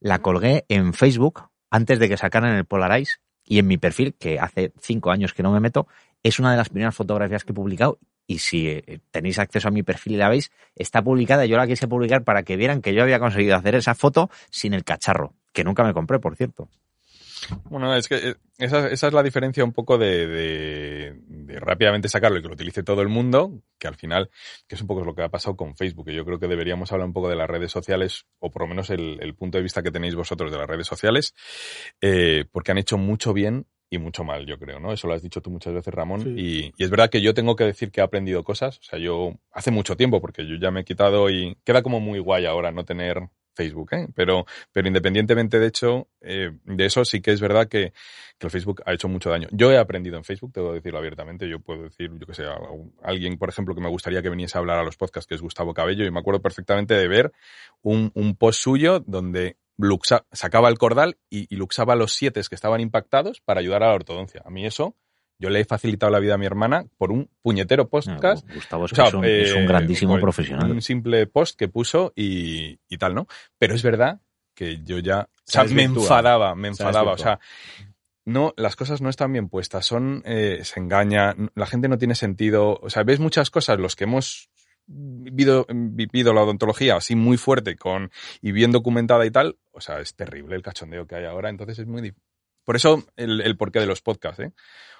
la 0.00 0.20
colgué 0.20 0.64
en 0.68 0.92
Facebook 0.94 1.48
antes 1.70 1.98
de 1.98 2.08
que 2.08 2.16
sacaran 2.16 2.56
el 2.56 2.64
Polarize 2.64 3.16
y 3.44 3.58
en 3.58 3.66
mi 3.66 3.76
perfil, 3.76 4.14
que 4.14 4.38
hace 4.38 4.72
cinco 4.80 5.10
años 5.10 5.34
que 5.34 5.42
no 5.42 5.52
me 5.52 5.60
meto, 5.60 5.86
es 6.22 6.38
una 6.38 6.50
de 6.50 6.56
las 6.56 6.70
primeras 6.70 6.94
fotografías 6.94 7.44
que 7.44 7.52
he 7.52 7.54
publicado 7.54 7.98
y 8.26 8.38
si 8.38 8.68
eh, 8.68 9.00
tenéis 9.10 9.38
acceso 9.38 9.68
a 9.68 9.70
mi 9.70 9.82
perfil 9.82 10.14
y 10.14 10.16
la 10.16 10.28
veis, 10.28 10.50
está 10.74 11.02
publicada. 11.02 11.44
Yo 11.44 11.56
la 11.56 11.66
quise 11.66 11.86
publicar 11.86 12.24
para 12.24 12.42
que 12.42 12.56
vieran 12.56 12.80
que 12.80 12.94
yo 12.94 13.02
había 13.02 13.18
conseguido 13.18 13.56
hacer 13.56 13.74
esa 13.74 13.94
foto 13.94 14.30
sin 14.50 14.72
el 14.72 14.84
cacharro, 14.84 15.34
que 15.52 15.64
nunca 15.64 15.84
me 15.84 15.92
compré, 15.92 16.18
por 16.18 16.36
cierto. 16.36 16.68
Bueno, 17.70 17.94
es 17.94 18.08
que 18.08 18.16
eh, 18.16 18.34
esa, 18.58 18.88
esa 18.88 19.06
es 19.08 19.12
la 19.12 19.22
diferencia 19.22 19.64
un 19.64 19.72
poco 19.72 19.98
de, 19.98 20.26
de- 20.26 21.14
de 21.26 21.60
rápidamente 21.60 22.08
sacarlo 22.08 22.38
y 22.38 22.42
que 22.42 22.48
lo 22.48 22.54
utilice 22.54 22.82
todo 22.82 23.02
el 23.02 23.08
mundo, 23.08 23.60
que 23.78 23.88
al 23.88 23.96
final, 23.96 24.30
que 24.68 24.74
es 24.76 24.80
un 24.80 24.86
poco 24.86 25.04
lo 25.04 25.14
que 25.14 25.22
ha 25.22 25.28
pasado 25.28 25.56
con 25.56 25.76
Facebook, 25.76 26.08
y 26.10 26.14
yo 26.14 26.24
creo 26.24 26.38
que 26.38 26.48
deberíamos 26.48 26.90
hablar 26.92 27.06
un 27.06 27.12
poco 27.12 27.28
de 27.28 27.36
las 27.36 27.48
redes 27.48 27.70
sociales, 27.72 28.26
o 28.38 28.50
por 28.50 28.62
lo 28.62 28.68
menos 28.68 28.90
el, 28.90 29.18
el 29.20 29.34
punto 29.34 29.58
de 29.58 29.62
vista 29.62 29.82
que 29.82 29.90
tenéis 29.90 30.14
vosotros 30.14 30.50
de 30.52 30.58
las 30.58 30.66
redes 30.68 30.86
sociales, 30.86 31.34
eh, 32.00 32.44
porque 32.50 32.72
han 32.72 32.78
hecho 32.78 32.98
mucho 32.98 33.32
bien 33.32 33.66
y 33.90 33.98
mucho 33.98 34.24
mal, 34.24 34.46
yo 34.46 34.58
creo, 34.58 34.80
¿no? 34.80 34.92
Eso 34.92 35.06
lo 35.06 35.14
has 35.14 35.22
dicho 35.22 35.40
tú 35.40 35.50
muchas 35.50 35.72
veces, 35.74 35.92
Ramón, 35.94 36.20
Sí. 36.22 36.34
y, 36.36 36.72
y 36.76 36.84
es 36.84 36.90
verdad 36.90 37.10
que 37.10 37.20
yo 37.22 37.34
tengo 37.34 37.54
que 37.54 37.64
decir 37.64 37.90
que 37.92 38.00
he 38.00 38.04
aprendido 38.04 38.42
cosas, 38.42 38.78
o 38.78 38.82
sea, 38.82 38.98
yo 38.98 39.34
hace 39.52 39.70
mucho 39.70 39.96
tiempo, 39.96 40.20
porque 40.20 40.46
yo 40.46 40.56
ya 40.56 40.70
me 40.70 40.80
he 40.80 40.84
quitado 40.84 41.30
y 41.30 41.56
queda 41.64 41.82
como 41.82 42.00
muy 42.00 42.18
guay 42.18 42.46
ahora 42.46 42.72
no 42.72 42.84
tener 42.84 43.28
Facebook, 43.54 43.88
¿eh? 43.92 44.08
Pero, 44.14 44.46
pero 44.72 44.88
independientemente 44.88 45.58
de 45.58 45.66
hecho, 45.66 46.08
eh, 46.20 46.50
de 46.64 46.84
eso 46.86 47.04
sí 47.04 47.20
que 47.20 47.32
es 47.32 47.40
verdad 47.40 47.68
que, 47.68 47.92
que 48.38 48.46
el 48.46 48.50
Facebook 48.50 48.82
ha 48.84 48.92
hecho 48.92 49.08
mucho 49.08 49.30
daño. 49.30 49.48
Yo 49.52 49.70
he 49.70 49.78
aprendido 49.78 50.16
en 50.16 50.24
Facebook, 50.24 50.52
que 50.52 50.60
decirlo 50.60 50.98
abiertamente. 50.98 51.48
Yo 51.48 51.60
puedo 51.60 51.84
decir, 51.84 52.10
yo 52.18 52.26
que 52.26 52.34
sé, 52.34 52.44
a 52.44 52.58
alguien, 53.02 53.38
por 53.38 53.48
ejemplo, 53.48 53.74
que 53.74 53.80
me 53.80 53.88
gustaría 53.88 54.22
que 54.22 54.30
viniese 54.30 54.58
a 54.58 54.60
hablar 54.60 54.78
a 54.78 54.84
los 54.84 54.96
podcasts, 54.96 55.26
que 55.26 55.34
es 55.34 55.42
Gustavo 55.42 55.72
Cabello, 55.72 56.04
y 56.04 56.10
me 56.10 56.20
acuerdo 56.20 56.42
perfectamente 56.42 56.94
de 56.94 57.08
ver 57.08 57.32
un, 57.82 58.10
un 58.14 58.36
post 58.36 58.60
suyo 58.60 59.00
donde 59.00 59.56
luxa- 59.76 60.26
sacaba 60.32 60.68
el 60.68 60.78
cordal 60.78 61.16
y, 61.30 61.52
y 61.52 61.56
luxaba 61.56 61.96
los 61.96 62.12
siete 62.12 62.40
que 62.48 62.54
estaban 62.54 62.80
impactados 62.80 63.40
para 63.40 63.60
ayudar 63.60 63.82
a 63.82 63.88
la 63.88 63.94
ortodoncia. 63.94 64.42
A 64.44 64.50
mí 64.50 64.66
eso, 64.66 64.96
yo 65.38 65.50
le 65.50 65.60
he 65.60 65.64
facilitado 65.64 66.10
la 66.10 66.20
vida 66.20 66.34
a 66.34 66.38
mi 66.38 66.46
hermana 66.46 66.84
por 66.96 67.10
un 67.10 67.28
puñetero 67.42 67.88
podcast 67.88 68.48
Gustavo 68.54 68.86
es, 68.86 68.92
o 68.92 68.96
sea, 68.96 69.04
que 69.04 69.08
es 69.08 69.14
un, 69.14 69.24
es 69.24 69.52
un 69.52 69.62
eh, 69.62 69.66
grandísimo 69.66 70.12
pues, 70.12 70.22
profesional. 70.22 70.70
Un 70.70 70.82
simple 70.82 71.26
post 71.26 71.58
que 71.58 71.68
puso 71.68 72.12
y, 72.14 72.78
y 72.88 72.98
tal, 72.98 73.14
¿no? 73.14 73.26
Pero 73.58 73.74
es 73.74 73.82
verdad 73.82 74.20
que 74.54 74.82
yo 74.84 74.98
ya, 74.98 75.22
o 75.22 75.28
Se 75.44 75.52
sea, 75.52 75.64
me 75.64 75.82
enfadaba, 75.82 76.54
me 76.54 76.68
enfadaba, 76.68 77.12
o 77.12 77.18
sea, 77.18 77.40
no, 78.24 78.54
las 78.56 78.76
cosas 78.76 79.00
no 79.00 79.10
están 79.10 79.32
bien 79.32 79.48
puestas, 79.48 79.84
son, 79.84 80.22
eh, 80.24 80.60
se 80.62 80.80
engaña, 80.80 81.34
la 81.54 81.66
gente 81.66 81.88
no 81.88 81.98
tiene 81.98 82.14
sentido, 82.14 82.78
o 82.80 82.88
sea, 82.88 83.02
ves 83.02 83.20
muchas 83.20 83.50
cosas, 83.50 83.78
los 83.78 83.96
que 83.96 84.04
hemos 84.04 84.48
vivido, 84.86 85.66
vivido 85.68 86.32
la 86.32 86.42
odontología 86.42 86.96
así 86.96 87.16
muy 87.16 87.36
fuerte 87.36 87.76
con, 87.76 88.10
y 88.40 88.52
bien 88.52 88.70
documentada 88.70 89.26
y 89.26 89.30
tal, 89.30 89.58
o 89.72 89.80
sea, 89.80 90.00
es 90.00 90.14
terrible 90.14 90.56
el 90.56 90.62
cachondeo 90.62 91.06
que 91.06 91.16
hay 91.16 91.24
ahora, 91.24 91.50
entonces 91.50 91.80
es 91.80 91.86
muy 91.86 92.00
difícil. 92.00 92.33
Por 92.64 92.76
eso 92.76 93.04
el, 93.16 93.40
el 93.40 93.56
porqué 93.56 93.80
de 93.80 93.86
los 93.86 94.02
podcasts, 94.02 94.40
¿eh? 94.40 94.52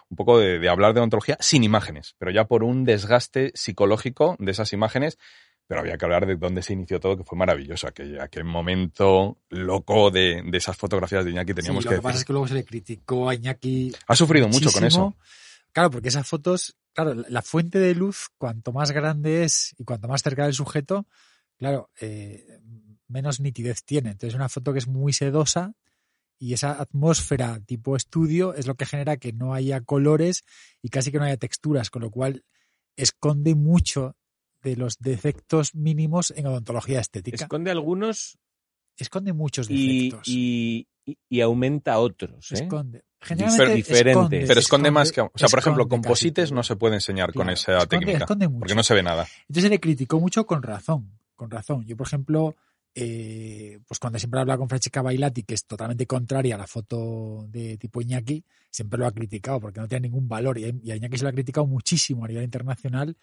un 0.09 0.17
poco 0.17 0.39
de, 0.39 0.59
de 0.59 0.69
hablar 0.69 0.93
de 0.95 1.01
odontología 1.01 1.37
sin 1.41 1.65
imágenes, 1.65 2.15
pero 2.19 2.31
ya 2.31 2.45
por 2.45 2.63
un 2.63 2.85
desgaste 2.85 3.53
psicológico 3.55 4.37
de 4.39 4.53
esas 4.53 4.73
imágenes, 4.73 5.19
pero 5.67 5.81
había 5.81 5.97
que 5.97 6.05
hablar 6.05 6.27
de 6.27 6.37
dónde 6.37 6.63
se 6.63 6.75
inició 6.75 7.01
todo, 7.01 7.17
que 7.17 7.25
fue 7.25 7.39
maravilloso, 7.39 7.89
aquel, 7.89 8.21
aquel 8.21 8.45
momento 8.45 9.39
loco 9.49 10.11
de, 10.11 10.43
de 10.45 10.59
esas 10.59 10.77
fotografías 10.77 11.25
de 11.25 11.31
Iñaki, 11.31 11.55
teníamos 11.55 11.85
Sí, 11.85 11.89
que 11.89 11.95
lo 11.95 12.01
que 12.01 12.05
pasa 12.05 12.19
es 12.19 12.25
que 12.25 12.33
luego 12.33 12.49
se 12.49 12.55
le 12.55 12.65
criticó 12.65 13.29
a 13.31 13.35
Iñaki. 13.35 13.93
Ha 14.07 14.15
sufrido 14.15 14.47
mucho 14.49 14.71
con 14.71 14.85
eso. 14.85 15.17
Claro, 15.73 15.91
porque 15.91 16.09
esas 16.09 16.29
fotos 16.29 16.77
claro, 16.95 17.15
la 17.29 17.43
fuente 17.43 17.79
de 17.79 17.95
luz, 17.95 18.29
cuanto 18.39 18.73
más 18.73 18.93
grande 18.93 19.45
es 19.45 19.75
y 19.77 19.85
cuanto 19.85 20.09
más 20.09 20.23
cerca 20.23 20.45
del 20.45 20.55
sujeto, 20.55 21.07
claro, 21.59 21.91
eh, 22.01 22.61
menos 23.09 23.41
nitidez 23.41 23.85
tiene. 23.85 24.13
Entonces, 24.13 24.35
una 24.35 24.49
foto 24.49 24.73
que 24.73 24.79
es 24.79 24.87
muy 24.87 25.13
sedosa 25.13 25.75
y 26.45 26.53
esa 26.55 26.81
atmósfera 26.81 27.61
tipo 27.65 27.97
estudio 27.97 28.55
es 28.55 28.67
lo 28.67 28.75
que 28.75 28.87
genera 28.87 29.17
que 29.17 29.33
no 29.33 29.55
haya 29.55 29.81
colores 29.81 30.43
y 30.83 30.89
casi 30.91 31.11
que 31.11 31.19
no 31.19 31.25
haya 31.25 31.37
texturas, 31.37 31.91
con 31.91 32.03
lo 32.03 32.11
cual 32.11 32.45
esconde 32.97 33.55
mucho 33.55 34.17
de 34.63 34.77
los 34.77 34.99
defectos 34.99 35.75
mínimos 35.75 36.33
en 36.37 36.47
odontología 36.47 37.01
estética. 37.01 37.37
Esconde 37.37 37.71
algunos 37.71 38.39
Esconde 38.97 39.33
muchos 39.33 39.69
defectos. 39.69 40.29
y, 40.29 40.87
y- 41.05 41.19
y 41.29 41.41
aumenta 41.41 41.99
otros. 41.99 42.53
¿eh? 42.53 42.63
Esconde. 42.63 43.03
Generalmente 43.21 43.75
diferente. 43.75 44.11
esconde, 44.11 44.45
Pero 44.47 44.61
esconde 44.61 44.91
más 44.91 45.13
que... 45.13 45.21
O 45.23 45.31
sea, 45.35 45.49
por 45.49 45.59
ejemplo, 45.59 45.89
composites 45.89 46.53
no 46.53 46.63
se 46.63 46.77
puede 46.77 46.95
enseñar 46.95 47.33
con 47.33 47.51
esa 47.51 47.79
esconde- 47.79 47.89
técnica. 47.89 48.19
esconde 48.19 48.49
mucho. 48.49 48.61
Porque 48.61 48.75
no 48.75 48.83
se 48.83 48.95
ve 48.95 49.03
nada. 49.03 49.27
Entonces 49.49 49.65
se 49.65 49.69
le 49.71 49.81
criticó 49.81 50.21
mucho 50.21 50.47
con 50.47 50.63
razón, 50.63 51.19
con 51.35 51.51
razón. 51.51 51.85
Yo, 51.87 51.97
por 51.97 52.07
ejemplo, 52.07 52.55
eh, 52.95 53.81
pues 53.89 53.99
cuando 53.99 54.19
siempre 54.19 54.41
habla 54.41 54.57
con 54.57 54.69
Francesca 54.69 55.03
Bailati, 55.03 55.43
que 55.43 55.55
es 55.55 55.67
totalmente 55.67 56.07
contraria 56.07 56.55
a 56.55 56.59
la 56.59 56.67
foto 56.67 57.47
de 57.49 57.77
tipo 57.77 58.01
Iñaki, 58.01 58.45
siempre 58.71 58.99
lo 58.99 59.07
ha 59.07 59.13
criticado 59.13 59.61
porque 59.61 59.81
no 59.81 59.89
tiene 59.89 60.09
ningún 60.09 60.29
valor 60.29 60.59
y 60.59 60.65
a, 60.65 60.97
Iñaki 60.97 61.19
se 61.19 61.25
lo 61.25 61.31
ha 61.31 61.33
criticado 61.33 61.67
muchísimo 61.67 62.25
a 62.25 62.29
nivel 62.29 62.45
internacional 62.45 63.17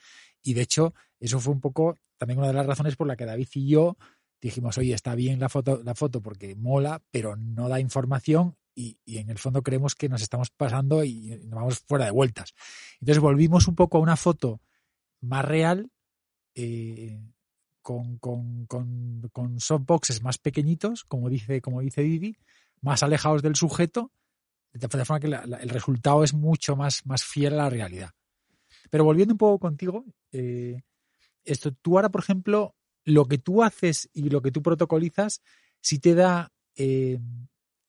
y 0.44 0.54
de 0.54 0.62
hecho 0.62 0.94
eso 1.20 1.40
fue 1.40 1.54
un 1.54 1.62
poco 1.62 1.98
también 2.18 2.40
una 2.40 2.50
de 2.50 2.54
las 2.54 2.66
razones 2.66 2.96
por 2.96 3.08
la 3.08 3.16
que 3.16 3.26
David 3.26 3.48
y 3.54 3.68
yo 3.70 3.98
dijimos, 4.42 4.78
oye, 4.78 4.94
está 4.94 5.16
bien 5.16 5.40
la 5.40 5.50
foto, 5.50 5.82
la 5.84 5.96
foto 5.96 6.22
porque 6.22 6.56
mola, 6.56 7.02
pero 7.12 7.36
no 7.38 7.70
da 7.70 7.80
información 7.80 8.58
y, 8.76 8.98
y 9.06 9.20
en 9.20 9.30
el 9.30 9.38
fondo 9.38 9.62
creemos 9.62 9.96
que 9.96 10.10
nos 10.10 10.22
estamos 10.22 10.50
pasando 10.50 11.04
y 11.04 11.40
nos 11.46 11.60
vamos 11.60 11.80
fuera 11.80 12.06
de 12.06 12.12
vueltas. 12.12 12.54
Entonces 13.00 13.22
volvimos 13.22 13.68
un 13.68 13.76
poco 13.76 13.98
a 13.98 14.02
una 14.02 14.18
foto 14.18 14.60
más 15.22 15.46
real, 15.46 15.92
eh, 16.56 17.22
con, 17.82 18.18
con, 18.18 18.66
con, 18.68 19.30
con 19.32 19.60
softboxes 19.60 20.22
más 20.22 20.38
pequeñitos, 20.38 21.04
como 21.04 21.30
dice, 21.30 21.62
como 21.62 21.82
dice 21.82 22.02
Didi, 22.02 22.38
más 22.82 23.04
alejados 23.04 23.42
del 23.42 23.56
sujeto, 23.56 24.12
de 24.74 24.80
tal 24.88 25.06
forma 25.06 25.20
que 25.20 25.28
la- 25.28 25.42
el 25.62 25.70
resultado 25.70 26.24
es 26.24 26.34
mucho 26.34 26.76
más, 26.76 27.06
más 27.06 27.24
fiel 27.24 27.54
a 27.54 27.64
la 27.64 27.70
realidad. 27.70 28.12
Pero 28.90 29.04
volviendo 29.04 29.34
un 29.34 29.38
poco 29.38 29.60
contigo, 29.60 30.06
eh, 30.32 30.82
esto, 31.44 31.72
tú 31.74 31.98
ahora, 31.98 32.10
por 32.10 32.22
ejemplo, 32.22 32.76
lo 33.04 33.26
que 33.26 33.38
tú 33.38 33.64
haces 33.64 34.10
y 34.14 34.30
lo 34.30 34.42
que 34.42 34.52
tú 34.52 34.62
protocolizas, 34.62 35.42
si 35.82 36.00
te 36.00 36.14
da, 36.14 36.52
eh, 36.76 37.20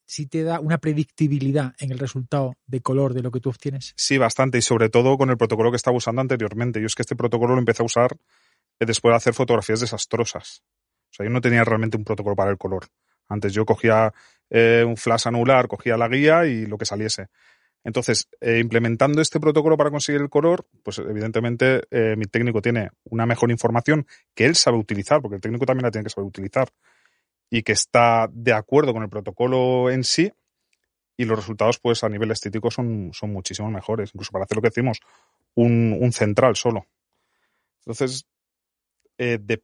sí 0.06 0.26
te 0.26 0.42
da 0.42 0.60
una 0.60 0.78
predictibilidad 0.78 1.74
en 1.78 1.92
el 1.92 1.98
resultado 1.98 2.54
de 2.66 2.80
color 2.80 3.14
de 3.14 3.22
lo 3.22 3.30
que 3.30 3.40
tú 3.40 3.50
obtienes. 3.50 3.92
Sí, 3.96 4.18
bastante, 4.18 4.58
y 4.58 4.62
sobre 4.62 4.88
todo 4.88 5.16
con 5.16 5.30
el 5.30 5.36
protocolo 5.36 5.70
que 5.70 5.76
estaba 5.76 5.96
usando 5.96 6.20
anteriormente. 6.20 6.80
Yo 6.80 6.86
es 6.86 6.94
que 6.94 7.02
este 7.02 7.16
protocolo 7.16 7.54
lo 7.54 7.60
empecé 7.60 7.82
a 7.82 7.86
usar 7.86 8.16
después 8.78 9.12
de 9.12 9.16
hacer 9.16 9.34
fotografías 9.34 9.80
desastrosas. 9.80 10.62
O 11.10 11.14
sea, 11.14 11.26
yo 11.26 11.30
no 11.30 11.40
tenía 11.40 11.64
realmente 11.64 11.96
un 11.96 12.04
protocolo 12.04 12.34
para 12.34 12.50
el 12.50 12.58
color. 12.58 12.86
Antes 13.28 13.52
yo 13.52 13.64
cogía 13.64 14.12
eh, 14.50 14.84
un 14.86 14.96
flash 14.96 15.28
anular, 15.28 15.68
cogía 15.68 15.96
la 15.96 16.08
guía 16.08 16.46
y 16.46 16.66
lo 16.66 16.78
que 16.78 16.84
saliese. 16.84 17.28
Entonces, 17.84 18.28
eh, 18.40 18.58
implementando 18.58 19.20
este 19.20 19.40
protocolo 19.40 19.76
para 19.76 19.90
conseguir 19.90 20.20
el 20.20 20.30
color, 20.30 20.66
pues 20.82 20.98
evidentemente 20.98 21.82
eh, 21.90 22.14
mi 22.16 22.26
técnico 22.26 22.62
tiene 22.62 22.90
una 23.04 23.26
mejor 23.26 23.50
información 23.50 24.06
que 24.34 24.46
él 24.46 24.54
sabe 24.54 24.78
utilizar, 24.78 25.20
porque 25.20 25.36
el 25.36 25.40
técnico 25.40 25.66
también 25.66 25.84
la 25.84 25.90
tiene 25.90 26.04
que 26.04 26.10
saber 26.10 26.28
utilizar, 26.28 26.68
y 27.50 27.62
que 27.62 27.72
está 27.72 28.28
de 28.32 28.52
acuerdo 28.52 28.92
con 28.92 29.02
el 29.02 29.08
protocolo 29.08 29.90
en 29.90 30.04
sí, 30.04 30.32
y 31.16 31.24
los 31.24 31.36
resultados, 31.36 31.78
pues 31.80 32.04
a 32.04 32.08
nivel 32.08 32.30
estético, 32.30 32.70
son, 32.70 33.10
son 33.12 33.32
muchísimo 33.32 33.70
mejores, 33.70 34.10
incluso 34.14 34.30
para 34.30 34.44
hacer 34.44 34.56
lo 34.56 34.62
que 34.62 34.68
decimos, 34.68 35.00
un, 35.54 35.96
un 36.00 36.12
central 36.12 36.54
solo. 36.56 36.86
Entonces, 37.80 38.26
eh, 39.18 39.38
de- 39.40 39.62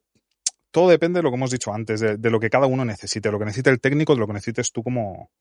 todo 0.71 0.89
depende 0.89 1.19
de 1.19 1.23
lo 1.23 1.29
que 1.31 1.35
hemos 1.37 1.51
dicho 1.51 1.73
antes, 1.73 1.99
de, 1.99 2.17
de 2.17 2.29
lo 2.29 2.39
que 2.39 2.49
cada 2.49 2.67
uno 2.67 2.85
necesite, 2.85 3.31
lo 3.31 3.39
que 3.39 3.45
necesite 3.45 3.69
el 3.71 3.79
técnico, 3.81 4.13
de 4.13 4.19
lo 4.19 4.27
que 4.27 4.33
necesites 4.33 4.71
tú 4.71 4.83
como, 4.83 5.31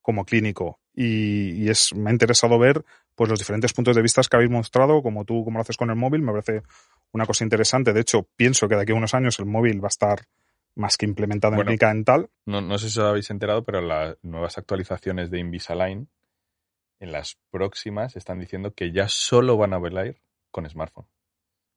como 0.00 0.24
clínico. 0.24 0.80
Y, 0.94 1.52
y 1.64 1.68
es, 1.70 1.94
me 1.94 2.10
ha 2.10 2.12
interesado 2.12 2.58
ver 2.58 2.84
pues 3.14 3.30
los 3.30 3.38
diferentes 3.38 3.72
puntos 3.72 3.94
de 3.94 4.02
vista 4.02 4.22
que 4.28 4.36
habéis 4.36 4.50
mostrado, 4.50 5.02
como 5.02 5.24
tú, 5.24 5.44
como 5.44 5.58
lo 5.58 5.62
haces 5.62 5.76
con 5.76 5.90
el 5.90 5.96
móvil, 5.96 6.22
me 6.22 6.32
parece 6.32 6.62
una 7.12 7.26
cosa 7.26 7.44
interesante. 7.44 7.92
De 7.92 8.00
hecho, 8.00 8.26
pienso 8.36 8.66
que 8.68 8.74
de 8.74 8.82
aquí 8.82 8.92
a 8.92 8.96
unos 8.96 9.14
años 9.14 9.38
el 9.38 9.46
móvil 9.46 9.80
va 9.82 9.86
a 9.86 9.88
estar 9.88 10.22
más 10.74 10.96
que 10.96 11.04
implementado 11.06 11.54
Bueno. 11.54 11.70
en 11.70 11.76
clínica 11.76 11.88
dental. 11.94 12.30
No, 12.46 12.60
no 12.62 12.78
sé 12.78 12.88
si 12.90 12.98
os 12.98 13.04
habéis 13.06 13.30
enterado, 13.30 13.62
pero 13.62 13.80
las 13.82 14.16
nuevas 14.22 14.56
actualizaciones 14.58 15.30
de 15.30 15.38
Invisalign 15.38 16.08
en 16.98 17.12
las 17.12 17.36
próximas 17.50 18.16
están 18.16 18.38
diciendo 18.40 18.72
que 18.74 18.90
ya 18.92 19.06
solo 19.08 19.56
van 19.56 19.74
a 19.74 19.78
velar 19.78 20.16
con 20.50 20.68
smartphone. 20.68 21.06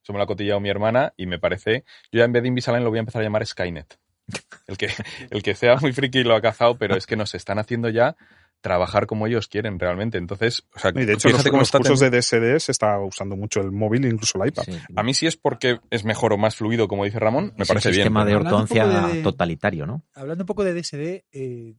Eso 0.06 0.12
me 0.12 0.18
lo 0.20 0.22
ha 0.22 0.26
cotillado 0.28 0.60
mi 0.60 0.68
hermana 0.70 1.12
y 1.16 1.26
me 1.26 1.40
parece. 1.40 1.82
Yo 2.12 2.18
ya 2.20 2.26
en 2.26 2.32
vez 2.32 2.40
de 2.42 2.48
Invisalign 2.48 2.84
lo 2.84 2.90
voy 2.90 2.98
a 2.98 3.00
empezar 3.00 3.22
a 3.22 3.24
llamar 3.24 3.44
Skynet. 3.44 3.98
El 4.68 4.76
que, 4.76 4.88
el 5.30 5.42
que 5.42 5.54
sea 5.56 5.76
muy 5.78 5.92
friki 5.92 6.22
lo 6.22 6.36
ha 6.36 6.40
cazado, 6.40 6.78
pero 6.78 6.96
es 6.96 7.06
que 7.06 7.16
nos 7.16 7.34
están 7.34 7.58
haciendo 7.58 7.88
ya 7.88 8.16
trabajar 8.60 9.06
como 9.08 9.26
ellos 9.26 9.48
quieren 9.48 9.80
realmente. 9.80 10.16
Entonces, 10.18 10.64
o 10.74 10.78
sea, 10.78 10.92
Y 10.94 11.04
de 11.04 11.12
hecho, 11.14 11.26
los, 11.28 11.32
fíjate 11.38 11.50
cómo 11.50 11.60
los 11.60 11.68
está 11.68 11.78
cursos 11.78 11.98
ten- 11.98 12.10
de 12.12 12.18
DSD 12.18 12.60
se 12.60 12.70
está 12.72 13.00
usando 13.00 13.36
mucho 13.36 13.60
el 13.60 13.72
móvil 13.72 14.04
e 14.04 14.08
incluso 14.08 14.40
el 14.40 14.48
iPad. 14.48 14.62
Sí. 14.64 14.78
A 14.94 15.02
mí 15.02 15.12
si 15.12 15.26
es 15.26 15.36
porque 15.36 15.80
es 15.90 16.04
mejor 16.04 16.32
o 16.32 16.38
más 16.38 16.54
fluido, 16.54 16.86
como 16.86 17.04
dice 17.04 17.18
Ramón, 17.18 17.52
me 17.56 17.62
Es 17.62 17.68
parece 17.68 17.90
bien. 17.90 18.02
sistema 18.02 18.24
de 18.24 18.34
Hablando 18.34 18.58
un 18.58 18.66
poco 18.68 18.80
ortodoncia 18.80 19.14
de- 19.14 19.22
totalitario, 19.22 19.86
¿no? 19.86 20.02
Hablando 20.14 20.42
un 20.44 20.46
poco 20.46 20.62
de 20.62 20.72
DSD, 20.72 21.24
eh, 21.32 21.74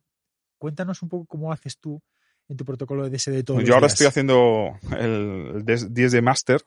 cuéntanos 0.57 1.01
un 1.01 1.07
poco 1.09 1.25
cómo 1.27 1.53
haces 1.53 1.77
tú 1.79 2.01
en 2.49 2.55
tu 2.55 2.63
protocolo 2.63 3.03
de 3.03 3.09
DSD 3.17 3.43
los 3.49 3.63
Yo 3.65 3.73
ahora 3.73 3.87
días. 3.87 3.93
estoy 3.93 4.07
haciendo 4.07 4.77
el 4.97 5.65
el 5.67 5.93
10 5.93 6.11
de 6.13 6.21
Master 6.21 6.61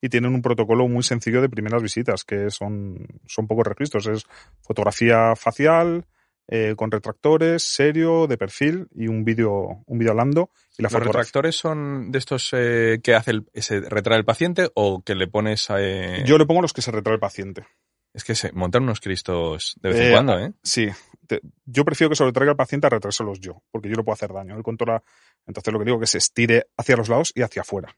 y 0.00 0.08
tienen 0.08 0.34
un 0.34 0.42
protocolo 0.42 0.86
muy 0.88 1.02
sencillo 1.02 1.40
de 1.42 1.48
primeras 1.48 1.82
visitas, 1.82 2.24
que 2.24 2.50
son, 2.50 3.06
son 3.26 3.46
pocos 3.46 3.66
registros. 3.66 4.06
Es 4.06 4.24
fotografía 4.62 5.34
facial, 5.36 6.06
eh, 6.50 6.74
con 6.76 6.90
retractores, 6.90 7.62
serio, 7.62 8.26
de 8.26 8.38
perfil 8.38 8.88
y 8.94 9.08
un 9.08 9.24
vídeo 9.24 9.82
un 9.86 9.98
vídeo 9.98 10.12
hablando. 10.12 10.50
Y 10.78 10.82
la 10.82 10.88
¿Los 10.90 11.02
retractores 11.02 11.56
son 11.56 12.10
de 12.10 12.18
estos 12.18 12.50
eh, 12.52 13.00
que 13.02 13.14
hace 13.14 13.32
el, 13.32 13.46
ese 13.52 13.80
retrae 13.80 14.16
el 14.18 14.24
paciente 14.24 14.70
o 14.74 15.02
que 15.02 15.14
le 15.14 15.26
pones 15.26 15.66
eh, 15.76 16.22
Yo 16.24 16.38
le 16.38 16.46
pongo 16.46 16.62
los 16.62 16.72
que 16.72 16.80
se 16.82 16.90
retrae 16.90 17.14
el 17.14 17.20
paciente. 17.20 17.66
Es 18.14 18.24
que 18.24 18.34
se 18.34 18.52
montan 18.52 18.84
unos 18.84 19.00
cristos 19.00 19.76
de 19.82 19.90
vez 19.90 19.98
Eh, 20.00 20.06
en 20.06 20.12
cuando, 20.12 20.38
¿eh? 20.38 20.52
Sí, 20.62 20.88
te- 21.26 21.40
yo 21.66 21.84
prefiero 21.84 22.08
que 22.08 22.16
se 22.16 22.24
lo 22.24 22.32
traiga 22.32 22.52
el 22.52 22.56
paciente 22.56 22.86
a 22.86 22.90
retrasarlos 22.90 23.38
yo, 23.40 23.62
porque 23.70 23.90
yo 23.90 23.96
le 23.96 24.02
puedo 24.02 24.14
hacer 24.14 24.32
daño. 24.32 24.56
Él 24.56 24.62
controla, 24.62 25.02
entonces 25.46 25.70
lo 25.72 25.78
que 25.78 25.84
digo 25.84 25.98
es 25.98 26.00
que 26.00 26.06
se 26.12 26.18
estire 26.18 26.66
hacia 26.78 26.96
los 26.96 27.10
lados 27.10 27.30
y 27.34 27.42
hacia 27.42 27.60
afuera. 27.62 27.94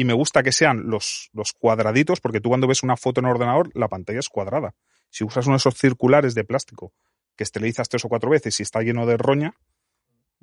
Y 0.00 0.04
me 0.06 0.14
gusta 0.14 0.42
que 0.42 0.50
sean 0.50 0.88
los, 0.88 1.28
los 1.34 1.52
cuadraditos, 1.52 2.22
porque 2.22 2.40
tú 2.40 2.48
cuando 2.48 2.66
ves 2.66 2.82
una 2.82 2.96
foto 2.96 3.20
en 3.20 3.26
el 3.26 3.32
ordenador, 3.32 3.70
la 3.74 3.86
pantalla 3.88 4.18
es 4.18 4.30
cuadrada. 4.30 4.74
Si 5.10 5.24
usas 5.24 5.44
uno 5.44 5.56
de 5.56 5.58
esos 5.58 5.74
circulares 5.74 6.34
de 6.34 6.42
plástico 6.42 6.94
que 7.36 7.44
esterilizas 7.44 7.86
tres 7.90 8.06
o 8.06 8.08
cuatro 8.08 8.30
veces 8.30 8.58
y 8.60 8.62
está 8.62 8.80
lleno 8.80 9.04
de 9.04 9.18
roña, 9.18 9.52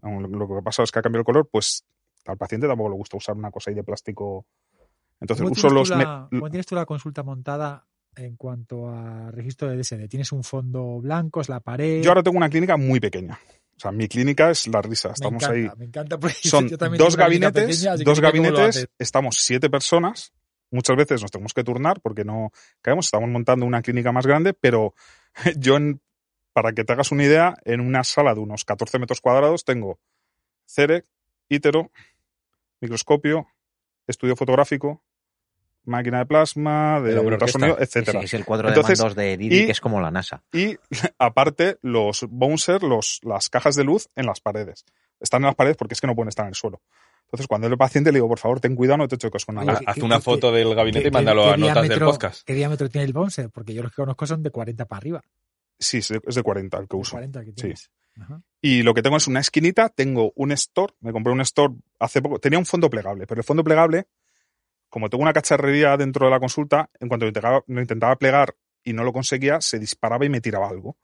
lo 0.03 0.47
que 0.47 0.61
pasa 0.63 0.83
es 0.83 0.91
que 0.91 0.99
ha 0.99 1.01
cambiado 1.01 1.21
el 1.21 1.25
color, 1.25 1.49
pues 1.51 1.85
al 2.27 2.37
paciente 2.37 2.67
tampoco 2.67 2.91
le 2.91 2.97
gusta 2.97 3.17
usar 3.17 3.35
una 3.35 3.49
cosa 3.49 3.71
ahí 3.71 3.75
de 3.75 3.83
plástico. 3.83 4.45
Entonces 5.19 5.43
¿Cómo 5.43 5.53
uso 5.53 5.69
los... 5.71 5.89
me- 5.89 6.03
la, 6.03 6.27
cómo 6.29 6.49
tienes 6.51 6.67
tú 6.67 6.75
la 6.75 6.85
consulta 6.85 7.23
montada 7.23 7.87
en 8.15 8.35
cuanto 8.35 8.89
a 8.89 9.31
registro 9.31 9.69
de 9.69 9.77
DSD? 9.77 10.07
¿Tienes 10.07 10.31
un 10.33 10.43
fondo 10.43 10.99
blanco? 11.01 11.41
¿Es 11.41 11.49
la 11.49 11.61
pared? 11.61 12.03
yo 12.03 12.11
ahora 12.11 12.21
tengo 12.21 12.37
una 12.37 12.49
clínica 12.49 12.77
muy 12.77 12.99
pequeña. 12.99 13.39
O 13.77 13.79
sea, 13.79 13.91
mi 13.91 14.07
clínica 14.07 14.49
es 14.49 14.65
la 14.67 14.81
risa. 14.81 15.09
me 15.09 15.13
Estamos 15.13 15.43
encanta, 15.43 15.55
ahí 15.55 15.69
me 15.77 15.85
encanta 15.85 16.19
porque 16.19 16.35
son 16.43 16.67
yo 16.67 16.77
también 16.79 16.97
dos 16.97 17.15
gabinetes, 17.15 17.77
pequeña, 17.83 17.95
dos 18.03 18.19
gabinetes, 18.19 18.87
estamos 18.97 19.37
siete 19.39 19.69
personas. 19.69 20.33
Muchas 20.71 20.97
veces 20.97 21.21
nos 21.21 21.31
tenemos 21.31 21.53
que 21.53 21.63
turnar 21.63 22.01
porque 22.01 22.25
no 22.25 22.51
caemos, 22.81 23.05
estamos 23.05 23.29
montando 23.29 23.65
una 23.65 23.81
clínica 23.81 24.11
más 24.11 24.25
grande, 24.25 24.53
pero 24.53 24.93
yo, 25.57 25.77
en- 25.77 26.01
para 26.53 26.73
que 26.73 26.83
te 26.83 26.91
hagas 26.93 27.11
una 27.11 27.23
idea, 27.23 27.55
en 27.65 27.79
una 27.81 28.03
sala 28.03 28.33
de 28.33 28.39
unos 28.39 28.65
14 28.65 28.97
metros 28.97 29.21
cuadrados 29.21 29.63
tengo 29.63 29.99
CEREC, 30.67 31.05
ítero, 31.47 31.91
microscopio, 32.81 33.47
estudio 34.07 34.35
fotográfico, 34.35 35.03
máquina 35.87 36.19
de 36.19 36.25
plasma, 36.25 37.01
de 37.01 37.19
ultrasonido, 37.19 37.77
etcétera. 37.79 38.21
Es 38.21 38.33
el 38.33 38.45
cuadro 38.45 38.69
Entonces, 38.69 38.97
de 38.99 39.03
mandos 39.03 39.15
de 39.15 39.37
Didi, 39.37 39.59
y- 39.61 39.65
que 39.65 39.71
es 39.71 39.81
como 39.81 39.99
la 40.01 40.11
NASA. 40.11 40.43
Y 40.53 40.77
aparte, 41.17 41.77
los 41.81 42.25
bouncers, 42.29 42.83
los, 42.83 43.19
las 43.23 43.49
cajas 43.49 43.75
de 43.75 43.83
luz 43.83 44.09
en 44.15 44.25
las 44.25 44.39
paredes. 44.41 44.85
Están 45.19 45.41
en 45.41 45.47
las 45.47 45.55
paredes 45.55 45.77
porque 45.77 45.93
es 45.93 46.01
que 46.01 46.07
no 46.07 46.15
pueden 46.15 46.29
estar 46.29 46.45
en 46.45 46.49
el 46.49 46.55
suelo. 46.55 46.81
Entonces, 47.25 47.47
cuando 47.47 47.67
el 47.67 47.77
paciente 47.77 48.11
le 48.11 48.17
digo, 48.17 48.27
por 48.29 48.39
favor, 48.39 48.59
ten 48.59 48.75
cuidado, 48.75 48.99
no 48.99 49.07
te 49.07 49.17
choques 49.17 49.43
con 49.43 49.55
nada. 49.55 49.79
¿qué- 49.79 49.85
Haz 49.87 49.95
qué- 49.95 50.01
una 50.03 50.17
qué- 50.17 50.21
foto 50.21 50.51
del 50.51 50.73
gabinete 50.75 51.01
¿Qué- 51.03 51.07
y 51.09 51.11
mándalo 51.11 51.43
qué 51.43 51.49
a 51.49 51.57
notas 51.57 51.75
del 51.75 51.83
diámetro- 51.89 52.11
podcast. 52.11 52.43
¿Qué 52.45 52.53
diámetro 52.53 52.89
tiene 52.89 53.05
el 53.05 53.13
bouncer? 53.13 53.49
Porque 53.49 53.73
yo 53.73 53.81
los 53.83 53.91
que 53.91 53.95
conozco 54.01 54.25
son 54.27 54.43
de 54.43 54.51
40 54.51 54.85
para 54.85 54.97
arriba. 54.99 55.23
Sí, 55.79 55.97
es 55.97 56.07
de, 56.07 56.21
es 56.25 56.35
de 56.35 56.43
40 56.43 56.77
el 56.77 56.87
que 56.87 56.95
uso. 56.95 57.11
40 57.11 57.41
que 57.41 57.47
Sí. 57.51 57.55
tienes. 57.55 57.91
Ajá. 58.19 58.41
Y 58.61 58.81
lo 58.81 58.93
que 58.95 59.03
tengo 59.03 59.17
es 59.17 59.27
una 59.27 59.39
esquinita, 59.41 59.89
tengo 59.89 60.31
un 60.35 60.51
store, 60.53 60.93
me 61.01 61.11
compré 61.11 61.31
un 61.33 61.41
store 61.41 61.75
hace 61.99 62.21
poco, 62.21 62.39
tenía 62.39 62.57
un 62.57 62.65
fondo 62.65 62.89
plegable, 62.89 63.27
pero 63.27 63.41
el 63.41 63.45
fondo 63.45 63.63
plegable, 63.63 64.07
como 64.89 65.09
tengo 65.09 65.21
una 65.23 65.33
cacharrería 65.33 65.97
dentro 65.97 66.25
de 66.25 66.31
la 66.31 66.39
consulta, 66.39 66.89
en 66.99 67.07
cuanto 67.07 67.25
lo 67.25 67.29
intentaba, 67.29 67.63
lo 67.67 67.81
intentaba 67.81 68.15
plegar 68.17 68.55
y 68.83 68.93
no 68.93 69.03
lo 69.03 69.11
conseguía, 69.13 69.59
se 69.61 69.79
disparaba 69.79 70.25
y 70.25 70.29
me 70.29 70.41
tiraba 70.41 70.67
algo. 70.69 70.97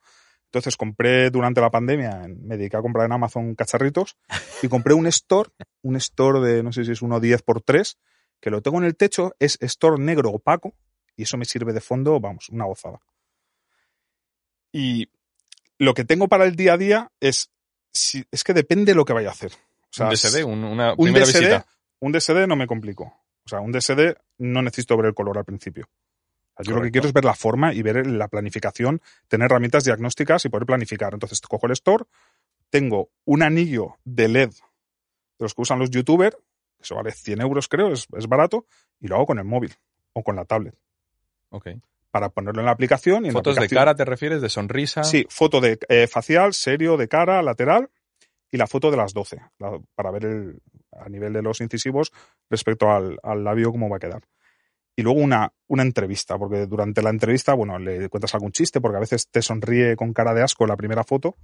Entonces 0.45 0.77
compré 0.77 1.29
durante 1.31 1.61
la 1.61 1.71
pandemia, 1.71 2.27
me 2.27 2.57
dediqué 2.57 2.77
a 2.77 2.81
comprar 2.81 3.05
en 3.07 3.11
Amazon 3.13 3.55
cacharritos 3.55 4.17
y 4.61 4.67
compré 4.67 4.93
un 4.93 5.07
store, 5.07 5.49
un 5.81 5.95
store 5.95 6.39
de 6.41 6.61
no 6.63 6.71
sé 6.71 6.85
si 6.85 6.91
es 6.91 7.01
uno 7.01 7.19
10 7.19 7.41
por 7.41 7.61
3, 7.61 7.97
que 8.39 8.51
lo 8.51 8.61
tengo 8.61 8.77
en 8.77 8.83
el 8.83 8.95
techo, 8.95 9.35
es 9.39 9.57
store 9.61 9.97
negro 10.01 10.29
opaco 10.29 10.75
y 11.15 11.23
eso 11.23 11.37
me 11.37 11.45
sirve 11.45 11.73
de 11.73 11.81
fondo, 11.81 12.19
vamos, 12.19 12.49
una 12.49 12.65
gozada. 12.65 12.99
Y 14.71 15.09
lo 15.77 15.93
que 15.93 16.05
tengo 16.05 16.27
para 16.27 16.45
el 16.45 16.55
día 16.55 16.73
a 16.73 16.77
día 16.77 17.11
es, 17.19 17.51
si, 17.91 18.23
es 18.31 18.43
que 18.43 18.53
depende 18.53 18.91
de 18.91 18.95
lo 18.95 19.05
que 19.05 19.13
vaya 19.13 19.29
a 19.29 19.33
hacer. 19.33 19.51
O 19.53 19.87
sea, 19.91 20.05
un 20.07 20.11
DSD, 20.13 20.43
un- 20.43 20.63
una 20.63 20.95
primera 20.95 21.25
DSD, 21.25 21.39
visita. 21.39 21.65
un 21.99 22.11
DSD 22.11 22.47
no 22.47 22.55
me 22.55 22.67
complico. 22.67 23.22
O 23.45 23.49
sea, 23.49 23.59
un 23.59 23.71
DSD 23.71 24.15
no 24.39 24.61
necesito 24.61 24.95
ver 24.97 25.07
el 25.07 25.13
color 25.13 25.37
al 25.37 25.45
principio. 25.45 25.85
O 26.55 26.63
sea, 26.63 26.69
yo 26.71 26.75
lo 26.77 26.81
que 26.83 26.91
quiero 26.91 27.07
es 27.07 27.13
ver 27.13 27.25
la 27.25 27.33
forma 27.33 27.73
y 27.73 27.81
ver 27.81 28.05
la 28.07 28.27
planificación, 28.27 29.01
tener 29.27 29.45
herramientas 29.45 29.83
diagnósticas 29.83 30.45
y 30.45 30.49
poder 30.49 30.65
planificar. 30.65 31.13
Entonces, 31.13 31.41
cojo 31.41 31.65
el 31.65 31.71
store, 31.73 32.05
tengo 32.69 33.09
un 33.25 33.43
anillo 33.43 33.97
de 34.05 34.27
LED 34.27 34.49
de 34.49 34.55
los 35.39 35.53
que 35.55 35.61
usan 35.61 35.79
los 35.79 35.89
youtubers, 35.89 36.35
que 36.77 36.83
eso 36.83 36.95
vale 36.95 37.11
100 37.11 37.41
euros 37.41 37.67
creo, 37.67 37.91
es, 37.91 38.07
es 38.15 38.27
barato, 38.27 38.65
y 38.99 39.07
lo 39.07 39.15
hago 39.15 39.25
con 39.25 39.39
el 39.39 39.45
móvil 39.45 39.73
o 40.13 40.23
con 40.23 40.35
la 40.35 40.45
tablet 40.45 40.75
Ok. 41.49 41.69
para 42.11 42.29
ponerlo 42.29 42.61
en 42.61 42.67
la 42.67 42.71
aplicación. 42.71 43.25
Y 43.25 43.29
en 43.29 43.33
la 43.33 43.39
Fotos 43.39 43.55
de 43.55 43.61
aplicación- 43.61 43.79
cara, 43.81 43.95
¿te 43.95 44.05
refieres? 44.05 44.41
¿De 44.41 44.49
sonrisa? 44.49 45.03
Sí, 45.03 45.25
foto 45.29 45.59
de 45.59 45.79
eh, 45.89 46.07
facial, 46.07 46.53
serio, 46.53 46.97
de 46.97 47.07
cara, 47.07 47.41
lateral 47.41 47.89
y 48.51 48.57
la 48.57 48.67
foto 48.67 48.91
de 48.91 48.97
las 48.97 49.13
12, 49.13 49.41
la- 49.57 49.79
para 49.95 50.11
ver 50.11 50.25
el, 50.25 50.61
a 50.99 51.09
nivel 51.09 51.33
de 51.33 51.41
los 51.41 51.61
incisivos 51.61 52.11
respecto 52.49 52.91
al, 52.91 53.17
al 53.23 53.43
labio 53.43 53.71
cómo 53.71 53.89
va 53.89 53.97
a 53.97 53.99
quedar. 53.99 54.23
Y 54.95 55.01
luego 55.01 55.19
una, 55.19 55.51
una 55.67 55.81
entrevista, 55.83 56.37
porque 56.37 56.67
durante 56.67 57.01
la 57.01 57.09
entrevista, 57.09 57.53
bueno, 57.55 57.79
le 57.79 58.09
cuentas 58.09 58.33
algún 58.35 58.51
chiste, 58.51 58.79
porque 58.79 58.97
a 58.97 58.99
veces 58.99 59.27
te 59.29 59.41
sonríe 59.41 59.95
con 59.95 60.13
cara 60.13 60.33
de 60.33 60.43
asco 60.43 60.67
la 60.67 60.77
primera 60.77 61.03
foto, 61.03 61.35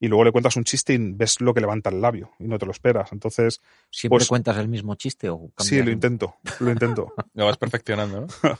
y 0.00 0.08
luego 0.08 0.24
le 0.24 0.32
cuentas 0.32 0.56
un 0.56 0.64
chiste 0.64 0.94
y 0.94 0.98
ves 1.12 1.40
lo 1.40 1.54
que 1.54 1.60
levanta 1.60 1.90
el 1.90 2.00
labio, 2.00 2.32
y 2.40 2.48
no 2.48 2.58
te 2.58 2.66
lo 2.66 2.72
esperas. 2.72 3.12
Entonces, 3.12 3.60
¿Siempre 3.88 4.18
Pues- 4.18 4.28
cuentas 4.28 4.56
el 4.56 4.66
mismo 4.66 4.96
chiste 4.96 5.28
o 5.28 5.38
cambias 5.54 5.68
sí, 5.68 5.80
lo 5.80 5.92
intento, 5.92 6.34
lo 6.58 6.72
intento. 6.72 7.14
Lo 7.34 7.46
vas 7.46 7.56
perfeccionando, 7.56 8.22
¿no? 8.22 8.26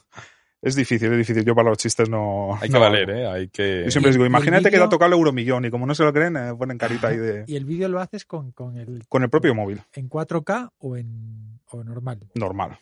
es 0.62 0.76
difícil, 0.76 1.10
es 1.12 1.18
difícil. 1.18 1.44
Yo 1.44 1.56
para 1.56 1.70
los 1.70 1.78
chistes 1.78 2.08
no... 2.08 2.54
Hay 2.54 2.68
que 2.68 2.72
no 2.72 2.80
valer. 2.80 3.10
¿eh? 3.10 3.26
Hay 3.26 3.48
que... 3.48 3.82
Yo 3.84 3.90
siempre 3.90 4.10
les 4.10 4.14
digo, 4.14 4.24
imagínate 4.24 4.70
que 4.70 4.76
te 4.76 4.82
ha 4.82 4.88
tocado 4.88 5.08
el 5.08 5.18
euromillón, 5.18 5.64
y 5.64 5.70
como 5.70 5.86
no 5.86 5.94
se 5.94 6.04
lo 6.04 6.12
creen, 6.12 6.36
eh, 6.36 6.54
ponen 6.56 6.78
carita 6.78 7.08
ahí 7.08 7.16
de... 7.16 7.44
Y 7.48 7.56
el 7.56 7.64
vídeo 7.64 7.88
lo 7.88 8.00
haces 8.00 8.24
con, 8.24 8.52
con 8.52 8.76
el 8.76 9.02
Con 9.08 9.24
el 9.24 9.28
propio 9.28 9.54
móvil, 9.56 9.82
en 9.92 10.08
4K 10.08 10.70
o 10.78 10.96
en 10.96 11.60
o 11.72 11.82
normal. 11.82 12.30
normal. 12.34 12.78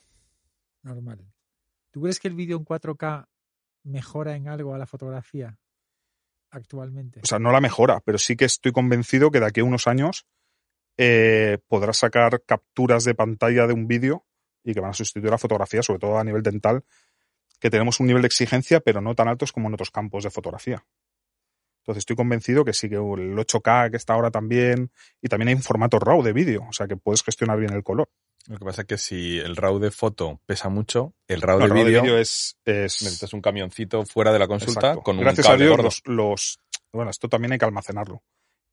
Normal. 0.83 1.19
¿Tú 1.91 2.03
crees 2.03 2.21
que 2.21 2.29
el 2.29 2.35
vídeo 2.35 2.59
en 2.59 2.65
4K 2.65 3.27
mejora 3.85 4.37
en 4.37 4.49
algo 4.49 4.75
a 4.75 4.79
la 4.79 4.87
fotografía 4.87 5.59
actualmente? 6.51 7.21
o 7.23 7.27
sea, 7.27 7.39
no 7.39 7.51
la 7.51 7.61
mejora, 7.61 8.01
pero 8.01 8.19
sí 8.19 8.37
que 8.37 8.45
estoy 8.45 8.73
convencido 8.73 9.31
que 9.31 9.41
de 9.41 9.47
aquí 9.47 9.61
a 9.61 9.65
unos 9.65 9.87
años 9.87 10.27
eh, 10.99 11.59
podrás 11.67 11.99
sacar 11.99 12.43
capturas 12.45 13.05
de 13.05 13.15
pantalla 13.15 13.67
de 13.67 13.73
un 13.73 13.87
vídeo 13.87 14.27
y 14.63 14.75
que 14.75 14.81
van 14.81 14.91
a 14.91 14.95
sustituir 14.95 15.31
la 15.31 15.39
fotografía, 15.39 15.83
sobre 15.83 16.01
todo 16.01 16.19
a 16.19 16.25
nivel 16.25 16.43
dental, 16.43 16.85
que 17.61 17.71
tenemos 17.71 18.01
un 18.01 18.07
nivel 18.07 18.23
de 18.23 18.27
exigencia, 18.27 18.81
pero 18.81 19.01
no 19.01 19.15
tan 19.15 19.29
altos 19.29 19.53
como 19.53 19.69
en 19.69 19.75
otros 19.75 19.91
campos 19.91 20.25
de 20.25 20.31
fotografía. 20.31 20.85
Entonces 21.83 22.03
estoy 22.03 22.17
convencido 22.17 22.65
que 22.65 22.73
sí 22.73 22.89
que 22.89 22.97
el 22.97 23.37
8K 23.37 23.91
que 23.91 23.97
está 23.97 24.15
ahora 24.15 24.31
también, 24.31 24.91
y 25.23 25.29
también 25.29 25.49
hay 25.49 25.55
un 25.55 25.63
formato 25.63 25.99
RAW 25.99 26.23
de 26.23 26.33
vídeo, 26.33 26.65
o 26.69 26.73
sea 26.73 26.87
que 26.87 26.97
puedes 26.97 27.23
gestionar 27.23 27.59
bien 27.59 27.73
el 27.73 27.83
color. 27.83 28.09
Lo 28.47 28.59
que 28.59 28.65
pasa 28.65 28.83
es 28.83 28.87
que 28.87 28.99
si 28.99 29.39
el 29.39 29.57
RAW 29.57 29.79
de 29.79 29.91
foto 29.91 30.41
pesa 30.47 30.69
mucho, 30.69 31.15
el 31.29 31.41
RAW 31.43 31.59
No, 31.61 31.69
de 31.69 31.75
vídeo 31.85 32.03
vídeo 32.03 32.19
es, 32.19 32.57
es- 32.65 33.03
necesitas 33.03 33.33
un 33.33 33.41
camioncito 33.43 34.05
fuera 34.07 34.33
de 34.33 34.39
la 34.39 34.47
consulta 34.49 34.81
Exacto. 34.81 35.03
con 35.03 35.17
un 35.17 35.23
Gracias 35.25 35.47
a 35.47 35.51
cable 35.51 35.65
Dios, 35.65 35.77
gordo. 35.77 35.85
los, 35.85 36.03
los- 36.07 36.59
bueno, 36.93 37.11
esto 37.11 37.29
también 37.29 37.53
hay 37.53 37.59
que 37.59 37.65
almacenarlo. 37.65 38.23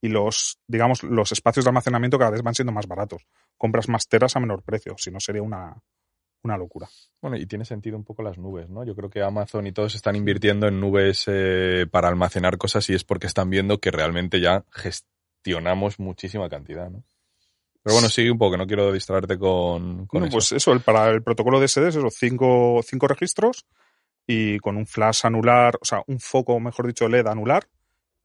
Y 0.01 0.09
los, 0.09 0.59
digamos, 0.67 1.03
los 1.03 1.31
espacios 1.31 1.65
de 1.65 1.69
almacenamiento 1.69 2.19
cada 2.19 2.31
vez 2.31 2.43
van 2.43 2.53
siendo 2.55 2.71
más 2.71 2.87
baratos. 2.87 3.25
Compras 3.57 3.89
más 3.89 4.07
teras 4.07 4.35
a 4.35 4.39
menor 4.39 4.63
precio, 4.63 4.95
si 4.97 5.11
no 5.11 5.19
sería 5.19 5.41
una, 5.41 5.81
una 6.43 6.57
locura. 6.57 6.87
Bueno, 7.21 7.37
y 7.37 7.45
tiene 7.45 7.65
sentido 7.65 7.97
un 7.97 8.03
poco 8.03 8.23
las 8.23 8.37
nubes, 8.37 8.69
¿no? 8.69 8.83
Yo 8.85 8.95
creo 8.95 9.09
que 9.09 9.21
Amazon 9.21 9.67
y 9.67 9.71
todos 9.71 9.95
están 9.95 10.15
invirtiendo 10.15 10.67
en 10.67 10.79
nubes 10.79 11.25
eh, 11.27 11.85
para 11.91 12.07
almacenar 12.07 12.57
cosas 12.57 12.89
y 12.89 12.93
es 12.93 13.03
porque 13.03 13.27
están 13.27 13.49
viendo 13.49 13.79
que 13.79 13.91
realmente 13.91 14.39
ya 14.39 14.63
gestionamos 14.71 15.99
muchísima 15.99 16.49
cantidad, 16.49 16.89
¿no? 16.89 17.03
Pero 17.83 17.95
bueno, 17.95 18.09
sigue 18.09 18.31
un 18.31 18.37
poco, 18.37 18.51
que 18.51 18.57
no 18.57 18.67
quiero 18.67 18.91
distraerte 18.91 19.37
con, 19.37 20.07
con 20.07 20.19
Bueno, 20.19 20.27
eso. 20.27 20.35
pues 20.35 20.51
eso, 20.51 20.73
el, 20.73 20.81
para 20.81 21.09
el 21.09 21.23
protocolo 21.23 21.59
de 21.59 21.67
SD 21.67 21.87
es 21.87 21.95
eso, 21.95 22.09
cinco, 22.09 22.81
cinco 22.83 23.07
registros 23.07 23.65
y 24.25 24.59
con 24.59 24.75
un 24.75 24.85
flash 24.85 25.25
anular, 25.25 25.77
o 25.81 25.85
sea, 25.85 26.01
un 26.07 26.19
foco, 26.19 26.59
mejor 26.59 26.85
dicho, 26.87 27.07
LED 27.07 27.27
anular 27.27 27.65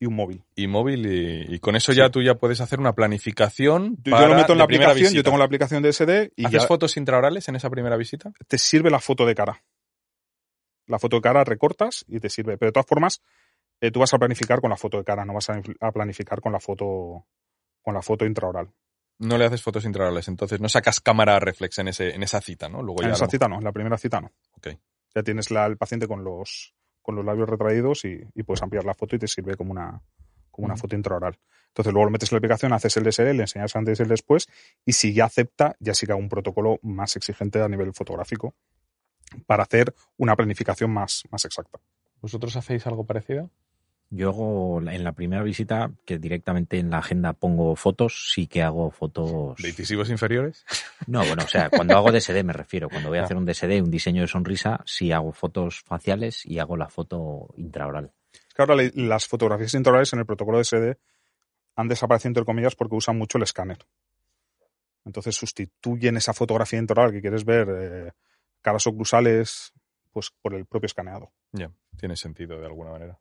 y 0.02 0.06
un 0.06 0.14
móvil. 0.16 0.42
Y 0.56 0.66
móvil, 0.66 1.06
y, 1.06 1.54
y 1.54 1.58
con 1.60 1.76
eso 1.76 1.92
ya 1.92 2.06
Sí. 2.06 2.10
tú 2.12 2.22
ya 2.22 2.34
puedes 2.34 2.60
hacer 2.60 2.80
una 2.80 2.92
planificación. 2.94 3.96
Yo, 4.02 4.18
yo 4.18 4.26
lo 4.26 4.34
meto 4.34 4.52
en 4.52 4.58
la 4.58 4.66
primera 4.66 4.90
aplicación, 4.90 5.12
yo 5.14 5.18
visita. 5.18 5.22
tengo 5.30 5.38
la 5.38 5.44
aplicación 5.44 5.82
de 5.82 5.92
SD 5.92 6.32
y 6.36 6.46
¿Haces 6.46 6.62
ya 6.62 6.66
fotos 6.66 6.96
intraorales 6.96 7.48
en 7.48 7.56
esa 7.56 7.70
primera 7.70 7.96
visita? 7.96 8.32
te 8.48 8.58
sirve 8.58 8.90
la 8.90 8.98
foto 8.98 9.24
de 9.26 9.34
cara. 9.34 9.62
La 10.86 10.98
foto 10.98 11.16
de 11.16 11.22
cara 11.22 11.44
recortas 11.44 12.04
y 12.08 12.18
te 12.20 12.28
sirve. 12.28 12.58
Pero 12.58 12.70
de 12.70 12.72
todas 12.72 12.86
formas, 12.86 13.22
eh, 13.80 13.90
tú 13.90 14.00
vas 14.00 14.12
a 14.12 14.18
planificar 14.18 14.60
con 14.60 14.70
la 14.70 14.76
foto 14.76 14.98
de 14.98 15.04
cara, 15.04 15.24
no 15.24 15.34
vas 15.34 15.48
a, 15.50 15.92
planificar 15.92 16.40
con 16.40 16.52
la 16.52 16.60
foto 16.60 17.24
con 17.80 17.94
la 17.94 18.02
foto 18.02 18.24
intraoral. 18.26 18.70
No 19.18 19.38
le 19.38 19.44
haces 19.44 19.62
fotos 19.62 19.84
intraorales, 19.84 20.26
entonces 20.28 20.60
no 20.60 20.68
sacas 20.68 21.00
cámara 21.00 21.38
reflex 21.38 21.78
en, 21.78 21.88
ese, 21.88 22.14
en 22.14 22.22
esa 22.24 22.40
cita, 22.40 22.68
¿no? 22.68 22.82
Luego 22.82 23.02
En 23.02 23.08
ya 23.08 23.14
esa 23.14 23.24
lo- 23.26 23.30
cita 23.30 23.48
no, 23.48 23.58
en 23.58 23.64
la 23.64 23.72
primera 23.72 23.96
cita 23.98 24.20
no. 24.20 24.32
Ok. 24.56 24.68
Ya 25.14 25.22
tienes 25.22 25.50
la, 25.50 25.66
el 25.66 25.76
paciente 25.76 26.08
con 26.08 26.24
los, 26.24 26.74
con 27.02 27.16
los 27.16 27.24
labios 27.24 27.48
retraídos 27.48 28.04
y, 28.04 28.20
y 28.34 28.42
puedes 28.42 28.62
ampliar 28.62 28.84
la 28.84 28.94
foto 28.94 29.16
y 29.16 29.18
te 29.18 29.28
sirve 29.28 29.56
como 29.56 29.72
una, 29.72 30.00
como 30.52 30.66
una 30.66 30.76
foto 30.76 30.94
intraoral. 30.94 31.36
Entonces 31.68 31.92
luego 31.92 32.04
lo 32.04 32.10
metes 32.10 32.30
en 32.30 32.36
la 32.36 32.38
aplicación, 32.38 32.72
haces 32.72 32.96
el 32.98 33.04
DSL, 33.04 33.36
le 33.36 33.42
enseñas 33.42 33.74
antes 33.74 33.98
y 33.98 34.02
el 34.02 34.08
después 34.08 34.46
y 34.84 34.92
si 34.92 35.14
ya 35.14 35.24
acepta, 35.24 35.74
ya 35.80 35.92
hago 36.08 36.20
un 36.20 36.28
protocolo 36.28 36.78
más 36.82 37.16
exigente 37.16 37.60
a 37.60 37.68
nivel 37.68 37.92
fotográfico 37.94 38.54
para 39.46 39.62
hacer 39.62 39.94
una 40.18 40.36
planificación 40.36 40.90
más, 40.90 41.24
más 41.30 41.44
exacta. 41.46 41.80
¿Vosotros 42.20 42.54
hacéis 42.56 42.86
algo 42.86 43.04
parecido? 43.04 43.50
Yo 44.14 44.28
hago 44.28 44.82
en 44.82 45.04
la 45.04 45.12
primera 45.12 45.42
visita, 45.42 45.90
que 46.04 46.18
directamente 46.18 46.78
en 46.78 46.90
la 46.90 46.98
agenda 46.98 47.32
pongo 47.32 47.74
fotos, 47.76 48.30
sí 48.34 48.46
que 48.46 48.62
hago 48.62 48.90
fotos. 48.90 49.56
¿De 49.56 49.70
incisivos 49.70 50.10
inferiores? 50.10 50.64
No, 51.08 51.24
bueno, 51.26 51.42
o 51.44 51.48
sea, 51.48 51.68
cuando 51.68 51.96
hago 51.96 52.12
DSD 52.12 52.44
me 52.44 52.52
refiero. 52.52 52.88
Cuando 52.88 53.08
voy 53.08 53.18
a 53.18 53.22
Ah. 53.22 53.24
hacer 53.24 53.36
un 53.36 53.44
DSD, 53.44 53.82
un 53.82 53.90
diseño 53.90 54.20
de 54.22 54.28
sonrisa, 54.28 54.80
sí 54.86 55.10
hago 55.10 55.32
fotos 55.32 55.80
faciales 55.80 56.46
y 56.46 56.58
hago 56.60 56.76
la 56.76 56.88
foto 56.88 57.48
intraoral. 57.56 58.12
Es 58.32 58.54
que 58.54 58.62
ahora 58.62 58.76
las 58.94 59.26
fotografías 59.26 59.74
intraorales 59.74 60.12
en 60.12 60.20
el 60.20 60.26
protocolo 60.26 60.58
de 60.58 60.64
SD 60.64 60.96
han 61.74 61.88
desaparecido 61.88 62.28
entre 62.28 62.44
comillas 62.44 62.76
porque 62.76 62.94
usan 62.94 63.18
mucho 63.18 63.38
el 63.38 63.44
escáner. 63.44 63.78
Entonces 65.04 65.34
sustituyen 65.34 66.16
esa 66.16 66.32
fotografía 66.32 66.78
intraoral 66.78 67.12
que 67.12 67.20
quieres 67.20 67.44
ver, 67.44 67.66
eh, 67.70 68.12
caras 68.60 68.86
oclusales, 68.86 69.72
pues 70.12 70.30
por 70.40 70.54
el 70.54 70.66
propio 70.66 70.86
escaneado. 70.86 71.32
Ya, 71.52 71.70
tiene 71.96 72.14
sentido 72.14 72.60
de 72.60 72.66
alguna 72.66 72.92
manera. 72.92 73.18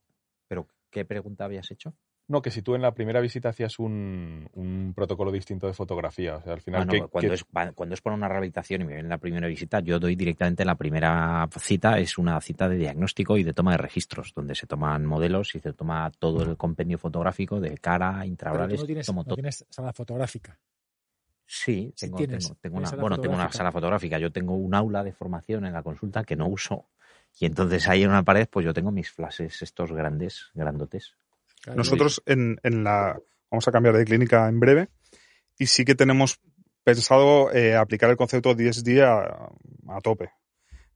¿Qué 0.91 1.05
pregunta 1.05 1.45
habías 1.45 1.71
hecho? 1.71 1.95
No, 2.27 2.41
que 2.41 2.51
si 2.51 2.61
tú 2.61 2.75
en 2.75 2.81
la 2.81 2.93
primera 2.93 3.19
visita 3.19 3.49
hacías 3.49 3.77
un, 3.79 4.47
un 4.53 4.93
protocolo 4.95 5.31
distinto 5.31 5.67
de 5.67 5.73
fotografía, 5.73 6.37
o 6.37 6.41
sea, 6.43 6.53
al 6.53 6.61
final... 6.61 6.85
No, 6.87 6.93
¿qué- 6.93 6.99
cuando, 7.07 7.29
qué- 7.29 7.33
Es, 7.35 7.43
cuando 7.75 7.93
es 7.95 8.01
por 8.01 8.13
una 8.13 8.29
rehabilitación 8.29 8.81
y 8.81 8.85
me 8.85 8.93
ven 8.93 9.05
en 9.05 9.09
la 9.09 9.17
primera 9.17 9.47
visita, 9.47 9.81
yo 9.81 9.99
doy 9.99 10.15
directamente 10.15 10.63
la 10.63 10.75
primera 10.75 11.49
cita, 11.57 11.99
es 11.99 12.17
una 12.17 12.39
cita 12.39 12.69
de 12.69 12.77
diagnóstico 12.77 13.37
y 13.37 13.43
de 13.43 13.53
toma 13.53 13.71
de 13.71 13.79
registros, 13.79 14.31
donde 14.33 14.55
se 14.55 14.65
toman 14.67 15.05
modelos 15.05 15.55
y 15.55 15.59
se 15.59 15.73
toma 15.73 16.09
todo 16.19 16.43
el 16.43 16.55
compendio 16.55 16.97
fotográfico 16.97 17.59
de 17.59 17.77
cara, 17.79 18.25
intraorales, 18.25 18.79
no 18.79 18.85
tienes, 18.85 19.07
tomo 19.07 19.21
no 19.21 19.25
todo. 19.25 19.35
tienes 19.35 19.65
sala 19.69 19.91
fotográfica. 19.91 20.57
Sí, 21.45 21.91
Sí 21.97 22.05
tengo, 22.05 22.17
tienes, 22.19 22.43
tengo, 22.45 22.55
tengo 22.61 22.75
tienes 22.77 22.93
una, 22.93 23.01
bueno, 23.01 23.19
tengo 23.19 23.35
una 23.35 23.51
sala 23.51 23.71
fotográfica. 23.73 24.17
Yo 24.19 24.31
tengo 24.31 24.55
un 24.55 24.73
aula 24.73 25.03
de 25.03 25.11
formación 25.11 25.65
en 25.65 25.73
la 25.73 25.83
consulta 25.83 26.23
que 26.23 26.37
no 26.37 26.47
uso. 26.47 26.87
Y 27.39 27.45
entonces 27.45 27.87
ahí 27.87 28.03
en 28.03 28.09
una 28.09 28.23
pared, 28.23 28.47
pues 28.49 28.65
yo 28.65 28.73
tengo 28.73 28.91
mis 28.91 29.11
flashes 29.11 29.61
estos 29.61 29.91
grandes, 29.91 30.51
grandotes. 30.53 31.15
Nosotros 31.75 32.21
en, 32.25 32.59
en 32.63 32.83
la 32.83 33.19
vamos 33.49 33.67
a 33.67 33.71
cambiar 33.71 33.97
de 33.97 34.05
clínica 34.05 34.47
en 34.47 34.59
breve 34.59 34.89
y 35.57 35.67
sí 35.67 35.85
que 35.85 35.95
tenemos 35.95 36.39
pensado 36.83 37.51
eh, 37.51 37.75
aplicar 37.75 38.09
el 38.09 38.17
concepto 38.17 38.55
DSD 38.55 39.01
a, 39.01 39.49
a 39.89 40.01
tope. 40.01 40.31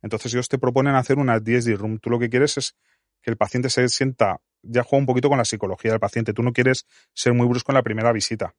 Entonces 0.02 0.34
ellos 0.34 0.50
te 0.50 0.58
proponen 0.58 0.96
hacer 0.96 1.18
una 1.18 1.40
DSD 1.40 1.76
room. 1.78 2.00
Tú 2.00 2.10
lo 2.10 2.20
que 2.20 2.30
quieres 2.30 2.58
es 2.58 2.76
que 3.22 3.32
el 3.32 3.38
paciente 3.38 3.70
se 3.70 3.88
sienta, 3.90 4.40
ya 4.62 4.84
juega 4.84 5.00
un 5.00 5.06
poquito 5.08 5.30
con 5.30 5.38
la 5.38 5.46
psicología 5.46 5.92
del 5.92 6.00
paciente. 6.00 6.34
Tú 6.34 6.44
no 6.44 6.54
quieres 6.54 6.86
ser 7.14 7.34
muy 7.34 7.48
brusco 7.48 7.72
en 7.72 7.76
la 7.76 7.84
primera 7.84 8.12
visita. 8.12 8.54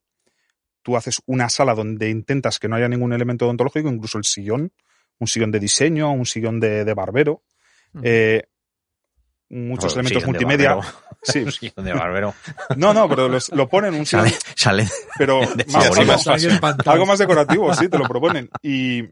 Tú 0.83 0.97
haces 0.97 1.21
una 1.27 1.49
sala 1.49 1.75
donde 1.75 2.11
intentas 2.11 2.59
que 2.59 2.69
no 2.69 2.77
haya 2.77 2.89
ningún 2.89 3.13
elemento 3.13 3.45
odontológico, 3.45 3.89
incluso 3.89 4.19
el 4.19 4.25
sillón, 4.25 4.73
un 5.19 5.27
sillón 5.27 5.51
de 5.51 5.61
diseño, 5.61 6.11
un 6.13 6.27
sillón 6.27 6.61
de, 6.61 6.85
de 6.85 6.95
barbero. 6.95 7.43
Eh, 8.03 8.43
muchos 9.51 9.95
elementos 9.95 10.27
multimedia. 10.27 10.79
Sí, 11.23 11.41
Un 11.41 11.51
sillón 11.51 11.85
de 11.85 11.93
barbero. 11.93 12.35
no, 12.77 12.95
no, 12.95 13.09
pero 13.09 13.29
los- 13.29 13.49
lo 13.49 13.69
ponen 13.69 13.95
un 13.95 14.07
sillón, 14.07 14.29
Sale, 14.29 14.85
sale 14.85 14.89
pero 15.19 15.41
más- 15.41 15.91
algo, 16.29 16.61
más 16.61 16.87
algo 16.87 17.17
decorativo, 17.17 17.75
sí, 17.75 17.89
te 17.89 17.99
lo 17.99 18.05
proponen. 18.07 18.49
Y 18.63 19.03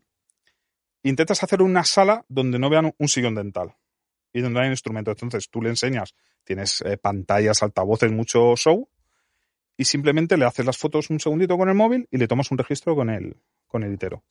intentas 1.02 1.42
hacer 1.42 1.60
una 1.60 1.82
sala 1.82 2.24
donde 2.28 2.58
no 2.60 2.70
vean 2.70 2.94
un 2.96 3.08
sillón 3.08 3.34
dental 3.34 3.74
y 4.32 4.42
donde 4.42 4.60
hay 4.60 4.68
instrumentos. 4.68 5.12
Entonces 5.20 5.50
tú 5.50 5.60
le 5.60 5.70
enseñas, 5.70 6.14
tienes 6.44 6.82
eh, 6.82 6.98
pantallas, 6.98 7.64
altavoces, 7.64 8.12
mucho 8.12 8.54
show 8.54 8.88
y 9.76 9.84
simplemente 9.86 10.36
le 10.36 10.44
haces 10.44 10.64
las 10.64 10.78
fotos 10.78 11.10
un 11.10 11.18
segundito 11.18 11.58
con 11.58 11.68
el 11.68 11.74
móvil 11.74 12.06
y 12.12 12.18
le 12.18 12.28
tomas 12.28 12.48
un 12.52 12.58
registro 12.58 12.94
con 12.94 13.10
el, 13.10 13.36
con 13.66 13.82
el 13.82 13.92
itero. 13.92 14.22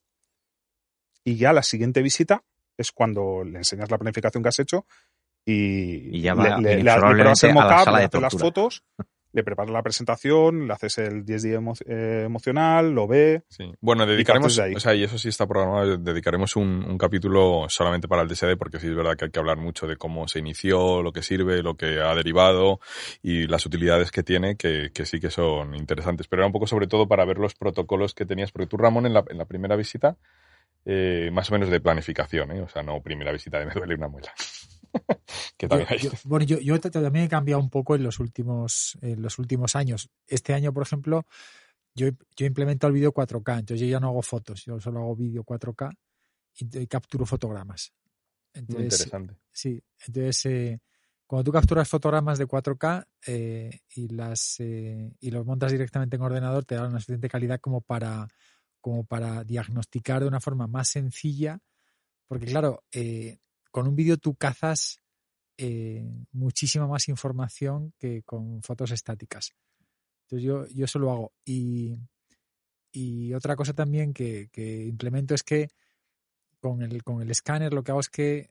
y 1.25 1.35
ya 1.35 1.51
la 1.51 1.63
siguiente 1.63 2.01
visita 2.01 2.43
es 2.77 2.91
cuando 2.91 3.43
le 3.43 3.57
enseñas 3.59 3.89
la 3.91 3.97
planificación 3.97 4.41
que 4.43 4.49
has 4.49 4.59
hecho 4.59 4.85
y, 5.45 6.17
Y 6.17 6.21
ya 6.21 6.35
le, 6.35 6.49
va 6.49 6.57
le- 6.57 6.61
le- 6.61 6.75
le 6.75 6.81
inexorablemente 6.81 7.13
pruebas 7.23 7.43
el 7.43 7.49
la 7.49 7.53
mockup, 7.55 7.83
sala 7.85 7.97
le 7.99 8.05
haces 8.05 8.21
las 8.21 8.33
fotos, 8.37 8.83
le 9.33 9.43
preparas 9.43 9.71
la 9.73 9.81
presentación, 9.81 10.67
le 10.67 10.73
haces 10.73 10.97
el 10.99 11.25
10 11.25 11.41
día 11.43 11.57
emo- 11.59 11.75
eh, 11.87 12.21
emocional, 12.25 12.93
lo 12.93 13.07
ve. 13.07 13.43
Sí. 13.49 13.73
Bueno, 13.81 14.05
dedicaremos, 14.05 14.55
de 14.55 14.63
ahí. 14.63 14.75
o 14.75 14.79
sea, 14.79 14.93
y 14.95 15.03
eso 15.03 15.17
sí 15.17 15.27
está 15.29 15.45
programado, 15.47 15.97
dedicaremos 15.97 16.55
un, 16.55 16.85
un 16.87 16.97
capítulo 16.99 17.65
solamente 17.67 18.07
para 18.07 18.21
el 18.21 18.27
DSD 18.29 18.55
porque 18.57 18.79
sí 18.79 18.87
es 18.87 18.95
verdad 18.95 19.17
que 19.17 19.25
hay 19.25 19.31
que 19.31 19.39
hablar 19.39 19.57
mucho 19.57 19.85
de 19.87 19.97
cómo 19.97 20.27
se 20.27 20.37
inició, 20.39 21.01
lo 21.01 21.11
que 21.11 21.23
sirve, 21.23 21.61
lo 21.63 21.75
que 21.75 21.99
ha 21.99 22.13
derivado 22.15 22.79
y 23.23 23.47
las 23.47 23.65
utilidades 23.65 24.11
que 24.11 24.23
tiene, 24.23 24.55
que, 24.55 24.91
que 24.93 25.05
sí 25.05 25.19
que 25.19 25.31
son 25.31 25.75
interesantes. 25.75 26.27
Pero 26.27 26.43
era 26.43 26.47
un 26.47 26.53
poco 26.53 26.67
sobre 26.67 26.87
todo 26.87 27.07
para 27.07 27.25
ver 27.25 27.39
los 27.39 27.55
protocolos 27.55 28.13
que 28.13 28.25
tenías, 28.25 28.51
porque 28.51 28.67
tú, 28.67 28.77
Ramón, 28.77 29.07
en 29.07 29.13
la, 29.13 29.25
en 29.29 29.39
la 29.39 29.45
primera 29.45 29.75
visita, 29.75 30.15
eh, 30.85 31.29
más 31.31 31.49
o 31.49 31.53
menos 31.53 31.69
de 31.69 31.79
planificación, 31.79 32.51
¿eh? 32.51 32.61
o 32.61 32.67
sea, 32.67 32.83
no 32.83 33.01
primera 33.01 33.31
visita 33.31 33.59
de 33.59 33.65
me 33.65 33.73
duele 33.73 33.95
una 33.95 34.07
muela. 34.07 34.33
que 35.57 35.67
también 35.67 35.87
hay. 35.91 35.99
yo- 35.99 36.11
bueno, 36.25 36.45
yo, 36.45 36.79
también 36.79 37.25
he 37.25 37.29
cambiado 37.29 37.61
un 37.61 37.69
poco 37.69 37.95
en 37.95 38.03
los 38.03 38.19
últimos, 38.19 38.97
en 39.01 39.21
los 39.21 39.39
últimos 39.39 39.75
años. 39.75 40.09
Este 40.27 40.53
año, 40.53 40.73
por 40.73 40.83
ejemplo, 40.83 41.25
yo, 41.95 42.07
implementado 42.39 42.89
el 42.89 42.95
vídeo 42.95 43.13
4K, 43.13 43.59
entonces 43.59 43.79
yo 43.81 43.87
ya 43.87 43.99
no 43.99 44.07
hago 44.09 44.21
fotos, 44.21 44.65
yo 44.65 44.79
solo 44.79 44.99
hago 44.99 45.15
vídeo 45.15 45.43
4K 45.43 45.95
y, 46.55 46.79
y 46.79 46.87
capturo 46.87 47.25
fotogramas. 47.25 47.93
Muy 48.67 48.83
interesante. 48.83 49.35
Sí, 49.51 49.81
entonces 50.05 50.45
eh, 50.45 50.79
cuando 51.25 51.43
tú 51.45 51.51
capturas 51.51 51.89
fotogramas 51.89 52.37
de 52.37 52.45
4K 52.47 53.05
eh, 53.25 53.79
y 53.95 54.09
las 54.09 54.59
eh, 54.59 55.11
y 55.19 55.31
los 55.31 55.45
montas 55.45 55.71
directamente 55.71 56.15
en 56.15 56.21
ordenador, 56.21 56.65
te 56.65 56.75
da 56.75 56.87
una 56.87 56.99
suficiente 56.99 57.29
calidad 57.29 57.59
como 57.59 57.81
para 57.81 58.27
como 58.83 59.05
para 59.05 59.45
diagnosticar 59.45 60.21
de 60.21 60.27
una 60.27 60.41
forma 60.41 60.67
más 60.67 60.89
sencilla, 60.89 61.57
porque 62.27 62.47
claro, 62.47 62.83
eh, 62.91 63.37
con 63.71 63.87
un 63.87 63.95
vídeo 63.95 64.17
tú 64.17 64.35
cazas 64.35 64.99
eh, 65.57 66.05
muchísima 66.33 66.85
más 66.85 67.07
información 67.07 67.93
que 67.97 68.23
con 68.23 68.61
fotos 68.61 68.91
estáticas. 68.91 69.53
Entonces 70.23 70.45
yo, 70.45 70.67
yo 70.67 70.83
eso 70.83 70.99
lo 70.99 71.11
hago. 71.11 71.33
Y, 71.45 71.97
y 72.91 73.33
otra 73.33 73.55
cosa 73.55 73.73
también 73.73 74.13
que, 74.13 74.49
que 74.51 74.83
implemento 74.83 75.33
es 75.33 75.43
que 75.43 75.69
con 76.59 76.81
el, 76.81 77.03
con 77.03 77.21
el 77.21 77.31
escáner 77.31 77.73
lo 77.73 77.85
que 77.85 77.91
hago 77.91 78.01
es 78.01 78.09
que 78.09 78.49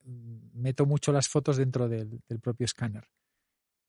meto 0.54 0.86
mucho 0.86 1.12
las 1.12 1.28
fotos 1.28 1.58
dentro 1.58 1.90
del, 1.90 2.22
del 2.26 2.40
propio 2.40 2.64
escáner. 2.64 3.06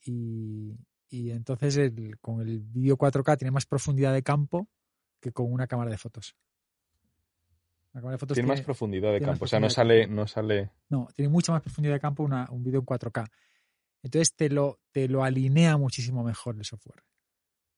Y, 0.06 0.76
y 1.08 1.32
entonces 1.32 1.94
con 2.20 2.42
el 2.42 2.60
vídeo 2.60 2.98
4K 2.98 3.38
tiene 3.38 3.52
más 3.52 3.66
profundidad 3.66 4.12
de 4.12 4.24
campo 4.24 4.68
que 5.24 5.32
con 5.32 5.52
una 5.52 5.66
cámara 5.68 5.90
de 5.90 5.98
fotos. 5.98 6.36
La 7.94 8.02
cámara 8.02 8.16
de 8.16 8.20
fotos 8.20 8.36
Tiene 8.36 8.48
más 8.50 8.62
profundidad 8.62 9.14
de 9.14 9.22
campo, 9.22 9.46
o 9.46 9.48
sea, 9.48 9.60
no 9.60 9.70
sale, 9.70 10.06
no 10.08 10.28
sale. 10.28 10.70
no, 10.90 11.08
tiene 11.16 11.30
mucha 11.30 11.52
más 11.54 11.62
profundidad 11.62 11.94
de 11.96 12.00
campo 12.02 12.24
una- 12.24 12.48
un 12.52 12.64
vídeo 12.64 12.80
en 12.80 12.86
4K. 12.86 13.26
Entonces 14.04 14.36
te 14.36 14.50
lo, 14.50 14.80
te 14.92 15.08
lo 15.08 15.24
alinea 15.24 15.78
muchísimo 15.78 16.24
mejor 16.24 16.58
el 16.58 16.66
software. 16.66 17.04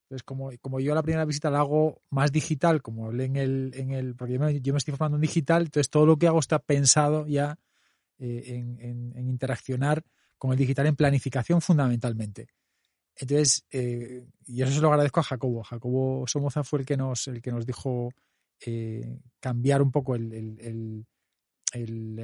Entonces, 0.06 0.24
como, 0.24 0.52
como 0.62 0.80
yo 0.80 0.96
la 0.96 1.04
primera 1.04 1.26
visita 1.26 1.50
la 1.52 1.60
hago 1.60 2.02
más 2.10 2.32
digital, 2.32 2.82
como 2.82 3.06
hablé 3.08 3.26
en 3.26 3.36
el, 3.36 3.72
en 3.76 3.92
el 3.92 4.16
porque 4.16 4.34
yo 4.34 4.40
me, 4.40 4.60
yo 4.62 4.74
me 4.74 4.78
estoy 4.78 4.94
formando 4.94 5.18
en 5.18 5.22
digital, 5.22 5.64
entonces 5.64 5.90
todo 5.90 6.06
lo 6.06 6.18
que 6.18 6.28
hago 6.28 6.40
está 6.40 6.60
pensado 6.60 7.28
ya 7.28 7.58
eh, 8.18 8.44
en, 8.56 8.80
en- 8.80 9.14
en 9.18 9.28
interaccionar 9.30 10.04
con 10.38 10.52
el 10.52 10.58
digital 10.58 10.88
en 10.88 10.96
planificación 10.96 11.62
fundamentalmente. 11.62 12.48
Entonces, 13.18 13.66
eh, 13.72 14.26
y 14.46 14.62
eso 14.62 14.74
se 14.74 14.82
lo 14.82 14.90
agradezco 14.90 15.20
a 15.22 15.24
Jacobo. 15.24 15.64
Jacobo 15.64 16.26
Somoza 16.28 16.64
fue 16.64 16.80
el 16.80 16.86
que 16.86 16.98
nos, 16.98 17.28
el 17.28 17.42
que 17.42 17.52
nos 17.52 17.66
dijo 17.66 18.12
eh, 18.66 19.20
cambiar 19.40 19.82
un 19.82 19.92
poco 19.92 20.16
el, 20.16 20.34
el- 20.34 21.06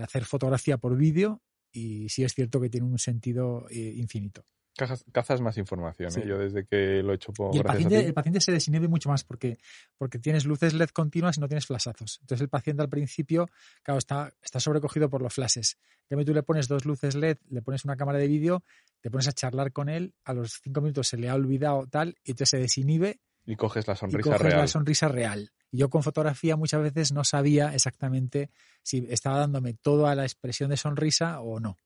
hacer 0.01 0.25
fotografía 0.25 0.77
por 0.77 0.95
vídeo 0.95 1.41
y 1.73 2.09
sí 2.09 2.23
es 2.23 2.33
cierto 2.33 2.59
que 2.61 2.69
tiene 2.69 2.87
un 2.87 2.99
sentido 2.99 3.67
eh, 3.69 3.93
infinito. 3.97 4.45
Cazas, 4.77 5.03
cazas 5.11 5.41
más 5.41 5.57
información, 5.57 6.11
Sí. 6.11 6.21
¿eh? 6.21 6.25
Yo 6.27 6.37
desde 6.37 6.65
que 6.65 7.03
lo 7.03 7.11
he 7.11 7.15
hecho 7.15 7.33
por 7.33 7.53
Y 7.53 7.57
el 7.57 7.63
paciente, 7.63 7.97
a 7.97 7.99
ti. 7.99 8.05
el 8.05 8.13
paciente 8.13 8.39
se 8.39 8.51
desinhibe 8.53 8.87
mucho 8.87 9.09
más 9.09 9.23
porque, 9.25 9.57
porque 9.97 10.17
tienes 10.17 10.45
luces 10.45 10.73
LED 10.73 10.89
continuas 10.89 11.37
y 11.37 11.41
no 11.41 11.47
tienes 11.47 11.65
flashazos. 11.65 12.19
Entonces 12.21 12.41
el 12.41 12.49
paciente 12.49 12.81
al 12.81 12.89
principio, 12.89 13.49
claro, 13.83 13.97
está, 13.99 14.31
está 14.41 14.59
sobrecogido 14.61 15.09
por 15.09 15.21
los 15.21 15.33
flashes. 15.33 15.77
Cambio, 16.09 16.25
tú 16.25 16.33
le 16.33 16.43
pones 16.43 16.67
dos 16.69 16.85
luces 16.85 17.15
LED, 17.15 17.37
le 17.49 17.61
pones 17.61 17.83
una 17.85 17.95
cámara 17.97 18.17
de 18.17 18.27
vídeo, 18.27 18.63
te 19.01 19.11
pones 19.11 19.27
a 19.27 19.33
charlar 19.33 19.71
con 19.73 19.89
él, 19.89 20.13
a 20.23 20.33
los 20.33 20.59
cinco 20.63 20.79
minutos 20.81 21.07
se 21.07 21.17
le 21.17 21.29
ha 21.29 21.35
olvidado 21.35 21.87
tal, 21.87 22.15
y 22.23 22.31
entonces 22.31 22.49
se 22.49 22.57
desinhibe 22.57 23.19
Y 23.45 23.55
coges 23.57 23.87
la 23.87 23.93
y 23.93 23.97
sonrisa 23.97 24.29
coges 24.29 24.41
real. 24.41 24.57
la 24.59 24.67
sonrisa 24.67 25.07
real. 25.09 25.51
Y 25.69 25.77
yo 25.79 25.89
con 25.89 26.03
fotografía 26.03 26.55
muchas 26.57 26.81
veces 26.81 27.11
no 27.13 27.23
sabía 27.23 27.73
exactamente 27.73 28.49
si 28.83 29.05
estaba 29.09 29.37
dándome 29.39 29.73
toda 29.73 30.15
la 30.15 30.23
expresión 30.23 30.69
de 30.69 30.77
sonrisa 30.77 31.39
o 31.41 31.59
no. 31.59 31.77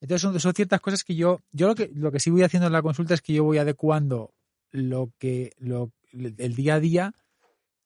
Entonces 0.00 0.42
son, 0.42 0.54
ciertas 0.54 0.80
cosas 0.80 1.02
que 1.02 1.14
yo, 1.14 1.40
yo 1.50 1.68
lo 1.68 1.74
que, 1.74 1.90
lo 1.92 2.12
que 2.12 2.20
sí 2.20 2.30
voy 2.30 2.42
haciendo 2.42 2.66
en 2.66 2.72
la 2.72 2.82
consulta 2.82 3.14
es 3.14 3.20
que 3.20 3.32
yo 3.32 3.44
voy 3.44 3.58
adecuando 3.58 4.34
lo 4.70 5.12
que, 5.18 5.52
lo, 5.58 5.92
el 6.12 6.54
día 6.54 6.74
a 6.74 6.80
día 6.80 7.14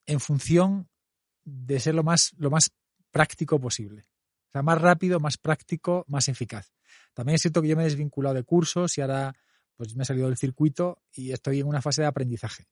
en 0.07 0.21
función 0.21 0.89
de 1.45 1.81
ser 1.81 1.95
lo 1.95 2.03
más, 2.03 2.33
lo 2.37 2.51
más 2.51 2.71
práctico 3.11 3.59
posible. 3.59 4.03
O 4.49 4.53
sea, 4.53 4.63
más 4.63 4.81
rápido, 4.81 5.21
más 5.21 5.39
práctico, 5.39 6.05
más 6.09 6.29
eficaz. 6.29 6.73
También 7.15 7.37
es 7.37 7.43
cierto 7.43 7.63
que 7.63 7.69
yo 7.69 7.77
me 7.77 7.83
he 7.83 7.87
desvinculado 7.87 8.35
de 8.35 8.45
cursos 8.45 8.99
y 8.99 9.01
ahora 9.01 9.35
pues 9.77 9.97
me 9.97 10.03
he 10.03 10.07
salido 10.07 10.29
del 10.29 10.37
circuito 10.37 11.03
y 11.13 11.33
estoy 11.33 11.61
en 11.61 11.67
una 11.67 11.81
fase 11.81 12.03
de 12.03 12.09
aprendizaje. 12.09 12.67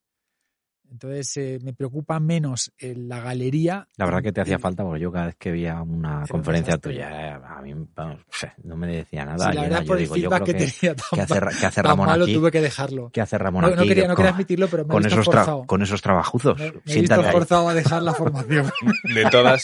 Entonces 0.91 1.37
eh, 1.37 1.59
me 1.63 1.73
preocupa 1.73 2.19
menos 2.19 2.73
eh, 2.77 2.93
la 2.97 3.21
galería. 3.21 3.87
La 3.95 4.05
verdad 4.05 4.21
que 4.21 4.33
te 4.33 4.41
hacía 4.41 4.59
falta, 4.59 4.83
porque 4.83 4.99
yo 4.99 5.11
cada 5.11 5.27
vez 5.27 5.35
que 5.37 5.51
veía 5.51 5.81
una 5.81 6.19
un 6.19 6.27
conferencia 6.27 6.77
tuya, 6.77 7.29
eh, 7.29 7.39
a 7.43 7.61
mí 7.61 7.73
vamos, 7.95 8.19
no 8.63 8.75
me 8.75 8.87
decía 8.87 9.21
Sí, 9.21 9.27
nada. 9.27 9.53
la 9.53 9.61
y 9.61 9.69
verdad 9.69 9.77
por 9.85 9.87
yo 9.87 9.93
el 9.95 9.99
digo, 10.01 10.15
yo 10.17 10.29
creo 10.29 10.43
que 10.45 10.53
que, 10.53 10.65
tenía 10.65 10.95
tan, 10.95 11.05
¿qué 11.13 11.21
hace, 11.21 11.39
qué 11.59 11.65
hace 11.65 11.75
tan 11.81 11.85
Ramón 11.85 12.05
malo 12.07 12.23
aquí? 12.25 12.33
tuve 12.33 12.51
que 12.51 12.59
dejarlo. 12.61 13.09
¿Qué 13.13 13.21
hace 13.21 13.37
Ramón 13.37 13.61
No, 13.61 13.67
aquí? 13.69 13.75
no 13.77 13.83
quería, 13.83 14.07
no 14.09 14.15
quería 14.15 14.29
con, 14.31 14.35
admitirlo, 14.35 14.67
pero 14.67 14.83
me 14.83 14.89
he 14.89 14.91
con 14.91 15.03
visto 15.03 15.13
esos 15.21 15.25
forzado. 15.25 15.63
con 15.65 15.81
esos 15.81 16.01
trabajuzos. 16.01 16.57
Me, 16.59 16.63
me 16.65 16.67
he 16.67 16.71
visto 16.73 16.91
Siéntate 16.91 17.25
ahí. 17.27 17.31
forzado 17.31 17.69
a 17.69 17.73
dejar 17.73 18.03
la 18.03 18.13
formación. 18.13 18.69
De 19.15 19.25
todas, 19.31 19.63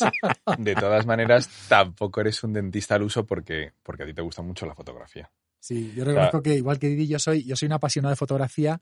de 0.58 0.76
todas 0.76 1.06
maneras, 1.06 1.50
tampoco 1.68 2.22
eres 2.22 2.42
un 2.44 2.54
dentista 2.54 2.96
al 2.96 3.04
uso 3.04 3.26
porque, 3.26 3.74
porque 3.84 4.04
a 4.04 4.06
ti 4.06 4.14
te 4.14 4.22
gusta 4.22 4.42
mucho 4.42 4.66
la 4.66 4.76
fotografía. 4.76 5.30
Sí, 5.60 5.92
yo 5.96 6.06
reconozco 6.06 6.42
que 6.42 6.56
igual 6.56 6.80
que 6.80 6.88
Didi, 6.88 7.08
yo 7.08 7.20
soy, 7.20 7.44
yo 7.44 7.56
soy 7.58 7.66
un 7.66 7.74
apasionado 7.74 8.12
de 8.12 8.16
fotografía 8.16 8.80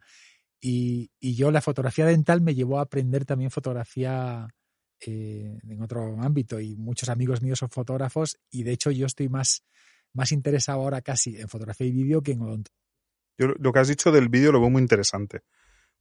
y, 0.61 1.11
y 1.19 1.36
yo 1.36 1.52
la 1.52 1.61
fotografía 1.61 2.06
dental 2.06 2.41
me 2.41 2.56
llevó 2.56 2.80
a 2.80 2.84
aprender 2.84 3.26
también 3.26 3.52
fotografía 3.52 4.48
eh, 5.02 5.60
en 5.68 5.82
otro 5.82 6.22
ámbito 6.22 6.60
y 6.60 6.76
muchos 6.77 7.10
amigos 7.10 7.41
míos 7.41 7.60
son 7.60 7.69
fotógrafos 7.69 8.40
y 8.49 8.64
de 8.64 8.72
hecho 8.72 8.91
yo 8.91 9.06
estoy 9.06 9.30
más, 9.30 9.64
más 10.14 10.32
interesado 10.32 10.82
ahora 10.82 11.02
casi 11.02 11.40
en 11.40 11.49
fotografía 11.49 11.86
y 11.88 11.91
vídeo 11.91 12.22
que 12.22 12.32
en 12.32 12.41
odontología. 12.41 12.86
Yo 13.38 13.48
lo 13.60 13.73
que 13.73 13.80
has 13.80 13.90
dicho 13.90 14.11
del 14.11 14.30
vídeo 14.30 14.52
lo 14.52 14.61
veo 14.61 14.69
muy 14.69 14.82
interesante. 14.82 15.41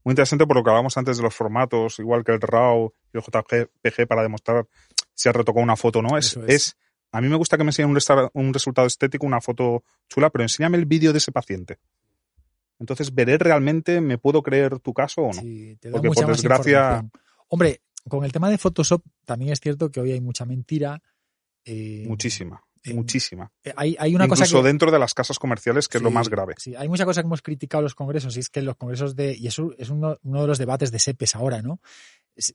Muy 0.04 0.12
interesante 0.12 0.46
por 0.46 0.56
lo 0.56 0.62
que 0.62 0.70
hablábamos 0.70 0.96
antes 0.96 1.16
de 1.16 1.22
los 1.22 1.34
formatos, 1.34 1.98
igual 1.98 2.24
que 2.24 2.32
el 2.32 2.40
RAW 2.40 2.94
y 3.12 3.18
el 3.18 3.22
JPG 3.24 4.06
para 4.06 4.22
demostrar 4.22 4.66
si 5.12 5.28
has 5.28 5.34
retocado 5.34 5.64
una 5.64 5.76
foto 5.76 5.98
o 5.98 6.02
no. 6.02 6.16
Es, 6.16 6.36
es. 6.36 6.44
es. 6.46 6.76
a 7.10 7.20
mí 7.20 7.28
me 7.28 7.36
gusta 7.36 7.56
que 7.56 7.64
me 7.64 7.70
enseñen 7.70 7.90
un 8.32 8.52
resultado 8.52 8.86
estético, 8.86 9.26
una 9.26 9.40
foto 9.40 9.82
chula, 10.08 10.30
pero 10.30 10.44
enséñame 10.44 10.76
el 10.76 10.86
vídeo 10.86 11.12
de 11.12 11.18
ese 11.18 11.32
paciente. 11.32 11.78
Entonces 12.78 13.14
veré 13.14 13.38
realmente, 13.38 14.00
¿me 14.00 14.18
puedo 14.18 14.42
creer 14.42 14.78
tu 14.80 14.92
caso 14.92 15.22
o 15.22 15.32
no? 15.32 15.40
Sí, 15.40 15.76
te 15.80 15.88
da 15.88 15.92
Porque, 15.92 16.08
mucha 16.08 16.26
por 16.26 16.34
desgracia-. 16.36 17.08
Hombre, 17.48 17.82
con 18.08 18.24
el 18.24 18.32
tema 18.32 18.50
de 18.50 18.58
Photoshop 18.58 19.02
también 19.24 19.52
es 19.52 19.60
cierto 19.60 19.90
que 19.90 20.00
hoy 20.00 20.12
hay 20.12 20.20
mucha 20.20 20.44
mentira. 20.44 21.00
eh, 21.64 22.04
Muchísima, 22.06 22.62
en- 22.82 22.96
muchísima. 22.96 23.50
eh, 23.62 23.72
Hay, 23.76 23.96
hay 23.98 24.14
una 24.14 24.24
Incluso 24.24 24.42
cosa 24.44 24.60
que, 24.60 24.66
dentro 24.68 24.90
de 24.90 24.98
las 24.98 25.14
casas 25.14 25.38
comerciales, 25.38 25.88
que 25.88 25.96
es 25.98 26.02
lo 26.02 26.10
más 26.10 26.28
grave. 26.28 26.54
Sí, 26.58 26.74
hay 26.74 26.88
mucha 26.88 27.04
cosa 27.06 27.22
que 27.22 27.26
hemos 27.26 27.40
criticado 27.42 27.82
los 27.82 27.94
congresos 27.94 28.36
y 28.36 28.40
es 28.40 28.50
que 28.50 28.60
los 28.60 28.76
congresos 28.76 29.16
de. 29.16 29.34
Y 29.34 29.46
eso 29.46 29.72
es 29.78 29.88
uno, 29.88 30.18
uno 30.22 30.42
de 30.42 30.46
los 30.48 30.58
debates 30.58 30.90
de 30.90 30.98
SEPES 30.98 31.36
ahora, 31.36 31.62
¿no? 31.62 31.80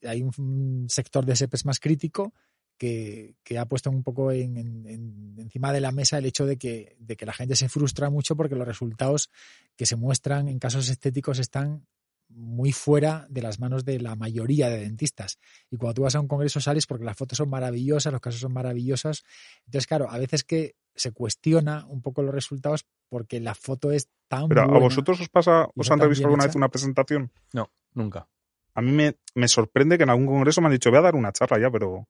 Hay 0.07 0.21
un, 0.21 0.31
un 0.37 0.85
sector 0.89 1.25
de 1.25 1.35
SEPES 1.35 1.65
más 1.65 1.79
crítico 1.79 2.33
que, 2.80 3.35
que 3.43 3.60
ha 3.60 3.65
puesto 3.68 3.91
un 3.91 4.01
poco 4.01 4.31
en, 4.31 4.57
en- 4.57 4.85
en- 4.88 5.35
encima 5.38 5.72
de 5.72 5.81
la 5.81 5.91
mesa 5.91 6.18
el 6.18 6.26
hecho 6.26 6.47
de 6.47 6.57
que, 6.57 6.95
de 6.99 7.15
que 7.15 7.26
la 7.27 7.34
gente 7.34 7.56
se 7.56 7.69
frustra 7.69 8.10
mucho 8.10 8.35
porque 8.35 8.56
los 8.56 8.68
resultados 8.68 9.30
que 9.76 9.85
se 9.85 9.95
muestran 9.95 10.47
en 10.47 10.57
casos 10.57 10.89
estéticos 10.89 11.38
están 11.38 11.85
muy 12.30 12.72
fuera 12.72 13.26
de 13.30 13.41
las 13.41 13.60
manos 13.60 13.85
de 13.85 13.99
la 13.99 14.15
mayoría 14.15 14.69
de 14.69 14.80
dentistas. 14.80 15.39
Y 15.72 15.77
cuando 15.77 15.95
tú 15.95 16.01
vas 16.03 16.15
a 16.15 16.19
un 16.19 16.27
congreso 16.27 16.61
sales 16.61 16.85
porque 16.88 17.03
las 17.03 17.18
fotos 17.18 17.38
son 17.38 17.49
maravillosas, 17.49 18.14
los 18.14 18.22
casos 18.22 18.39
son 18.39 18.53
maravillosos. 18.53 19.23
Entonces, 19.65 19.88
claro, 19.88 20.10
a 20.10 20.18
veces 20.19 20.43
que 20.43 20.76
se 20.95 21.11
cuestiona 21.11 21.85
un 21.88 22.01
poco 22.01 22.22
los 22.23 22.34
resultados 22.34 22.85
porque 23.10 23.39
la 23.39 23.56
foto 23.56 23.91
es 23.91 24.10
tan 24.27 24.47
Pero 24.47 24.61
buena. 24.64 24.77
¿a 24.77 24.80
vosotros 24.80 25.19
os 25.22 25.30
pasa, 25.30 25.68
os 25.76 25.91
han 25.91 25.99
revisado 25.99 26.27
alguna 26.27 26.43
hecha. 26.43 26.49
vez 26.49 26.56
una 26.56 26.69
presentación? 26.69 27.31
No, 27.51 27.72
nunca. 27.93 28.27
A 28.76 28.81
mí 28.81 28.91
me, 28.91 29.18
me 29.34 29.47
sorprende 29.47 29.97
que 29.97 30.03
en 30.03 30.11
algún 30.11 30.27
congreso 30.27 30.61
me 30.61 30.68
han 30.68 30.73
dicho, 30.73 30.91
voy 30.91 30.99
a 30.99 31.03
dar 31.03 31.15
una 31.15 31.31
charla 31.34 31.60
ya, 31.60 31.72
pero 31.72 32.07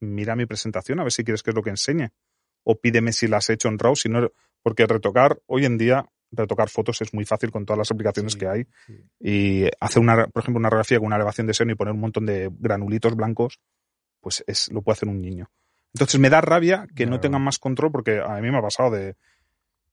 mira 0.00 0.36
mi 0.36 0.46
presentación 0.46 1.00
a 1.00 1.02
ver 1.04 1.12
si 1.12 1.24
quieres 1.24 1.42
que 1.42 1.50
es 1.50 1.56
lo 1.56 1.62
que 1.62 1.70
enseñe. 1.70 2.08
O 2.64 2.78
pídeme 2.80 3.12
si 3.12 3.28
las 3.28 3.48
he 3.48 3.54
hecho 3.54 3.68
en 3.68 3.78
RAW, 3.78 3.94
si 3.96 4.08
no, 4.08 4.30
porque 4.62 4.86
retocar, 4.86 5.38
hoy 5.46 5.64
en 5.64 5.78
día, 5.78 6.04
retocar 6.32 6.68
fotos 6.68 7.00
es 7.00 7.14
muy 7.14 7.24
fácil 7.24 7.50
con 7.52 7.64
todas 7.64 7.78
las 7.78 7.90
aplicaciones 7.90 8.32
Sí, 8.32 8.38
que 8.38 8.48
hay. 8.48 8.66
sí. 8.86 9.04
Y 9.20 9.64
hacer 9.80 10.02
una, 10.02 10.26
por 10.26 10.42
ejemplo, 10.42 10.58
una 10.58 10.68
radiografía 10.68 10.98
con 10.98 11.06
una 11.06 11.16
elevación 11.16 11.46
de 11.46 11.54
seno 11.54 11.72
y 11.72 11.76
poner 11.76 11.94
un 11.94 12.00
montón 12.00 12.26
de 12.26 12.50
granulitos 12.58 13.14
blancos, 13.14 13.60
pues 14.20 14.42
es, 14.46 14.70
lo 14.72 14.82
puede 14.82 14.94
hacer 14.94 15.08
un 15.08 15.20
niño. 15.20 15.50
Entonces 15.94 16.18
me 16.20 16.28
da 16.28 16.40
rabia 16.40 16.86
que 16.94 17.06
no 17.06 17.20
tengan 17.20 17.42
más 17.42 17.58
control 17.58 17.92
porque 17.92 18.20
a 18.20 18.40
mí 18.40 18.50
me 18.50 18.58
ha 18.58 18.62
pasado 18.62 18.90
de, 18.90 19.14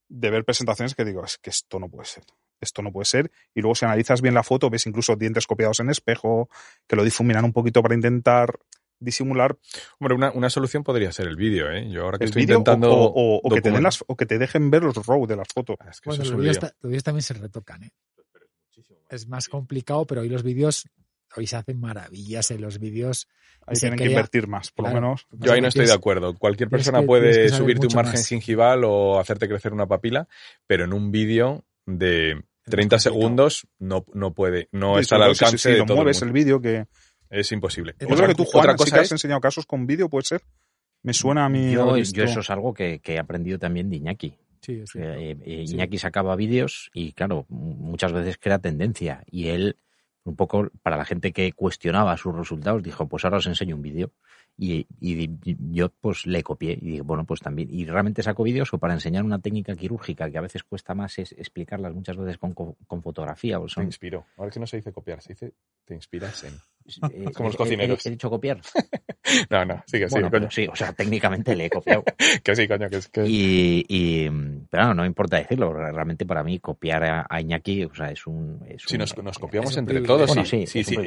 de 0.09 0.29
ver 0.31 0.43
presentaciones 0.43 0.95
que 0.95 1.05
digo, 1.05 1.23
es 1.23 1.37
que 1.37 1.49
esto 1.51 1.79
no 1.79 1.87
puede 1.89 2.05
ser. 2.05 2.23
Esto 2.59 2.81
no 2.81 2.91
puede 2.91 3.05
ser. 3.05 3.31
Y 3.53 3.61
luego 3.61 3.75
si 3.75 3.85
analizas 3.85 4.21
bien 4.21 4.33
la 4.33 4.43
foto, 4.43 4.69
ves 4.69 4.85
incluso 4.87 5.15
dientes 5.15 5.45
copiados 5.47 5.79
en 5.79 5.89
espejo, 5.89 6.49
que 6.87 6.95
lo 6.95 7.03
difuminan 7.03 7.45
un 7.45 7.53
poquito 7.53 7.81
para 7.81 7.93
intentar 7.95 8.57
disimular 9.03 9.57
Hombre, 9.99 10.15
una, 10.15 10.31
una 10.31 10.49
solución 10.49 10.83
podría 10.83 11.11
ser 11.11 11.27
el 11.27 11.35
vídeo, 11.35 11.69
¿eh? 11.71 11.89
Yo 11.89 12.03
ahora 12.03 12.17
que 12.17 12.23
el 12.25 12.29
estoy 12.29 12.43
intentando. 12.43 12.91
o, 12.91 13.05
o- 13.37 13.41
o 13.43 13.49
que 13.53 13.61
te 13.61 13.71
den 13.71 13.83
las, 13.83 14.03
o 14.07 14.15
que 14.15 14.25
te 14.25 14.37
dejen 14.37 14.69
ver 14.71 14.83
los 14.83 14.95
RAW 15.05 15.27
de 15.27 15.35
las 15.35 15.47
fotos. 15.53 15.75
Ah, 15.79 15.89
es 15.91 16.01
que 16.01 16.09
Bueno, 16.09 16.23
los 16.23 16.35
vídeos, 16.37 16.55
lío. 16.55 16.61
ta- 16.61 16.75
los 16.81 16.89
vídeos 16.89 17.03
también 17.03 17.21
se 17.23 17.33
retocan, 17.33 17.83
¿eh? 17.83 17.91
Es 19.09 19.27
más 19.27 19.47
complicado, 19.47 20.05
pero 20.05 20.21
hoy 20.21 20.29
los 20.29 20.43
vídeos, 20.43 20.87
hoy 21.35 21.45
se 21.47 21.55
hacen 21.55 21.79
maravillas 21.79 22.49
en 22.51 22.61
los 22.61 22.79
vídeos. 22.79 23.27
Ahí 23.65 23.75
tienen 23.77 23.97
que 23.97 24.05
invertir 24.05 24.47
más, 24.47 24.71
por 24.71 24.85
Claro. 24.85 24.95
lo 24.99 25.01
menos. 25.01 25.27
Yo 25.31 25.53
ahí 25.53 25.61
no 25.61 25.67
estoy 25.67 25.85
de 25.85 25.93
acuerdo. 25.93 26.33
Cualquier 26.37 26.69
persona 26.69 27.01
que- 27.01 27.05
puede 27.07 27.49
subirte 27.49 27.87
un 27.87 27.93
margen 27.95 28.13
más. 28.15 28.27
gingival 28.27 28.83
o 28.85 29.19
hacerte 29.19 29.47
crecer 29.47 29.71
una 29.71 29.87
papila, 29.87 30.27
pero 30.67 30.83
en 30.85 30.93
un 30.93 31.11
vídeo 31.11 31.63
de 31.85 32.43
30 32.65 32.95
complicado. 32.95 32.99
segundos 32.99 33.67
no, 33.79 34.05
no 34.13 34.33
puede, 34.33 34.67
no 34.71 34.95
Sí, 34.95 35.01
está 35.01 35.15
al 35.17 35.21
todo 35.23 35.35
si- 35.35 35.45
alcance 35.45 35.57
si, 35.69 35.73
de 35.73 35.79
lo 35.79 35.85
todo 35.85 35.97
mueves 35.97 36.21
el 36.21 36.31
vídeo 36.31 36.59
que... 36.61 36.87
Es 37.33 37.51
imposible. 37.51 37.95
Yo 37.99 38.07
Otra- 38.07 38.17
creo 38.17 38.27
que 38.29 38.35
tú, 38.35 38.43
otra 38.43 38.61
Juan, 38.61 38.71
sí 38.77 38.83
cosa 38.83 38.95
que 38.95 38.99
has 39.01 39.05
es- 39.07 39.11
enseñado 39.13 39.41
casos 39.41 39.65
con 39.65 39.87
vídeo, 39.87 40.07
¿puede 40.09 40.25
ser? 40.25 40.41
Me 41.01 41.13
suena 41.13 41.45
a 41.45 41.49
mí... 41.49 41.71
Yo, 41.71 41.95
eso 41.97 42.39
es 42.39 42.49
algo 42.49 42.73
que, 42.73 42.99
que 42.99 43.15
he 43.15 43.19
aprendido 43.19 43.59
también 43.59 43.89
de 43.89 43.97
Iñaki. 43.97 44.35
Sí, 44.61 44.83
sí. 44.87 44.99
Eh, 45.01 45.37
eh, 45.41 45.63
Sí. 45.67 45.73
Iñaki 45.75 45.97
sacaba 45.97 46.35
vídeos 46.35 46.89
y, 46.93 47.11
claro, 47.11 47.45
muchas 47.49 48.13
veces 48.13 48.37
crea 48.37 48.59
tendencia. 48.59 49.23
Y 49.29 49.47
él, 49.49 49.77
un 50.23 50.35
poco 50.37 50.69
para 50.81 50.95
la 50.95 51.03
gente 51.03 51.33
que 51.33 51.51
cuestionaba 51.51 52.15
sus 52.17 52.33
resultados, 52.35 52.81
dijo, 52.83 53.07
pues 53.09 53.25
ahora 53.25 53.37
os 53.37 53.47
enseño 53.47 53.75
un 53.75 53.81
vídeo. 53.81 54.11
Y, 54.55 54.85
y 55.01 55.27
yo 55.71 55.89
pues 55.99 56.27
le 56.27 56.43
copié 56.43 56.73
y 56.79 56.85
dije, 56.91 57.01
bueno, 57.01 57.25
pues 57.25 57.39
también. 57.41 57.69
Y 57.71 57.85
realmente 57.85 58.21
saco 58.21 58.43
vídeos 58.43 58.71
o 58.71 58.77
para 58.77 58.93
enseñar 58.93 59.23
una 59.23 59.39
técnica 59.39 59.75
quirúrgica 59.75 60.29
que 60.29 60.37
a 60.37 60.41
veces 60.41 60.63
cuesta 60.63 60.93
más 60.93 61.17
es 61.17 61.31
explicarlas 61.33 61.91
muchas 61.95 62.15
veces 62.17 62.37
con, 62.37 62.53
co- 62.53 62.77
con 62.85 63.01
fotografía. 63.01 63.59
O 63.59 63.63
Te 63.65 63.69
son, 63.71 63.85
inspiro. 63.85 64.27
Ahora 64.37 64.51
que 64.51 64.59
no 64.59 64.67
se 64.67 64.77
dice 64.77 64.93
copiar, 64.93 65.21
se 65.23 65.33
dice 65.33 65.53
te 65.85 65.95
inspiras 65.95 66.43
en. 66.43 66.53
eh, 67.11 67.31
Como 67.33 67.49
los 67.49 67.53
he- 67.53 67.55
he- 67.55 67.57
cocineros. 67.57 68.05
He, 68.05 68.09
dicho 68.11 68.29
copiar. 68.29 68.59
No, 69.49 69.63
no, 69.63 69.81
sigue, 69.87 70.09
sigue, 70.09 70.19
Bueno, 70.21 70.29
coño. 70.29 70.51
sí, 70.51 70.67
o 70.69 70.75
sea, 70.75 70.91
técnicamente 70.91 71.55
le 71.55 71.65
he 71.65 71.69
copiado. 71.69 72.03
Que 72.43 72.55
sí, 72.57 72.67
coño, 72.67 72.89
que 72.89 72.97
es 72.97 73.07
que. 73.07 73.25
Y, 73.25 73.85
y, 73.87 74.29
pero 74.69 74.87
no, 74.87 74.93
no 74.95 75.05
importa 75.05 75.37
decirlo, 75.37 75.71
realmente 75.73 76.25
para 76.25 76.43
mí 76.43 76.59
copiar 76.59 77.03
a, 77.05 77.25
a 77.29 77.39
Iñaki, 77.41 77.85
o 77.85 77.95
sea, 77.95 78.11
es 78.11 78.27
un... 78.27 78.59
Es 78.67 78.83
Si 78.85 78.95
un- 78.95 78.99
nos, 78.99 79.17
nos 79.17 79.39
copiamos 79.39 79.71
es 79.71 79.77
entre 79.77 80.01
todos, 80.01 80.27
Bueno, 80.27 80.43
sí, 80.45 80.67
sí, 80.67 80.83
sí. 80.83 80.97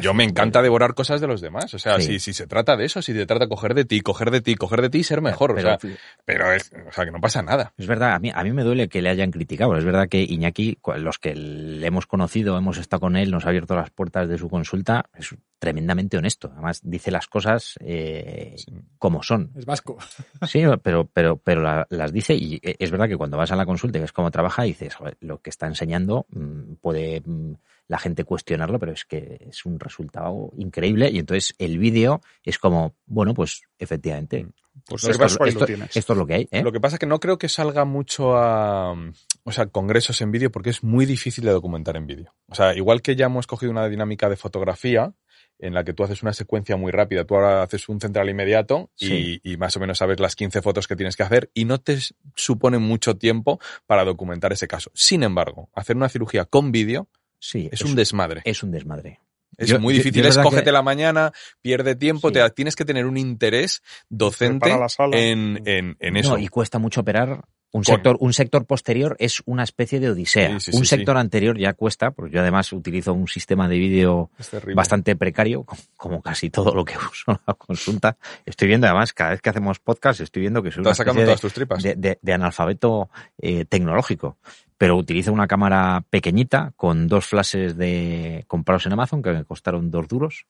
Yo 0.00 0.14
me 0.14 0.24
encanta 0.24 0.62
devorar 0.62 0.94
cosas 0.94 1.20
de 1.20 1.26
los 1.26 1.40
demás. 1.40 1.72
O 1.74 1.78
sea, 1.78 1.96
Sí. 2.00 2.12
si, 2.14 2.18
si 2.20 2.32
se 2.32 2.46
trata 2.46 2.76
de 2.76 2.84
eso, 2.84 3.02
si 3.02 3.12
se 3.12 3.26
trata 3.26 3.44
de 3.46 3.48
coger 3.48 3.74
de 3.74 3.84
ti, 3.84 4.00
coger 4.00 4.30
de 4.30 4.40
ti, 4.40 4.54
coger 4.54 4.80
de 4.82 4.90
ti 4.90 4.98
y 4.98 5.04
ser 5.04 5.20
mejor. 5.20 5.54
Pero- 5.54 5.74
o 5.74 5.78
sea, 5.80 5.90
pero 6.24 6.52
es, 6.52 6.70
o 6.88 6.92
sea, 6.92 7.04
que 7.04 7.10
no 7.10 7.20
pasa 7.20 7.42
nada. 7.42 7.72
Es 7.76 7.86
verdad, 7.88 8.14
a 8.14 8.18
mí, 8.20 8.30
a 8.32 8.42
mí 8.44 8.52
me 8.52 8.62
duele 8.62 8.88
que 8.88 9.02
le 9.02 9.08
hayan 9.10 9.30
criticado. 9.32 9.76
Es 9.76 9.84
verdad 9.84 10.08
que 10.08 10.22
Iñaki, 10.22 10.78
los 10.96 11.18
que 11.18 11.34
le 11.34 11.86
hemos 11.86 12.06
conocido, 12.06 12.56
hemos 12.56 12.78
estado 12.78 13.00
con 13.00 13.16
él, 13.16 13.30
nos 13.32 13.44
ha 13.46 13.48
abierto 13.48 13.74
las 13.74 13.90
puertas 13.90 14.28
de 14.28 14.38
su 14.38 14.48
consulta, 14.48 14.91
es 15.16 15.34
tremendamente 15.58 16.16
honesto. 16.16 16.50
Además, 16.52 16.80
dice 16.82 17.10
las 17.12 17.28
cosas 17.28 17.76
eh, 17.80 18.54
Sí. 18.56 18.72
como 18.98 19.22
son. 19.22 19.52
Es 19.56 19.64
vasco. 19.64 19.96
Sí, 20.50 20.62
pero, 20.82 21.06
pero, 21.06 21.36
pero 21.36 21.62
la- 21.62 21.86
las 21.90 22.12
dice 22.12 22.34
y 22.34 22.56
eh, 22.62 22.74
es 22.78 22.90
verdad 22.90 23.08
que 23.08 23.16
cuando 23.16 23.36
vas 23.36 23.52
a 23.52 23.56
la 23.56 23.64
consulta 23.66 23.98
y 23.98 24.00
ves 24.00 24.12
cómo 24.12 24.30
trabaja, 24.30 24.64
dices, 24.64 24.94
"Joder, 24.96 25.16
lo 25.20 25.40
que 25.40 25.50
está 25.50 25.66
enseñando 25.68 26.26
mm, 26.30 26.74
puede 26.80 27.20
mm, 27.24 27.52
la 27.88 27.98
gente 27.98 28.24
cuestionarlo, 28.24 28.78
pero 28.80 28.92
es 28.92 29.04
que 29.04 29.46
es 29.50 29.64
un 29.64 29.78
resultado 29.78 30.50
increíble 30.56 31.10
y 31.12 31.18
entonces 31.18 31.54
el 31.58 31.78
vídeo 31.78 32.20
es 32.42 32.58
como, 32.58 32.96
bueno, 33.06 33.32
pues 33.34 33.62
efectivamente, 33.78 34.48
Pues 34.86 35.04
esto, 35.04 35.22
ahí 35.24 35.48
esto, 35.48 35.60
lo 35.60 35.66
tienes. 35.66 35.96
esto 35.96 36.12
es 36.12 36.18
lo 36.18 36.26
que 36.26 36.34
hay. 36.34 36.48
¿eh? 36.50 36.62
Lo 36.62 36.72
que 36.72 36.80
pasa 36.80 36.96
es 36.96 37.00
que 37.00 37.06
no 37.06 37.20
creo 37.20 37.38
que 37.38 37.48
salga 37.48 37.84
mucho 37.84 38.36
a, 38.36 38.92
o 39.44 39.52
sea, 39.52 39.66
congresos 39.66 40.20
en 40.20 40.30
vídeo 40.32 40.50
porque 40.50 40.70
es 40.70 40.82
muy 40.82 41.06
difícil 41.06 41.44
de 41.44 41.52
documentar 41.52 41.96
en 41.96 42.06
vídeo. 42.06 42.34
O 42.48 42.54
sea, 42.54 42.74
igual 42.74 43.02
que 43.02 43.16
ya 43.16 43.26
hemos 43.26 43.46
cogido 43.46 43.70
una 43.72 43.88
dinámica 43.88 44.28
de 44.28 44.36
fotografía 44.36 45.12
en 45.58 45.74
la 45.74 45.84
que 45.84 45.92
tú 45.92 46.02
haces 46.02 46.22
una 46.22 46.32
secuencia 46.32 46.76
muy 46.76 46.90
rápida, 46.90 47.24
tú 47.24 47.36
ahora 47.36 47.62
haces 47.62 47.88
un 47.88 48.00
central 48.00 48.28
inmediato 48.28 48.90
y, 48.98 49.06
Sí. 49.06 49.40
y 49.44 49.56
más 49.56 49.76
o 49.76 49.80
menos 49.80 49.98
sabes 49.98 50.18
las 50.18 50.34
15 50.34 50.60
fotos 50.60 50.88
que 50.88 50.96
tienes 50.96 51.14
que 51.16 51.22
hacer 51.22 51.50
y 51.54 51.64
no 51.66 51.78
te 51.80 51.98
supone 52.34 52.78
mucho 52.78 53.16
tiempo 53.16 53.60
para 53.86 54.04
documentar 54.04 54.52
ese 54.52 54.66
caso. 54.66 54.90
Sin 54.94 55.22
embargo, 55.22 55.70
hacer 55.72 55.96
una 55.96 56.08
cirugía 56.08 56.44
con 56.46 56.72
vídeo 56.72 57.08
Sí, 57.38 57.68
es 57.72 57.82
un 57.82 57.94
desmadre. 57.96 58.42
es 58.44 58.62
un 58.62 58.70
desmadre. 58.72 59.20
Es 59.58 59.68
Yo- 59.68 59.78
muy 59.80 59.94
difícil. 59.94 60.22
yo 60.22 60.22
es 60.22 60.28
es 60.30 60.36
verdad 60.36 60.50
cógete 60.50 60.64
que- 60.66 60.72
la 60.72 60.82
mañana, 60.82 61.32
pierde 61.60 61.94
tiempo, 61.94 62.28
Sí. 62.28 62.34
te, 62.34 62.50
tienes 62.50 62.74
que 62.76 62.84
tener 62.84 63.06
un 63.06 63.16
interés 63.16 63.82
docente 64.08 64.70
la 64.70 64.88
sala. 64.88 65.18
en, 65.18 65.62
en, 65.66 65.96
en 66.00 66.16
eso. 66.16 66.30
No, 66.30 66.38
y 66.38 66.48
cuesta 66.48 66.78
mucho 66.78 67.02
operar. 67.02 67.42
Un 67.74 67.82
Con- 67.84 67.94
sector, 67.94 68.16
un 68.20 68.32
sector 68.34 68.66
posterior 68.66 69.16
es 69.18 69.42
una 69.46 69.62
especie 69.62 69.98
de 69.98 70.10
odisea. 70.10 70.60
Sí, 70.60 70.70
sí, 70.72 70.76
un 70.76 70.84
sí, 70.84 70.94
sector 70.94 71.16
anterior 71.16 71.56
ya 71.58 71.72
cuesta, 71.72 72.10
porque 72.10 72.34
yo 72.34 72.40
además 72.42 72.70
utilizo 72.74 73.14
un 73.14 73.26
sistema 73.28 73.66
de 73.66 73.78
vídeo 73.78 74.30
bastante 74.74 75.16
precario, 75.16 75.64
como- 75.96 76.20
casi 76.20 76.50
todo 76.50 76.74
lo 76.74 76.84
que 76.84 76.94
uso 77.10 77.32
en 77.32 77.38
la 77.46 77.54
consulta. 77.54 78.18
Estoy 78.44 78.68
viendo 78.68 78.86
además, 78.86 79.14
cada 79.14 79.30
vez 79.30 79.40
que 79.40 79.48
hacemos 79.48 79.78
podcast, 79.78 80.20
estoy 80.20 80.40
viendo 80.42 80.62
que 80.62 80.70
soy 80.70 80.82
una 80.82 80.94
sacando 80.94 81.22
todas 81.22 81.38
de, 81.40 81.40
tus 81.40 81.54
tripas. 81.54 81.82
de- 81.82 81.94
de- 81.94 82.18
de 82.20 82.32
analfabeto 82.34 83.08
eh, 83.38 83.64
tecnológico. 83.64 84.36
Pero 84.76 84.96
utilizo 84.96 85.32
una 85.32 85.46
cámara 85.46 86.04
pequeñita 86.10 86.72
con 86.76 87.08
dos 87.08 87.24
flashes 87.26 87.76
de 87.78 88.44
comprados 88.48 88.84
en 88.84 88.92
Amazon 88.92 89.22
que 89.22 89.30
me 89.30 89.44
costaron 89.44 89.90
dos 89.90 90.08
duros 90.08 90.44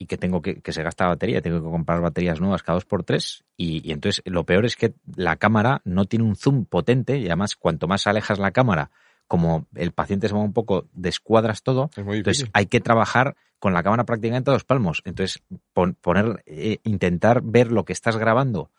y 0.00 0.06
que 0.06 0.16
tengo 0.16 0.40
que, 0.40 0.62
que 0.62 0.72
se 0.72 0.82
gasta 0.82 1.06
batería, 1.06 1.42
tengo 1.42 1.62
que 1.62 1.70
comprar 1.70 2.00
baterías 2.00 2.40
nuevas 2.40 2.62
cada 2.62 2.76
dos 2.76 2.86
por 2.86 3.04
tres 3.04 3.44
y, 3.56 3.86
y 3.86 3.92
entonces 3.92 4.22
lo 4.24 4.44
peor 4.44 4.64
es 4.64 4.74
que 4.74 4.94
la 5.14 5.36
cámara 5.36 5.82
no 5.84 6.06
tiene 6.06 6.24
un 6.24 6.36
zoom 6.36 6.64
potente 6.64 7.18
y 7.18 7.26
además 7.26 7.54
cuanto 7.54 7.86
más 7.86 8.06
alejas 8.06 8.38
la 8.38 8.50
cámara, 8.50 8.90
como 9.28 9.66
el 9.74 9.92
paciente 9.92 10.26
se 10.26 10.34
mueve 10.34 10.46
un 10.48 10.54
poco, 10.54 10.86
descuadras 10.94 11.62
todo, 11.62 11.90
entonces 12.18 12.44
hay 12.54 12.66
que 12.66 12.80
trabajar 12.80 13.36
con 13.58 13.74
la 13.74 13.82
cámara 13.82 14.04
prácticamente 14.04 14.50
a 14.50 14.54
dos 14.54 14.64
palmos. 14.64 15.02
Entonces 15.04 15.42
pon- 15.74 15.94
poner, 16.00 16.42
eh, 16.46 16.78
intentar 16.82 17.42
ver 17.42 17.70
lo 17.70 17.84
que 17.84 17.92
estás 17.92 18.16
grabando, 18.16 18.70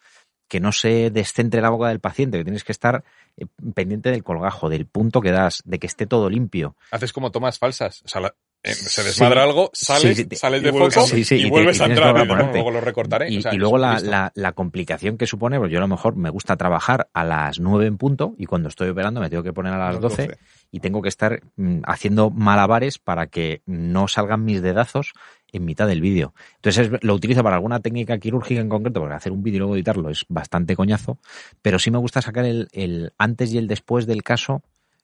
que 0.51 0.59
no 0.59 0.73
se 0.73 1.09
descentre 1.11 1.61
la 1.61 1.69
boca 1.69 1.87
del 1.87 2.01
paciente, 2.01 2.37
que 2.37 2.43
tienes 2.43 2.65
que 2.65 2.73
estar 2.73 3.05
eh, 3.37 3.45
pendiente 3.73 4.11
del 4.11 4.21
colgajo, 4.21 4.67
del 4.67 4.85
punto 4.85 5.21
que 5.21 5.31
das, 5.31 5.61
de 5.63 5.79
que 5.79 5.87
esté 5.87 6.07
todo 6.07 6.29
limpio. 6.29 6.75
Haces 6.91 7.13
como 7.13 7.31
tomas 7.31 7.57
falsas. 7.57 8.01
O 8.03 8.09
sea, 8.09 8.19
la- 8.19 8.35
eh, 8.63 8.73
se 8.73 9.01
Sí. 9.01 9.07
desmadra 9.07 9.43
algo, 9.43 9.69
sales, 9.73 10.17
Sí, 10.17 10.27
sí, 10.29 10.35
sales 10.35 10.61
de 10.61 10.71
foco 10.73 11.05
y 11.15 11.49
vuelves 11.49 11.79
a 11.79 11.85
entrar. 11.85 12.15
y, 12.21 12.27
luego 12.53 12.69
lo 12.69 12.81
recortaré. 12.81 13.31
Y, 13.31 13.37
O 13.37 13.41
sea, 13.41 13.53
y 13.53 13.57
luego 13.57 13.77
la, 13.77 13.93
Jesucristo. 13.93 14.11
la- 14.11 14.31
la 14.35 14.51
complicación 14.51 15.17
que 15.17 15.25
supone, 15.25 15.57
pues 15.57 15.71
yo 15.71 15.77
a 15.77 15.81
lo 15.81 15.87
mejor 15.87 16.17
me 16.17 16.29
gusta 16.29 16.57
trabajar 16.57 17.07
a 17.13 17.23
las 17.23 17.59
9 17.61 17.85
en 17.87 17.97
punto 17.97 18.35
y 18.37 18.45
cuando 18.45 18.67
estoy 18.67 18.89
operando 18.89 19.21
me 19.21 19.29
tengo 19.29 19.41
que 19.43 19.53
poner 19.53 19.73
a 19.73 19.77
las 19.79 20.01
12 20.01 20.37
y 20.69 20.79
tengo 20.81 21.01
que 21.01 21.09
estar 21.09 21.41
mm, 21.55 21.79
haciendo 21.85 22.29
malabares 22.29 22.99
para 22.99 23.27
que 23.27 23.61
no 23.65 24.07
salgan 24.09 24.43
mis 24.43 24.61
dedazos 24.61 25.13
en 25.51 25.65
mitad 25.65 25.87
del 25.87 26.01
vídeo. 26.01 26.33
Entonces 26.55 26.87
es- 26.91 27.03
lo 27.03 27.13
utilizo 27.13 27.43
para 27.43 27.55
alguna 27.57 27.79
técnica 27.79 28.17
quirúrgica 28.19 28.61
en 28.61 28.69
concreto, 28.69 28.99
porque 28.99 29.15
hacer 29.15 29.31
un 29.31 29.43
vídeo 29.43 29.55
y 29.57 29.59
luego 29.59 29.75
editarlo 29.75 30.09
es 30.09 30.25
bastante 30.29 30.75
coñazo, 30.75 31.17
pero 31.61 31.79
sí 31.79 31.91
me 31.91 31.97
gusta 31.97 32.21
sacar 32.21 32.45
el, 32.45 32.67
el 32.71 33.13
antes 33.17 33.53
y 33.53 33.57
el 33.57 33.67
después 33.67 34.05
del 34.07 34.23
caso 34.23 34.61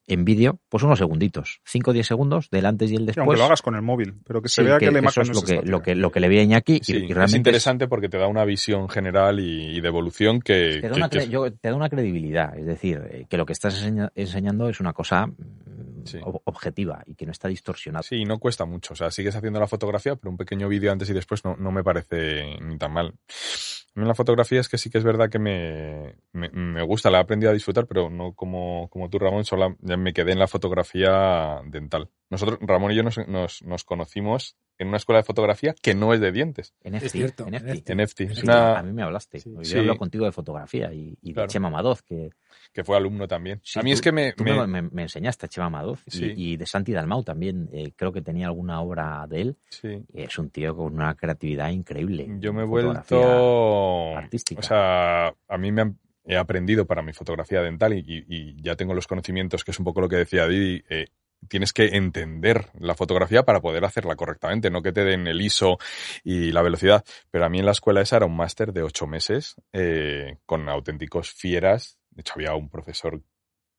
en 0.07 0.23
vídeo, 0.25 0.59
pues 0.69 0.84
unos 0.84 0.97
segunditos, 0.99 1.59
5 1.65 1.91
o 1.91 1.93
10 1.93 2.07
segundos 2.07 2.49
del 2.49 2.65
antes 2.65 2.89
y 2.91 2.95
el 2.95 3.01
Sí, 3.01 3.05
después. 3.07 3.25
aunque 3.27 3.38
lo 3.39 3.45
hagas 3.45 3.61
con 3.61 3.75
el 3.75 3.81
móvil, 3.81 4.15
pero 4.25 4.41
que 4.41 4.49
se 4.49 4.61
Sí, 4.61 4.67
vea 4.67 4.79
que 4.79 4.85
que, 4.85 4.91
la 5.01 5.09
eso 5.09 5.21
es 5.21 5.27
no 5.29 5.34
lo 5.35 5.41
que, 5.41 5.61
lo 5.63 5.81
que, 5.81 5.95
lo 5.95 6.11
que 6.11 6.19
le 6.21 6.29
vi 6.29 6.39
a 6.39 6.43
Iñaki 6.43 6.79
Sí, 6.81 6.93
y, 6.93 6.95
y 6.95 7.03
es 7.03 7.07
realmente 7.09 7.38
interesante 7.38 7.88
porque 7.88 8.07
te 8.09 8.17
da 8.17 8.27
una 8.27 8.45
visión 8.45 8.88
general 8.89 9.39
y, 9.39 9.77
y 9.77 9.81
de 9.81 9.88
evolución 9.88 10.39
que, 10.39 10.79
te 10.81 10.89
da, 10.89 10.95
una, 10.95 11.09
que- 11.09 11.19
cre- 11.19 11.29
yo- 11.29 11.51
te 11.51 11.69
da 11.69 11.75
una 11.75 11.89
credibilidad, 11.89 12.57
es 12.57 12.65
decir, 12.65 13.01
eh, 13.11 13.25
que 13.29 13.38
lo 13.38 13.45
que 13.45 13.53
estás 13.53 13.75
enseña- 13.84 14.11
enseñando 14.15 14.69
es 14.69 14.79
una 14.79 14.93
cosa 14.93 15.27
mm, 15.27 15.35
Sí. 16.05 16.19
ob- 16.19 16.41
objetiva 16.45 17.03
y 17.05 17.15
que 17.15 17.25
no 17.25 17.34
está 17.34 17.49
distorsionada. 17.49 18.01
Sí, 18.03 18.23
no 18.23 18.38
cuesta 18.39 18.63
mucho. 18.63 18.93
O 18.93 18.95
sea, 18.95 19.11
sigues 19.11 19.35
haciendo 19.35 19.59
la 19.59 19.67
fotografía, 19.67 20.15
pero 20.15 20.31
un 20.31 20.38
pequeño 20.38 20.69
vídeo 20.69 20.89
antes 20.89 21.09
y 21.09 21.13
después 21.13 21.43
no, 21.43 21.57
no 21.57 21.69
me 21.73 21.84
parece 21.84 22.57
ni 22.61 22.77
tan 22.77 22.93
mal. 22.93 23.13
La 24.05 24.13
fotografía 24.13 24.59
es 24.59 24.69
que 24.69 24.77
sí 24.77 24.91
que 24.91 24.99
es 24.99 25.03
verdad 25.03 25.29
que 25.29 25.39
me, 25.39 26.17
me, 26.31 26.49
me 26.49 26.83
gusta, 26.83 27.09
la 27.09 27.17
he 27.17 27.21
aprendido 27.21 27.49
a 27.49 27.53
disfrutar, 27.53 27.87
pero 27.87 28.11
no 28.11 28.33
como, 28.33 28.89
como 28.91 29.09
tú, 29.09 29.17
Ramón, 29.17 29.43
solo 29.43 29.75
me 29.81 30.13
quedé 30.13 30.33
en 30.33 30.39
la 30.39 30.47
fotografía 30.47 31.61
dental. 31.65 32.11
Nosotros, 32.29 32.59
Ramón 32.61 32.91
y 32.91 32.95
yo, 32.95 33.01
nos, 33.01 33.17
nos, 33.27 33.63
nos 33.63 33.83
conocimos 33.83 34.55
en 34.79 34.87
una 34.89 34.97
escuela 34.97 35.19
de 35.19 35.23
fotografía 35.23 35.73
que 35.81 35.95
no 35.95 36.13
es 36.13 36.19
de 36.19 36.31
dientes, 36.31 36.73
NFT, 36.83 37.07
cierto, 37.09 37.45
NFT. 37.49 37.89
NFT. 37.95 38.21
Es 38.21 38.43
una, 38.43 38.77
A 38.77 38.83
mí 38.83 38.93
me 38.93 39.01
hablaste. 39.03 39.39
Sí. 39.39 39.51
Yo 39.55 39.63
Sí. 39.63 39.75
he 39.75 39.79
hablado 39.79 39.97
contigo 39.97 40.25
de 40.25 40.31
fotografía 40.31 40.93
y, 40.93 41.17
y 41.21 41.33
Claro. 41.33 41.47
de 41.47 41.53
Chema 41.53 41.69
Madoz, 41.69 42.01
que 42.03 42.29
que 42.73 42.83
fue 42.83 42.95
alumno 42.97 43.27
también. 43.27 43.59
sí, 43.63 43.79
a 43.79 43.81
mí 43.81 43.91
tú- 43.91 43.93
es 43.95 44.01
que 44.01 44.11
me... 44.11 44.33
tú 44.33 44.43
me- 44.43 44.67
me, 44.67 44.81
me- 44.83 45.01
enseñaste 45.03 45.45
a 45.47 45.49
Chema 45.49 45.69
Madoz 45.69 46.01
y- 46.07 46.11
Sí. 46.11 46.33
y, 46.35 46.57
de 46.57 46.65
Santi 46.65 46.91
Dalmau 46.91 47.23
también. 47.23 47.69
eh, 47.71 47.91
creo 47.95 48.11
que 48.11 48.21
tenía 48.21 48.47
alguna 48.47 48.81
obra 48.81 49.25
de 49.27 49.41
él. 49.41 49.57
sí. 49.69 50.03
Es 50.13 50.37
un 50.37 50.49
tío 50.51 50.75
con 50.75 50.93
una 50.93 51.15
creatividad 51.15 51.69
increíble. 51.69 52.27
Yo 52.39 52.53
me 52.53 52.61
he 52.63 52.65
vuelto 52.65 54.15
artística. 54.17 54.59
O 54.59 54.63
sea, 54.63 55.27
a 55.47 55.57
mí 55.57 55.71
me 55.71 55.81
han- 55.81 55.99
he 56.25 56.35
aprendido 56.37 56.85
para 56.85 57.01
mi 57.01 57.13
fotografía 57.13 57.61
dental 57.61 57.93
y, 57.93 57.99
y- 57.99 58.25
y 58.27 58.61
ya 58.61 58.75
tengo 58.75 58.93
los 58.93 59.07
conocimientos, 59.07 59.63
que 59.63 59.71
es 59.71 59.79
un 59.79 59.85
poco 59.85 60.01
lo 60.01 60.09
que 60.09 60.17
decía 60.17 60.47
Didi. 60.47 60.83
eh, 60.89 61.07
tienes 61.47 61.73
que 61.73 61.95
entender 61.95 62.68
la 62.80 62.95
fotografía 62.95 63.43
para 63.43 63.61
poder 63.61 63.85
hacerla 63.85 64.15
correctamente, 64.15 64.69
no 64.69 64.81
que 64.81 64.91
te 64.91 65.03
den 65.03 65.27
el 65.27 65.41
ISO 65.41 65.77
y 66.23 66.51
la 66.51 66.61
velocidad. 66.61 67.03
Pero 67.31 67.45
a 67.45 67.49
mí 67.49 67.59
en 67.59 67.65
la 67.65 67.72
escuela 67.72 68.01
esa 68.01 68.18
era 68.18 68.26
un 68.26 68.35
máster 68.35 68.73
de 68.73 68.84
ocho 68.84 69.07
meses 69.07 69.55
eh, 69.73 70.38
con 70.45 70.68
auténticos 70.69 71.31
fieras. 71.31 71.97
De 72.11 72.22
hecho, 72.22 72.34
había 72.35 72.53
un 72.55 72.69
profesor 72.69 73.22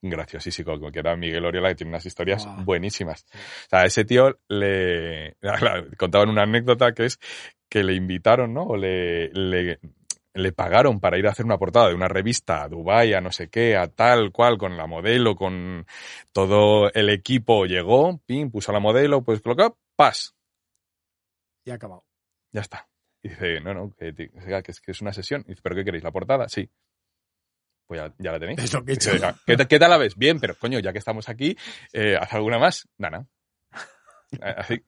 graciosísimo 0.01 0.91
que 0.93 0.99
era 1.01 1.17
Miguel 1.17 1.45
Oriola 1.45 1.71
que 1.71 1.75
tiene 1.77 1.91
unas 1.91 2.07
historias 2.07 2.47
Wow. 2.47 2.65
buenísimas. 2.65 3.27
O 3.33 3.69
sea, 3.71 3.81
a 3.81 3.87
ese 3.87 4.05
tío 4.05 4.39
le 4.49 5.37
contaban 5.97 6.29
una 6.29 6.43
anécdota 6.43 6.93
que 6.93 7.07
es 7.07 7.19
que 7.69 7.83
le 7.83 7.95
invitaron, 7.95 8.55
¿no? 8.55 8.63
O 8.63 8.77
le, 8.77 9.29
le, 9.33 9.81
le 10.35 10.53
pagaron 10.53 11.01
para 11.01 11.19
ir 11.19 11.27
a 11.27 11.31
hacer 11.31 11.45
una 11.45 11.59
portada 11.59 11.89
de 11.89 11.95
una 11.95 12.09
revista 12.09 12.63
a 12.63 12.69
Dubái, 12.69 13.15
a 13.15 13.21
no 13.21 13.33
sé 13.33 13.49
qué, 13.49 13.77
a 13.77 13.89
tal 13.89 14.31
cual, 14.33 14.57
con 14.59 14.77
la 14.77 14.87
modelo, 14.87 15.35
con 15.35 15.87
todo 16.33 16.93
el 16.93 17.09
equipo. 17.11 17.67
Llegó, 17.67 18.19
pim, 18.27 18.51
puso 18.51 18.71
la 18.73 18.81
modelo, 18.81 19.23
pues 19.23 19.41
colocó, 19.41 19.79
pas, 19.97 20.35
Ya 21.65 21.73
ha 21.75 21.77
acabado. 21.77 22.05
ya 22.53 22.61
está. 22.61 22.89
Y 23.23 23.31
dice, 23.31 23.61
no, 23.61 23.75
no, 23.75 23.91
que, 23.99 24.15
que 24.15 24.71
es, 24.71 24.81
que 24.81 24.93
es 24.93 25.01
una 25.03 25.13
sesión. 25.13 25.43
Y 25.47 25.51
dice, 25.51 25.61
¿pero 25.63 25.75
qué 25.75 25.85
queréis? 25.85 26.05
¿La 26.05 26.13
portada? 26.13 26.49
Sí. 26.49 26.71
Pues 27.89 28.01
ya, 28.01 28.15
ya 28.19 28.33
la 28.33 28.39
tenéis. 28.39 28.59
Es 28.63 28.73
lo 28.75 28.85
que 28.85 28.93
he 28.93 28.95
hecho. 28.95 29.13
"Venga, 29.13 29.35
¿Qué, 29.47 29.57
tal- 29.57 29.67
qué 29.69 29.79
tal 29.79 29.91
la 29.91 29.99
ves? 29.99 30.17
Bien, 30.17 30.39
pero 30.39 30.55
coño, 30.57 30.79
ya 30.79 30.93
que 30.93 30.99
estamos 30.99 31.29
aquí, 31.29 31.57
eh, 31.93 32.17
¿haz 32.21 32.33
alguna 32.35 32.59
más? 32.59 32.87
Así. 34.41 34.83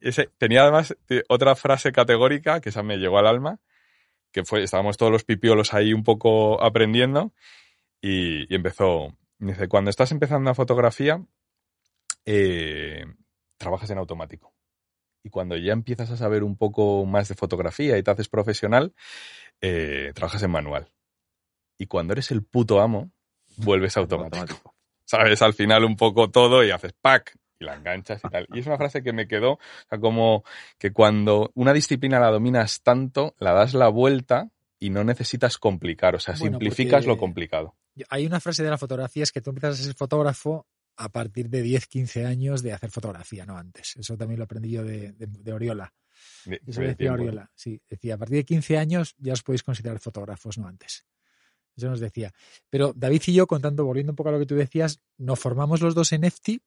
Ese, 0.00 0.30
tenía 0.38 0.62
además 0.62 0.96
eh, 1.10 1.22
otra 1.28 1.54
frase 1.54 1.92
categórica 1.92 2.60
que 2.60 2.70
esa 2.70 2.82
me 2.82 2.96
llegó 2.96 3.18
al 3.18 3.26
alma, 3.26 3.60
que 4.34 4.44
fue, 4.44 4.64
estábamos 4.64 4.96
todos 4.96 5.12
los 5.12 5.24
pipiolos 5.24 5.72
ahí 5.72 5.94
un 5.94 6.02
poco 6.02 6.60
aprendiendo 6.62 7.32
y, 8.02 8.52
y 8.52 8.56
empezó, 8.56 9.16
dice, 9.38 9.68
cuando 9.68 9.90
estás 9.90 10.10
empezando 10.10 10.40
una 10.40 10.54
fotografía, 10.54 11.24
eh, 12.26 13.04
trabajas 13.56 13.88
en 13.90 13.98
automático. 13.98 14.52
Y 15.22 15.30
cuando 15.30 15.56
ya 15.56 15.72
empiezas 15.72 16.10
a 16.10 16.16
saber 16.16 16.42
un 16.42 16.56
poco 16.56 17.06
más 17.06 17.28
de 17.28 17.36
fotografía 17.36 17.96
y 17.96 18.02
te 18.02 18.10
haces 18.10 18.28
profesional, 18.28 18.92
eh, 19.60 20.10
trabajas 20.14 20.42
en 20.42 20.50
manual. 20.50 20.92
Y 21.78 21.86
cuando 21.86 22.12
eres 22.12 22.32
el 22.32 22.42
puto 22.42 22.80
amo, 22.80 23.12
vuelves 23.56 23.96
a 23.96 24.00
automático. 24.00 24.74
Sabes 25.06 25.42
al 25.42 25.54
final 25.54 25.84
un 25.84 25.96
poco 25.96 26.30
todo 26.30 26.64
y 26.64 26.72
haces 26.72 26.92
pack 26.92 27.38
y 27.58 27.64
la 27.64 27.74
enganchas 27.74 28.20
y 28.24 28.28
tal. 28.28 28.46
Y 28.52 28.60
es 28.60 28.66
una 28.66 28.76
frase 28.76 29.02
que 29.02 29.12
me 29.12 29.26
quedó, 29.28 29.52
o 29.52 29.58
sea, 29.88 29.98
como 29.98 30.44
que 30.78 30.92
cuando 30.92 31.50
una 31.54 31.72
disciplina 31.72 32.18
la 32.20 32.30
dominas 32.30 32.82
tanto, 32.82 33.34
la 33.38 33.52
das 33.52 33.74
la 33.74 33.88
vuelta 33.88 34.50
y 34.78 34.90
no 34.90 35.04
necesitas 35.04 35.56
complicar, 35.58 36.14
o 36.14 36.20
sea, 36.20 36.34
Bueno, 36.38 36.58
simplificas 36.58 37.06
lo 37.06 37.16
complicado. 37.16 37.76
Hay 38.10 38.26
una 38.26 38.40
frase 38.40 38.62
de 38.62 38.70
la 38.70 38.78
fotografía, 38.78 39.22
es 39.22 39.32
que 39.32 39.40
tú 39.40 39.50
empiezas 39.50 39.78
a 39.80 39.82
ser 39.84 39.94
fotógrafo 39.94 40.66
a 40.96 41.08
partir 41.08 41.48
de 41.48 41.62
10, 41.62 41.86
15 41.86 42.26
años 42.26 42.62
de 42.62 42.72
hacer 42.72 42.90
fotografía, 42.90 43.46
no 43.46 43.56
antes. 43.56 43.96
Eso 43.96 44.16
también 44.16 44.38
lo 44.38 44.44
aprendí 44.44 44.70
yo 44.70 44.84
de, 44.84 45.12
de- 45.12 45.26
de 45.26 45.52
Oriola. 45.52 45.92
De- 46.44 46.60
Eso 46.66 46.80
decía 46.80 46.96
tiempo. 46.96 47.14
Oriola, 47.22 47.50
sí. 47.54 47.80
Decía, 47.88 48.14
a 48.14 48.18
partir 48.18 48.36
de 48.38 48.44
15 48.44 48.78
años 48.78 49.14
ya 49.18 49.32
os 49.32 49.42
podéis 49.42 49.62
considerar 49.62 49.98
fotógrafos, 50.00 50.58
no 50.58 50.66
antes. 50.68 51.04
Eso 51.76 51.88
nos 51.88 51.98
decía. 52.00 52.32
Pero 52.70 52.92
David 52.94 53.22
y 53.26 53.32
yo, 53.34 53.46
contando, 53.48 53.84
volviendo 53.84 54.12
un 54.12 54.16
poco 54.16 54.28
a 54.28 54.32
lo 54.32 54.38
que 54.38 54.46
tú 54.46 54.54
decías, 54.54 55.00
nos 55.18 55.38
formamos 55.40 55.80
los 55.80 55.94
dos 55.94 56.12
en 56.12 56.24
EFTI. 56.24 56.62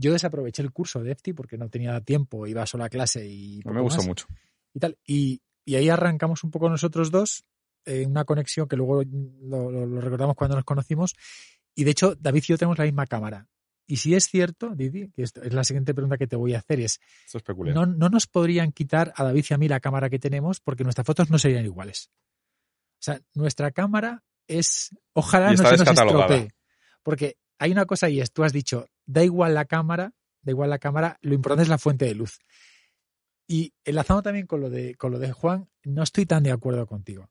Yo 0.00 0.12
desaproveché 0.12 0.62
el 0.62 0.72
curso 0.72 1.02
de 1.02 1.12
EFTI 1.12 1.32
porque 1.34 1.58
no 1.58 1.68
tenía 1.68 2.00
tiempo, 2.00 2.46
iba 2.46 2.64
solo 2.66 2.84
a 2.84 2.88
clase 2.88 3.26
y 3.26 3.58
No 3.58 3.62
poco 3.64 3.74
me 3.74 3.80
gustó 3.82 3.98
más 3.98 4.06
mucho. 4.06 4.26
y 4.72 4.78
tal. 4.80 4.96
Y, 5.04 5.42
y 5.64 5.74
ahí 5.76 5.88
arrancamos 5.88 6.42
un 6.44 6.50
poco 6.50 6.68
nosotros 6.70 7.10
dos, 7.10 7.44
eh, 7.84 8.06
una 8.06 8.24
conexión 8.24 8.66
que 8.66 8.76
luego 8.76 9.02
lo, 9.04 9.70
lo- 9.70 9.86
lo 9.86 10.00
recordamos 10.00 10.36
cuando 10.36 10.56
nos 10.56 10.64
conocimos. 10.64 11.14
Y 11.74 11.84
de 11.84 11.90
hecho, 11.90 12.14
David 12.16 12.42
y 12.44 12.46
yo 12.46 12.58
tenemos 12.58 12.78
la 12.78 12.84
misma 12.84 13.06
cámara. 13.06 13.46
Y 13.86 13.96
si 13.96 14.14
es 14.14 14.28
cierto, 14.28 14.70
Didi, 14.76 15.10
que 15.10 15.22
esto 15.22 15.42
es 15.42 15.52
la 15.52 15.64
siguiente 15.64 15.92
pregunta 15.94 16.16
que 16.16 16.26
te 16.28 16.36
voy 16.36 16.54
a 16.54 16.58
hacer, 16.60 16.78
es, 16.80 17.00
Esto 17.26 17.38
es 17.38 17.44
peculiar. 17.44 17.74
no, 17.74 17.86
no 17.86 18.08
nos 18.08 18.26
podrían 18.28 18.70
quitar 18.72 19.12
a 19.16 19.24
David 19.24 19.44
y 19.50 19.54
a 19.54 19.58
mí 19.58 19.66
la 19.68 19.80
cámara 19.80 20.08
que 20.08 20.18
tenemos 20.20 20.60
porque 20.60 20.84
nuestras 20.84 21.04
fotos 21.06 21.28
no 21.28 21.38
serían 21.38 21.64
iguales. 21.64 22.08
O 23.00 23.02
sea, 23.02 23.20
nuestra 23.34 23.70
cámara 23.72 24.22
es, 24.46 24.90
ojalá 25.12 25.50
no 25.52 25.56
se 25.56 25.62
nos 25.78 25.88
estropee. 26.28 26.50
Porque 27.02 27.36
hay 27.58 27.72
una 27.72 27.84
cosa 27.86 28.08
y 28.08 28.20
es, 28.20 28.30
tú 28.32 28.44
has 28.44 28.52
dicho, 28.52 28.86
da 29.10 29.24
igual 29.24 29.54
la 29.54 29.64
cámara, 29.64 30.14
da 30.42 30.52
igual 30.52 30.70
la 30.70 30.78
cámara, 30.78 31.18
lo 31.20 31.34
importante 31.34 31.64
es 31.64 31.68
la 31.68 31.78
fuente 31.78 32.04
de 32.04 32.14
luz. 32.14 32.38
Y 33.46 33.74
enlazando 33.84 34.22
también 34.22 34.46
con 34.46 34.60
lo 34.60 34.70
de, 34.70 34.94
con 34.94 35.10
lo 35.10 35.18
de 35.18 35.32
Juan, 35.32 35.68
no 35.82 36.04
estoy 36.04 36.26
tan 36.26 36.44
de 36.44 36.52
acuerdo 36.52 36.86
contigo. 36.86 37.28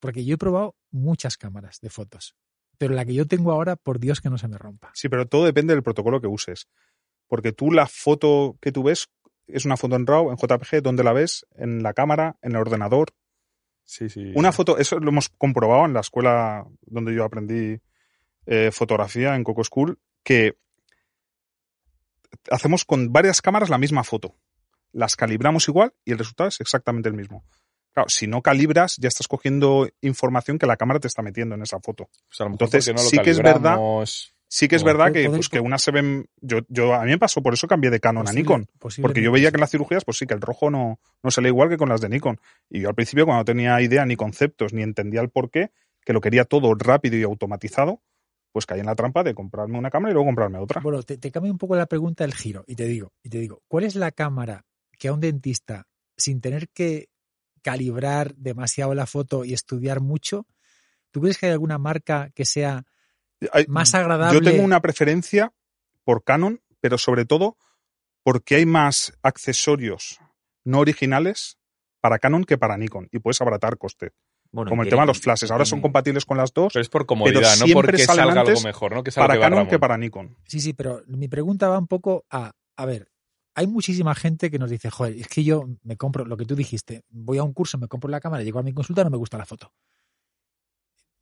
Porque 0.00 0.24
yo 0.24 0.34
he 0.34 0.38
probado 0.38 0.76
muchas 0.90 1.36
cámaras 1.36 1.80
de 1.80 1.90
fotos. 1.90 2.34
Pero 2.78 2.94
la 2.94 3.04
que 3.04 3.12
yo 3.12 3.26
tengo 3.26 3.52
ahora, 3.52 3.76
por 3.76 4.00
Dios 4.00 4.20
que 4.20 4.30
no 4.30 4.38
se 4.38 4.48
me 4.48 4.56
rompa. 4.56 4.90
Sí, 4.94 5.08
pero 5.08 5.26
todo 5.26 5.44
depende 5.44 5.74
del 5.74 5.82
protocolo 5.82 6.20
que 6.20 6.26
uses. 6.26 6.68
Porque 7.26 7.52
tú 7.52 7.70
la 7.70 7.86
foto 7.86 8.56
que 8.60 8.72
tú 8.72 8.82
ves 8.82 9.08
es 9.46 9.66
una 9.66 9.76
foto 9.76 9.96
en 9.96 10.06
RAW, 10.06 10.30
en 10.30 10.36
JPG, 10.36 10.82
¿dónde 10.82 11.04
la 11.04 11.12
ves? 11.12 11.46
En 11.54 11.82
la 11.82 11.92
cámara, 11.92 12.38
en 12.40 12.52
el 12.52 12.58
ordenador. 12.58 13.08
Sí, 13.84 14.08
sí. 14.08 14.32
Una 14.34 14.52
foto, 14.52 14.78
eso 14.78 14.98
lo 14.98 15.10
hemos 15.10 15.28
comprobado 15.28 15.84
en 15.84 15.92
la 15.92 16.00
escuela 16.00 16.66
donde 16.80 17.14
yo 17.14 17.24
aprendí 17.24 17.78
eh, 18.46 18.70
fotografía, 18.72 19.36
en 19.36 19.44
Coco 19.44 19.62
School, 19.62 19.98
que 20.22 20.56
hacemos 22.50 22.84
con 22.84 23.12
varias 23.12 23.42
cámaras 23.42 23.70
la 23.70 23.78
misma 23.78 24.04
foto. 24.04 24.34
Las 24.92 25.16
calibramos 25.16 25.68
igual 25.68 25.92
y 26.04 26.12
el 26.12 26.18
resultado 26.18 26.48
es 26.48 26.60
exactamente 26.60 27.08
el 27.08 27.14
mismo. 27.14 27.44
Claro, 27.92 28.08
si 28.08 28.26
no 28.26 28.42
calibras, 28.42 28.96
ya 28.96 29.08
estás 29.08 29.28
cogiendo 29.28 29.88
información 30.00 30.58
que 30.58 30.66
la 30.66 30.76
cámara 30.76 31.00
te 31.00 31.08
está 31.08 31.22
metiendo 31.22 31.54
en 31.54 31.62
esa 31.62 31.78
foto. 31.80 32.08
Entonces, 32.38 32.86
porque 32.86 32.96
no 32.96 33.02
lo 33.04 33.08
sí 33.08 33.18
que 33.18 33.30
es 33.30 33.38
verdad-. 33.38 33.78
Sí 34.46 34.68
que 34.68 34.76
es 34.76 34.84
verdad 34.84 35.10
que, 35.10 35.28
pues, 35.28 35.48
que 35.48 35.58
unas 35.58 35.82
se 35.82 35.90
ven. 35.90 36.28
Yo, 36.40 36.58
yo, 36.68 36.94
a 36.94 37.02
mí 37.02 37.10
me 37.10 37.18
pasó, 37.18 37.42
por 37.42 37.54
eso 37.54 37.66
cambié 37.66 37.90
de 37.90 37.98
Canon 37.98 38.28
a 38.28 38.32
Nikon. 38.32 38.68
Porque 39.02 39.20
yo 39.20 39.32
veía 39.32 39.50
que 39.50 39.56
en 39.56 39.60
las 39.60 39.70
cirugías, 39.70 40.04
pues 40.04 40.18
sí, 40.18 40.26
que 40.26 40.34
el 40.34 40.40
rojo 40.40 40.70
no, 40.70 41.00
no 41.24 41.30
se 41.32 41.40
lee 41.40 41.48
igual 41.48 41.68
que 41.70 41.76
con 41.76 41.88
las 41.88 42.00
de 42.00 42.08
Nikon. 42.08 42.38
Y 42.70 42.80
yo 42.80 42.88
al 42.88 42.94
principio, 42.94 43.24
cuando 43.24 43.40
no 43.40 43.44
tenía 43.44 43.80
idea 43.80 44.06
ni 44.06 44.14
conceptos, 44.14 44.72
ni 44.72 44.82
entendía 44.82 45.22
el 45.22 45.30
porqué, 45.30 45.72
que 46.04 46.12
lo 46.12 46.20
quería 46.20 46.44
todo 46.44 46.72
rápido 46.74 47.16
y 47.16 47.24
automatizado, 47.24 48.00
pues 48.54 48.66
caí 48.66 48.78
en 48.78 48.86
la 48.86 48.94
trampa 48.94 49.24
de 49.24 49.34
comprarme 49.34 49.76
una 49.76 49.90
cámara 49.90 50.12
y 50.12 50.14
luego 50.14 50.28
comprarme 50.28 50.58
otra. 50.58 50.80
Bueno, 50.80 51.02
te, 51.02 51.18
te 51.18 51.32
cambia 51.32 51.50
un 51.50 51.58
poco 51.58 51.74
la 51.74 51.86
pregunta 51.86 52.24
el 52.24 52.32
giro 52.32 52.62
y 52.68 52.76
te 52.76 52.84
digo, 52.84 53.12
y 53.20 53.28
te 53.28 53.38
digo, 53.38 53.64
¿cuál 53.66 53.82
es 53.82 53.96
la 53.96 54.12
cámara 54.12 54.64
que 54.96 55.08
a 55.08 55.12
un 55.12 55.18
dentista, 55.18 55.88
sin 56.16 56.40
tener 56.40 56.68
que 56.68 57.08
calibrar 57.62 58.32
demasiado 58.36 58.94
la 58.94 59.06
foto 59.06 59.44
y 59.44 59.54
estudiar 59.54 60.00
mucho, 60.00 60.46
¿tú 61.10 61.20
crees 61.20 61.36
que 61.36 61.46
hay 61.46 61.52
alguna 61.52 61.78
marca 61.78 62.30
que 62.32 62.44
sea 62.44 62.84
Hay- 63.50 63.66
más 63.66 63.92
agradable? 63.96 64.38
Yo 64.38 64.52
tengo 64.52 64.64
una 64.64 64.80
preferencia 64.80 65.52
por 66.04 66.22
Canon, 66.22 66.60
pero 66.78 66.96
sobre 66.96 67.24
todo 67.24 67.56
porque 68.22 68.54
hay 68.54 68.66
más 68.66 69.18
accesorios 69.22 70.20
no 70.62 70.78
originales 70.78 71.58
para 72.00 72.20
Canon 72.20 72.44
que 72.44 72.56
para 72.56 72.76
Nikon 72.78 73.08
y 73.10 73.18
puedes 73.18 73.40
abaratar 73.40 73.78
coste. 73.78 74.12
Bueno, 74.54 74.68
Como 74.68 74.84
el 74.84 74.88
tema 74.88 75.02
de 75.02 75.08
los 75.08 75.18
flashes. 75.18 75.50
Ahora 75.50 75.64
son 75.64 75.80
compatibles 75.80 76.24
con 76.24 76.36
las 76.36 76.52
dos. 76.52 76.72
Pero 76.72 76.80
es 76.80 76.88
por 76.88 77.06
comodidad, 77.06 77.40
no 77.58 77.66
siempre 77.66 77.74
porque 77.74 78.04
salen 78.04 78.26
salga 78.26 78.40
algo 78.42 78.60
mejor, 78.60 78.94
¿no? 78.94 79.02
Que 79.02 79.10
Para 79.10 79.34
que 79.34 79.40
Canon 79.40 79.58
Ramón. 79.58 79.68
que 79.68 79.78
para 79.80 79.98
Nikon. 79.98 80.36
Sí, 80.46 80.60
sí, 80.60 80.74
pero 80.74 81.02
mi 81.08 81.26
pregunta 81.26 81.68
va 81.68 81.76
un 81.76 81.88
poco 81.88 82.24
a, 82.30 82.52
a 82.76 82.86
ver, 82.86 83.08
hay 83.56 83.66
muchísima 83.66 84.14
gente 84.14 84.52
que 84.52 84.60
nos 84.60 84.70
dice, 84.70 84.90
joder, 84.90 85.16
es 85.16 85.26
que 85.26 85.42
yo 85.42 85.68
me 85.82 85.96
compro 85.96 86.24
lo 86.24 86.36
que 86.36 86.44
tú 86.44 86.54
dijiste, 86.54 87.02
voy 87.08 87.38
a 87.38 87.42
un 87.42 87.52
curso, 87.52 87.78
me 87.78 87.88
compro 87.88 88.08
la 88.08 88.20
cámara, 88.20 88.44
llego 88.44 88.60
a 88.60 88.62
mi 88.62 88.72
consulta, 88.72 89.02
no 89.02 89.10
me 89.10 89.16
gusta 89.16 89.38
la 89.38 89.44
foto. 89.44 89.72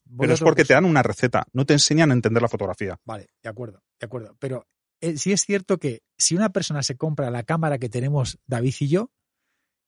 Voy 0.04 0.26
Pero 0.26 0.34
es 0.34 0.40
porque 0.40 0.66
te 0.66 0.74
dan 0.74 0.84
una 0.84 1.02
receta, 1.02 1.46
no 1.54 1.64
te 1.64 1.72
enseñan 1.72 2.10
a 2.10 2.14
entender 2.14 2.42
la 2.42 2.48
fotografía. 2.48 3.00
Vale, 3.06 3.30
de 3.42 3.48
acuerdo, 3.48 3.82
de 3.98 4.04
acuerdo. 4.04 4.36
Pero 4.38 4.66
eh, 5.00 5.16
sí 5.16 5.32
es 5.32 5.46
cierto 5.46 5.78
que 5.78 6.02
si 6.18 6.36
una 6.36 6.50
persona 6.50 6.82
se 6.82 6.98
compra 6.98 7.30
la 7.30 7.44
cámara 7.44 7.78
que 7.78 7.88
tenemos 7.88 8.38
David 8.46 8.74
y 8.80 8.88
yo 8.88 9.10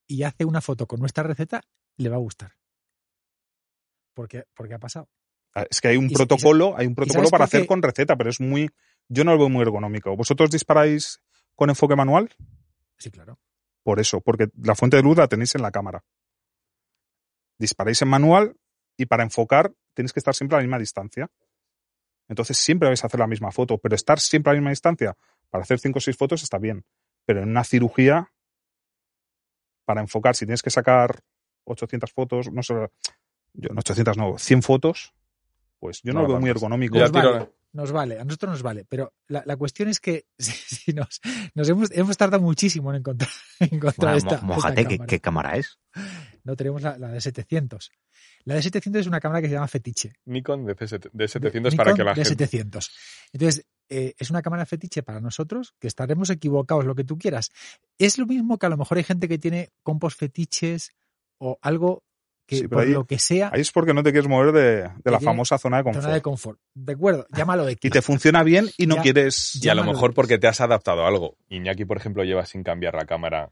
y 0.06 0.22
hace 0.22 0.46
una 0.46 0.62
foto 0.62 0.86
con 0.86 1.00
nuestra 1.00 1.24
receta, 1.24 1.60
le 1.98 2.08
va 2.08 2.16
a 2.16 2.20
gustar. 2.20 2.52
Porque, 4.14 4.44
porque 4.54 4.74
ha 4.74 4.78
pasado. 4.78 5.08
Ah, 5.54 5.66
Es 5.70 5.80
que 5.80 5.88
hay 5.88 5.96
un 5.96 6.06
Y- 6.06 6.12
y- 6.12 6.14
protocolo, 6.14 6.74
hay 6.76 6.86
un 6.86 6.94
protocolo 6.94 7.28
para 7.28 7.44
hacer 7.44 7.66
con 7.66 7.82
receta, 7.82 8.16
pero 8.16 8.30
es 8.30 8.40
muy, 8.40 8.70
yo 9.08 9.24
no 9.24 9.32
lo 9.32 9.38
veo 9.38 9.48
muy 9.48 9.62
ergonómico. 9.62 10.16
¿Vosotros 10.16 10.50
disparáis 10.50 11.20
con 11.54 11.68
enfoque 11.70 11.94
manual? 11.96 12.30
Sí, 12.98 13.10
claro. 13.10 13.38
Por 13.82 14.00
eso, 14.00 14.20
porque 14.20 14.48
la 14.62 14.74
fuente 14.74 14.96
de 14.96 15.02
luz 15.02 15.16
la 15.18 15.28
tenéis 15.28 15.54
en 15.54 15.62
la 15.62 15.70
cámara. 15.70 16.02
Disparáis 17.58 18.00
en 18.02 18.08
manual 18.08 18.56
y 18.96 19.06
para 19.06 19.22
enfocar 19.22 19.72
tenéis 19.94 20.12
que 20.12 20.20
estar 20.20 20.34
siempre 20.34 20.56
a 20.56 20.58
la 20.60 20.64
misma 20.64 20.78
distancia. 20.78 21.30
Entonces 22.28 22.56
siempre 22.56 22.88
vais 22.88 23.02
a 23.04 23.06
hacer 23.06 23.20
la 23.20 23.26
misma 23.26 23.52
foto, 23.52 23.78
pero 23.78 23.94
estar 23.94 24.18
siempre 24.18 24.50
a 24.50 24.54
la 24.54 24.60
misma 24.60 24.70
distancia 24.70 25.16
para 25.50 25.62
hacer 25.62 25.78
5 25.78 25.98
o 25.98 26.00
6 26.00 26.16
fotos 26.16 26.42
está 26.42 26.58
bien. 26.58 26.84
Pero 27.26 27.42
en 27.42 27.50
una 27.50 27.62
cirugía, 27.64 28.32
para 29.84 30.00
enfocar, 30.00 30.34
si 30.34 30.46
tienes 30.46 30.62
que 30.62 30.70
sacar 30.70 31.20
800 31.64 32.12
fotos, 32.12 32.50
no 32.50 32.62
sé, 32.62 32.74
yo, 33.54 33.70
no 33.72 33.80
800 33.80 34.16
no, 34.16 34.38
100 34.38 34.62
fotos, 34.62 35.14
pues 35.80 36.00
yo 36.02 36.12
no, 36.12 36.20
No 36.20 36.26
lo 36.26 36.32
veo 36.34 36.40
muy 36.40 36.50
ergonómico. 36.50 36.98
Nos 36.98 37.10
vale, 37.12 37.50
nos 37.72 37.90
vale, 37.92 38.20
a 38.20 38.24
nosotros 38.24 38.52
nos 38.52 38.62
vale. 38.62 38.84
Pero 38.88 39.12
la, 39.28 39.42
la 39.46 39.56
cuestión 39.56 39.88
es 39.88 39.98
que 40.00 40.26
si, 40.38 40.52
si 40.52 40.92
nos, 40.92 41.20
nos 41.54 41.68
hemos, 41.68 41.90
hemos 41.92 42.16
tardado 42.16 42.42
muchísimo 42.42 42.90
en 42.90 42.98
encontrar, 42.98 43.30
en 43.60 43.74
encontrar 43.74 44.14
Bueno, 44.14 44.16
esta, 44.16 44.28
mo- 44.46 44.54
esta 44.54 44.68
mójate, 44.68 44.84
¿qué, 44.86 44.96
cámara. 44.96 45.06
qué 45.08 45.20
cámara 45.20 45.56
es? 45.56 45.78
No 46.44 46.56
tenemos 46.56 46.82
la, 46.82 46.98
la 46.98 47.08
de 47.08 47.20
700. 47.20 47.90
La 48.44 48.54
de 48.54 48.62
700 48.62 49.00
es 49.00 49.06
una 49.06 49.20
cámara 49.20 49.40
que 49.40 49.48
se 49.48 49.54
llama 49.54 49.68
Fetiche. 49.68 50.12
Nikon 50.26 50.66
de, 50.66 50.76
C7 50.76 51.00
de 51.00 51.10
de 51.12 51.28
700 51.28 51.74
para 51.74 51.90
Nikon 51.92 51.96
que 51.96 52.04
la 52.04 52.10
de 52.14 52.24
gente... 52.24 52.46
700. 52.46 52.90
Entonces, 53.32 53.66
eh, 53.88 54.14
es 54.18 54.30
una 54.30 54.42
cámara 54.42 54.66
fetiche 54.66 55.02
para 55.02 55.20
nosotros, 55.20 55.74
que 55.78 55.86
estaremos 55.88 56.28
equivocados, 56.30 56.84
lo 56.84 56.94
que 56.94 57.04
tú 57.04 57.16
quieras. 57.18 57.50
Es 57.98 58.18
lo 58.18 58.26
mismo 58.26 58.58
que 58.58 58.66
a 58.66 58.68
lo 58.68 58.76
mejor 58.76 58.98
hay 58.98 59.04
gente 59.04 59.28
que 59.28 59.38
tiene 59.38 59.70
compos 59.82 60.14
fetiches 60.14 60.92
o 61.38 61.58
algo 61.62 62.02
que 62.46 62.56
Sí, 62.56 62.62
pero 62.62 62.70
por 62.78 62.82
ahí- 62.86 62.92
lo 62.92 63.04
que 63.06 63.18
sea, 63.18 63.50
Ahí 63.52 63.60
es 63.62 63.72
porque 63.72 63.94
no 63.94 64.02
te 64.02 64.12
quieres 64.12 64.28
mover 64.28 64.52
de, 64.52 64.82
de 65.02 65.10
la 65.10 65.18
famosa 65.20 65.56
zona 65.58 65.78
de 65.78 65.84
confort. 65.84 66.02
zona 66.04 66.14
de 66.14 66.22
confort. 66.22 66.58
De 66.74 66.92
acuerdo, 66.92 67.26
llámalo 67.36 67.68
X. 67.68 67.80
Y 67.82 67.90
te 67.90 68.02
funciona 68.02 68.42
bien 68.42 68.68
y 68.76 68.86
no 68.86 68.96
Ya. 68.96 69.02
quieres... 69.02 69.58
Y 69.62 69.68
a 69.68 69.74
lo 69.74 69.84
mejor 69.84 70.10
X. 70.10 70.14
porque 70.16 70.38
te 70.38 70.46
has 70.46 70.60
adaptado 70.60 71.04
a 71.04 71.08
algo. 71.08 71.36
Iñaki, 71.48 71.84
por 71.84 71.96
ejemplo, 71.96 72.22
lleva 72.24 72.44
sin 72.46 72.62
cambiar 72.62 72.94
la 72.94 73.06
cámara 73.06 73.50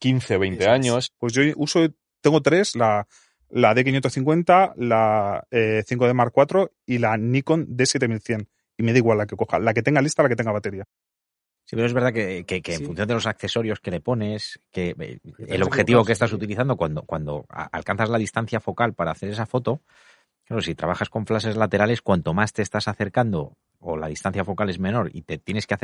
15 0.00 0.36
o 0.36 0.38
20 0.40 0.64
Eso 0.64 0.70
es. 0.70 0.74
años. 0.74 1.12
Pues 1.18 1.32
yo 1.32 1.42
uso, 1.56 1.80
tengo 2.20 2.42
tres, 2.42 2.74
la, 2.76 3.06
la 3.50 3.74
D550, 3.74 4.74
la 4.76 5.46
eh, 5.50 5.84
5D 5.88 6.12
Mark 6.14 6.32
IV 6.36 6.70
y 6.86 6.98
la 6.98 7.16
Nikon 7.16 7.66
D7100. 7.68 8.46
Y 8.76 8.82
me 8.82 8.92
da 8.92 8.98
igual 8.98 9.18
la 9.18 9.26
que 9.26 9.36
coja, 9.36 9.60
la 9.60 9.72
que 9.72 9.82
tenga 9.82 10.02
lista, 10.02 10.22
la 10.24 10.28
que 10.28 10.34
tenga 10.36 10.50
batería. 10.50 10.84
Sí, 11.66 11.76
pero 11.76 11.86
es 11.86 11.94
verdad 11.94 12.12
que, 12.12 12.44
que- 12.44 12.60
que 12.60 12.74
en 12.74 12.80
función 12.86 13.08
de 13.08 13.14
los 13.14 13.26
accesorios 13.26 13.80
que 13.80 13.90
le 13.90 14.00
pones, 14.00 14.60
que 14.70 14.94
eh, 14.98 15.18
el 15.38 15.62
objetivo 15.62 16.04
que 16.04 16.12
estás 16.12 16.32
utilizando 16.32 16.76
cuando, 16.76 17.02
cuando 17.02 17.46
alcanzas 17.48 18.10
la 18.10 18.18
distancia 18.18 18.60
focal 18.60 18.92
para 18.94 19.12
hacer 19.12 19.30
esa 19.30 19.46
foto, 19.46 19.80
claro, 20.44 20.60
si 20.60 20.74
trabajas 20.74 21.08
con 21.08 21.26
flashes 21.26 21.56
laterales, 21.56 22.02
cuanto 22.02 22.34
más 22.34 22.52
te 22.52 22.62
estás 22.62 22.86
acercando 22.88 23.56
o 23.78 23.96
la 23.96 24.08
distancia 24.08 24.44
focal 24.44 24.70
es 24.70 24.78
menor 24.78 25.10
y 25.12 25.22
te 25.22 25.38
tienes 25.38 25.66
que 25.66 25.74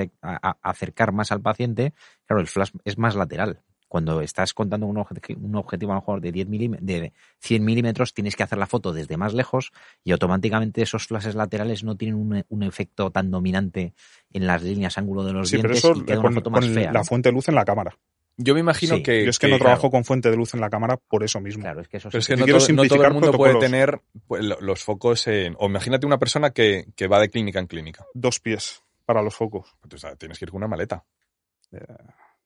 acercar 0.63 1.13
más 1.13 1.33
al 1.33 1.41
paciente, 1.41 1.93
claro, 2.27 2.41
el 2.41 2.47
flash 2.47 2.71
es 2.85 2.97
más 2.99 3.15
lateral. 3.15 3.61
Cuando 3.91 4.21
estás 4.21 4.55
contando 4.55 4.87
un, 4.87 4.97
obje- 4.99 5.37
un 5.37 5.57
objetivo 5.57 5.91
a 5.91 5.97
lo 5.97 6.01
mejor 6.01 6.21
de 6.21 6.31
10 6.31 6.47
milím- 6.49 6.79
de 6.79 7.13
100 7.41 7.65
milímetros, 7.65 8.15
tienes 8.15 8.37
que 8.37 8.45
hacer 8.45 8.57
la 8.57 8.69
foto 8.69 8.93
desde 8.93 9.17
más 9.17 9.35
lejos 9.35 9.73
y 10.05 10.13
automáticamente 10.13 10.81
esos 10.81 11.09
flashes 11.09 11.35
laterales 11.35 11.83
no 11.83 11.97
tienen 11.97 12.15
un, 12.15 12.45
un 12.49 12.63
efecto 12.63 13.11
tan 13.11 13.33
dominante 13.33 13.93
en 14.33 14.47
las 14.47 14.63
líneas 14.63 14.97
ángulo 14.97 15.25
de 15.25 15.33
los 15.33 15.49
Sí, 15.49 15.57
pero 15.57 15.71
dientes 15.75 15.85
eso 15.91 16.01
y 16.01 16.05
queda 16.07 16.19
con, 16.19 16.27
una 16.27 16.35
foto 16.37 16.51
más 16.51 16.65
con 16.65 16.73
fea. 16.75 16.93
la 16.93 17.01
¿no? 17.01 17.05
fuente 17.05 17.31
de 17.31 17.33
luz 17.33 17.49
en 17.49 17.57
la 17.57 17.65
cámara. 17.65 17.99
Yo 18.37 18.55
me 18.55 18.61
imagino 18.61 18.95
Sí, 18.97 19.03
que. 19.03 19.25
Yo 19.25 19.31
es 19.31 19.39
que, 19.41 19.49
no 19.49 19.57
claro, 19.57 19.65
trabajo 19.65 19.91
con 19.91 20.05
fuente 20.05 20.31
de 20.31 20.37
luz 20.37 20.55
en 20.55 20.61
la 20.61 20.71
cámara 20.71 20.97
por 20.97 21.25
eso 21.25 21.41
mismo. 21.41 21.63
Claro, 21.65 21.81
es 21.81 21.89
que 21.89 21.97
eso 21.97 22.09
Pero 22.11 22.21
es 22.21 22.27
que 22.29 22.35
Yo 22.35 22.39
no 22.39 22.45
quiero 22.45 22.59
todo, 22.61 22.73
no 22.75 22.85
todo 22.89 23.05
el 23.05 23.13
mundo 23.13 23.33
puede 23.33 23.59
tener 23.59 24.01
pues, 24.29 24.45
lo- 24.45 24.61
los 24.61 24.83
focos 24.85 25.27
en. 25.27 25.57
O 25.59 25.67
imagínate 25.67 26.07
una 26.07 26.19
persona 26.19 26.51
que, 26.51 26.87
que 26.95 27.09
va 27.09 27.19
de 27.19 27.29
clínica 27.29 27.59
en 27.59 27.67
clínica. 27.67 28.07
Dos 28.15 28.39
pies 28.41 28.83
para 29.05 29.21
los 29.21 29.35
focos. 29.35 29.75
Pues, 29.81 29.93
o 29.95 29.99
sea, 29.99 30.15
tienes 30.15 30.39
que 30.39 30.45
ir 30.45 30.51
con 30.53 30.59
una 30.59 30.69
maleta. 30.69 31.05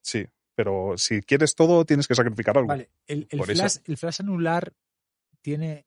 Sí, 0.00 0.24
pero 0.54 0.94
si 0.96 1.20
quieres 1.22 1.54
todo, 1.54 1.84
tienes 1.84 2.06
que 2.08 2.14
sacrificar 2.14 2.56
algo. 2.56 2.68
Vale, 2.68 2.90
el, 3.06 3.26
el 3.30 3.38
Por 3.38 3.50
eso- 3.50 3.60
flash, 3.62 3.76
el 3.86 3.96
flash 3.96 4.20
anular 4.20 4.72
tiene 5.40 5.86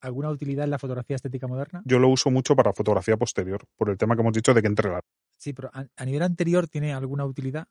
alguna 0.00 0.30
utilidad 0.30 0.64
en 0.64 0.70
la 0.70 0.78
fotografía 0.78 1.16
estética 1.16 1.46
moderna? 1.46 1.82
Yo 1.84 1.98
lo 1.98 2.08
uso 2.08 2.30
mucho 2.30 2.54
para 2.54 2.72
fotografía 2.72 3.16
posterior, 3.16 3.64
por 3.76 3.90
el 3.90 3.98
tema 3.98 4.14
que 4.14 4.20
hemos 4.22 4.32
dicho 4.32 4.54
de 4.54 4.60
que 4.62 4.68
entre 4.68 4.90
la... 4.90 5.00
Sí, 5.36 5.52
pero 5.52 5.70
a, 5.72 5.86
a 5.96 6.04
nivel 6.04 6.22
anterior 6.22 6.68
tiene 6.68 6.92
alguna 6.92 7.24
utilidad. 7.24 7.66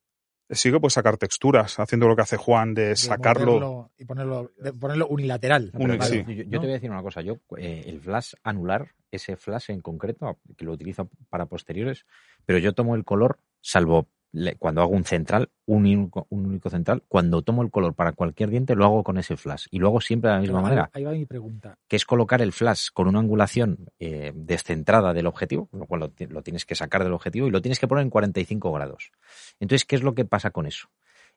Sí 0.50 0.72
que 0.72 0.80
puedes 0.80 0.94
sacar 0.94 1.18
texturas, 1.18 1.78
haciendo 1.78 2.08
lo 2.08 2.16
que 2.16 2.22
hace 2.22 2.38
Juan 2.38 2.74
de 2.74 2.90
de 2.90 2.96
sacarlo. 2.96 3.92
y 3.98 4.06
ponerlo, 4.06 4.52
de 4.58 4.72
ponerlo 4.72 5.08
unilateral. 5.08 5.72
Uni- 5.74 6.00
sí. 6.02 6.24
yo, 6.26 6.34
yo 6.34 6.44
¿no? 6.46 6.50
te 6.52 6.58
voy 6.60 6.70
a 6.70 6.74
decir 6.74 6.90
una 6.90 7.02
cosa. 7.02 7.22
Yo, 7.22 7.38
eh, 7.58 7.84
el 7.86 8.00
flash 8.00 8.34
anular, 8.44 8.92
ese 9.12 9.36
flash 9.36 9.72
en 9.72 9.82
concreto, 9.82 10.40
que 10.58 10.64
lo 10.64 10.72
utilizo 10.72 11.10
para 11.30 11.48
posteriores, 11.48 12.06
pero 12.46 12.60
yo 12.60 12.72
tomo 12.74 12.96
el 12.96 13.04
color, 13.04 13.40
salvo 13.62 14.08
cuando 14.60 14.82
hago 14.82 14.92
un 14.92 15.04
central, 15.04 15.50
un 15.66 15.86
único, 15.86 16.28
un 16.30 16.46
único 16.46 16.70
central, 16.70 17.04
cuando 17.08 17.42
tomo 17.42 17.64
el 17.64 17.72
color 17.72 17.94
para 17.96 18.12
cualquier 18.12 18.50
diente, 18.50 18.76
lo 18.76 18.86
hago 18.86 19.04
con 19.04 19.18
ese 19.18 19.36
flash. 19.38 19.66
Y 19.72 19.80
lo 19.80 19.88
hago 19.88 20.02
siempre 20.02 20.30
de 20.30 20.36
la 20.36 20.42
misma 20.42 20.60
Ahí- 20.60 20.64
manera, 20.64 20.90
Ahí 20.94 21.04
va 21.04 21.12
mi 21.12 21.26
pregunta. 21.26 21.78
que 21.88 21.96
es 21.96 22.06
colocar 22.06 22.42
el 22.42 22.52
flash 22.52 22.88
con 22.94 23.08
una 23.08 23.20
angulación 23.20 23.88
eh, 24.00 24.32
descentrada 24.36 25.14
del 25.14 25.28
objetivo, 25.28 25.70
lo 25.72 25.86
cual 25.86 26.02
lo, 26.02 26.10
ti- 26.10 26.28
lo 26.28 26.42
tienes 26.44 26.66
que 26.66 26.76
sacar 26.76 27.04
del 27.04 27.14
objetivo 27.14 27.48
y 27.48 27.52
lo 27.52 27.62
tienes 27.62 27.80
que 27.80 27.88
poner 27.88 28.04
en 28.04 28.10
45 28.10 28.72
grados. 28.72 29.12
Entonces, 29.60 29.86
¿qué 29.86 29.96
es 29.96 30.04
lo 30.04 30.14
que 30.14 30.26
pasa 30.26 30.52
con 30.52 30.66
eso? 30.68 30.90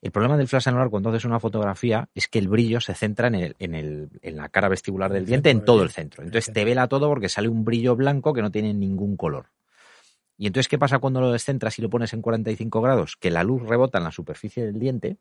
El 0.03 0.13
problema 0.13 0.37
del 0.39 0.49
flash 0.49 0.67
anular 0.69 0.89
cuando 0.89 1.11
haces 1.11 1.27
una 1.27 1.41
fotografía 1.41 2.09
es 2.15 2.27
que 2.27 2.39
el 2.39 2.49
brillo 2.49 2.81
se 2.81 2.95
centra 2.95 3.29
en, 3.29 3.35
el, 3.35 3.57
en, 3.59 3.75
el, 3.75 4.09
en 4.23 4.37
la 4.37 4.49
cara 4.49 4.69
vestibular 4.69 5.13
del 5.13 5.25
el 5.25 5.27
diente, 5.27 5.51
en 5.51 5.63
todo 5.65 5.83
el 5.83 5.89
diente, 5.89 5.95
centro. 5.95 6.23
en 6.23 6.25
el 6.25 6.29
Entonces 6.29 6.55
te 6.55 6.65
vela 6.65 6.89
todo 6.89 7.07
porque 7.09 7.29
sale 7.29 7.49
un 7.49 7.65
brillo 7.67 7.97
blanco 7.97 8.33
que 8.33 8.41
no 8.41 8.51
tiene 8.51 8.73
ningún 8.73 9.17
color. 9.19 9.47
Y 10.41 10.47
entonces, 10.47 10.69
¿qué 10.69 10.79
pasa 10.79 11.01
cuando 11.01 11.21
lo 11.21 11.31
descentras 11.31 11.79
y 11.79 11.83
lo 11.83 11.91
pones 11.91 12.15
en 12.15 12.23
45 12.23 12.81
grados? 12.81 13.17
Que 13.17 13.31
la 13.31 13.45
luz 13.45 13.63
rebota 13.63 13.99
en 13.99 14.05
la 14.05 14.11
superficie 14.11 14.65
del 14.65 14.79
diente 14.79 15.19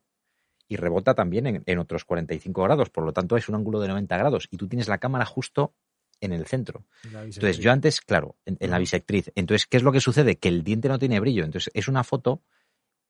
y 0.70 0.78
rebota 0.78 1.14
también 1.14 1.46
en, 1.46 1.64
en 1.66 1.78
otros 1.78 2.06
45 2.06 2.64
grados. 2.64 2.90
Por 2.90 3.04
lo 3.04 3.12
tanto, 3.12 3.36
es 3.36 3.50
un 3.50 3.56
ángulo 3.56 3.82
de 3.82 3.90
90 3.90 4.18
grados 4.18 4.48
y 4.50 4.56
tú 4.56 4.70
tienes 4.70 4.88
la 4.88 4.98
cámara 4.98 5.26
justo 5.26 5.74
en 6.22 6.32
el 6.32 6.46
centro. 6.46 6.86
Entonces, 7.04 7.58
yo 7.58 7.74
antes, 7.74 8.00
claro, 8.00 8.38
en, 8.46 8.56
en 8.62 8.72
la 8.72 8.80
bisectriz. 8.80 9.30
Entonces, 9.36 9.68
¿qué 9.68 9.76
es 9.76 9.84
lo 9.84 9.92
que 9.92 10.00
sucede? 10.00 10.38
Que 10.38 10.48
el 10.48 10.64
diente 10.64 10.88
no 10.88 10.98
tiene 10.98 11.20
brillo. 11.20 11.44
Entonces, 11.44 11.70
es 11.74 11.90
una 11.90 12.06
foto 12.06 12.42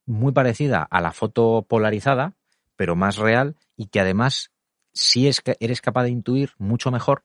muy 0.07 0.31
parecida 0.31 0.81
a 0.81 1.01
la 1.01 1.11
foto 1.11 1.67
polarizada, 1.69 2.33
pero 2.75 2.95
más 2.95 3.17
real 3.17 3.55
y 3.77 3.85
que 3.85 3.99
además 3.99 4.49
es 5.15 5.41
que 5.41 5.57
eres 5.59 5.81
capaz 5.81 6.05
de 6.05 6.09
intuir 6.09 6.53
mucho 6.57 6.89
mejor 6.89 7.21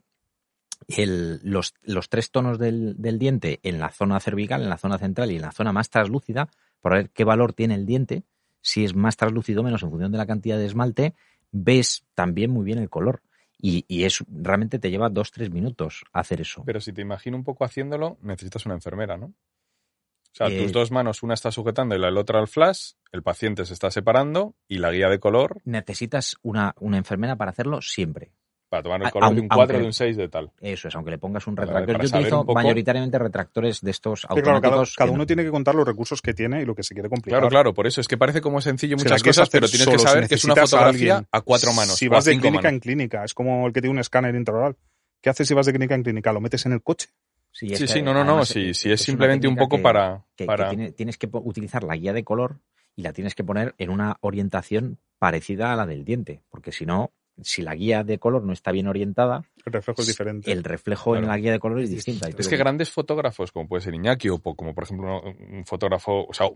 el- 0.89 1.41
los, 1.43 1.75
los 1.83 2.09
tres 2.09 2.31
tonos 2.31 2.59
del, 2.59 2.95
del 3.01 3.19
diente 3.19 3.61
en 3.63 3.79
la 3.79 3.91
zona 3.91 4.21
cervical, 4.21 4.63
en 4.63 4.69
la 4.71 4.79
zona 4.79 4.99
central 4.99 5.31
y 5.31 5.37
en 5.37 5.43
la 5.43 5.53
zona 5.53 5.73
más 5.73 5.91
translúcida, 5.91 6.49
para 6.81 6.97
ver 6.97 7.11
qué 7.11 7.25
valor 7.25 7.53
tiene 7.53 7.75
el 7.75 7.87
diente, 7.87 8.25
si 8.61 8.85
es 8.85 8.95
más 8.95 9.17
translúcido 9.17 9.61
o 9.61 9.65
menos 9.65 9.83
en 9.83 9.91
función 9.91 10.13
de 10.13 10.19
la 10.19 10.27
cantidad 10.27 10.59
de 10.59 10.67
esmalte, 10.67 11.15
ves 11.53 12.05
también 12.15 12.51
muy 12.51 12.65
bien 12.65 12.79
el 12.79 12.89
color. 12.91 13.23
Y, 13.59 13.85
y 13.89 14.05
es 14.05 14.23
realmente 14.29 14.79
te 14.79 14.91
lleva 14.91 15.09
dos, 15.09 15.31
tres 15.31 15.51
minutos 15.51 16.05
hacer 16.13 16.41
eso. 16.41 16.63
Pero 16.67 16.81
si 16.81 16.93
te 16.93 17.01
imagino 17.01 17.37
un 17.37 17.45
poco 17.45 17.65
haciéndolo, 17.65 18.19
necesitas 18.21 18.67
una 18.67 18.75
enfermera, 18.75 19.17
¿no? 19.17 19.27
O 19.27 20.37
sea, 20.37 20.49
Eh, 20.49 20.59
tus 20.59 20.73
dos 20.73 20.91
manos, 20.91 21.23
una 21.23 21.35
está 21.35 21.51
sujetando 21.53 21.95
y 21.95 21.99
la 21.99 22.09
otra 22.19 22.41
al 22.41 22.49
flash, 22.49 22.95
el 23.13 23.23
paciente 23.23 23.65
se 23.65 23.73
está 23.73 23.91
separando 23.91 24.55
y 24.69 24.79
la 24.79 24.91
guía 24.91 25.09
de 25.09 25.21
color 25.21 25.63
necesitas 25.65 26.37
una, 26.43 26.75
una 26.81 26.99
enfermera 26.99 27.37
para 27.37 27.53
hacerlo 27.53 27.81
siempre. 27.81 28.33
Para 28.75 28.83
tomar 28.83 29.01
el 29.03 29.07
A- 29.07 29.11
color 29.13 29.29
de 29.29 29.41
un 29.41 29.47
aunque- 29.51 29.55
4, 29.57 29.79
de 29.79 29.85
un 29.85 29.93
6, 29.93 30.17
de 30.17 30.29
tal. 30.29 30.51
Eso 30.61 30.89
es, 30.89 30.95
aunque 30.97 31.13
le 31.13 31.19
pongas 31.19 31.47
un 31.47 31.57
retractor. 31.57 32.01
Yo 32.03 32.09
utilizo 32.09 32.41
poco- 32.45 32.55
mayoritariamente 32.55 33.19
retractores 33.19 33.81
de 33.81 33.91
estos 33.93 34.23
Sí, 34.23 34.27
claro, 34.27 34.43
cada, 34.43 34.55
automáticos. 34.57 34.97
cada 34.97 35.11
uno 35.13 35.19
no- 35.19 35.27
tiene 35.27 35.45
que 35.45 35.51
contar 35.51 35.75
los 35.77 35.87
recursos 35.87 36.21
que 36.21 36.35
tiene 36.35 36.63
y 36.63 36.65
lo 36.65 36.75
que 36.75 36.83
se 36.83 36.95
quiere 36.95 37.09
complicar. 37.09 37.39
Claro, 37.41 37.49
claro, 37.51 37.75
por 37.75 37.87
eso 37.87 38.01
es 38.01 38.09
que 38.09 38.17
parece 38.17 38.41
como 38.41 38.61
sencillo 38.61 38.99
Si 38.99 39.05
muchas 39.05 39.23
cosas, 39.23 39.49
pero 39.51 39.69
tienes 39.69 39.87
que 39.89 39.99
si 39.99 40.05
saber 40.05 40.29
que 40.29 40.35
es 40.35 40.45
una 40.45 40.55
a 40.55 40.67
fotografía 40.67 41.25
a 41.31 41.41
cuatro 41.41 41.73
manos. 41.73 41.95
Si 41.97 42.09
vas 42.09 42.27
a 42.27 42.31
de 42.31 42.39
clínica 42.39 42.63
manos. 42.65 42.73
en 42.73 42.81
clínica, 42.81 43.25
es 43.25 43.33
como 43.35 43.67
el 43.67 43.73
que 43.73 43.81
tiene 43.81 43.93
un 43.93 44.01
escáner 44.01 44.35
intraoral. 44.35 44.77
¿Qué 45.21 45.31
haces 45.31 45.47
si 45.49 45.55
vas 45.55 45.67
de 45.67 45.73
clínica 45.73 45.95
en 45.95 46.03
clínica? 46.03 46.33
¿Lo 46.33 46.41
metes 46.41 46.67
en 46.67 46.73
el 46.73 46.83
coche? 46.83 47.09
Sí, 47.53 47.73
es 47.73 47.79
Sí, 47.79 47.87
sí, 47.87 48.03
no, 48.03 48.13
no, 48.13 48.25
no, 48.25 48.43
eh, 48.43 48.45
sí, 48.75 48.91
es 48.91 49.01
simplemente 49.01 49.47
un 49.47 49.55
poco 49.57 49.77
que- 49.77 49.83
para... 49.83 50.25
que, 50.37 50.45
que 50.45 50.47
para... 50.47 50.69
tiene- 50.71 50.91
tienes 50.91 51.17
que 51.17 51.29
utilizar 51.33 51.85
la 51.85 51.95
guía 51.97 52.13
de 52.13 52.25
color 52.25 52.59
y 52.97 53.03
la 53.03 53.13
tienes 53.13 53.35
que 53.37 53.45
poner 53.45 53.75
en 53.79 53.91
una 53.91 54.17
orientación 54.21 54.99
parecida 55.21 55.73
a 55.73 55.77
la 55.77 55.87
del 55.87 56.05
diente, 56.05 56.43
porque 56.51 56.73
si 56.73 56.85
no, 56.85 57.13
si 57.41 57.63
la 57.63 57.75
guía 57.75 58.05
de 58.05 58.19
color 58.19 58.45
no 58.45 58.53
está 58.53 58.71
bien 58.71 58.87
orientada, 58.87 59.43
El 59.65 59.73
reflejo 59.73 60.03
es 60.03 60.09
diferente. 60.09 60.53
el 60.53 60.65
reflejo 60.65 61.17
en 61.17 61.27
la 61.27 61.37
guía 61.37 61.53
de 61.53 61.59
color 61.59 61.81
es 61.81 61.91
distinta. 61.91 62.29
Es 62.29 62.49
que 62.49 62.57
grandes 62.57 62.91
fotógrafos, 62.91 63.53
como 63.53 63.69
puede 63.69 63.83
ser 63.83 63.95
Iñaki, 63.95 64.29
o 64.29 64.39
como 64.41 64.75
por 64.75 64.85
ejemplo 64.85 65.21
un 65.23 65.65
fotógrafo, 65.67 66.27
o 66.27 66.33
sea, 66.35 66.47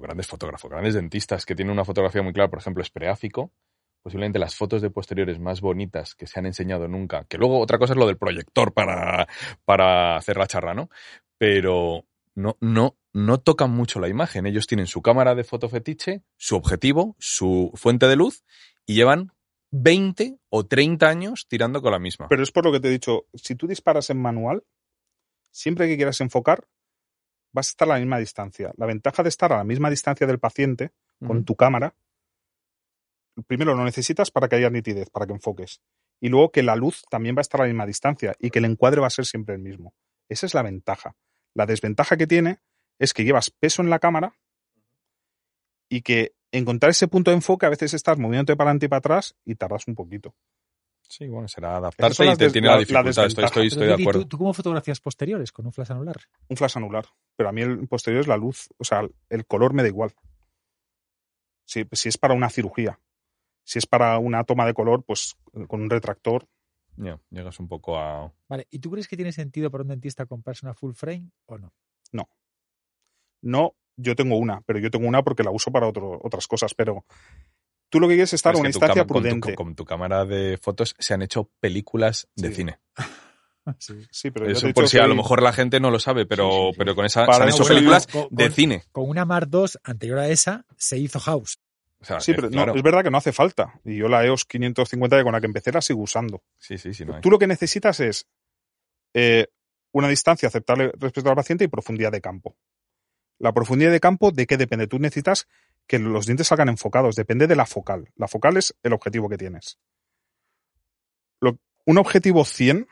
grandes 0.00 0.26
fotógrafos, 0.26 0.70
grandes 0.70 0.94
dentistas 0.94 1.46
que 1.46 1.54
tienen 1.54 1.72
una 1.72 1.84
fotografía 1.84 2.22
muy 2.22 2.32
clara, 2.32 2.50
por 2.50 2.58
ejemplo, 2.58 2.82
espreáfico, 2.82 3.52
posiblemente 4.02 4.38
las 4.38 4.54
fotos 4.54 4.82
de 4.82 4.90
posteriores 4.90 5.40
más 5.40 5.60
bonitas 5.60 6.14
que 6.14 6.26
se 6.26 6.38
han 6.38 6.46
enseñado 6.46 6.86
nunca, 6.86 7.24
que 7.24 7.38
luego 7.38 7.58
otra 7.58 7.78
cosa 7.78 7.94
es 7.94 7.98
lo 7.98 8.06
del 8.06 8.18
proyector 8.18 8.72
para, 8.72 9.26
para 9.64 10.16
hacer 10.16 10.36
la 10.36 10.46
charla, 10.46 10.74
¿no? 10.74 10.90
Pero 11.38 12.04
no, 12.34 12.56
no, 12.60 12.96
no 13.12 13.38
tocan 13.40 13.70
mucho 13.70 13.98
la 13.98 14.08
imagen. 14.08 14.46
Ellos 14.46 14.66
tienen 14.66 14.86
su 14.86 15.02
cámara 15.02 15.34
de 15.34 15.42
foto 15.42 15.68
fetiche, 15.68 16.22
su 16.36 16.54
objetivo, 16.54 17.16
su 17.18 17.72
fuente 17.74 18.06
de 18.06 18.16
luz 18.16 18.44
y 18.86 18.94
llevan 18.94 19.32
20 19.70 20.38
o 20.48 20.66
30 20.66 21.08
años 21.08 21.46
tirando 21.48 21.82
con 21.82 21.92
la 21.92 21.98
misma. 21.98 22.28
Pero 22.28 22.42
es 22.42 22.52
por 22.52 22.64
lo 22.64 22.72
que 22.72 22.80
te 22.80 22.88
he 22.88 22.90
dicho, 22.90 23.26
si 23.34 23.54
tú 23.54 23.66
disparas 23.66 24.10
en 24.10 24.20
manual, 24.20 24.64
siempre 25.50 25.88
que 25.88 25.96
quieras 25.96 26.20
enfocar, 26.20 26.66
vas 27.52 27.68
a 27.68 27.70
estar 27.70 27.88
a 27.88 27.94
la 27.94 27.98
misma 27.98 28.18
distancia. 28.18 28.72
La 28.76 28.86
ventaja 28.86 29.22
de 29.22 29.28
estar 29.28 29.52
a 29.52 29.56
la 29.56 29.64
misma 29.64 29.90
distancia 29.90 30.26
del 30.26 30.38
paciente 30.38 30.92
con 31.26 31.44
tu 31.44 31.56
cámara, 31.56 31.94
primero 33.46 33.74
lo 33.74 33.84
necesitas 33.84 34.30
para 34.30 34.48
que 34.48 34.56
haya 34.56 34.70
nitidez, 34.70 35.10
para 35.10 35.26
que 35.26 35.32
enfoques. 35.32 35.80
Y 36.20 36.28
luego 36.28 36.50
que 36.50 36.62
la 36.62 36.76
luz 36.76 37.04
también 37.10 37.34
va 37.34 37.40
a 37.40 37.42
estar 37.42 37.60
a 37.60 37.64
la 37.64 37.68
misma 37.68 37.86
distancia 37.86 38.34
y 38.38 38.50
que 38.50 38.58
el 38.58 38.66
encuadre 38.66 39.00
va 39.00 39.06
a 39.06 39.10
ser 39.10 39.26
siempre 39.26 39.54
el 39.54 39.62
mismo. 39.62 39.94
Esa 40.28 40.46
es 40.46 40.54
la 40.54 40.62
ventaja. 40.62 41.16
La 41.54 41.66
desventaja 41.66 42.16
que 42.16 42.26
tiene 42.26 42.60
es 42.98 43.14
que 43.14 43.24
llevas 43.24 43.50
peso 43.50 43.82
en 43.82 43.90
la 43.90 43.98
cámara 43.98 44.36
y 45.88 46.02
que 46.02 46.34
encontrar 46.58 46.90
ese 46.90 47.08
punto 47.08 47.30
de 47.30 47.36
enfoque 47.36 47.66
a 47.66 47.70
veces 47.70 47.94
estás 47.94 48.18
moviéndote 48.18 48.56
para 48.56 48.70
adelante 48.70 48.86
y 48.86 48.88
para 48.88 48.98
atrás 48.98 49.34
y 49.44 49.54
tardas 49.54 49.86
un 49.88 49.94
poquito. 49.94 50.34
Sí, 51.08 51.28
bueno, 51.28 51.46
será 51.46 51.76
adaptarse 51.76 52.26
y 52.26 52.36
te 52.36 52.50
tiene 52.50 52.66
la- 52.66 52.72
la 52.74 52.78
la 52.78 52.80
dificultad. 52.80 53.26
Estoy, 53.44 53.66
estoy, 53.68 53.68
Pero, 53.80 53.96
de 53.96 54.02
acuerdo. 54.02 54.20
¿tú, 54.22 54.28
tú 54.28 54.38
cómo 54.38 54.52
fotografías 54.52 55.00
posteriores 55.00 55.52
con 55.52 55.64
un 55.66 55.72
flash 55.72 55.92
anular? 55.92 56.16
Un 56.48 56.56
flash 56.56 56.76
anular. 56.76 57.06
Pero 57.36 57.48
a 57.48 57.52
mí 57.52 57.62
el 57.62 57.86
posterior 57.86 58.20
es 58.22 58.26
la 58.26 58.36
luz. 58.36 58.68
O 58.78 58.84
sea, 58.84 59.06
el 59.30 59.46
color 59.46 59.72
me 59.72 59.82
da 59.82 59.88
igual. 59.88 60.12
Si, 61.64 61.86
si 61.92 62.08
es 62.08 62.18
para 62.18 62.34
una 62.34 62.50
cirugía. 62.50 62.98
Si 63.64 63.78
es 63.78 63.86
para 63.86 64.18
una 64.18 64.44
toma 64.44 64.66
de 64.66 64.74
color, 64.74 65.04
pues 65.04 65.36
con 65.68 65.80
un 65.82 65.90
retractor. 65.90 66.46
Ya, 66.96 67.20
llegas 67.30 67.58
un 67.60 67.68
poco 67.68 67.98
a. 67.98 68.32
Vale, 68.48 68.66
¿y 68.70 68.78
tú 68.78 68.90
crees 68.90 69.06
que 69.06 69.16
tiene 69.16 69.32
sentido 69.32 69.70
para 69.70 69.82
un 69.82 69.88
dentista 69.88 70.26
comprarse 70.26 70.64
una 70.66 70.74
full 70.74 70.92
frame 70.94 71.30
o 71.46 71.58
no? 71.58 71.72
No, 73.42 73.76
yo 73.96 74.14
tengo 74.16 74.36
una, 74.36 74.60
pero 74.62 74.78
yo 74.78 74.90
tengo 74.90 75.08
una 75.08 75.22
porque 75.22 75.42
la 75.42 75.50
uso 75.50 75.70
para 75.70 75.86
otro, 75.88 76.20
otras 76.22 76.46
cosas, 76.46 76.74
pero 76.74 77.04
tú 77.88 78.00
lo 78.00 78.08
que 78.08 78.14
quieres 78.14 78.30
es 78.30 78.34
estar 78.34 78.52
Es 78.54 78.58
a 78.58 78.60
una 78.60 78.68
instancia 78.68 79.02
cama- 79.02 79.06
con 79.06 79.16
tu- 79.16 79.22
prudente. 79.28 79.54
Con, 79.54 79.74
tu 79.74 79.84
cámara 79.84 80.24
de 80.24 80.58
fotos 80.60 80.94
se 80.98 81.14
han 81.14 81.22
hecho 81.22 81.50
películas 81.60 82.28
de 82.36 82.48
Sí. 82.48 82.54
cine. 82.54 82.78
Sí. 83.80 83.94
Sí, 84.12 84.30
pero 84.30 84.48
Eso 84.48 84.72
por 84.72 84.88
si 84.88 84.96
a 84.98 85.08
lo 85.08 85.16
mejor 85.16 85.42
la 85.42 85.52
gente 85.52 85.80
no 85.80 85.90
lo 85.90 85.98
sabe, 85.98 86.24
pero, 86.24 86.48
Sí, 86.48 86.56
sí, 86.66 86.70
sí. 86.70 86.78
pero 86.78 86.94
con 86.94 87.04
esa 87.04 87.26
Para 87.26 87.38
se 87.38 87.42
han 87.42 87.48
hecho 87.48 87.64
películas 87.64 88.06
con- 88.06 88.28
de 88.30 88.44
con- 88.44 88.52
cine. 88.54 88.82
Con 88.92 89.08
una 89.10 89.24
Mark 89.24 89.48
II 89.52 89.64
anterior 89.82 90.18
a 90.20 90.28
esa 90.28 90.64
se 90.76 90.98
hizo 90.98 91.18
House. 91.18 91.58
O 91.98 92.04
sea, 92.04 92.20
Sí, 92.20 92.32
pero 92.32 92.46
no, 92.48 92.52
claro. 92.52 92.74
es 92.76 92.82
verdad 92.84 93.02
que 93.02 93.10
no 93.10 93.18
hace 93.18 93.32
falta. 93.32 93.80
Y 93.84 93.96
yo 93.96 94.06
la 94.08 94.24
EOS 94.24 94.44
550 94.44 95.20
con 95.24 95.32
la 95.32 95.40
que 95.40 95.46
empecé 95.46 95.72
la 95.72 95.80
sigo 95.80 96.00
usando. 96.02 96.44
Sí, 96.58 96.78
sí, 96.78 96.94
sí. 96.94 97.04
no. 97.04 97.20
Tú 97.20 97.28
lo 97.28 97.40
que 97.40 97.48
necesitas 97.48 97.98
es 97.98 98.28
eh, 99.14 99.48
una 99.92 100.06
distancia 100.08 100.46
aceptable 100.46 100.92
respecto 100.96 101.28
al 101.30 101.34
paciente 101.36 101.64
y 101.64 101.68
profundidad 101.68 102.12
de 102.12 102.20
campo. 102.20 102.54
La 103.38 103.52
profundidad 103.52 103.92
de 103.92 104.00
campo, 104.00 104.30
¿de 104.30 104.46
qué 104.46 104.56
depende? 104.56 104.86
Tú 104.86 104.98
necesitas 104.98 105.46
que 105.86 105.98
los 105.98 106.26
dientes 106.26 106.48
salgan 106.48 106.68
enfocados, 106.68 107.16
depende 107.16 107.46
de 107.46 107.56
la 107.56 107.66
focal. 107.66 108.10
La 108.16 108.28
focal 108.28 108.56
es 108.56 108.74
el 108.82 108.92
objetivo 108.92 109.28
que 109.28 109.36
tienes. 109.36 109.78
Un 111.88 111.98
objetivo 111.98 112.44
100 112.44 112.88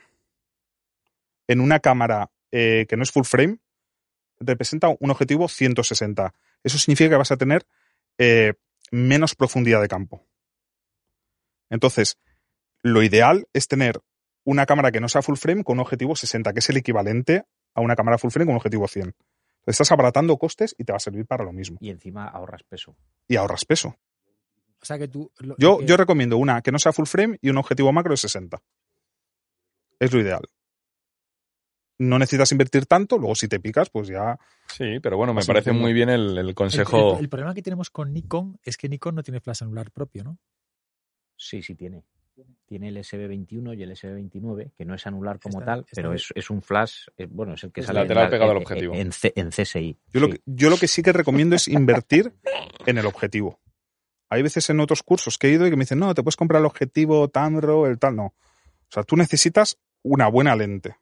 en 1.49 1.61
una 1.61 1.81
cámara 1.81 2.31
eh, 2.53 2.87
que 2.89 2.97
no 2.97 3.03
es 3.03 3.11
full 3.11 3.25
frame 3.25 3.59
representa 4.39 4.95
un 5.01 5.11
objetivo 5.11 5.49
160. 5.49 6.33
Eso 6.63 6.79
significa 6.79 7.11
que 7.11 7.17
vas 7.17 7.33
a 7.33 7.37
tener 7.37 7.67
eh, 8.19 8.55
menos 8.93 9.35
profundidad 9.35 9.81
de 9.81 9.89
campo. 9.89 10.25
Entonces, 11.71 12.19
lo 12.83 13.03
ideal 13.03 13.49
es 13.53 13.67
tener 13.67 14.01
una 14.45 14.67
cámara 14.67 14.93
que 14.93 15.01
no 15.01 15.09
sea 15.09 15.23
full 15.23 15.37
frame 15.37 15.65
con 15.65 15.79
un 15.79 15.81
objetivo 15.81 16.15
60, 16.15 16.53
que 16.53 16.59
es 16.61 16.71
el 16.71 16.77
equivalente 16.77 17.45
a 17.75 17.81
una 17.81 17.97
cámara 17.97 18.19
full 18.19 18.31
frame 18.31 18.47
con 18.47 18.53
un 18.53 18.59
objetivo 18.59 18.87
100. 18.87 19.15
Entonces, 19.65 19.81
estás 19.81 19.93
abaratando 19.93 20.37
costes 20.37 20.75
y 20.79 20.85
te 20.85 20.93
va 20.93 20.99
a 20.99 21.01
servir 21.01 21.25
para 21.27 21.43
lo 21.45 21.53
mismo. 21.53 21.79
Y 21.81 21.89
encima 21.91 22.27
ahorras 22.29 22.63
peso. 22.65 22.97
Y 23.27 23.37
ahorras 23.37 23.65
peso. 23.65 23.97
O 24.81 24.85
sea 24.85 24.99
que 24.99 25.09
tú. 25.09 25.33
lo- 25.39 25.57
Yo, 25.59 25.79
que- 25.79 25.87
yo 25.87 25.97
recomiendo 25.97 26.37
una 26.37 26.61
que 26.61 26.71
no 26.71 26.79
sea 26.79 26.93
full 26.93 27.07
frame 27.07 27.39
y 27.41 27.49
un 27.49 27.57
objetivo 27.57 27.91
macro 27.91 28.13
de 28.13 28.19
60. 28.19 28.59
Es 29.99 30.13
lo 30.13 30.21
ideal. 30.21 30.43
No 31.99 32.19
necesitas 32.19 32.51
invertir 32.53 32.87
tanto, 32.87 33.17
luego 33.19 33.35
si 33.37 33.49
te 33.49 33.61
picas, 33.61 33.89
pues 33.89 34.09
ya. 34.09 34.39
Sí, 34.69 34.99
pero 35.01 35.17
bueno, 35.17 35.33
me 35.33 35.41
Así 35.41 35.47
parece 35.47 35.73
muy 35.73 35.93
bien 35.93 36.11
el, 36.11 36.37
el 36.37 36.49
el- 36.49 36.55
consejo. 36.55 37.15
el- 37.15 37.21
el 37.21 37.29
problema 37.31 37.55
que 37.55 37.63
tenemos 37.63 37.89
con 37.89 38.13
Nikon 38.13 38.59
es 38.65 38.77
que 38.77 38.89
Nikon 38.89 39.15
no 39.15 39.23
tiene 39.23 39.41
flash 39.41 39.63
anular 39.63 39.91
propio, 39.93 40.25
¿no? 40.25 40.39
Sí, 41.37 41.63
sí 41.63 41.75
tiene. 41.75 42.05
Tiene 42.67 42.89
el 42.89 42.97
SB21 42.97 43.77
y 43.79 43.83
el 43.83 43.91
SB29, 43.93 44.73
que 44.77 44.85
no 44.85 44.95
es 44.95 45.07
anular 45.07 45.39
como 45.39 45.61
Está- 45.61 45.73
tal, 45.73 45.81
está 45.81 45.91
pero 45.95 46.13
es, 46.15 46.33
es 46.35 46.51
un 46.51 46.63
flash, 46.63 47.07
eh, 47.17 47.27
bueno, 47.31 47.55
es 47.55 47.63
el 47.65 47.73
que 47.73 47.81
Es 47.83 47.87
sale 47.87 48.01
en 48.01 48.05
lateral 48.09 48.25
la- 48.25 48.31
pegado 48.31 48.51
al 48.51 48.57
en- 48.57 48.63
objetivo. 48.63 48.95
En, 48.95 49.11
en 49.37 49.51
CSI. 49.51 49.99
Yo, 50.13 50.21
lo 50.21 50.29
que, 50.31 50.41
yo 50.47 50.71
lo 50.71 50.77
que 50.77 50.89
sí 50.89 51.03
que 51.03 51.13
recomiendo 51.13 51.55
es 51.55 51.69
invertir 51.69 52.33
en 52.87 52.99
el 52.99 53.07
objetivo. 53.07 53.61
Hay 54.31 54.43
veces 54.43 54.69
en 54.71 54.81
otros 54.81 55.03
cursos 55.03 55.39
que 55.39 55.47
he 55.49 55.53
ido 55.53 55.67
y 55.67 55.71
que 55.71 55.77
me 55.77 55.83
dicen, 55.85 55.99
no, 56.01 56.13
te 56.15 56.23
puedes 56.23 56.37
comprar 56.37 56.61
el 56.61 56.67
objetivo 56.67 57.29
Tamro, 57.29 57.87
el 57.87 57.99
tal. 57.99 58.17
No. 58.17 58.27
O 58.27 58.35
sea, 58.91 59.05
tú 59.05 59.17
necesitas 59.17 59.79
una 60.03 60.27
buena 60.29 60.57
lente. 60.57 60.97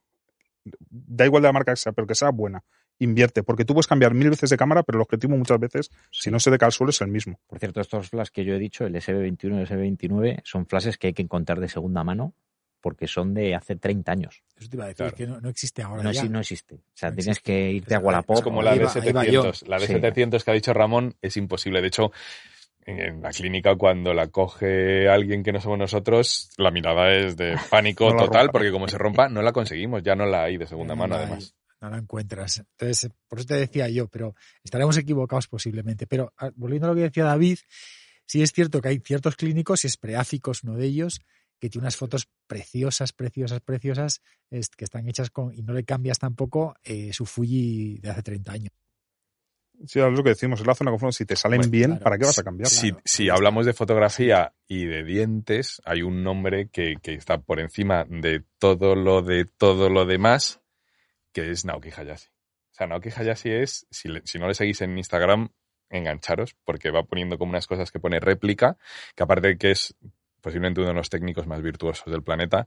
Da 0.91 1.25
igual 1.25 1.43
de 1.43 1.49
la 1.49 1.53
marca 1.53 1.73
que 1.73 1.77
sea, 1.77 1.93
pero 1.93 2.07
que 2.07 2.15
sea 2.15 2.31
buena. 2.31 2.63
Invierte, 3.03 3.43
porque 3.43 3.65
tú 3.65 3.75
puedes 3.75 3.87
cambiar 3.87 4.15
mil 4.15 4.31
veces 4.31 4.49
de 4.51 4.57
cámara, 4.57 4.83
pero 4.83 4.99
el 4.99 5.03
objetivo 5.03 5.37
muchas 5.37 5.59
veces, 5.59 5.91
si 6.11 6.31
no 6.31 6.39
se 6.39 6.51
te 6.51 6.59
cae 6.59 6.67
al 6.69 6.73
suelo, 6.73 6.91
es 6.91 7.01
el 7.01 7.09
mismo. 7.09 7.41
Por 7.47 7.59
cierto, 7.59 7.81
estos 7.81 8.09
flashes 8.11 8.31
que 8.31 8.45
yo 8.45 8.55
he 8.55 8.59
dicho, 8.59 8.87
el 8.87 8.95
SB21 8.95 9.59
y 9.59 9.61
el 9.63 9.67
SB29, 9.69 10.41
son 10.45 10.67
flashes 10.67 10.99
que 10.99 11.09
hay 11.09 11.13
que 11.13 11.23
encontrar 11.23 11.59
de 11.61 11.69
segunda 11.69 12.05
mano 12.05 12.35
porque 12.81 13.07
son 13.07 13.33
de 13.35 13.55
hace 13.55 13.77
30 13.77 14.11
años. 14.13 14.43
Eso 14.57 14.69
te 14.69 14.77
iba 14.77 14.85
a 14.85 14.89
decir, 14.89 14.97
Claro. 15.07 15.15
que 15.17 15.27
no, 15.27 15.41
no 15.41 15.49
existe 15.49 15.83
ahora. 15.83 16.03
No, 16.03 16.11
ya. 16.13 16.25
no 16.25 16.41
existe. 16.41 16.75
O 16.77 16.81
sea, 16.95 17.11
No 17.11 17.15
tienes 17.17 17.37
existe. 17.39 17.53
que 17.53 17.71
irte 17.73 17.95
a 17.95 17.99
Wallapop. 18.01 18.37
Es 18.39 18.43
como 18.43 18.61
la 18.63 18.71
va- 18.75 18.93
ahí 18.93 19.13
va 19.13 19.25
yo. 19.25 19.43
D700. 19.45 19.69
La 19.69 19.79
Sí. 19.79 19.93
D700 19.95 20.45
que 20.45 20.51
ha 20.51 20.55
dicho 20.55 20.73
Ramón 20.73 21.15
es 21.23 21.37
imposible. 21.37 21.81
De 21.81 21.87
hecho, 21.89 22.11
en- 22.85 23.23
la 23.23 23.31
clínica, 23.31 23.77
cuando 23.77 24.13
la 24.15 24.27
coge 24.29 25.09
alguien 25.09 25.45
que 25.45 25.53
no 25.53 25.61
somos 25.61 25.79
nosotros, 25.79 26.51
la 26.57 26.73
mirada 26.73 27.13
es 27.15 27.37
de 27.37 27.55
pánico 27.71 28.11
No 28.13 28.25
total, 28.25 28.51
porque 28.51 28.73
como 28.73 28.89
se 28.89 28.99
rompa, 28.99 29.29
no 29.29 29.43
la 29.43 29.53
conseguimos. 29.53 30.03
Ya 30.03 30.17
no 30.17 30.27
la 30.27 30.43
hay 30.45 30.57
de 30.57 30.67
segunda 30.67 30.95
No 30.95 31.01
mano, 31.03 31.15
además. 31.15 31.55
No 31.83 31.91
la 31.91 31.99
encuentras. 31.99 32.59
Entonces, 32.59 33.11
por 33.29 33.41
eso 33.41 33.49
te 33.49 33.55
decía 33.57 33.89
yo, 33.89 34.07
pero 34.07 34.37
estaremos 34.63 34.97
equivocados 34.97 35.49
posiblemente. 35.49 36.07
Pero 36.07 36.33
ah, 36.39 36.51
volviendo 36.55 36.87
a 36.87 36.91
lo 36.91 36.95
que 36.97 37.03
decía 37.03 37.25
David, 37.25 37.59
sí 38.25 38.41
es 38.41 38.53
cierto 38.53 38.81
que 38.81 38.89
hay 38.89 39.01
ciertos 39.01 39.35
clínicos, 39.35 39.83
y 39.83 39.89
es 39.89 39.97
Preáficos 39.97 40.63
uno 40.63 40.77
de 40.77 40.87
ellos, 40.87 41.21
que 41.59 41.69
tiene 41.69 41.83
unas 41.85 41.97
fotos 41.97 42.29
preciosas, 42.47 43.13
preciosas, 43.13 43.61
preciosas, 43.61 44.23
es- 44.51 44.69
que 44.69 44.85
están 44.85 45.09
hechas 45.09 45.31
con, 45.31 45.53
y 45.53 45.63
no 45.63 45.73
le 45.73 45.85
cambias 45.85 46.21
tampoco 46.21 46.75
eh, 46.85 47.13
su 47.13 47.27
Fuji 47.27 47.99
de 47.99 48.11
hace 48.11 48.23
30 48.23 48.53
años. 48.53 48.73
Sí, 49.85 49.99
es 49.99 50.13
lo 50.13 50.23
que 50.23 50.31
decimos, 50.31 50.61
es 50.61 50.67
la 50.67 50.77
zona 50.77 50.91
de 50.91 50.95
confort. 50.95 51.13
Si 51.15 51.27
te 51.27 51.35
salen 51.35 51.69
bien, 51.69 51.91
claro. 51.91 52.05
¿para 52.05 52.19
qué 52.19 52.27
vas 52.27 52.39
a 52.39 52.45
cambiar? 52.45 52.69
Si, 52.69 52.91
Claro, 52.91 53.03
si 53.05 53.29
hablamos 53.29 53.67
de 53.67 53.73
fotografía 53.73 54.55
y 54.69 54.85
de 54.85 55.03
dientes, 55.03 55.83
hay 55.85 56.03
un 56.03 56.23
nombre 56.23 56.69
que, 56.69 56.95
que 57.03 57.15
está 57.15 57.39
por 57.39 57.59
encima 57.59 58.05
de 58.09 58.45
todo 58.59 58.95
lo 58.95 59.23
de 59.23 59.45
todo 59.47 59.89
lo 59.89 60.07
demás, 60.07 60.61
que 61.33 61.51
es 61.51 61.65
Naoki 61.65 61.91
Hayashi. 61.91 62.29
O 62.29 62.75
sea, 62.75 62.87
Naoki 62.87 63.11
Hayashi 63.15 63.51
es, 63.51 63.87
si, 63.91 64.09
le- 64.09 64.23
si 64.25 64.39
no 64.39 64.49
le 64.49 64.55
seguís 64.55 64.81
en 64.81 64.97
Instagram, 64.97 65.49
engancharos, 65.91 66.55
porque 66.65 66.91
va 66.91 67.03
poniendo 67.05 67.37
como 67.39 67.51
unas 67.51 67.67
cosas 67.67 67.91
que 67.91 68.01
pone 68.01 68.19
réplica, 68.21 68.79
que 69.15 69.23
aparte 69.23 69.49
de 69.49 69.59
que 69.59 69.73
es 69.73 69.95
posiblemente 70.41 70.81
uno 70.81 70.89
de 70.91 70.95
los 70.97 71.11
técnicos 71.11 71.47
más 71.47 71.61
virtuosos 71.63 72.07
del 72.11 72.23
planeta, 72.23 72.67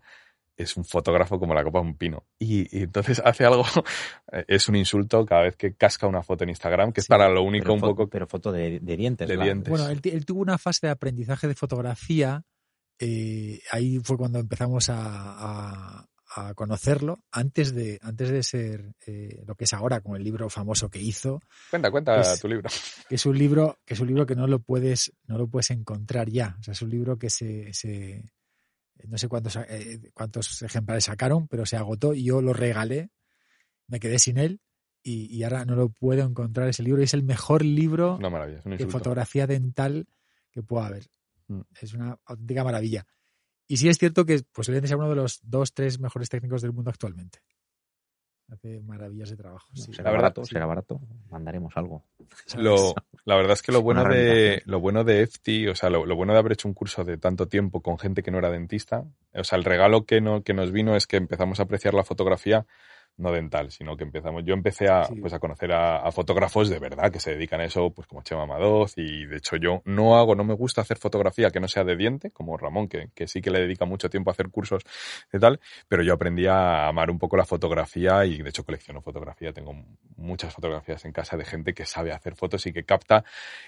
es 0.57 0.77
un 0.77 0.85
fotógrafo 0.85 1.37
como 1.37 1.53
la 1.53 1.63
copa 1.65 1.79
de 1.79 1.85
un 1.87 1.97
pino. 1.97 2.25
Y, 2.39 2.61
y 2.77 2.83
entonces 2.83 3.21
hace 3.25 3.43
algo, 3.45 3.65
es 4.47 4.69
un 4.69 4.75
insulto 4.77 5.25
cada 5.25 5.41
vez 5.41 5.57
que 5.57 5.73
casca 5.75 6.07
una 6.07 6.23
foto 6.23 6.43
en 6.45 6.51
Instagram, 6.51 6.93
que 6.93 7.01
es 7.01 7.07
para 7.07 7.27
lo 7.27 7.41
único 7.43 7.63
pero, 7.63 7.73
un 7.73 7.81
poco... 7.81 8.07
pero 8.09 8.27
foto 8.27 8.51
de, 8.53 8.79
de 8.79 8.95
dientes. 8.95 9.27
De 9.27 9.35
dientes. 9.37 9.69
Bueno, 9.69 9.89
él, 9.89 10.25
tuvo 10.25 10.39
una 10.41 10.57
fase 10.57 10.87
de 10.87 10.91
aprendizaje 10.91 11.47
de 11.47 11.55
fotografía. 11.55 12.43
eh, 12.99 13.59
ahí 13.71 13.99
fue 14.03 14.15
cuando 14.17 14.39
empezamos 14.39 14.89
a, 14.89 14.95
a- 14.97 16.05
a 16.37 16.53
conocerlo, 16.53 17.19
antes 17.31 17.73
de, 17.73 17.97
antes 18.01 18.29
de 18.29 18.43
ser 18.43 18.93
eh, 19.07 19.41
lo 19.47 19.55
que 19.55 19.63
es 19.63 19.73
ahora, 19.73 20.01
con 20.01 20.17
el 20.17 20.23
libro 20.23 20.49
famoso 20.49 20.89
que 20.89 20.99
hizo, 20.99 21.41
Cuenta, 21.69 21.89
cuenta 21.89 22.19
Es- 22.19 22.41
tu 22.41 22.47
libro. 22.49 22.69
que 23.09 23.15
es 23.15 23.25
un 23.25 23.37
libro, 23.37 23.79
que 23.85 23.93
es 23.93 23.99
un 24.01 24.07
libro 24.07 24.25
que 24.25 24.35
no 24.35 24.45
lo 24.45 24.59
puedes, 24.59 25.13
no 25.27 25.37
lo 25.37 25.47
puedes 25.47 25.71
encontrar 25.71 26.29
ya. 26.29 26.57
O 26.59 26.63
sea, 26.63 26.73
es 26.73 26.81
un 26.81 26.89
libro 26.89 27.17
que 27.17 27.29
se, 27.29 27.73
se 27.73 28.25
no 29.07 29.17
sé 29.17 29.27
cuántos, 29.27 29.55
eh, 29.55 30.11
cuántos 30.13 30.61
ejemplares 30.61 31.05
sacaron, 31.05 31.47
pero 31.47 31.65
se 31.65 31.77
agotó 31.77 32.13
y 32.13 32.25
yo 32.25 32.41
lo 32.41 32.53
regalé, 32.53 33.09
me 33.87 33.99
quedé 33.99 34.19
sin 34.19 34.37
él 34.37 34.59
y, 35.03 35.33
y 35.35 35.43
ahora 35.43 35.63
no 35.65 35.75
lo 35.75 35.89
puedo 35.89 36.23
encontrar 36.23 36.67
ese 36.67 36.83
libro. 36.83 37.01
Y 37.01 37.05
es 37.05 37.13
el 37.13 37.23
mejor 37.23 37.63
libro 37.63 38.17
de 38.77 38.87
fotografía 38.91 39.47
dental 39.47 40.07
que 40.51 40.63
pueda 40.63 40.87
haber. 40.87 41.05
Mm. 41.47 41.61
Es 41.79 41.93
una 41.93 42.17
auténtica 42.25 42.63
maravilla. 42.63 43.05
Y 43.67 43.77
sí 43.77 43.89
es 43.89 43.97
cierto 43.97 44.25
que 44.25 44.41
posiblemente 44.51 44.87
sea 44.87 44.97
uno 44.97 45.09
de 45.09 45.15
los 45.15 45.39
dos, 45.43 45.73
tres 45.73 45.99
mejores 45.99 46.29
técnicos 46.29 46.61
del 46.61 46.73
mundo 46.73 46.91
actualmente. 46.91 47.39
Hace 48.47 48.79
maravillas 48.81 49.31
de 49.31 49.37
trabajo. 49.37 49.67
sí. 49.73 49.91
será 49.91 50.11
barato, 50.11 50.45
sí. 50.45 50.53
será 50.53 50.67
barato. 50.67 51.01
Mandaremos 51.31 51.75
algo. 51.77 52.03
Lo, 52.57 52.93
la 53.25 53.35
verdad 53.35 53.53
es 53.53 53.63
que 53.63 53.71
lo 53.71 53.81
bueno 53.81 54.03
de 54.03 54.09
rehabilitación. 54.09 54.71
lo 54.71 54.79
bueno 54.79 55.03
de 55.03 55.21
EFTI, 55.23 55.67
o 55.69 55.75
sea, 55.75 55.89
lo, 55.89 56.05
lo 56.05 56.15
bueno 56.15 56.33
de 56.33 56.39
haber 56.39 56.51
hecho 56.51 56.67
un 56.67 56.75
curso 56.75 57.03
de 57.03 57.17
tanto 57.17 57.47
tiempo 57.47 57.81
con 57.81 57.97
gente 57.97 58.21
que 58.21 58.29
no 58.29 58.37
era 58.37 58.51
dentista, 58.51 59.03
o 59.33 59.43
sea, 59.43 59.57
el 59.57 59.63
regalo 59.63 60.05
que, 60.05 60.21
no, 60.21 60.43
que 60.43 60.53
nos 60.53 60.71
vino 60.71 60.95
es 60.95 61.07
que 61.07 61.17
empezamos 61.17 61.59
a 61.59 61.63
apreciar 61.63 61.95
la 61.95 62.03
fotografía 62.03 62.67
no 63.17 63.31
dental, 63.31 63.71
sino 63.71 63.95
que 63.95 64.03
empezamos. 64.03 64.43
Yo 64.45 64.53
empecé 64.53 64.87
a, 64.89 65.05
Sí. 65.05 65.15
pues, 65.15 65.33
a 65.33 65.39
conocer 65.39 65.71
a, 65.71 65.97
a 66.05 66.11
fotógrafos 66.11 66.69
de 66.69 66.79
verdad 66.79 67.11
que 67.11 67.19
se 67.19 67.31
dedican 67.31 67.61
a 67.61 67.65
eso, 67.65 67.91
pues 67.91 68.07
como 68.07 68.21
Chema 68.23 68.45
Madoz, 68.45 68.93
y 68.97 69.25
de 69.25 69.37
hecho 69.37 69.55
yo 69.55 69.81
no 69.85 70.17
hago, 70.17 70.35
no 70.35 70.43
me 70.43 70.53
gusta 70.53 70.81
hacer 70.81 70.97
fotografía 70.97 71.49
que 71.51 71.59
no 71.59 71.67
sea 71.67 71.83
de 71.83 71.95
diente, 71.95 72.31
como 72.31 72.57
Ramón, 72.57 72.87
que, 72.87 73.09
que 73.15 73.27
sí 73.27 73.41
que 73.41 73.51
le 73.51 73.59
dedica 73.61 73.85
mucho 73.85 74.09
tiempo 74.09 74.29
a 74.29 74.33
hacer 74.33 74.49
cursos 74.49 74.83
de 75.31 75.39
tal, 75.39 75.59
pero 75.87 76.03
yo 76.03 76.13
aprendí 76.13 76.45
a 76.47 76.87
amar 76.87 77.09
un 77.09 77.19
poco 77.19 77.37
la 77.37 77.45
fotografía 77.45 78.25
y 78.25 78.41
de 78.41 78.49
hecho 78.49 78.63
colecciono 78.65 79.01
fotografía, 79.01 79.53
tengo 79.53 79.73
muchas 80.17 80.53
fotografías 80.53 81.03
en 81.05 81.11
casa 81.11 81.37
de 81.37 81.45
gente 81.45 81.73
que 81.73 81.85
sabe 81.85 82.11
hacer 82.11 82.35
fotos 82.35 82.65
y 82.65 82.73
que 82.73 82.83
capta 82.83 83.23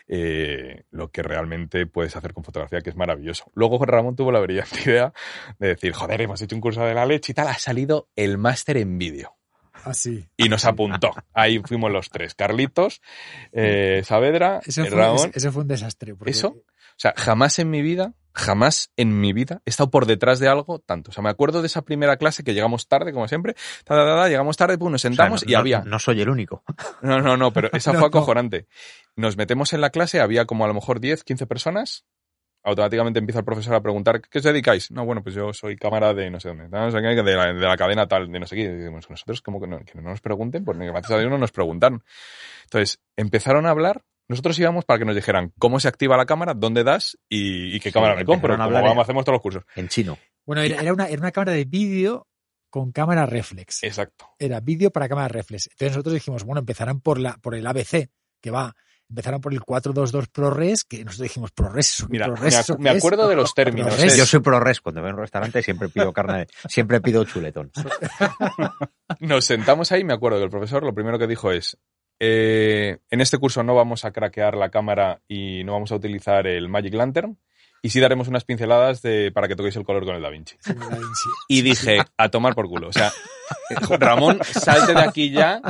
eh, 0.08 0.84
lo 0.92 1.10
que 1.10 1.24
realmente 1.24 1.86
puedes 1.86 2.16
hacer 2.16 2.34
con 2.34 2.44
fotografía, 2.44 2.82
que 2.82 2.90
es 2.90 2.96
maravilloso. 2.96 3.52
Luego 3.54 3.84
Ramón 3.86 4.16
tuvo 4.16 4.32
la 4.32 4.40
brillante 4.40 4.78
idea 4.86 5.14
de 5.60 5.70
decir, 5.70 5.94
joder, 5.94 6.22
hemos 6.22 6.42
hecho 6.42 6.56
un 6.56 6.62
curso 6.62 6.84
de 6.84 6.94
la 6.94 7.06
leche 7.06 7.32
y 7.32 7.36
tal, 7.36 7.48
ha 7.48 7.58
salido 7.58 8.10
el 8.16 8.38
máster 8.38 8.78
en 8.78 8.98
vídeo. 8.98 9.37
Así. 9.90 10.28
Y 10.38 10.50
nos 10.50 10.66
apuntó. 10.66 11.12
Ahí 11.34 11.60
fuimos 11.60 11.92
los 11.92 12.10
tres. 12.10 12.36
Carlitos, 12.36 13.02
eh, 13.52 14.02
Saavedra, 14.06 14.62
Eso 14.66 14.86
fue, 14.86 14.98
Ramón. 14.98 15.32
eso 15.34 15.52
fue 15.52 15.62
un 15.64 15.68
desastre. 15.68 16.16
porque- 16.16 16.32
¿Eso? 16.32 16.48
O 16.50 17.00
sea, 17.00 17.14
jamás 17.16 17.60
en 17.60 17.70
mi 17.70 17.84
vida, 17.84 18.14
jamás 18.34 18.92
en 18.98 19.20
mi 19.20 19.32
vida 19.32 19.62
he 19.66 19.70
estado 19.70 19.92
por 19.92 20.08
detrás 20.08 20.40
de 20.40 20.48
algo 20.48 20.80
tanto. 20.80 21.12
O 21.12 21.14
sea, 21.14 21.24
me 21.24 21.30
acuerdo 21.30 21.62
de 21.62 21.68
esa 21.68 21.84
primera 21.84 22.18
clase 22.18 22.44
que 22.44 22.56
llegamos 22.56 22.88
tarde, 22.88 23.14
como 23.14 23.28
siempre. 23.28 23.54
Ta, 23.84 23.96
ta, 23.96 24.04
ta, 24.06 24.16
ta, 24.16 24.28
llegamos 24.30 24.58
tarde, 24.58 24.80
pues 24.80 24.92
nos 24.92 25.00
O 25.00 25.02
sea, 25.04 25.10
sentamos 25.12 25.44
no- 25.46 25.50
y 25.50 25.54
no- 25.54 25.60
había. 25.60 25.82
No 25.86 26.00
soy 26.00 26.22
el 26.22 26.30
único. 26.30 26.64
No, 27.04 27.20
no, 27.22 27.38
no, 27.38 27.54
pero 27.54 27.70
esa 27.74 27.92
No, 27.94 28.00
fue 28.00 28.08
acojonante. 28.08 28.68
Nos 29.16 29.38
metemos 29.38 29.74
en 29.74 29.82
la 29.82 29.92
clase, 29.92 30.20
había 30.22 30.46
como 30.46 30.66
a 30.66 30.68
lo 30.68 30.74
mejor 30.74 31.00
10, 31.00 31.24
15 31.24 31.46
personas. 31.46 32.06
Automáticamente 32.68 33.20
empieza 33.20 33.40
el 33.40 33.46
profesor 33.46 33.74
a 33.76 33.82
preguntar, 33.82 34.22
¿qué 34.22 34.38
os 34.40 34.44
dedicáis? 34.44 34.92
No, 34.92 35.06
bueno, 35.06 35.24
pues 35.24 35.34
yo 35.36 35.54
soy 35.54 35.76
cámara 35.78 36.14
de 36.14 36.30
no 36.30 36.40
sé 36.40 36.50
dónde, 36.50 36.68
no 36.70 36.92
sé 36.92 36.98
qué, 37.02 37.08
de, 37.08 37.36
la, 37.36 37.46
de 37.54 37.60
la 37.68 37.78
cadena 37.78 38.08
tal, 38.08 38.32
de 38.32 38.40
no 38.40 38.46
sé 38.46 38.56
qué. 38.56 38.62
Y 38.64 38.68
decimos, 38.68 39.10
nosotros 39.10 39.42
como 39.42 39.60
que 39.62 39.68
no, 39.68 39.80
que 39.80 39.96
no 39.96 40.10
nos 40.10 40.22
pregunten, 40.22 40.66
pues 40.66 40.78
gracias 40.78 41.12
a 41.12 41.18
Dios 41.20 41.32
no 41.32 41.38
nos 41.38 41.52
preguntaron. 41.52 42.04
Entonces, 42.66 43.00
empezaron 43.16 43.66
a 43.66 43.72
hablar 43.72 44.04
nosotros 44.30 44.60
íbamos 44.60 44.84
para 44.84 45.00
que 45.00 45.06
nos 45.06 45.16
dijeran 45.16 45.54
cómo 45.58 45.80
se 45.80 45.88
activa 45.88 46.18
la 46.18 46.26
cámara, 46.26 46.54
dónde 46.54 46.84
das 46.84 47.18
y, 47.30 47.74
y 47.74 47.80
qué 47.80 47.92
Sí, 47.92 47.94
cámara 47.94 48.14
me 48.16 48.26
compro. 48.26 48.54
Como 48.56 48.64
hablar 48.66 48.82
vamos, 48.84 48.98
en- 48.98 49.02
hacemos 49.04 49.24
todos 49.24 49.36
los 49.36 49.42
cursos. 49.42 49.64
En 49.78 49.88
chino. 49.88 50.18
Bueno, 50.46 50.62
era, 50.64 50.82
era 50.82 50.92
una, 50.92 51.08
era 51.08 51.22
una 51.22 51.32
cámara 51.32 51.54
de 51.54 51.64
vídeo 51.64 52.28
con 52.70 52.92
cámara 52.92 53.26
reflex. 53.26 53.84
Exacto. 53.84 54.28
Era 54.38 54.60
vídeo 54.60 54.92
para 54.92 55.08
cámara 55.08 55.30
reflex. 55.30 55.68
Entonces 55.68 55.92
nosotros 55.96 56.14
dijimos, 56.16 56.44
bueno, 56.44 56.60
empezarán 56.60 57.00
por, 57.00 57.20
la, 57.20 57.38
por 57.38 57.56
el 57.56 57.66
ABC, 57.66 58.10
que 58.42 58.52
va. 58.52 58.76
Empezaron 59.10 59.40
por 59.40 59.54
el 59.54 59.62
422 59.62 60.28
ProRes, 60.28 60.84
que 60.84 61.06
nosotros 61.06 61.24
dijimos 61.30 61.52
ProRes. 61.52 61.88
¿eso 61.92 62.08
qué 62.08 62.12
Mira, 62.12 62.26
ProRes, 62.26 62.54
me, 62.56 62.60
¿eso 62.60 62.74
ac- 62.74 62.78
qué 62.78 62.84
me 62.84 62.92
es?". 62.92 62.98
acuerdo 62.98 63.28
de 63.30 63.36
los 63.38 63.54
términos. 63.56 63.94
ProRes. 63.94 64.18
Yo 64.18 64.26
soy 64.26 64.40
pro 64.42 64.60
res. 64.60 64.82
Cuando 64.82 65.02
voy 65.02 65.10
a 65.12 65.14
un 65.14 65.20
restaurante 65.20 65.62
siempre 65.64 65.90
pido 65.90 66.12
carne, 66.12 66.48
siempre 66.68 67.00
pido 67.02 67.24
chuletón. 67.24 67.72
Nos 69.20 69.46
sentamos 69.46 69.92
ahí 69.92 70.02
y 70.02 70.06
me 70.06 70.14
acuerdo 70.14 70.38
que 70.40 70.44
el 70.46 70.50
profesor 70.50 70.84
lo 70.84 70.94
primero 70.94 71.18
que 71.18 71.28
dijo 71.28 71.52
es, 71.52 71.78
eh, 72.20 72.98
en 73.10 73.22
este 73.22 73.38
curso 73.38 73.64
no 73.64 73.76
vamos 73.76 74.04
a 74.06 74.12
craquear 74.12 74.56
la 74.56 74.70
cámara 74.70 75.22
y 75.28 75.64
no 75.64 75.74
vamos 75.74 75.92
a 75.92 75.96
utilizar 75.96 76.48
el 76.48 76.68
Magic 76.68 76.94
Lantern 76.94 77.38
y 77.88 77.90
sí 77.90 78.02
daremos 78.02 78.28
unas 78.28 78.44
pinceladas 78.44 79.02
de, 79.02 79.32
para 79.32 79.48
que 79.48 79.56
toquéis 79.56 79.78
el 79.78 79.86
color 79.86 80.04
con 80.04 80.14
el 80.14 80.22
Da 80.22 80.30
Vinci. 80.30 80.58
Sí, 80.60 80.74
Da 80.74 80.90
Vinci. 80.90 81.30
Y 81.48 81.62
dije, 81.62 82.00
a 82.18 82.28
tomar 82.28 82.54
por 82.54 82.68
culo. 82.68 82.90
O 82.90 82.92
sea, 82.92 83.14
Ramón, 83.98 84.42
salte 84.44 84.94
de 84.94 85.00
aquí 85.00 85.32
ya. 85.32 85.62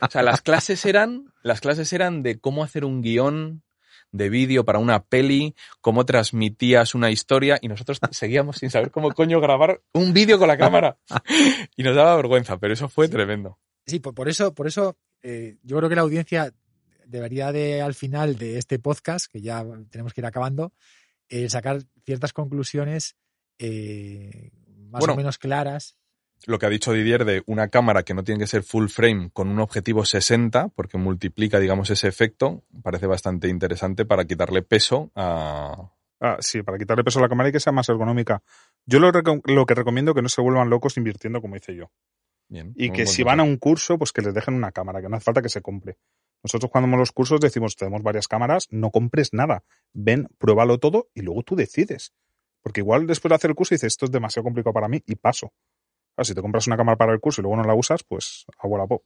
O 0.00 0.10
sea, 0.10 0.24
las 0.24 0.42
clases 0.42 0.84
eran, 0.86 1.32
las 1.44 1.60
clases 1.60 1.92
eran 1.92 2.24
de 2.24 2.40
cómo 2.40 2.64
hacer 2.64 2.84
un 2.84 3.00
guion 3.00 3.62
de 4.10 4.28
vídeo 4.28 4.64
para 4.64 4.80
una 4.80 5.04
peli, 5.04 5.54
cómo 5.80 6.04
transmitías 6.04 6.96
una 6.96 7.12
historia 7.12 7.60
y 7.62 7.68
nosotros 7.68 8.00
seguíamos 8.10 8.56
sin 8.56 8.70
saber 8.70 8.90
cómo 8.90 9.12
coño 9.12 9.40
grabar 9.40 9.82
un 9.92 10.12
vídeo 10.12 10.40
con 10.40 10.48
la 10.48 10.56
cámara. 10.56 10.98
Y 11.76 11.84
nos 11.84 11.94
daba 11.94 12.16
vergüenza, 12.16 12.58
pero 12.58 12.74
eso 12.74 12.88
fue 12.88 13.06
tremendo. 13.06 13.60
Sí, 13.86 14.00
por, 14.00 14.14
por 14.14 14.28
eso, 14.28 14.52
por 14.52 14.66
eso 14.66 14.96
eh, 15.22 15.58
yo 15.62 15.76
creo 15.76 15.88
que 15.88 15.94
la 15.94 16.02
audiencia 16.02 16.52
debería 17.06 17.52
de, 17.52 17.82
al 17.82 17.94
final 17.94 18.36
de 18.36 18.58
este 18.58 18.80
podcast, 18.80 19.26
que 19.30 19.40
ya 19.40 19.64
tenemos 19.90 20.12
que 20.12 20.22
ir 20.22 20.26
acabando, 20.26 20.72
eh, 21.28 21.48
sacar 21.48 21.82
ciertas 22.04 22.32
conclusiones 22.32 23.16
eh, 23.58 24.50
más 24.90 25.00
Bueno. 25.00 25.14
o 25.14 25.16
menos 25.16 25.38
claras. 25.38 25.96
Lo 26.46 26.58
que 26.58 26.66
ha 26.66 26.70
dicho 26.70 26.92
Didier 26.92 27.24
de 27.24 27.42
una 27.46 27.68
cámara 27.68 28.02
que 28.02 28.14
no 28.14 28.24
tiene 28.24 28.40
que 28.40 28.48
ser 28.48 28.64
full 28.64 28.88
frame 28.88 29.30
con 29.32 29.48
un 29.48 29.60
objetivo 29.60 30.04
60, 30.04 30.68
porque 30.70 30.98
multiplica, 30.98 31.60
digamos, 31.60 31.90
ese 31.90 32.08
efecto, 32.08 32.64
parece 32.82 33.06
bastante 33.06 33.48
interesante 33.48 34.04
para 34.04 34.24
quitarle 34.24 34.62
peso 34.62 35.12
a, 35.14 35.92
Ah, 36.24 36.36
sí, 36.38 36.62
para 36.62 36.78
quitarle 36.78 37.02
peso 37.02 37.18
a 37.18 37.22
la 37.22 37.28
cámara 37.28 37.48
y 37.48 37.52
que 37.52 37.58
sea 37.58 37.72
más 37.72 37.88
ergonómica. 37.88 38.44
Yo 38.86 39.00
lo, 39.00 39.10
lo 39.10 39.66
que 39.66 39.74
recomiendo 39.74 40.12
es 40.12 40.14
que 40.14 40.22
no 40.22 40.28
se 40.28 40.40
vuelvan 40.40 40.70
locos 40.70 40.96
invirtiendo 40.96 41.40
como 41.40 41.56
hice 41.56 41.74
yo. 41.74 41.90
Bien, 42.48 42.72
Y 42.76 42.92
que 42.92 43.06
si 43.06 43.24
van 43.24 43.40
a 43.40 43.42
un 43.42 43.56
curso, 43.56 43.98
pues 43.98 44.12
que 44.12 44.22
les 44.22 44.32
dejen 44.32 44.54
una 44.54 44.70
cámara, 44.70 45.02
que 45.02 45.08
no 45.08 45.16
hace 45.16 45.24
falta 45.24 45.42
que 45.42 45.48
se 45.48 45.62
compre. 45.62 45.96
Nosotros 46.42 46.70
cuando 46.72 46.86
vamos 46.86 46.96
a 46.98 47.02
los 47.02 47.12
cursos 47.12 47.40
decimos, 47.40 47.76
tenemos 47.76 48.02
varias 48.02 48.26
cámaras, 48.28 48.66
no 48.70 48.90
compres 48.90 49.32
nada. 49.32 49.62
Ven, 49.92 50.28
pruébalo 50.38 50.78
todo 50.78 51.08
y 51.14 51.22
luego 51.22 51.42
tú 51.42 51.54
decides. 51.56 52.12
Porque 52.62 52.80
igual 52.80 53.06
después 53.06 53.30
de 53.30 53.36
hacer 53.36 53.50
el 53.50 53.54
curso 53.56 53.74
dices, 53.74 53.88
esto 53.92 54.06
es 54.06 54.10
demasiado 54.10 54.44
complicado 54.44 54.72
para 54.74 54.88
mí 54.88 55.02
y 55.06 55.14
paso. 55.16 55.52
Claro, 56.14 56.24
si 56.24 56.34
te 56.34 56.42
compras 56.42 56.66
una 56.66 56.76
cámara 56.76 56.96
para 56.96 57.12
el 57.12 57.20
curso 57.20 57.40
y 57.40 57.42
luego 57.42 57.56
no 57.56 57.64
la 57.64 57.74
usas, 57.74 58.02
pues 58.02 58.44
agua 58.58 58.86
pop. 58.86 59.02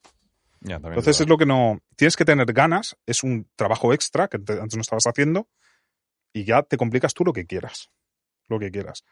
Ya, 0.60 0.76
Entonces 0.76 1.20
es 1.20 1.28
lo 1.28 1.36
que 1.36 1.46
no... 1.46 1.78
Tienes 1.96 2.16
que 2.16 2.24
tener 2.24 2.50
ganas, 2.52 2.96
es 3.06 3.22
un 3.22 3.48
trabajo 3.56 3.92
extra 3.92 4.28
que 4.28 4.38
te- 4.38 4.54
antes 4.60 4.74
no 4.76 4.80
estabas 4.80 5.06
haciendo 5.06 5.48
y 6.32 6.44
ya 6.44 6.62
te 6.62 6.76
complicas 6.76 7.14
tú 7.14 7.24
lo 7.24 7.32
que 7.32 7.46
quieras. 7.46 7.90
Lo 8.48 8.58
que 8.58 8.70
quieras. 8.70 9.04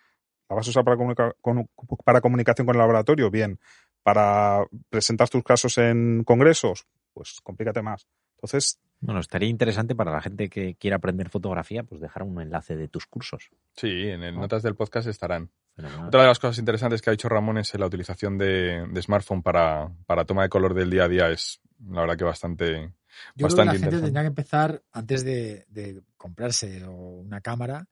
¿La 0.48 0.56
vas 0.56 0.66
a 0.66 0.70
usar 0.70 0.84
para, 0.84 0.96
comunica- 0.96 1.34
con- 1.40 1.68
para 2.04 2.20
comunicación 2.20 2.66
con 2.66 2.74
el 2.74 2.80
laboratorio? 2.80 3.30
Bien. 3.30 3.58
¿Para 4.02 4.66
presentar 4.90 5.28
tus 5.28 5.42
casos 5.44 5.78
en 5.78 6.24
congresos? 6.24 6.86
Pues 7.14 7.40
complícate 7.42 7.80
más. 7.80 8.06
Entonces, 8.36 8.78
Bueno, 9.00 9.20
estaría 9.20 9.48
interesante 9.48 9.94
para 9.94 10.12
la 10.12 10.20
gente 10.20 10.48
que 10.50 10.74
quiera 10.74 10.96
aprender 10.96 11.30
fotografía, 11.30 11.82
pues 11.84 12.00
dejar 12.00 12.24
un 12.24 12.40
enlace 12.40 12.76
de 12.76 12.88
tus 12.88 13.06
cursos. 13.06 13.48
Sí, 13.76 14.08
en 14.08 14.22
el 14.22 14.34
notas 14.34 14.62
del 14.62 14.74
podcast 14.74 15.08
estarán. 15.08 15.50
Fenomenal. 15.76 16.08
Otra 16.08 16.22
de 16.22 16.28
las 16.28 16.38
cosas 16.38 16.58
interesantes 16.58 17.00
que 17.02 17.10
ha 17.10 17.12
dicho 17.12 17.28
Ramón 17.28 17.58
es 17.58 17.74
la 17.74 17.86
utilización 17.86 18.36
de, 18.38 18.86
de 18.90 19.02
smartphone 19.02 19.42
para, 19.42 19.90
para 20.06 20.24
toma 20.24 20.42
de 20.42 20.48
color 20.48 20.74
del 20.74 20.90
día 20.90 21.04
a 21.04 21.08
día. 21.08 21.30
Es 21.30 21.60
la 21.88 22.02
verdad 22.02 22.16
que 22.16 22.24
bastante, 22.24 22.64
Yo 22.64 22.78
creo 22.78 22.92
que 23.36 23.42
bastante 23.44 23.64
la 23.64 23.72
gente 23.72 23.86
interesante. 23.86 24.06
tendría 24.06 24.22
que 24.22 24.28
empezar, 24.28 24.82
antes 24.92 25.24
de, 25.24 25.64
de 25.68 26.02
comprarse 26.16 26.84
o 26.84 26.92
una 26.92 27.40
cámara, 27.40 27.86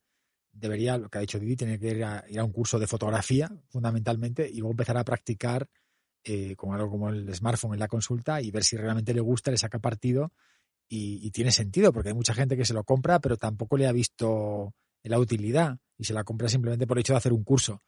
debería, 0.53 0.97
lo 0.99 1.09
que 1.09 1.19
ha 1.19 1.23
dicho 1.23 1.39
Didi, 1.39 1.57
tener 1.57 1.81
que 1.81 1.89
ir 1.89 2.05
a, 2.05 2.25
ir 2.29 2.39
a 2.39 2.45
un 2.45 2.53
curso 2.53 2.79
de 2.79 2.87
fotografía, 2.87 3.51
fundamentalmente, 3.69 4.49
y 4.49 4.59
luego 4.59 4.73
empezar 4.73 4.97
a 4.99 5.05
practicar 5.05 5.69
eh, 6.25 6.55
con 6.57 6.75
algo 6.75 6.91
como 6.91 7.09
el 7.11 7.35
smartphone 7.35 7.75
en 7.75 7.81
la 7.81 7.89
consulta 7.89 8.41
y 8.41 8.51
ver 8.51 8.65
si 8.65 8.77
realmente 8.77 9.13
le 9.15 9.21
gusta, 9.21 9.51
le 9.51 9.59
saca 9.59 9.79
partido 9.79 10.33
y, 10.89 11.27
y 11.27 11.31
tiene 11.31 11.51
sentido, 11.53 11.93
porque 11.93 12.11
hay 12.11 12.15
mucha 12.15 12.35
gente 12.35 12.57
que 12.57 12.65
se 12.65 12.75
lo 12.75 12.85
compra, 12.85 13.19
pero 13.21 13.37
tampoco 13.37 13.77
le 13.77 13.87
ha 13.87 13.93
visto 13.93 14.75
la 15.05 15.19
utilidad 15.19 15.79
y 15.99 16.05
se 16.05 16.15
la 16.15 16.23
compra 16.25 16.49
simplemente 16.49 16.87
por 16.87 16.97
el 16.97 17.01
hecho 17.01 17.13
de 17.15 17.17
hacer 17.19 17.33
un 17.33 17.45
curso. 17.45 17.83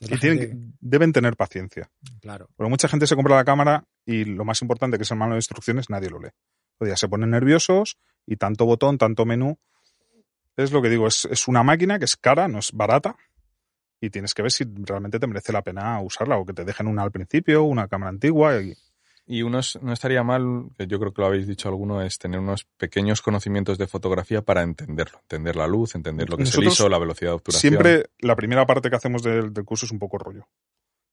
Entonces, 0.00 0.10
y 0.10 0.14
la 0.14 0.20
tienen 0.20 0.38
gente- 0.50 0.70
que- 0.72 0.76
deben 0.80 1.12
tener 1.12 1.36
paciencia. 1.36 1.90
claro. 2.20 2.48
Porque 2.56 2.70
mucha 2.70 2.88
gente 2.88 3.06
se 3.06 3.14
compra 3.14 3.36
la 3.36 3.44
cámara 3.44 3.84
y 4.06 4.24
lo 4.24 4.44
más 4.44 4.62
importante 4.62 4.96
que 4.96 5.02
es 5.04 5.10
el 5.10 5.18
manual 5.18 5.36
de 5.36 5.38
instrucciones 5.40 5.90
nadie 5.90 6.08
lo 6.10 6.18
lee. 6.20 6.30
O 6.78 6.86
sea, 6.86 6.96
se 6.96 7.08
ponen 7.08 7.30
nerviosos 7.30 7.98
y 8.26 8.36
tanto 8.36 8.64
botón, 8.64 8.96
tanto 8.96 9.26
menú. 9.26 9.58
Es 10.56 10.72
lo 10.72 10.82
que 10.82 10.88
digo, 10.88 11.06
es, 11.06 11.26
es 11.26 11.46
una 11.48 11.62
máquina 11.62 11.98
que 11.98 12.04
es 12.06 12.16
cara, 12.16 12.48
no 12.48 12.58
es 12.58 12.72
barata. 12.72 13.16
Y 14.00 14.10
tienes 14.10 14.32
que 14.34 14.42
ver 14.42 14.50
si 14.50 14.64
realmente 14.64 15.18
te 15.18 15.26
merece 15.26 15.52
la 15.52 15.62
pena 15.62 16.00
usarla 16.00 16.38
o 16.38 16.46
que 16.46 16.52
te 16.54 16.64
dejen 16.64 16.86
una 16.86 17.02
al 17.02 17.10
principio, 17.10 17.62
una 17.64 17.86
cámara 17.86 18.10
antigua. 18.10 18.60
Y, 18.62 18.74
Y 19.26 19.42
unos, 19.42 19.78
no 19.82 19.92
estaría 19.92 20.22
mal, 20.22 20.70
que 20.78 20.86
yo 20.86 20.98
creo 20.98 21.12
que 21.12 21.20
lo 21.22 21.28
habéis 21.28 21.46
dicho 21.46 21.68
alguno, 21.68 22.02
es 22.02 22.18
tener 22.18 22.40
unos 22.40 22.64
pequeños 22.78 23.20
conocimientos 23.22 23.76
de 23.78 23.86
fotografía 23.86 24.42
para 24.42 24.62
entenderlo. 24.62 25.18
Entender 25.20 25.54
la 25.56 25.66
luz, 25.66 25.94
entender 25.94 26.28
lo 26.30 26.36
que 26.36 26.44
es 26.44 26.54
el 26.54 26.64
ISO, 26.64 26.88
la 26.88 26.98
velocidad 26.98 27.30
de 27.32 27.34
obturación. 27.36 27.72
siempre 27.72 28.06
la 28.20 28.34
primera 28.36 28.66
parte 28.66 28.88
que 28.90 28.96
hacemos 28.96 29.22
del, 29.22 29.52
del 29.52 29.64
curso 29.64 29.86
es 29.86 29.92
un 29.92 29.98
poco 29.98 30.16
rollo. 30.18 30.48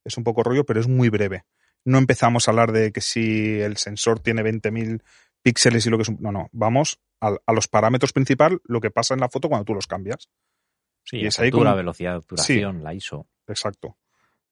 Es 0.06 0.18
un 0.18 0.24
poco 0.24 0.42
rollo, 0.44 0.66
pero 0.66 0.80
es 0.80 0.88
muy 0.88 1.10
breve. 1.10 1.44
No 1.84 1.98
empezamos 1.98 2.48
a 2.48 2.52
hablar 2.52 2.72
de 2.72 2.92
que 2.94 3.02
si 3.02 3.60
el 3.60 3.76
sensor 3.78 4.20
tiene 4.22 4.42
20.000 4.44 5.04
píxeles 5.44 5.86
y 5.86 5.90
lo 5.90 5.98
que 5.98 6.04
es 6.04 6.10
un... 6.10 6.18
No, 6.22 6.32
no. 6.32 6.48
Vamos 6.54 7.00
al- 7.20 7.40
a, 7.46 7.54
los 7.54 7.68
parámetros 7.68 8.14
principal, 8.14 8.62
lo 8.64 8.80
que 8.82 8.90
pasa 8.92 9.14
en 9.14 9.20
la 9.20 9.30
foto 9.30 9.50
cuando 9.50 9.66
tú 9.66 9.74
los 9.74 9.88
cambias. 9.88 10.30
Sí, 11.10 11.18
y 11.18 11.26
es 11.26 11.40
ahí 11.40 11.48
apertura, 11.48 11.70
como- 11.72 11.78
velocidad 11.78 12.12
de 12.12 12.18
obturación, 12.18 12.84
la 12.84 12.94
ISO. 12.94 13.28
Exacto. 13.48 13.98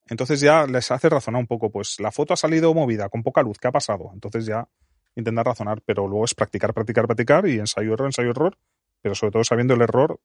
Entonces 0.07 0.39
ya 0.39 0.65
les 0.67 0.89
hace 0.91 1.09
razonar 1.09 1.41
un 1.41 1.47
poco, 1.47 1.69
pues 1.71 1.99
la 1.99 2.11
foto 2.11 2.33
ha 2.33 2.37
salido 2.37 2.73
movida, 2.73 3.09
con 3.09 3.23
poca 3.23 3.41
luz, 3.41 3.57
¿qué 3.59 3.67
ha 3.67 3.71
pasado? 3.71 4.11
Entonces 4.13 4.45
ya 4.45 4.67
intentar 5.15 5.45
razonar, 5.45 5.81
pero 5.85 6.07
luego 6.07 6.25
es 6.25 6.33
practicar, 6.35 6.73
practicar, 6.73 7.05
practicar 7.07 7.47
y 7.47 7.59
ensayo, 7.59 7.93
error, 7.93 8.07
ensayo, 8.07 8.29
error, 8.29 8.57
pero 9.01 9.15
sobre 9.15 9.31
todo 9.31 9.43
sabiendo 9.43 9.73
el 9.73 9.81
error 9.81 10.19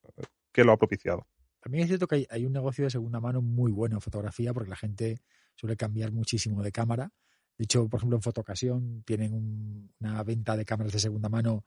que 0.52 0.65
lo 0.65 0.73
ha 0.73 0.77
propiciado. 0.77 1.27
También 1.61 1.82
es 1.85 1.89
cierto 1.89 2.07
que 2.07 2.15
hay, 2.16 2.27
hay 2.31 2.47
un 2.47 2.52
negocio 2.52 2.85
de 2.85 2.90
segunda 2.90 3.20
mano 3.20 3.40
muy 3.43 3.73
bueno 3.73 3.97
en 3.97 4.01
fotografía 4.01 4.52
porque 4.55 4.70
la 4.70 4.77
gente 4.77 5.20
suele 5.57 5.77
cambiar 5.77 6.12
muchísimo 6.12 6.62
de 6.62 6.73
cámara. 6.73 7.11
De 7.59 7.65
hecho, 7.65 7.89
por 7.89 7.98
ejemplo, 7.98 8.16
en 8.16 8.23
Fotocasión 8.23 9.02
tienen 9.05 9.35
un- 9.35 9.93
una 10.01 10.23
venta 10.23 10.57
de 10.57 10.65
cámaras 10.65 10.93
de 10.93 10.98
segunda 10.98 11.28
mano 11.28 11.65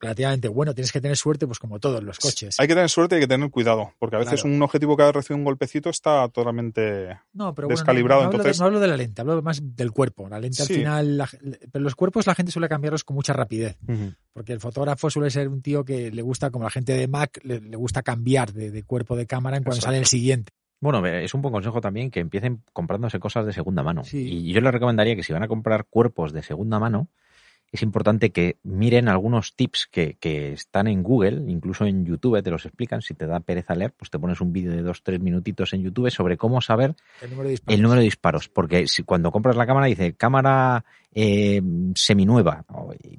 relativamente 0.00 0.48
bueno. 0.48 0.74
Tienes 0.74 0.92
que 0.92 1.00
tener 1.00 1.16
suerte, 1.16 1.46
pues 1.46 1.58
como 1.58 1.78
todos 1.80 2.02
los 2.02 2.18
coches. 2.18 2.58
Hay 2.60 2.68
que 2.68 2.74
tener 2.74 2.88
suerte 2.88 3.14
y 3.14 3.16
hay 3.16 3.22
que 3.22 3.28
tener 3.28 3.50
cuidado, 3.50 3.92
porque 3.98 4.16
a 4.16 4.20
veces 4.20 4.42
Claro. 4.42 4.54
un 4.56 4.62
objetivo 4.62 4.96
que 4.96 5.02
ha 5.02 5.12
recibido 5.12 5.38
un 5.38 5.44
golpecito 5.44 5.90
está 5.90 6.28
totalmente... 6.28 7.18
No, 7.32 7.54
pero 7.54 7.66
bueno, 7.66 7.76
no- 7.76 7.80
descalibrado, 7.80 8.20
no, 8.22 8.26
hablo 8.28 8.38
de- 8.38 8.42
entonces- 8.42 8.60
no 8.60 8.66
hablo 8.66 8.80
de 8.80 8.88
la 8.88 8.96
lente, 8.96 9.20
hablo 9.20 9.42
más 9.42 9.60
del 9.62 9.92
cuerpo. 9.92 10.28
La 10.28 10.38
lente 10.40 10.62
al 10.62 10.68
final, 10.68 11.16
la- 11.18 11.28
pero 11.72 11.82
los 11.82 11.94
cuerpos 11.94 12.26
la 12.26 12.34
gente 12.34 12.52
suele 12.52 12.68
cambiarlos 12.68 13.04
con 13.04 13.14
mucha 13.14 13.32
rapidez. 13.32 13.76
Porque 14.32 14.52
el 14.52 14.60
fotógrafo 14.60 15.10
suele 15.10 15.30
ser 15.30 15.48
un 15.48 15.62
tío 15.62 15.84
que 15.84 16.10
le 16.12 16.22
gusta, 16.22 16.50
como 16.50 16.64
la 16.64 16.70
gente 16.70 16.92
de 16.92 17.08
Mac, 17.08 17.40
le, 17.42 17.60
le 17.60 17.76
gusta 17.76 18.02
cambiar 18.02 18.52
de, 18.52 18.70
de 18.70 18.82
cuerpo 18.84 19.16
de 19.16 19.26
cámara 19.26 19.56
en 19.56 19.64
cuanto 19.64 19.76
Exacto. 19.78 19.86
sale 19.88 19.98
el 19.98 20.06
siguiente. 20.06 20.52
Bueno, 20.80 21.04
es 21.04 21.34
un 21.34 21.42
buen 21.42 21.52
consejo 21.52 21.80
también 21.80 22.08
que 22.08 22.20
empiecen 22.20 22.62
comprándose 22.72 23.18
cosas 23.18 23.44
de 23.44 23.52
segunda 23.52 23.82
mano. 23.82 24.04
Sí. 24.04 24.18
Y 24.46 24.52
yo 24.52 24.60
les 24.60 24.72
recomendaría 24.72 25.16
que 25.16 25.24
si 25.24 25.32
van 25.32 25.42
a 25.42 25.48
comprar 25.48 25.86
cuerpos 25.90 26.32
de 26.32 26.42
segunda 26.44 26.78
mano, 26.78 27.08
es 27.70 27.82
importante 27.82 28.30
que 28.30 28.56
miren 28.62 29.08
algunos 29.08 29.54
tips 29.54 29.88
que, 29.90 30.16
que 30.18 30.52
están 30.52 30.86
en 30.86 31.02
Google, 31.02 31.50
incluso 31.50 31.84
en 31.84 32.04
YouTube 32.06 32.42
te 32.42 32.50
los 32.50 32.64
explican. 32.64 33.02
Si 33.02 33.14
te 33.14 33.26
da 33.26 33.40
pereza 33.40 33.74
leer, 33.74 33.92
pues 33.92 34.10
te 34.10 34.18
pones 34.18 34.40
un 34.40 34.52
vídeo 34.52 34.72
de 34.72 34.82
dos, 34.82 35.02
tres 35.02 35.20
minutitos 35.20 35.72
en 35.74 35.82
YouTube 35.82 36.10
sobre 36.10 36.36
cómo 36.38 36.60
saber 36.60 36.94
El 37.20 37.30
número 37.30 37.48
de 37.48 37.50
disparos. 37.52 37.76
el 37.76 37.82
número 37.82 38.00
de 38.00 38.04
disparos. 38.04 38.48
Porque 38.48 38.86
si 38.86 39.02
cuando 39.02 39.30
compras 39.30 39.56
la 39.56 39.66
cámara 39.66 39.86
dice 39.86 40.14
cámara 40.14 40.84
eh, 41.14 41.60
seminueva, 41.94 42.64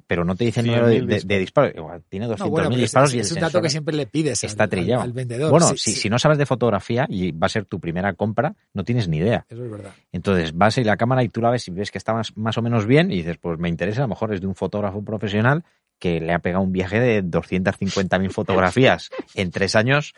pero 0.06 0.24
no 0.24 0.34
te 0.36 0.44
dice 0.44 0.60
el 0.60 0.66
número 0.66 0.86
de, 0.86 1.00
100.000 1.02 1.06
de- 1.06 1.20
de 1.34 1.38
disparos. 1.38 1.72
Igual 1.74 2.02
tiene 2.08 2.26
200.000 2.26 2.44
No, 2.44 2.50
bueno, 2.50 2.76
disparos 2.76 3.10
es, 3.10 3.16
y 3.16 3.20
es 3.20 3.32
un 3.32 3.40
dato 3.40 3.60
que 3.60 3.68
siempre 3.68 3.94
le 3.96 4.06
pides 4.06 4.42
está 4.44 4.64
al, 4.64 4.66
al- 4.66 4.70
trillado. 4.70 5.02
al 5.02 5.12
vendedor. 5.12 5.50
Bueno, 5.50 5.66
Sí, 5.70 5.76
si, 5.76 5.92
sí, 5.92 6.00
si 6.02 6.08
no 6.10 6.18
sabes 6.18 6.38
de 6.38 6.46
fotografía 6.46 7.06
y 7.08 7.32
va 7.32 7.46
a 7.46 7.50
ser 7.50 7.64
tu 7.66 7.80
primera 7.80 8.12
compra, 8.14 8.54
no 8.74 8.84
tienes 8.84 9.08
ni 9.08 9.18
idea. 9.18 9.44
Eso 9.48 9.64
es 9.64 9.70
verdad. 9.70 9.92
Entonces 10.12 10.56
vas 10.56 10.76
a 10.76 10.80
ir 10.80 10.88
a 10.88 10.92
la 10.92 10.96
cámara 10.96 11.22
y 11.24 11.28
tú 11.28 11.40
la 11.42 11.50
ves 11.50 11.66
y 11.68 11.72
ves 11.72 11.90
que 11.90 11.98
está 11.98 12.14
más, 12.14 12.36
más 12.36 12.56
o 12.58 12.62
menos 12.62 12.86
bien 12.86 13.10
y 13.10 13.16
dices, 13.16 13.36
pues 13.38 13.58
me 13.58 13.68
interesa, 13.68 14.00
a 14.00 14.04
lo 14.04 14.08
mejor 14.08 14.32
es 14.32 14.40
de 14.40 14.46
un 14.46 14.54
fotógrafo 14.54 15.04
profesional 15.04 15.64
que 15.98 16.20
le 16.20 16.32
ha 16.32 16.38
pegado 16.38 16.64
un 16.64 16.72
viaje 16.72 16.98
de 16.98 17.22
250.000 17.22 18.30
fotografías 18.30 19.10
en 19.34 19.50
tres 19.50 19.76
años 19.76 20.14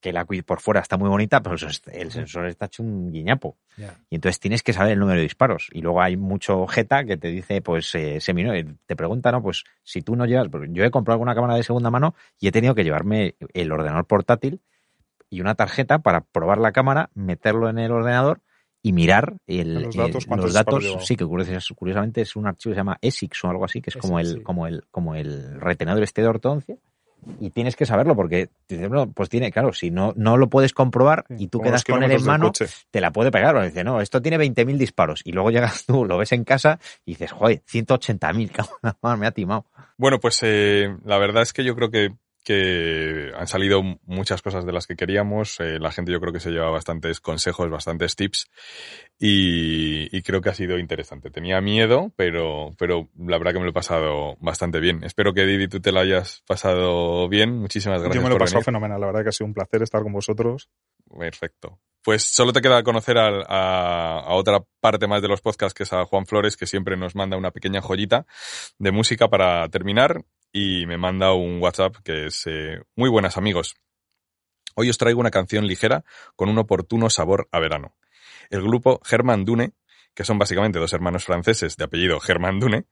que 0.00 0.12
la 0.12 0.24
QI 0.24 0.42
por 0.42 0.60
fuera 0.60 0.80
está 0.80 0.96
muy 0.96 1.08
bonita, 1.08 1.40
pero 1.42 1.56
el 1.56 2.10
sensor 2.10 2.46
está 2.46 2.66
hecho 2.66 2.82
un 2.82 3.12
guiñapo. 3.12 3.56
Y 4.08 4.14
entonces 4.16 4.40
tienes 4.40 4.62
que 4.62 4.72
saber 4.72 4.92
el 4.92 4.98
número 4.98 5.18
de 5.18 5.24
disparos. 5.24 5.68
Y 5.72 5.82
luego 5.82 6.00
hay 6.00 6.16
mucho 6.16 6.66
jeta 6.66 7.04
que 7.04 7.16
te 7.16 7.28
dice, 7.28 7.60
pues, 7.62 7.94
eh, 7.94 8.20
semino, 8.20 8.54
eh, 8.54 8.66
te 8.86 8.96
pregunta, 8.96 9.30
¿no? 9.30 9.42
Pues 9.42 9.64
si 9.82 10.02
tú 10.02 10.16
no 10.16 10.24
llevas, 10.26 10.48
yo 10.70 10.84
he 10.84 10.90
comprado 10.90 11.16
alguna 11.16 11.34
cámara 11.34 11.54
de 11.56 11.62
segunda 11.62 11.90
mano 11.90 12.14
y 12.38 12.48
he 12.48 12.52
tenido 12.52 12.74
que 12.74 12.84
llevarme 12.84 13.34
el 13.52 13.70
ordenador 13.72 14.06
portátil 14.06 14.60
y 15.28 15.40
una 15.40 15.54
tarjeta 15.54 15.98
para 16.00 16.22
probar 16.22 16.58
la 16.58 16.72
cámara, 16.72 17.10
meterlo 17.14 17.68
en 17.68 17.78
el 17.78 17.92
ordenador 17.92 18.40
y 18.82 18.92
mirar 18.94 19.36
el, 19.46 19.74
Los 20.46 20.54
datos. 20.54 20.84
Sí, 21.06 21.14
que 21.16 21.26
curios- 21.26 21.72
curiosamente 21.76 22.22
es 22.22 22.34
un 22.34 22.46
archivo 22.46 22.70
que 22.72 22.76
se 22.76 22.80
llama 22.80 22.98
ESIX 23.02 23.44
o 23.44 23.50
algo 23.50 23.64
así, 23.66 23.82
que 23.82 23.90
es 23.90 23.96
como 23.98 24.18
el, 24.18 24.26
sí. 24.26 24.42
como 24.42 24.66
el, 24.66 24.84
como 24.90 25.14
el 25.14 25.60
retenedor 25.60 26.02
este 26.02 26.22
de 26.22 26.28
ortodoncia. 26.28 26.76
Y 27.40 27.50
tienes 27.50 27.76
que 27.76 27.86
saberlo 27.86 28.14
porque, 28.16 28.48
pues 29.14 29.28
tiene, 29.28 29.50
claro, 29.50 29.72
si 29.72 29.90
no, 29.90 30.12
no 30.16 30.36
lo 30.36 30.48
puedes 30.48 30.72
comprobar 30.72 31.24
y 31.30 31.48
tú 31.48 31.60
quedas 31.60 31.84
con 31.84 32.02
él 32.02 32.12
en 32.12 32.24
mano, 32.24 32.52
te 32.90 33.00
la 33.00 33.12
puede 33.12 33.30
pegar. 33.30 33.54
porque 33.54 33.68
Dice, 33.68 33.84
no, 33.84 34.00
esto 34.00 34.20
tiene 34.22 34.38
20.000 34.38 34.76
disparos. 34.76 35.20
Y 35.24 35.32
luego 35.32 35.50
llegas 35.50 35.84
tú, 35.86 36.04
lo 36.04 36.18
ves 36.18 36.32
en 36.32 36.44
casa 36.44 36.78
y 37.04 37.12
dices, 37.12 37.32
joder, 37.32 37.62
180.000, 37.70 38.50
cabrón, 39.00 39.20
me 39.20 39.26
ha 39.26 39.32
timado. 39.32 39.66
Bueno, 39.96 40.18
pues 40.18 40.40
eh, 40.42 40.96
la 41.04 41.18
verdad 41.18 41.42
es 41.42 41.52
que 41.52 41.64
yo 41.64 41.74
creo 41.74 41.90
que, 41.90 42.10
que 42.42 43.32
han 43.36 43.46
salido 43.46 43.82
muchas 44.04 44.42
cosas 44.42 44.64
de 44.64 44.72
las 44.72 44.86
que 44.86 44.96
queríamos. 44.96 45.60
Eh, 45.60 45.78
la 45.78 45.92
gente 45.92 46.12
yo 46.12 46.20
creo 46.20 46.32
que 46.32 46.40
se 46.40 46.50
lleva 46.50 46.70
bastantes 46.70 47.20
consejos, 47.20 47.70
bastantes 47.70 48.16
tips 48.16 48.50
y, 49.18 50.16
y 50.16 50.22
creo 50.22 50.40
que 50.40 50.48
ha 50.48 50.54
sido 50.54 50.78
interesante. 50.78 51.30
Tenía 51.30 51.60
miedo, 51.60 52.12
pero, 52.16 52.70
pero 52.78 53.08
la 53.18 53.38
verdad 53.38 53.52
que 53.52 53.58
me 53.58 53.64
lo 53.64 53.70
he 53.70 53.74
pasado 53.74 54.36
bastante 54.40 54.80
bien. 54.80 55.04
Espero 55.04 55.34
que 55.34 55.44
Didi 55.44 55.68
tú 55.68 55.80
te 55.80 55.92
lo 55.92 56.00
hayas 56.00 56.42
pasado 56.46 57.28
bien. 57.28 57.58
Muchísimas 57.58 58.00
gracias 58.00 58.16
Yo 58.16 58.22
me 58.22 58.30
lo 58.30 58.36
he 58.36 58.38
pasado 58.38 58.62
fenomenal. 58.62 59.00
La 59.00 59.06
verdad 59.08 59.22
que 59.22 59.28
ha 59.28 59.32
sido 59.32 59.46
un 59.46 59.54
placer 59.54 59.82
estar 59.82 60.02
con 60.02 60.12
vosotros. 60.12 60.70
Perfecto. 61.18 61.78
Pues 62.02 62.22
solo 62.22 62.52
te 62.54 62.62
queda 62.62 62.82
conocer 62.82 63.18
a, 63.18 64.20
a 64.20 64.34
otra 64.34 64.60
parte 64.80 65.06
más 65.06 65.20
de 65.20 65.28
los 65.28 65.42
podcasts, 65.42 65.74
que 65.74 65.82
es 65.82 65.92
a 65.92 66.06
Juan 66.06 66.24
Flores, 66.24 66.56
que 66.56 66.64
siempre 66.64 66.96
nos 66.96 67.14
manda 67.14 67.36
una 67.36 67.50
pequeña 67.50 67.82
joyita 67.82 68.24
de 68.78 68.90
música 68.90 69.28
para 69.28 69.68
terminar 69.68 70.24
y 70.52 70.86
me 70.86 70.98
manda 70.98 71.32
un 71.32 71.60
WhatsApp 71.60 71.96
que 72.04 72.26
es 72.26 72.46
eh, 72.46 72.80
muy 72.96 73.08
buenas 73.08 73.36
amigos. 73.36 73.76
Hoy 74.74 74.90
os 74.90 74.98
traigo 74.98 75.20
una 75.20 75.30
canción 75.30 75.66
ligera 75.66 76.04
con 76.36 76.48
un 76.48 76.58
oportuno 76.58 77.10
sabor 77.10 77.48
a 77.52 77.60
verano. 77.60 77.96
El 78.50 78.62
grupo 78.62 79.00
Herman 79.08 79.44
Dune, 79.44 79.72
que 80.14 80.24
son 80.24 80.38
básicamente 80.38 80.78
dos 80.78 80.92
hermanos 80.92 81.24
franceses 81.24 81.76
de 81.76 81.84
apellido 81.84 82.18
Herman 82.26 82.60
Dune, 82.60 82.86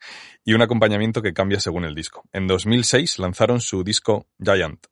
y 0.44 0.54
un 0.54 0.62
acompañamiento 0.62 1.22
que 1.22 1.32
cambia 1.32 1.60
según 1.60 1.84
el 1.84 1.94
disco. 1.94 2.24
En 2.32 2.46
2006 2.46 3.18
lanzaron 3.18 3.60
su 3.60 3.82
disco 3.84 4.26
Giant, 4.38 4.86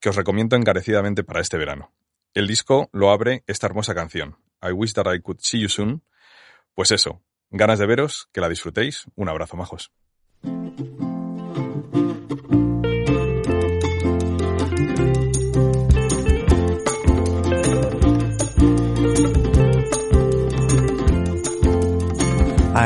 que 0.00 0.08
os 0.08 0.16
recomiendo 0.16 0.56
encarecidamente 0.56 1.24
para 1.24 1.40
este 1.40 1.56
verano. 1.56 1.92
El 2.34 2.46
disco 2.46 2.88
lo 2.92 3.10
abre 3.10 3.44
esta 3.46 3.66
hermosa 3.66 3.94
canción, 3.94 4.36
I 4.62 4.72
Wish 4.72 4.92
That 4.94 5.12
I 5.12 5.20
Could 5.20 5.40
See 5.40 5.60
You 5.60 5.68
Soon. 5.68 6.02
Pues 6.74 6.92
eso, 6.92 7.22
ganas 7.50 7.78
de 7.78 7.86
veros, 7.86 8.28
que 8.32 8.40
la 8.40 8.48
disfrutéis. 8.48 9.06
Un 9.16 9.28
abrazo, 9.28 9.56
majos. 9.56 9.90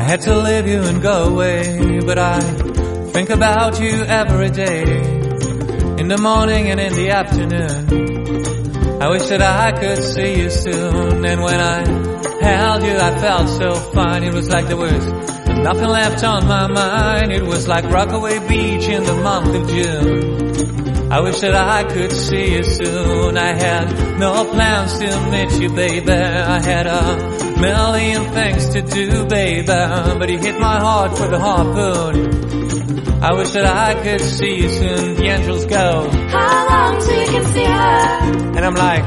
Had 0.04 0.20
to 0.22 0.38
leave 0.38 0.66
you 0.66 0.82
and 0.82 1.00
go 1.00 1.24
away, 1.24 2.00
but 2.04 2.18
I 2.18 2.40
think 3.12 3.30
about 3.30 3.80
you 3.80 4.04
every 4.04 4.50
day. 4.50 4.82
In 5.98 6.08
the 6.08 6.18
morning 6.18 6.68
and 6.70 6.78
in 6.78 6.92
the 6.92 7.10
afternoon. 7.10 9.00
I 9.00 9.08
wish 9.08 9.24
that 9.28 9.40
I 9.40 9.72
could 9.72 10.02
see 10.02 10.40
you 10.40 10.50
soon. 10.50 11.24
And 11.24 11.42
when 11.42 11.60
I 11.60 11.78
held 12.42 12.82
you, 12.82 12.96
I 12.96 13.18
felt 13.18 13.48
so 13.48 13.74
fine. 13.92 14.22
It 14.24 14.34
was 14.34 14.48
like 14.48 14.66
there 14.66 14.76
was 14.76 15.06
nothing 15.48 15.88
left 15.88 16.22
on 16.22 16.46
my 16.46 16.66
mind. 16.66 17.32
It 17.32 17.42
was 17.42 17.66
like 17.66 17.84
Rockaway 17.84 18.46
Beach 18.46 18.86
in 18.88 19.04
the 19.04 19.14
month 19.14 19.54
of 19.54 19.68
June. 19.68 20.93
I 21.14 21.20
wish 21.20 21.38
that 21.42 21.54
I 21.54 21.84
could 21.84 22.10
see 22.10 22.56
you 22.56 22.64
soon. 22.64 23.38
I 23.38 23.52
had 23.54 24.18
no 24.18 24.32
plans 24.50 24.98
to 24.98 25.30
meet 25.30 25.62
you, 25.62 25.70
baby. 25.72 26.10
I 26.10 26.60
had 26.60 26.88
a 26.88 27.60
million 27.60 28.32
things 28.32 28.68
to 28.70 28.82
do, 28.82 29.24
baby. 29.26 29.64
But 29.64 30.28
you 30.28 30.38
hit 30.38 30.58
my 30.58 30.80
heart 30.80 31.12
with 31.12 31.32
a 31.32 31.38
harpoon. 31.38 33.22
I 33.22 33.32
wish 33.32 33.50
that 33.52 33.64
I 33.64 33.94
could 34.02 34.22
see 34.22 34.56
you 34.62 34.68
soon. 34.68 35.14
The 35.14 35.26
angels 35.28 35.66
go. 35.66 36.10
How 36.30 36.68
long 36.68 37.00
till 37.00 37.20
you 37.20 37.26
can 37.26 37.44
see 37.44 37.64
her? 37.64 38.56
And 38.56 38.64
I'm 38.64 38.74
like, 38.74 39.06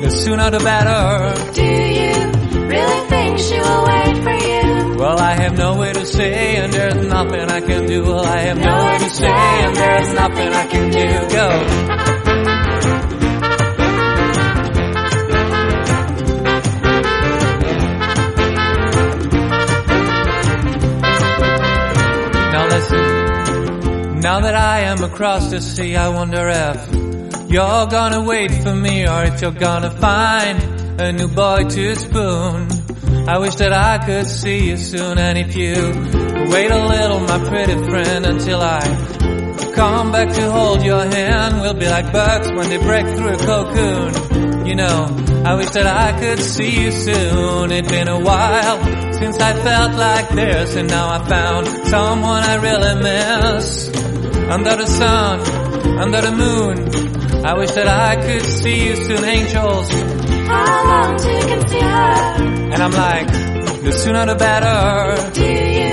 the 0.00 0.10
sooner 0.10 0.50
the 0.50 0.58
better. 0.58 1.52
Do 1.52 1.62
you 1.62 2.66
really 2.74 3.08
think 3.08 3.38
she 3.38 3.56
will 3.60 3.84
wait 3.86 4.16
for 4.24 4.48
you? 4.48 4.55
Well, 4.98 5.18
I 5.18 5.34
have 5.34 5.58
nowhere 5.58 5.92
to 5.92 6.06
say 6.06 6.56
and 6.56 6.72
there's 6.72 7.06
nothing 7.06 7.50
I 7.50 7.60
can 7.60 7.86
do. 7.86 8.02
Well, 8.02 8.24
I 8.24 8.38
have 8.38 8.56
nowhere 8.56 8.98
to 8.98 9.10
say 9.10 9.28
and 9.28 9.76
there's 9.76 10.14
nothing 10.14 10.48
I 10.48 10.66
can 10.66 10.90
do. 10.90 11.06
Go. 11.36 11.48
Now 22.52 22.68
listen, 22.68 24.20
now 24.20 24.40
that 24.40 24.54
I 24.54 24.80
am 24.80 25.04
across 25.04 25.50
the 25.50 25.60
sea, 25.60 25.94
I 25.94 26.08
wonder 26.08 26.48
if 26.48 27.50
you're 27.50 27.86
gonna 27.86 28.22
wait 28.24 28.50
for 28.50 28.74
me 28.74 29.06
or 29.06 29.24
if 29.24 29.42
you're 29.42 29.50
gonna 29.50 29.90
find 29.90 30.58
a 30.98 31.12
new 31.12 31.28
boy 31.28 31.68
to 31.68 31.94
spoon. 31.96 32.75
I 33.28 33.38
wish 33.38 33.56
that 33.56 33.72
I 33.72 33.98
could 34.06 34.28
see 34.28 34.68
you 34.68 34.76
soon 34.76 35.18
and 35.18 35.36
if 35.36 35.56
you 35.56 35.74
wait 36.48 36.70
a 36.70 36.86
little, 36.86 37.18
my 37.18 37.38
pretty 37.48 37.74
friend, 37.74 38.24
until 38.24 38.60
I 38.60 38.80
come 39.74 40.12
back 40.12 40.32
to 40.32 40.50
hold 40.52 40.84
your 40.84 41.04
hand, 41.04 41.60
we'll 41.60 41.74
be 41.74 41.88
like 41.88 42.12
birds 42.12 42.52
when 42.52 42.68
they 42.68 42.76
break 42.78 43.04
through 43.16 43.34
a 43.34 43.38
cocoon. 43.38 44.66
You 44.66 44.76
know, 44.76 45.42
I 45.44 45.54
wish 45.56 45.70
that 45.70 45.88
I 45.88 46.16
could 46.20 46.38
see 46.38 46.84
you 46.84 46.92
soon. 46.92 47.72
It's 47.72 47.90
been 47.90 48.06
a 48.06 48.20
while 48.20 49.12
since 49.14 49.40
I 49.40 49.54
felt 49.54 49.94
like 49.94 50.28
this 50.28 50.76
and 50.76 50.88
now 50.88 51.08
I 51.08 51.28
found 51.28 51.66
someone 51.66 52.44
I 52.44 52.54
really 52.62 52.94
miss. 53.02 53.88
Under 54.48 54.76
the 54.76 54.86
sun, 54.86 55.40
under 55.98 56.20
the 56.20 56.30
moon, 56.30 57.44
I 57.44 57.54
wish 57.54 57.72
that 57.72 57.88
I 57.88 58.24
could 58.24 58.42
see 58.44 58.86
you 58.86 58.94
soon, 58.94 59.24
angels. 59.24 60.25
How 60.56 60.78
long 60.90 61.18
till 61.18 61.34
you 61.40 61.46
can 61.52 61.68
see 61.68 61.80
her? 61.80 62.72
And 62.74 62.80
I'm 62.82 62.92
like, 62.92 63.26
the 63.86 63.92
sooner 63.92 64.26
the 64.26 64.34
better. 64.34 65.32
Do 65.32 65.44
you 65.44 65.92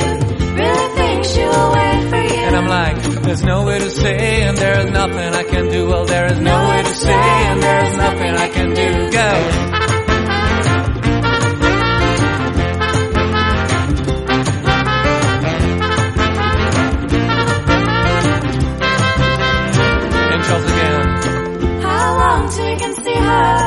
really 0.60 0.88
think 1.00 1.26
she 1.26 1.44
will 1.52 1.72
wait 1.78 2.10
for 2.10 2.22
you? 2.34 2.42
And 2.48 2.56
I'm 2.56 2.68
like, 2.68 2.98
there's 3.24 3.44
no 3.44 3.66
way 3.66 3.80
to 3.80 3.90
say 3.90 4.42
and 4.44 4.58
there's 4.58 4.90
nothing 4.92 5.34
I 5.34 5.44
can 5.44 5.70
do. 5.70 5.88
Well, 5.88 6.06
there 6.06 6.28
is 6.28 6.40
no 6.40 6.70
way 6.70 6.84
to 6.84 6.94
say 6.96 7.14
and 7.14 7.62
there's 7.62 7.98
nothing 7.98 8.34
I 8.46 8.50
can 8.50 8.70
do. 8.74 9.12
Go. 9.12 9.73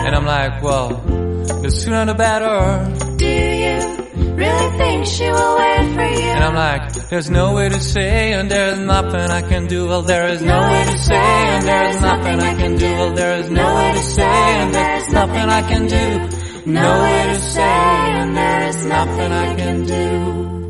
And 0.06 0.14
I'm 0.14 0.26
like, 0.26 0.62
well, 0.62 0.88
the 1.62 1.70
sooner 1.70 2.04
the 2.06 2.14
better. 2.14 3.16
Do 3.16 3.26
you 3.26 4.34
really 4.34 4.78
think 4.78 5.06
she 5.06 5.28
will 5.30 5.58
wait 5.58 5.94
for 5.94 6.08
you? 6.20 6.30
And 6.36 6.44
I'm 6.44 6.54
like, 6.54 6.92
there's 7.10 7.30
no 7.30 7.54
way 7.54 7.68
to 7.68 7.80
say 7.80 8.32
and 8.32 8.50
there's 8.50 8.78
nothing 8.78 9.30
I 9.30 9.42
can 9.42 9.66
do. 9.66 9.86
Well, 9.88 10.02
there 10.02 10.28
is 10.28 10.42
no 10.42 10.60
way 10.60 10.84
to 10.84 10.98
say 10.98 11.14
and 11.16 11.64
there's 11.66 12.00
nothing 12.00 12.40
I 12.40 12.54
can 12.54 12.76
do. 12.76 12.92
Well, 12.92 13.14
there 13.14 13.38
is 13.40 13.50
no 13.50 13.74
way 13.74 13.92
to 13.92 14.02
say 14.02 14.22
and 14.24 14.74
there's 14.74 15.08
nothing 15.12 15.48
I 15.48 15.62
can 15.62 15.86
do. 15.86 16.70
No 16.70 17.02
way 17.02 17.22
to 17.32 17.38
say 17.38 17.62
and 17.62 18.36
there's 18.36 18.86
nothing 18.86 19.32
I 19.32 19.54
can 19.54 19.84
do. 19.84 20.65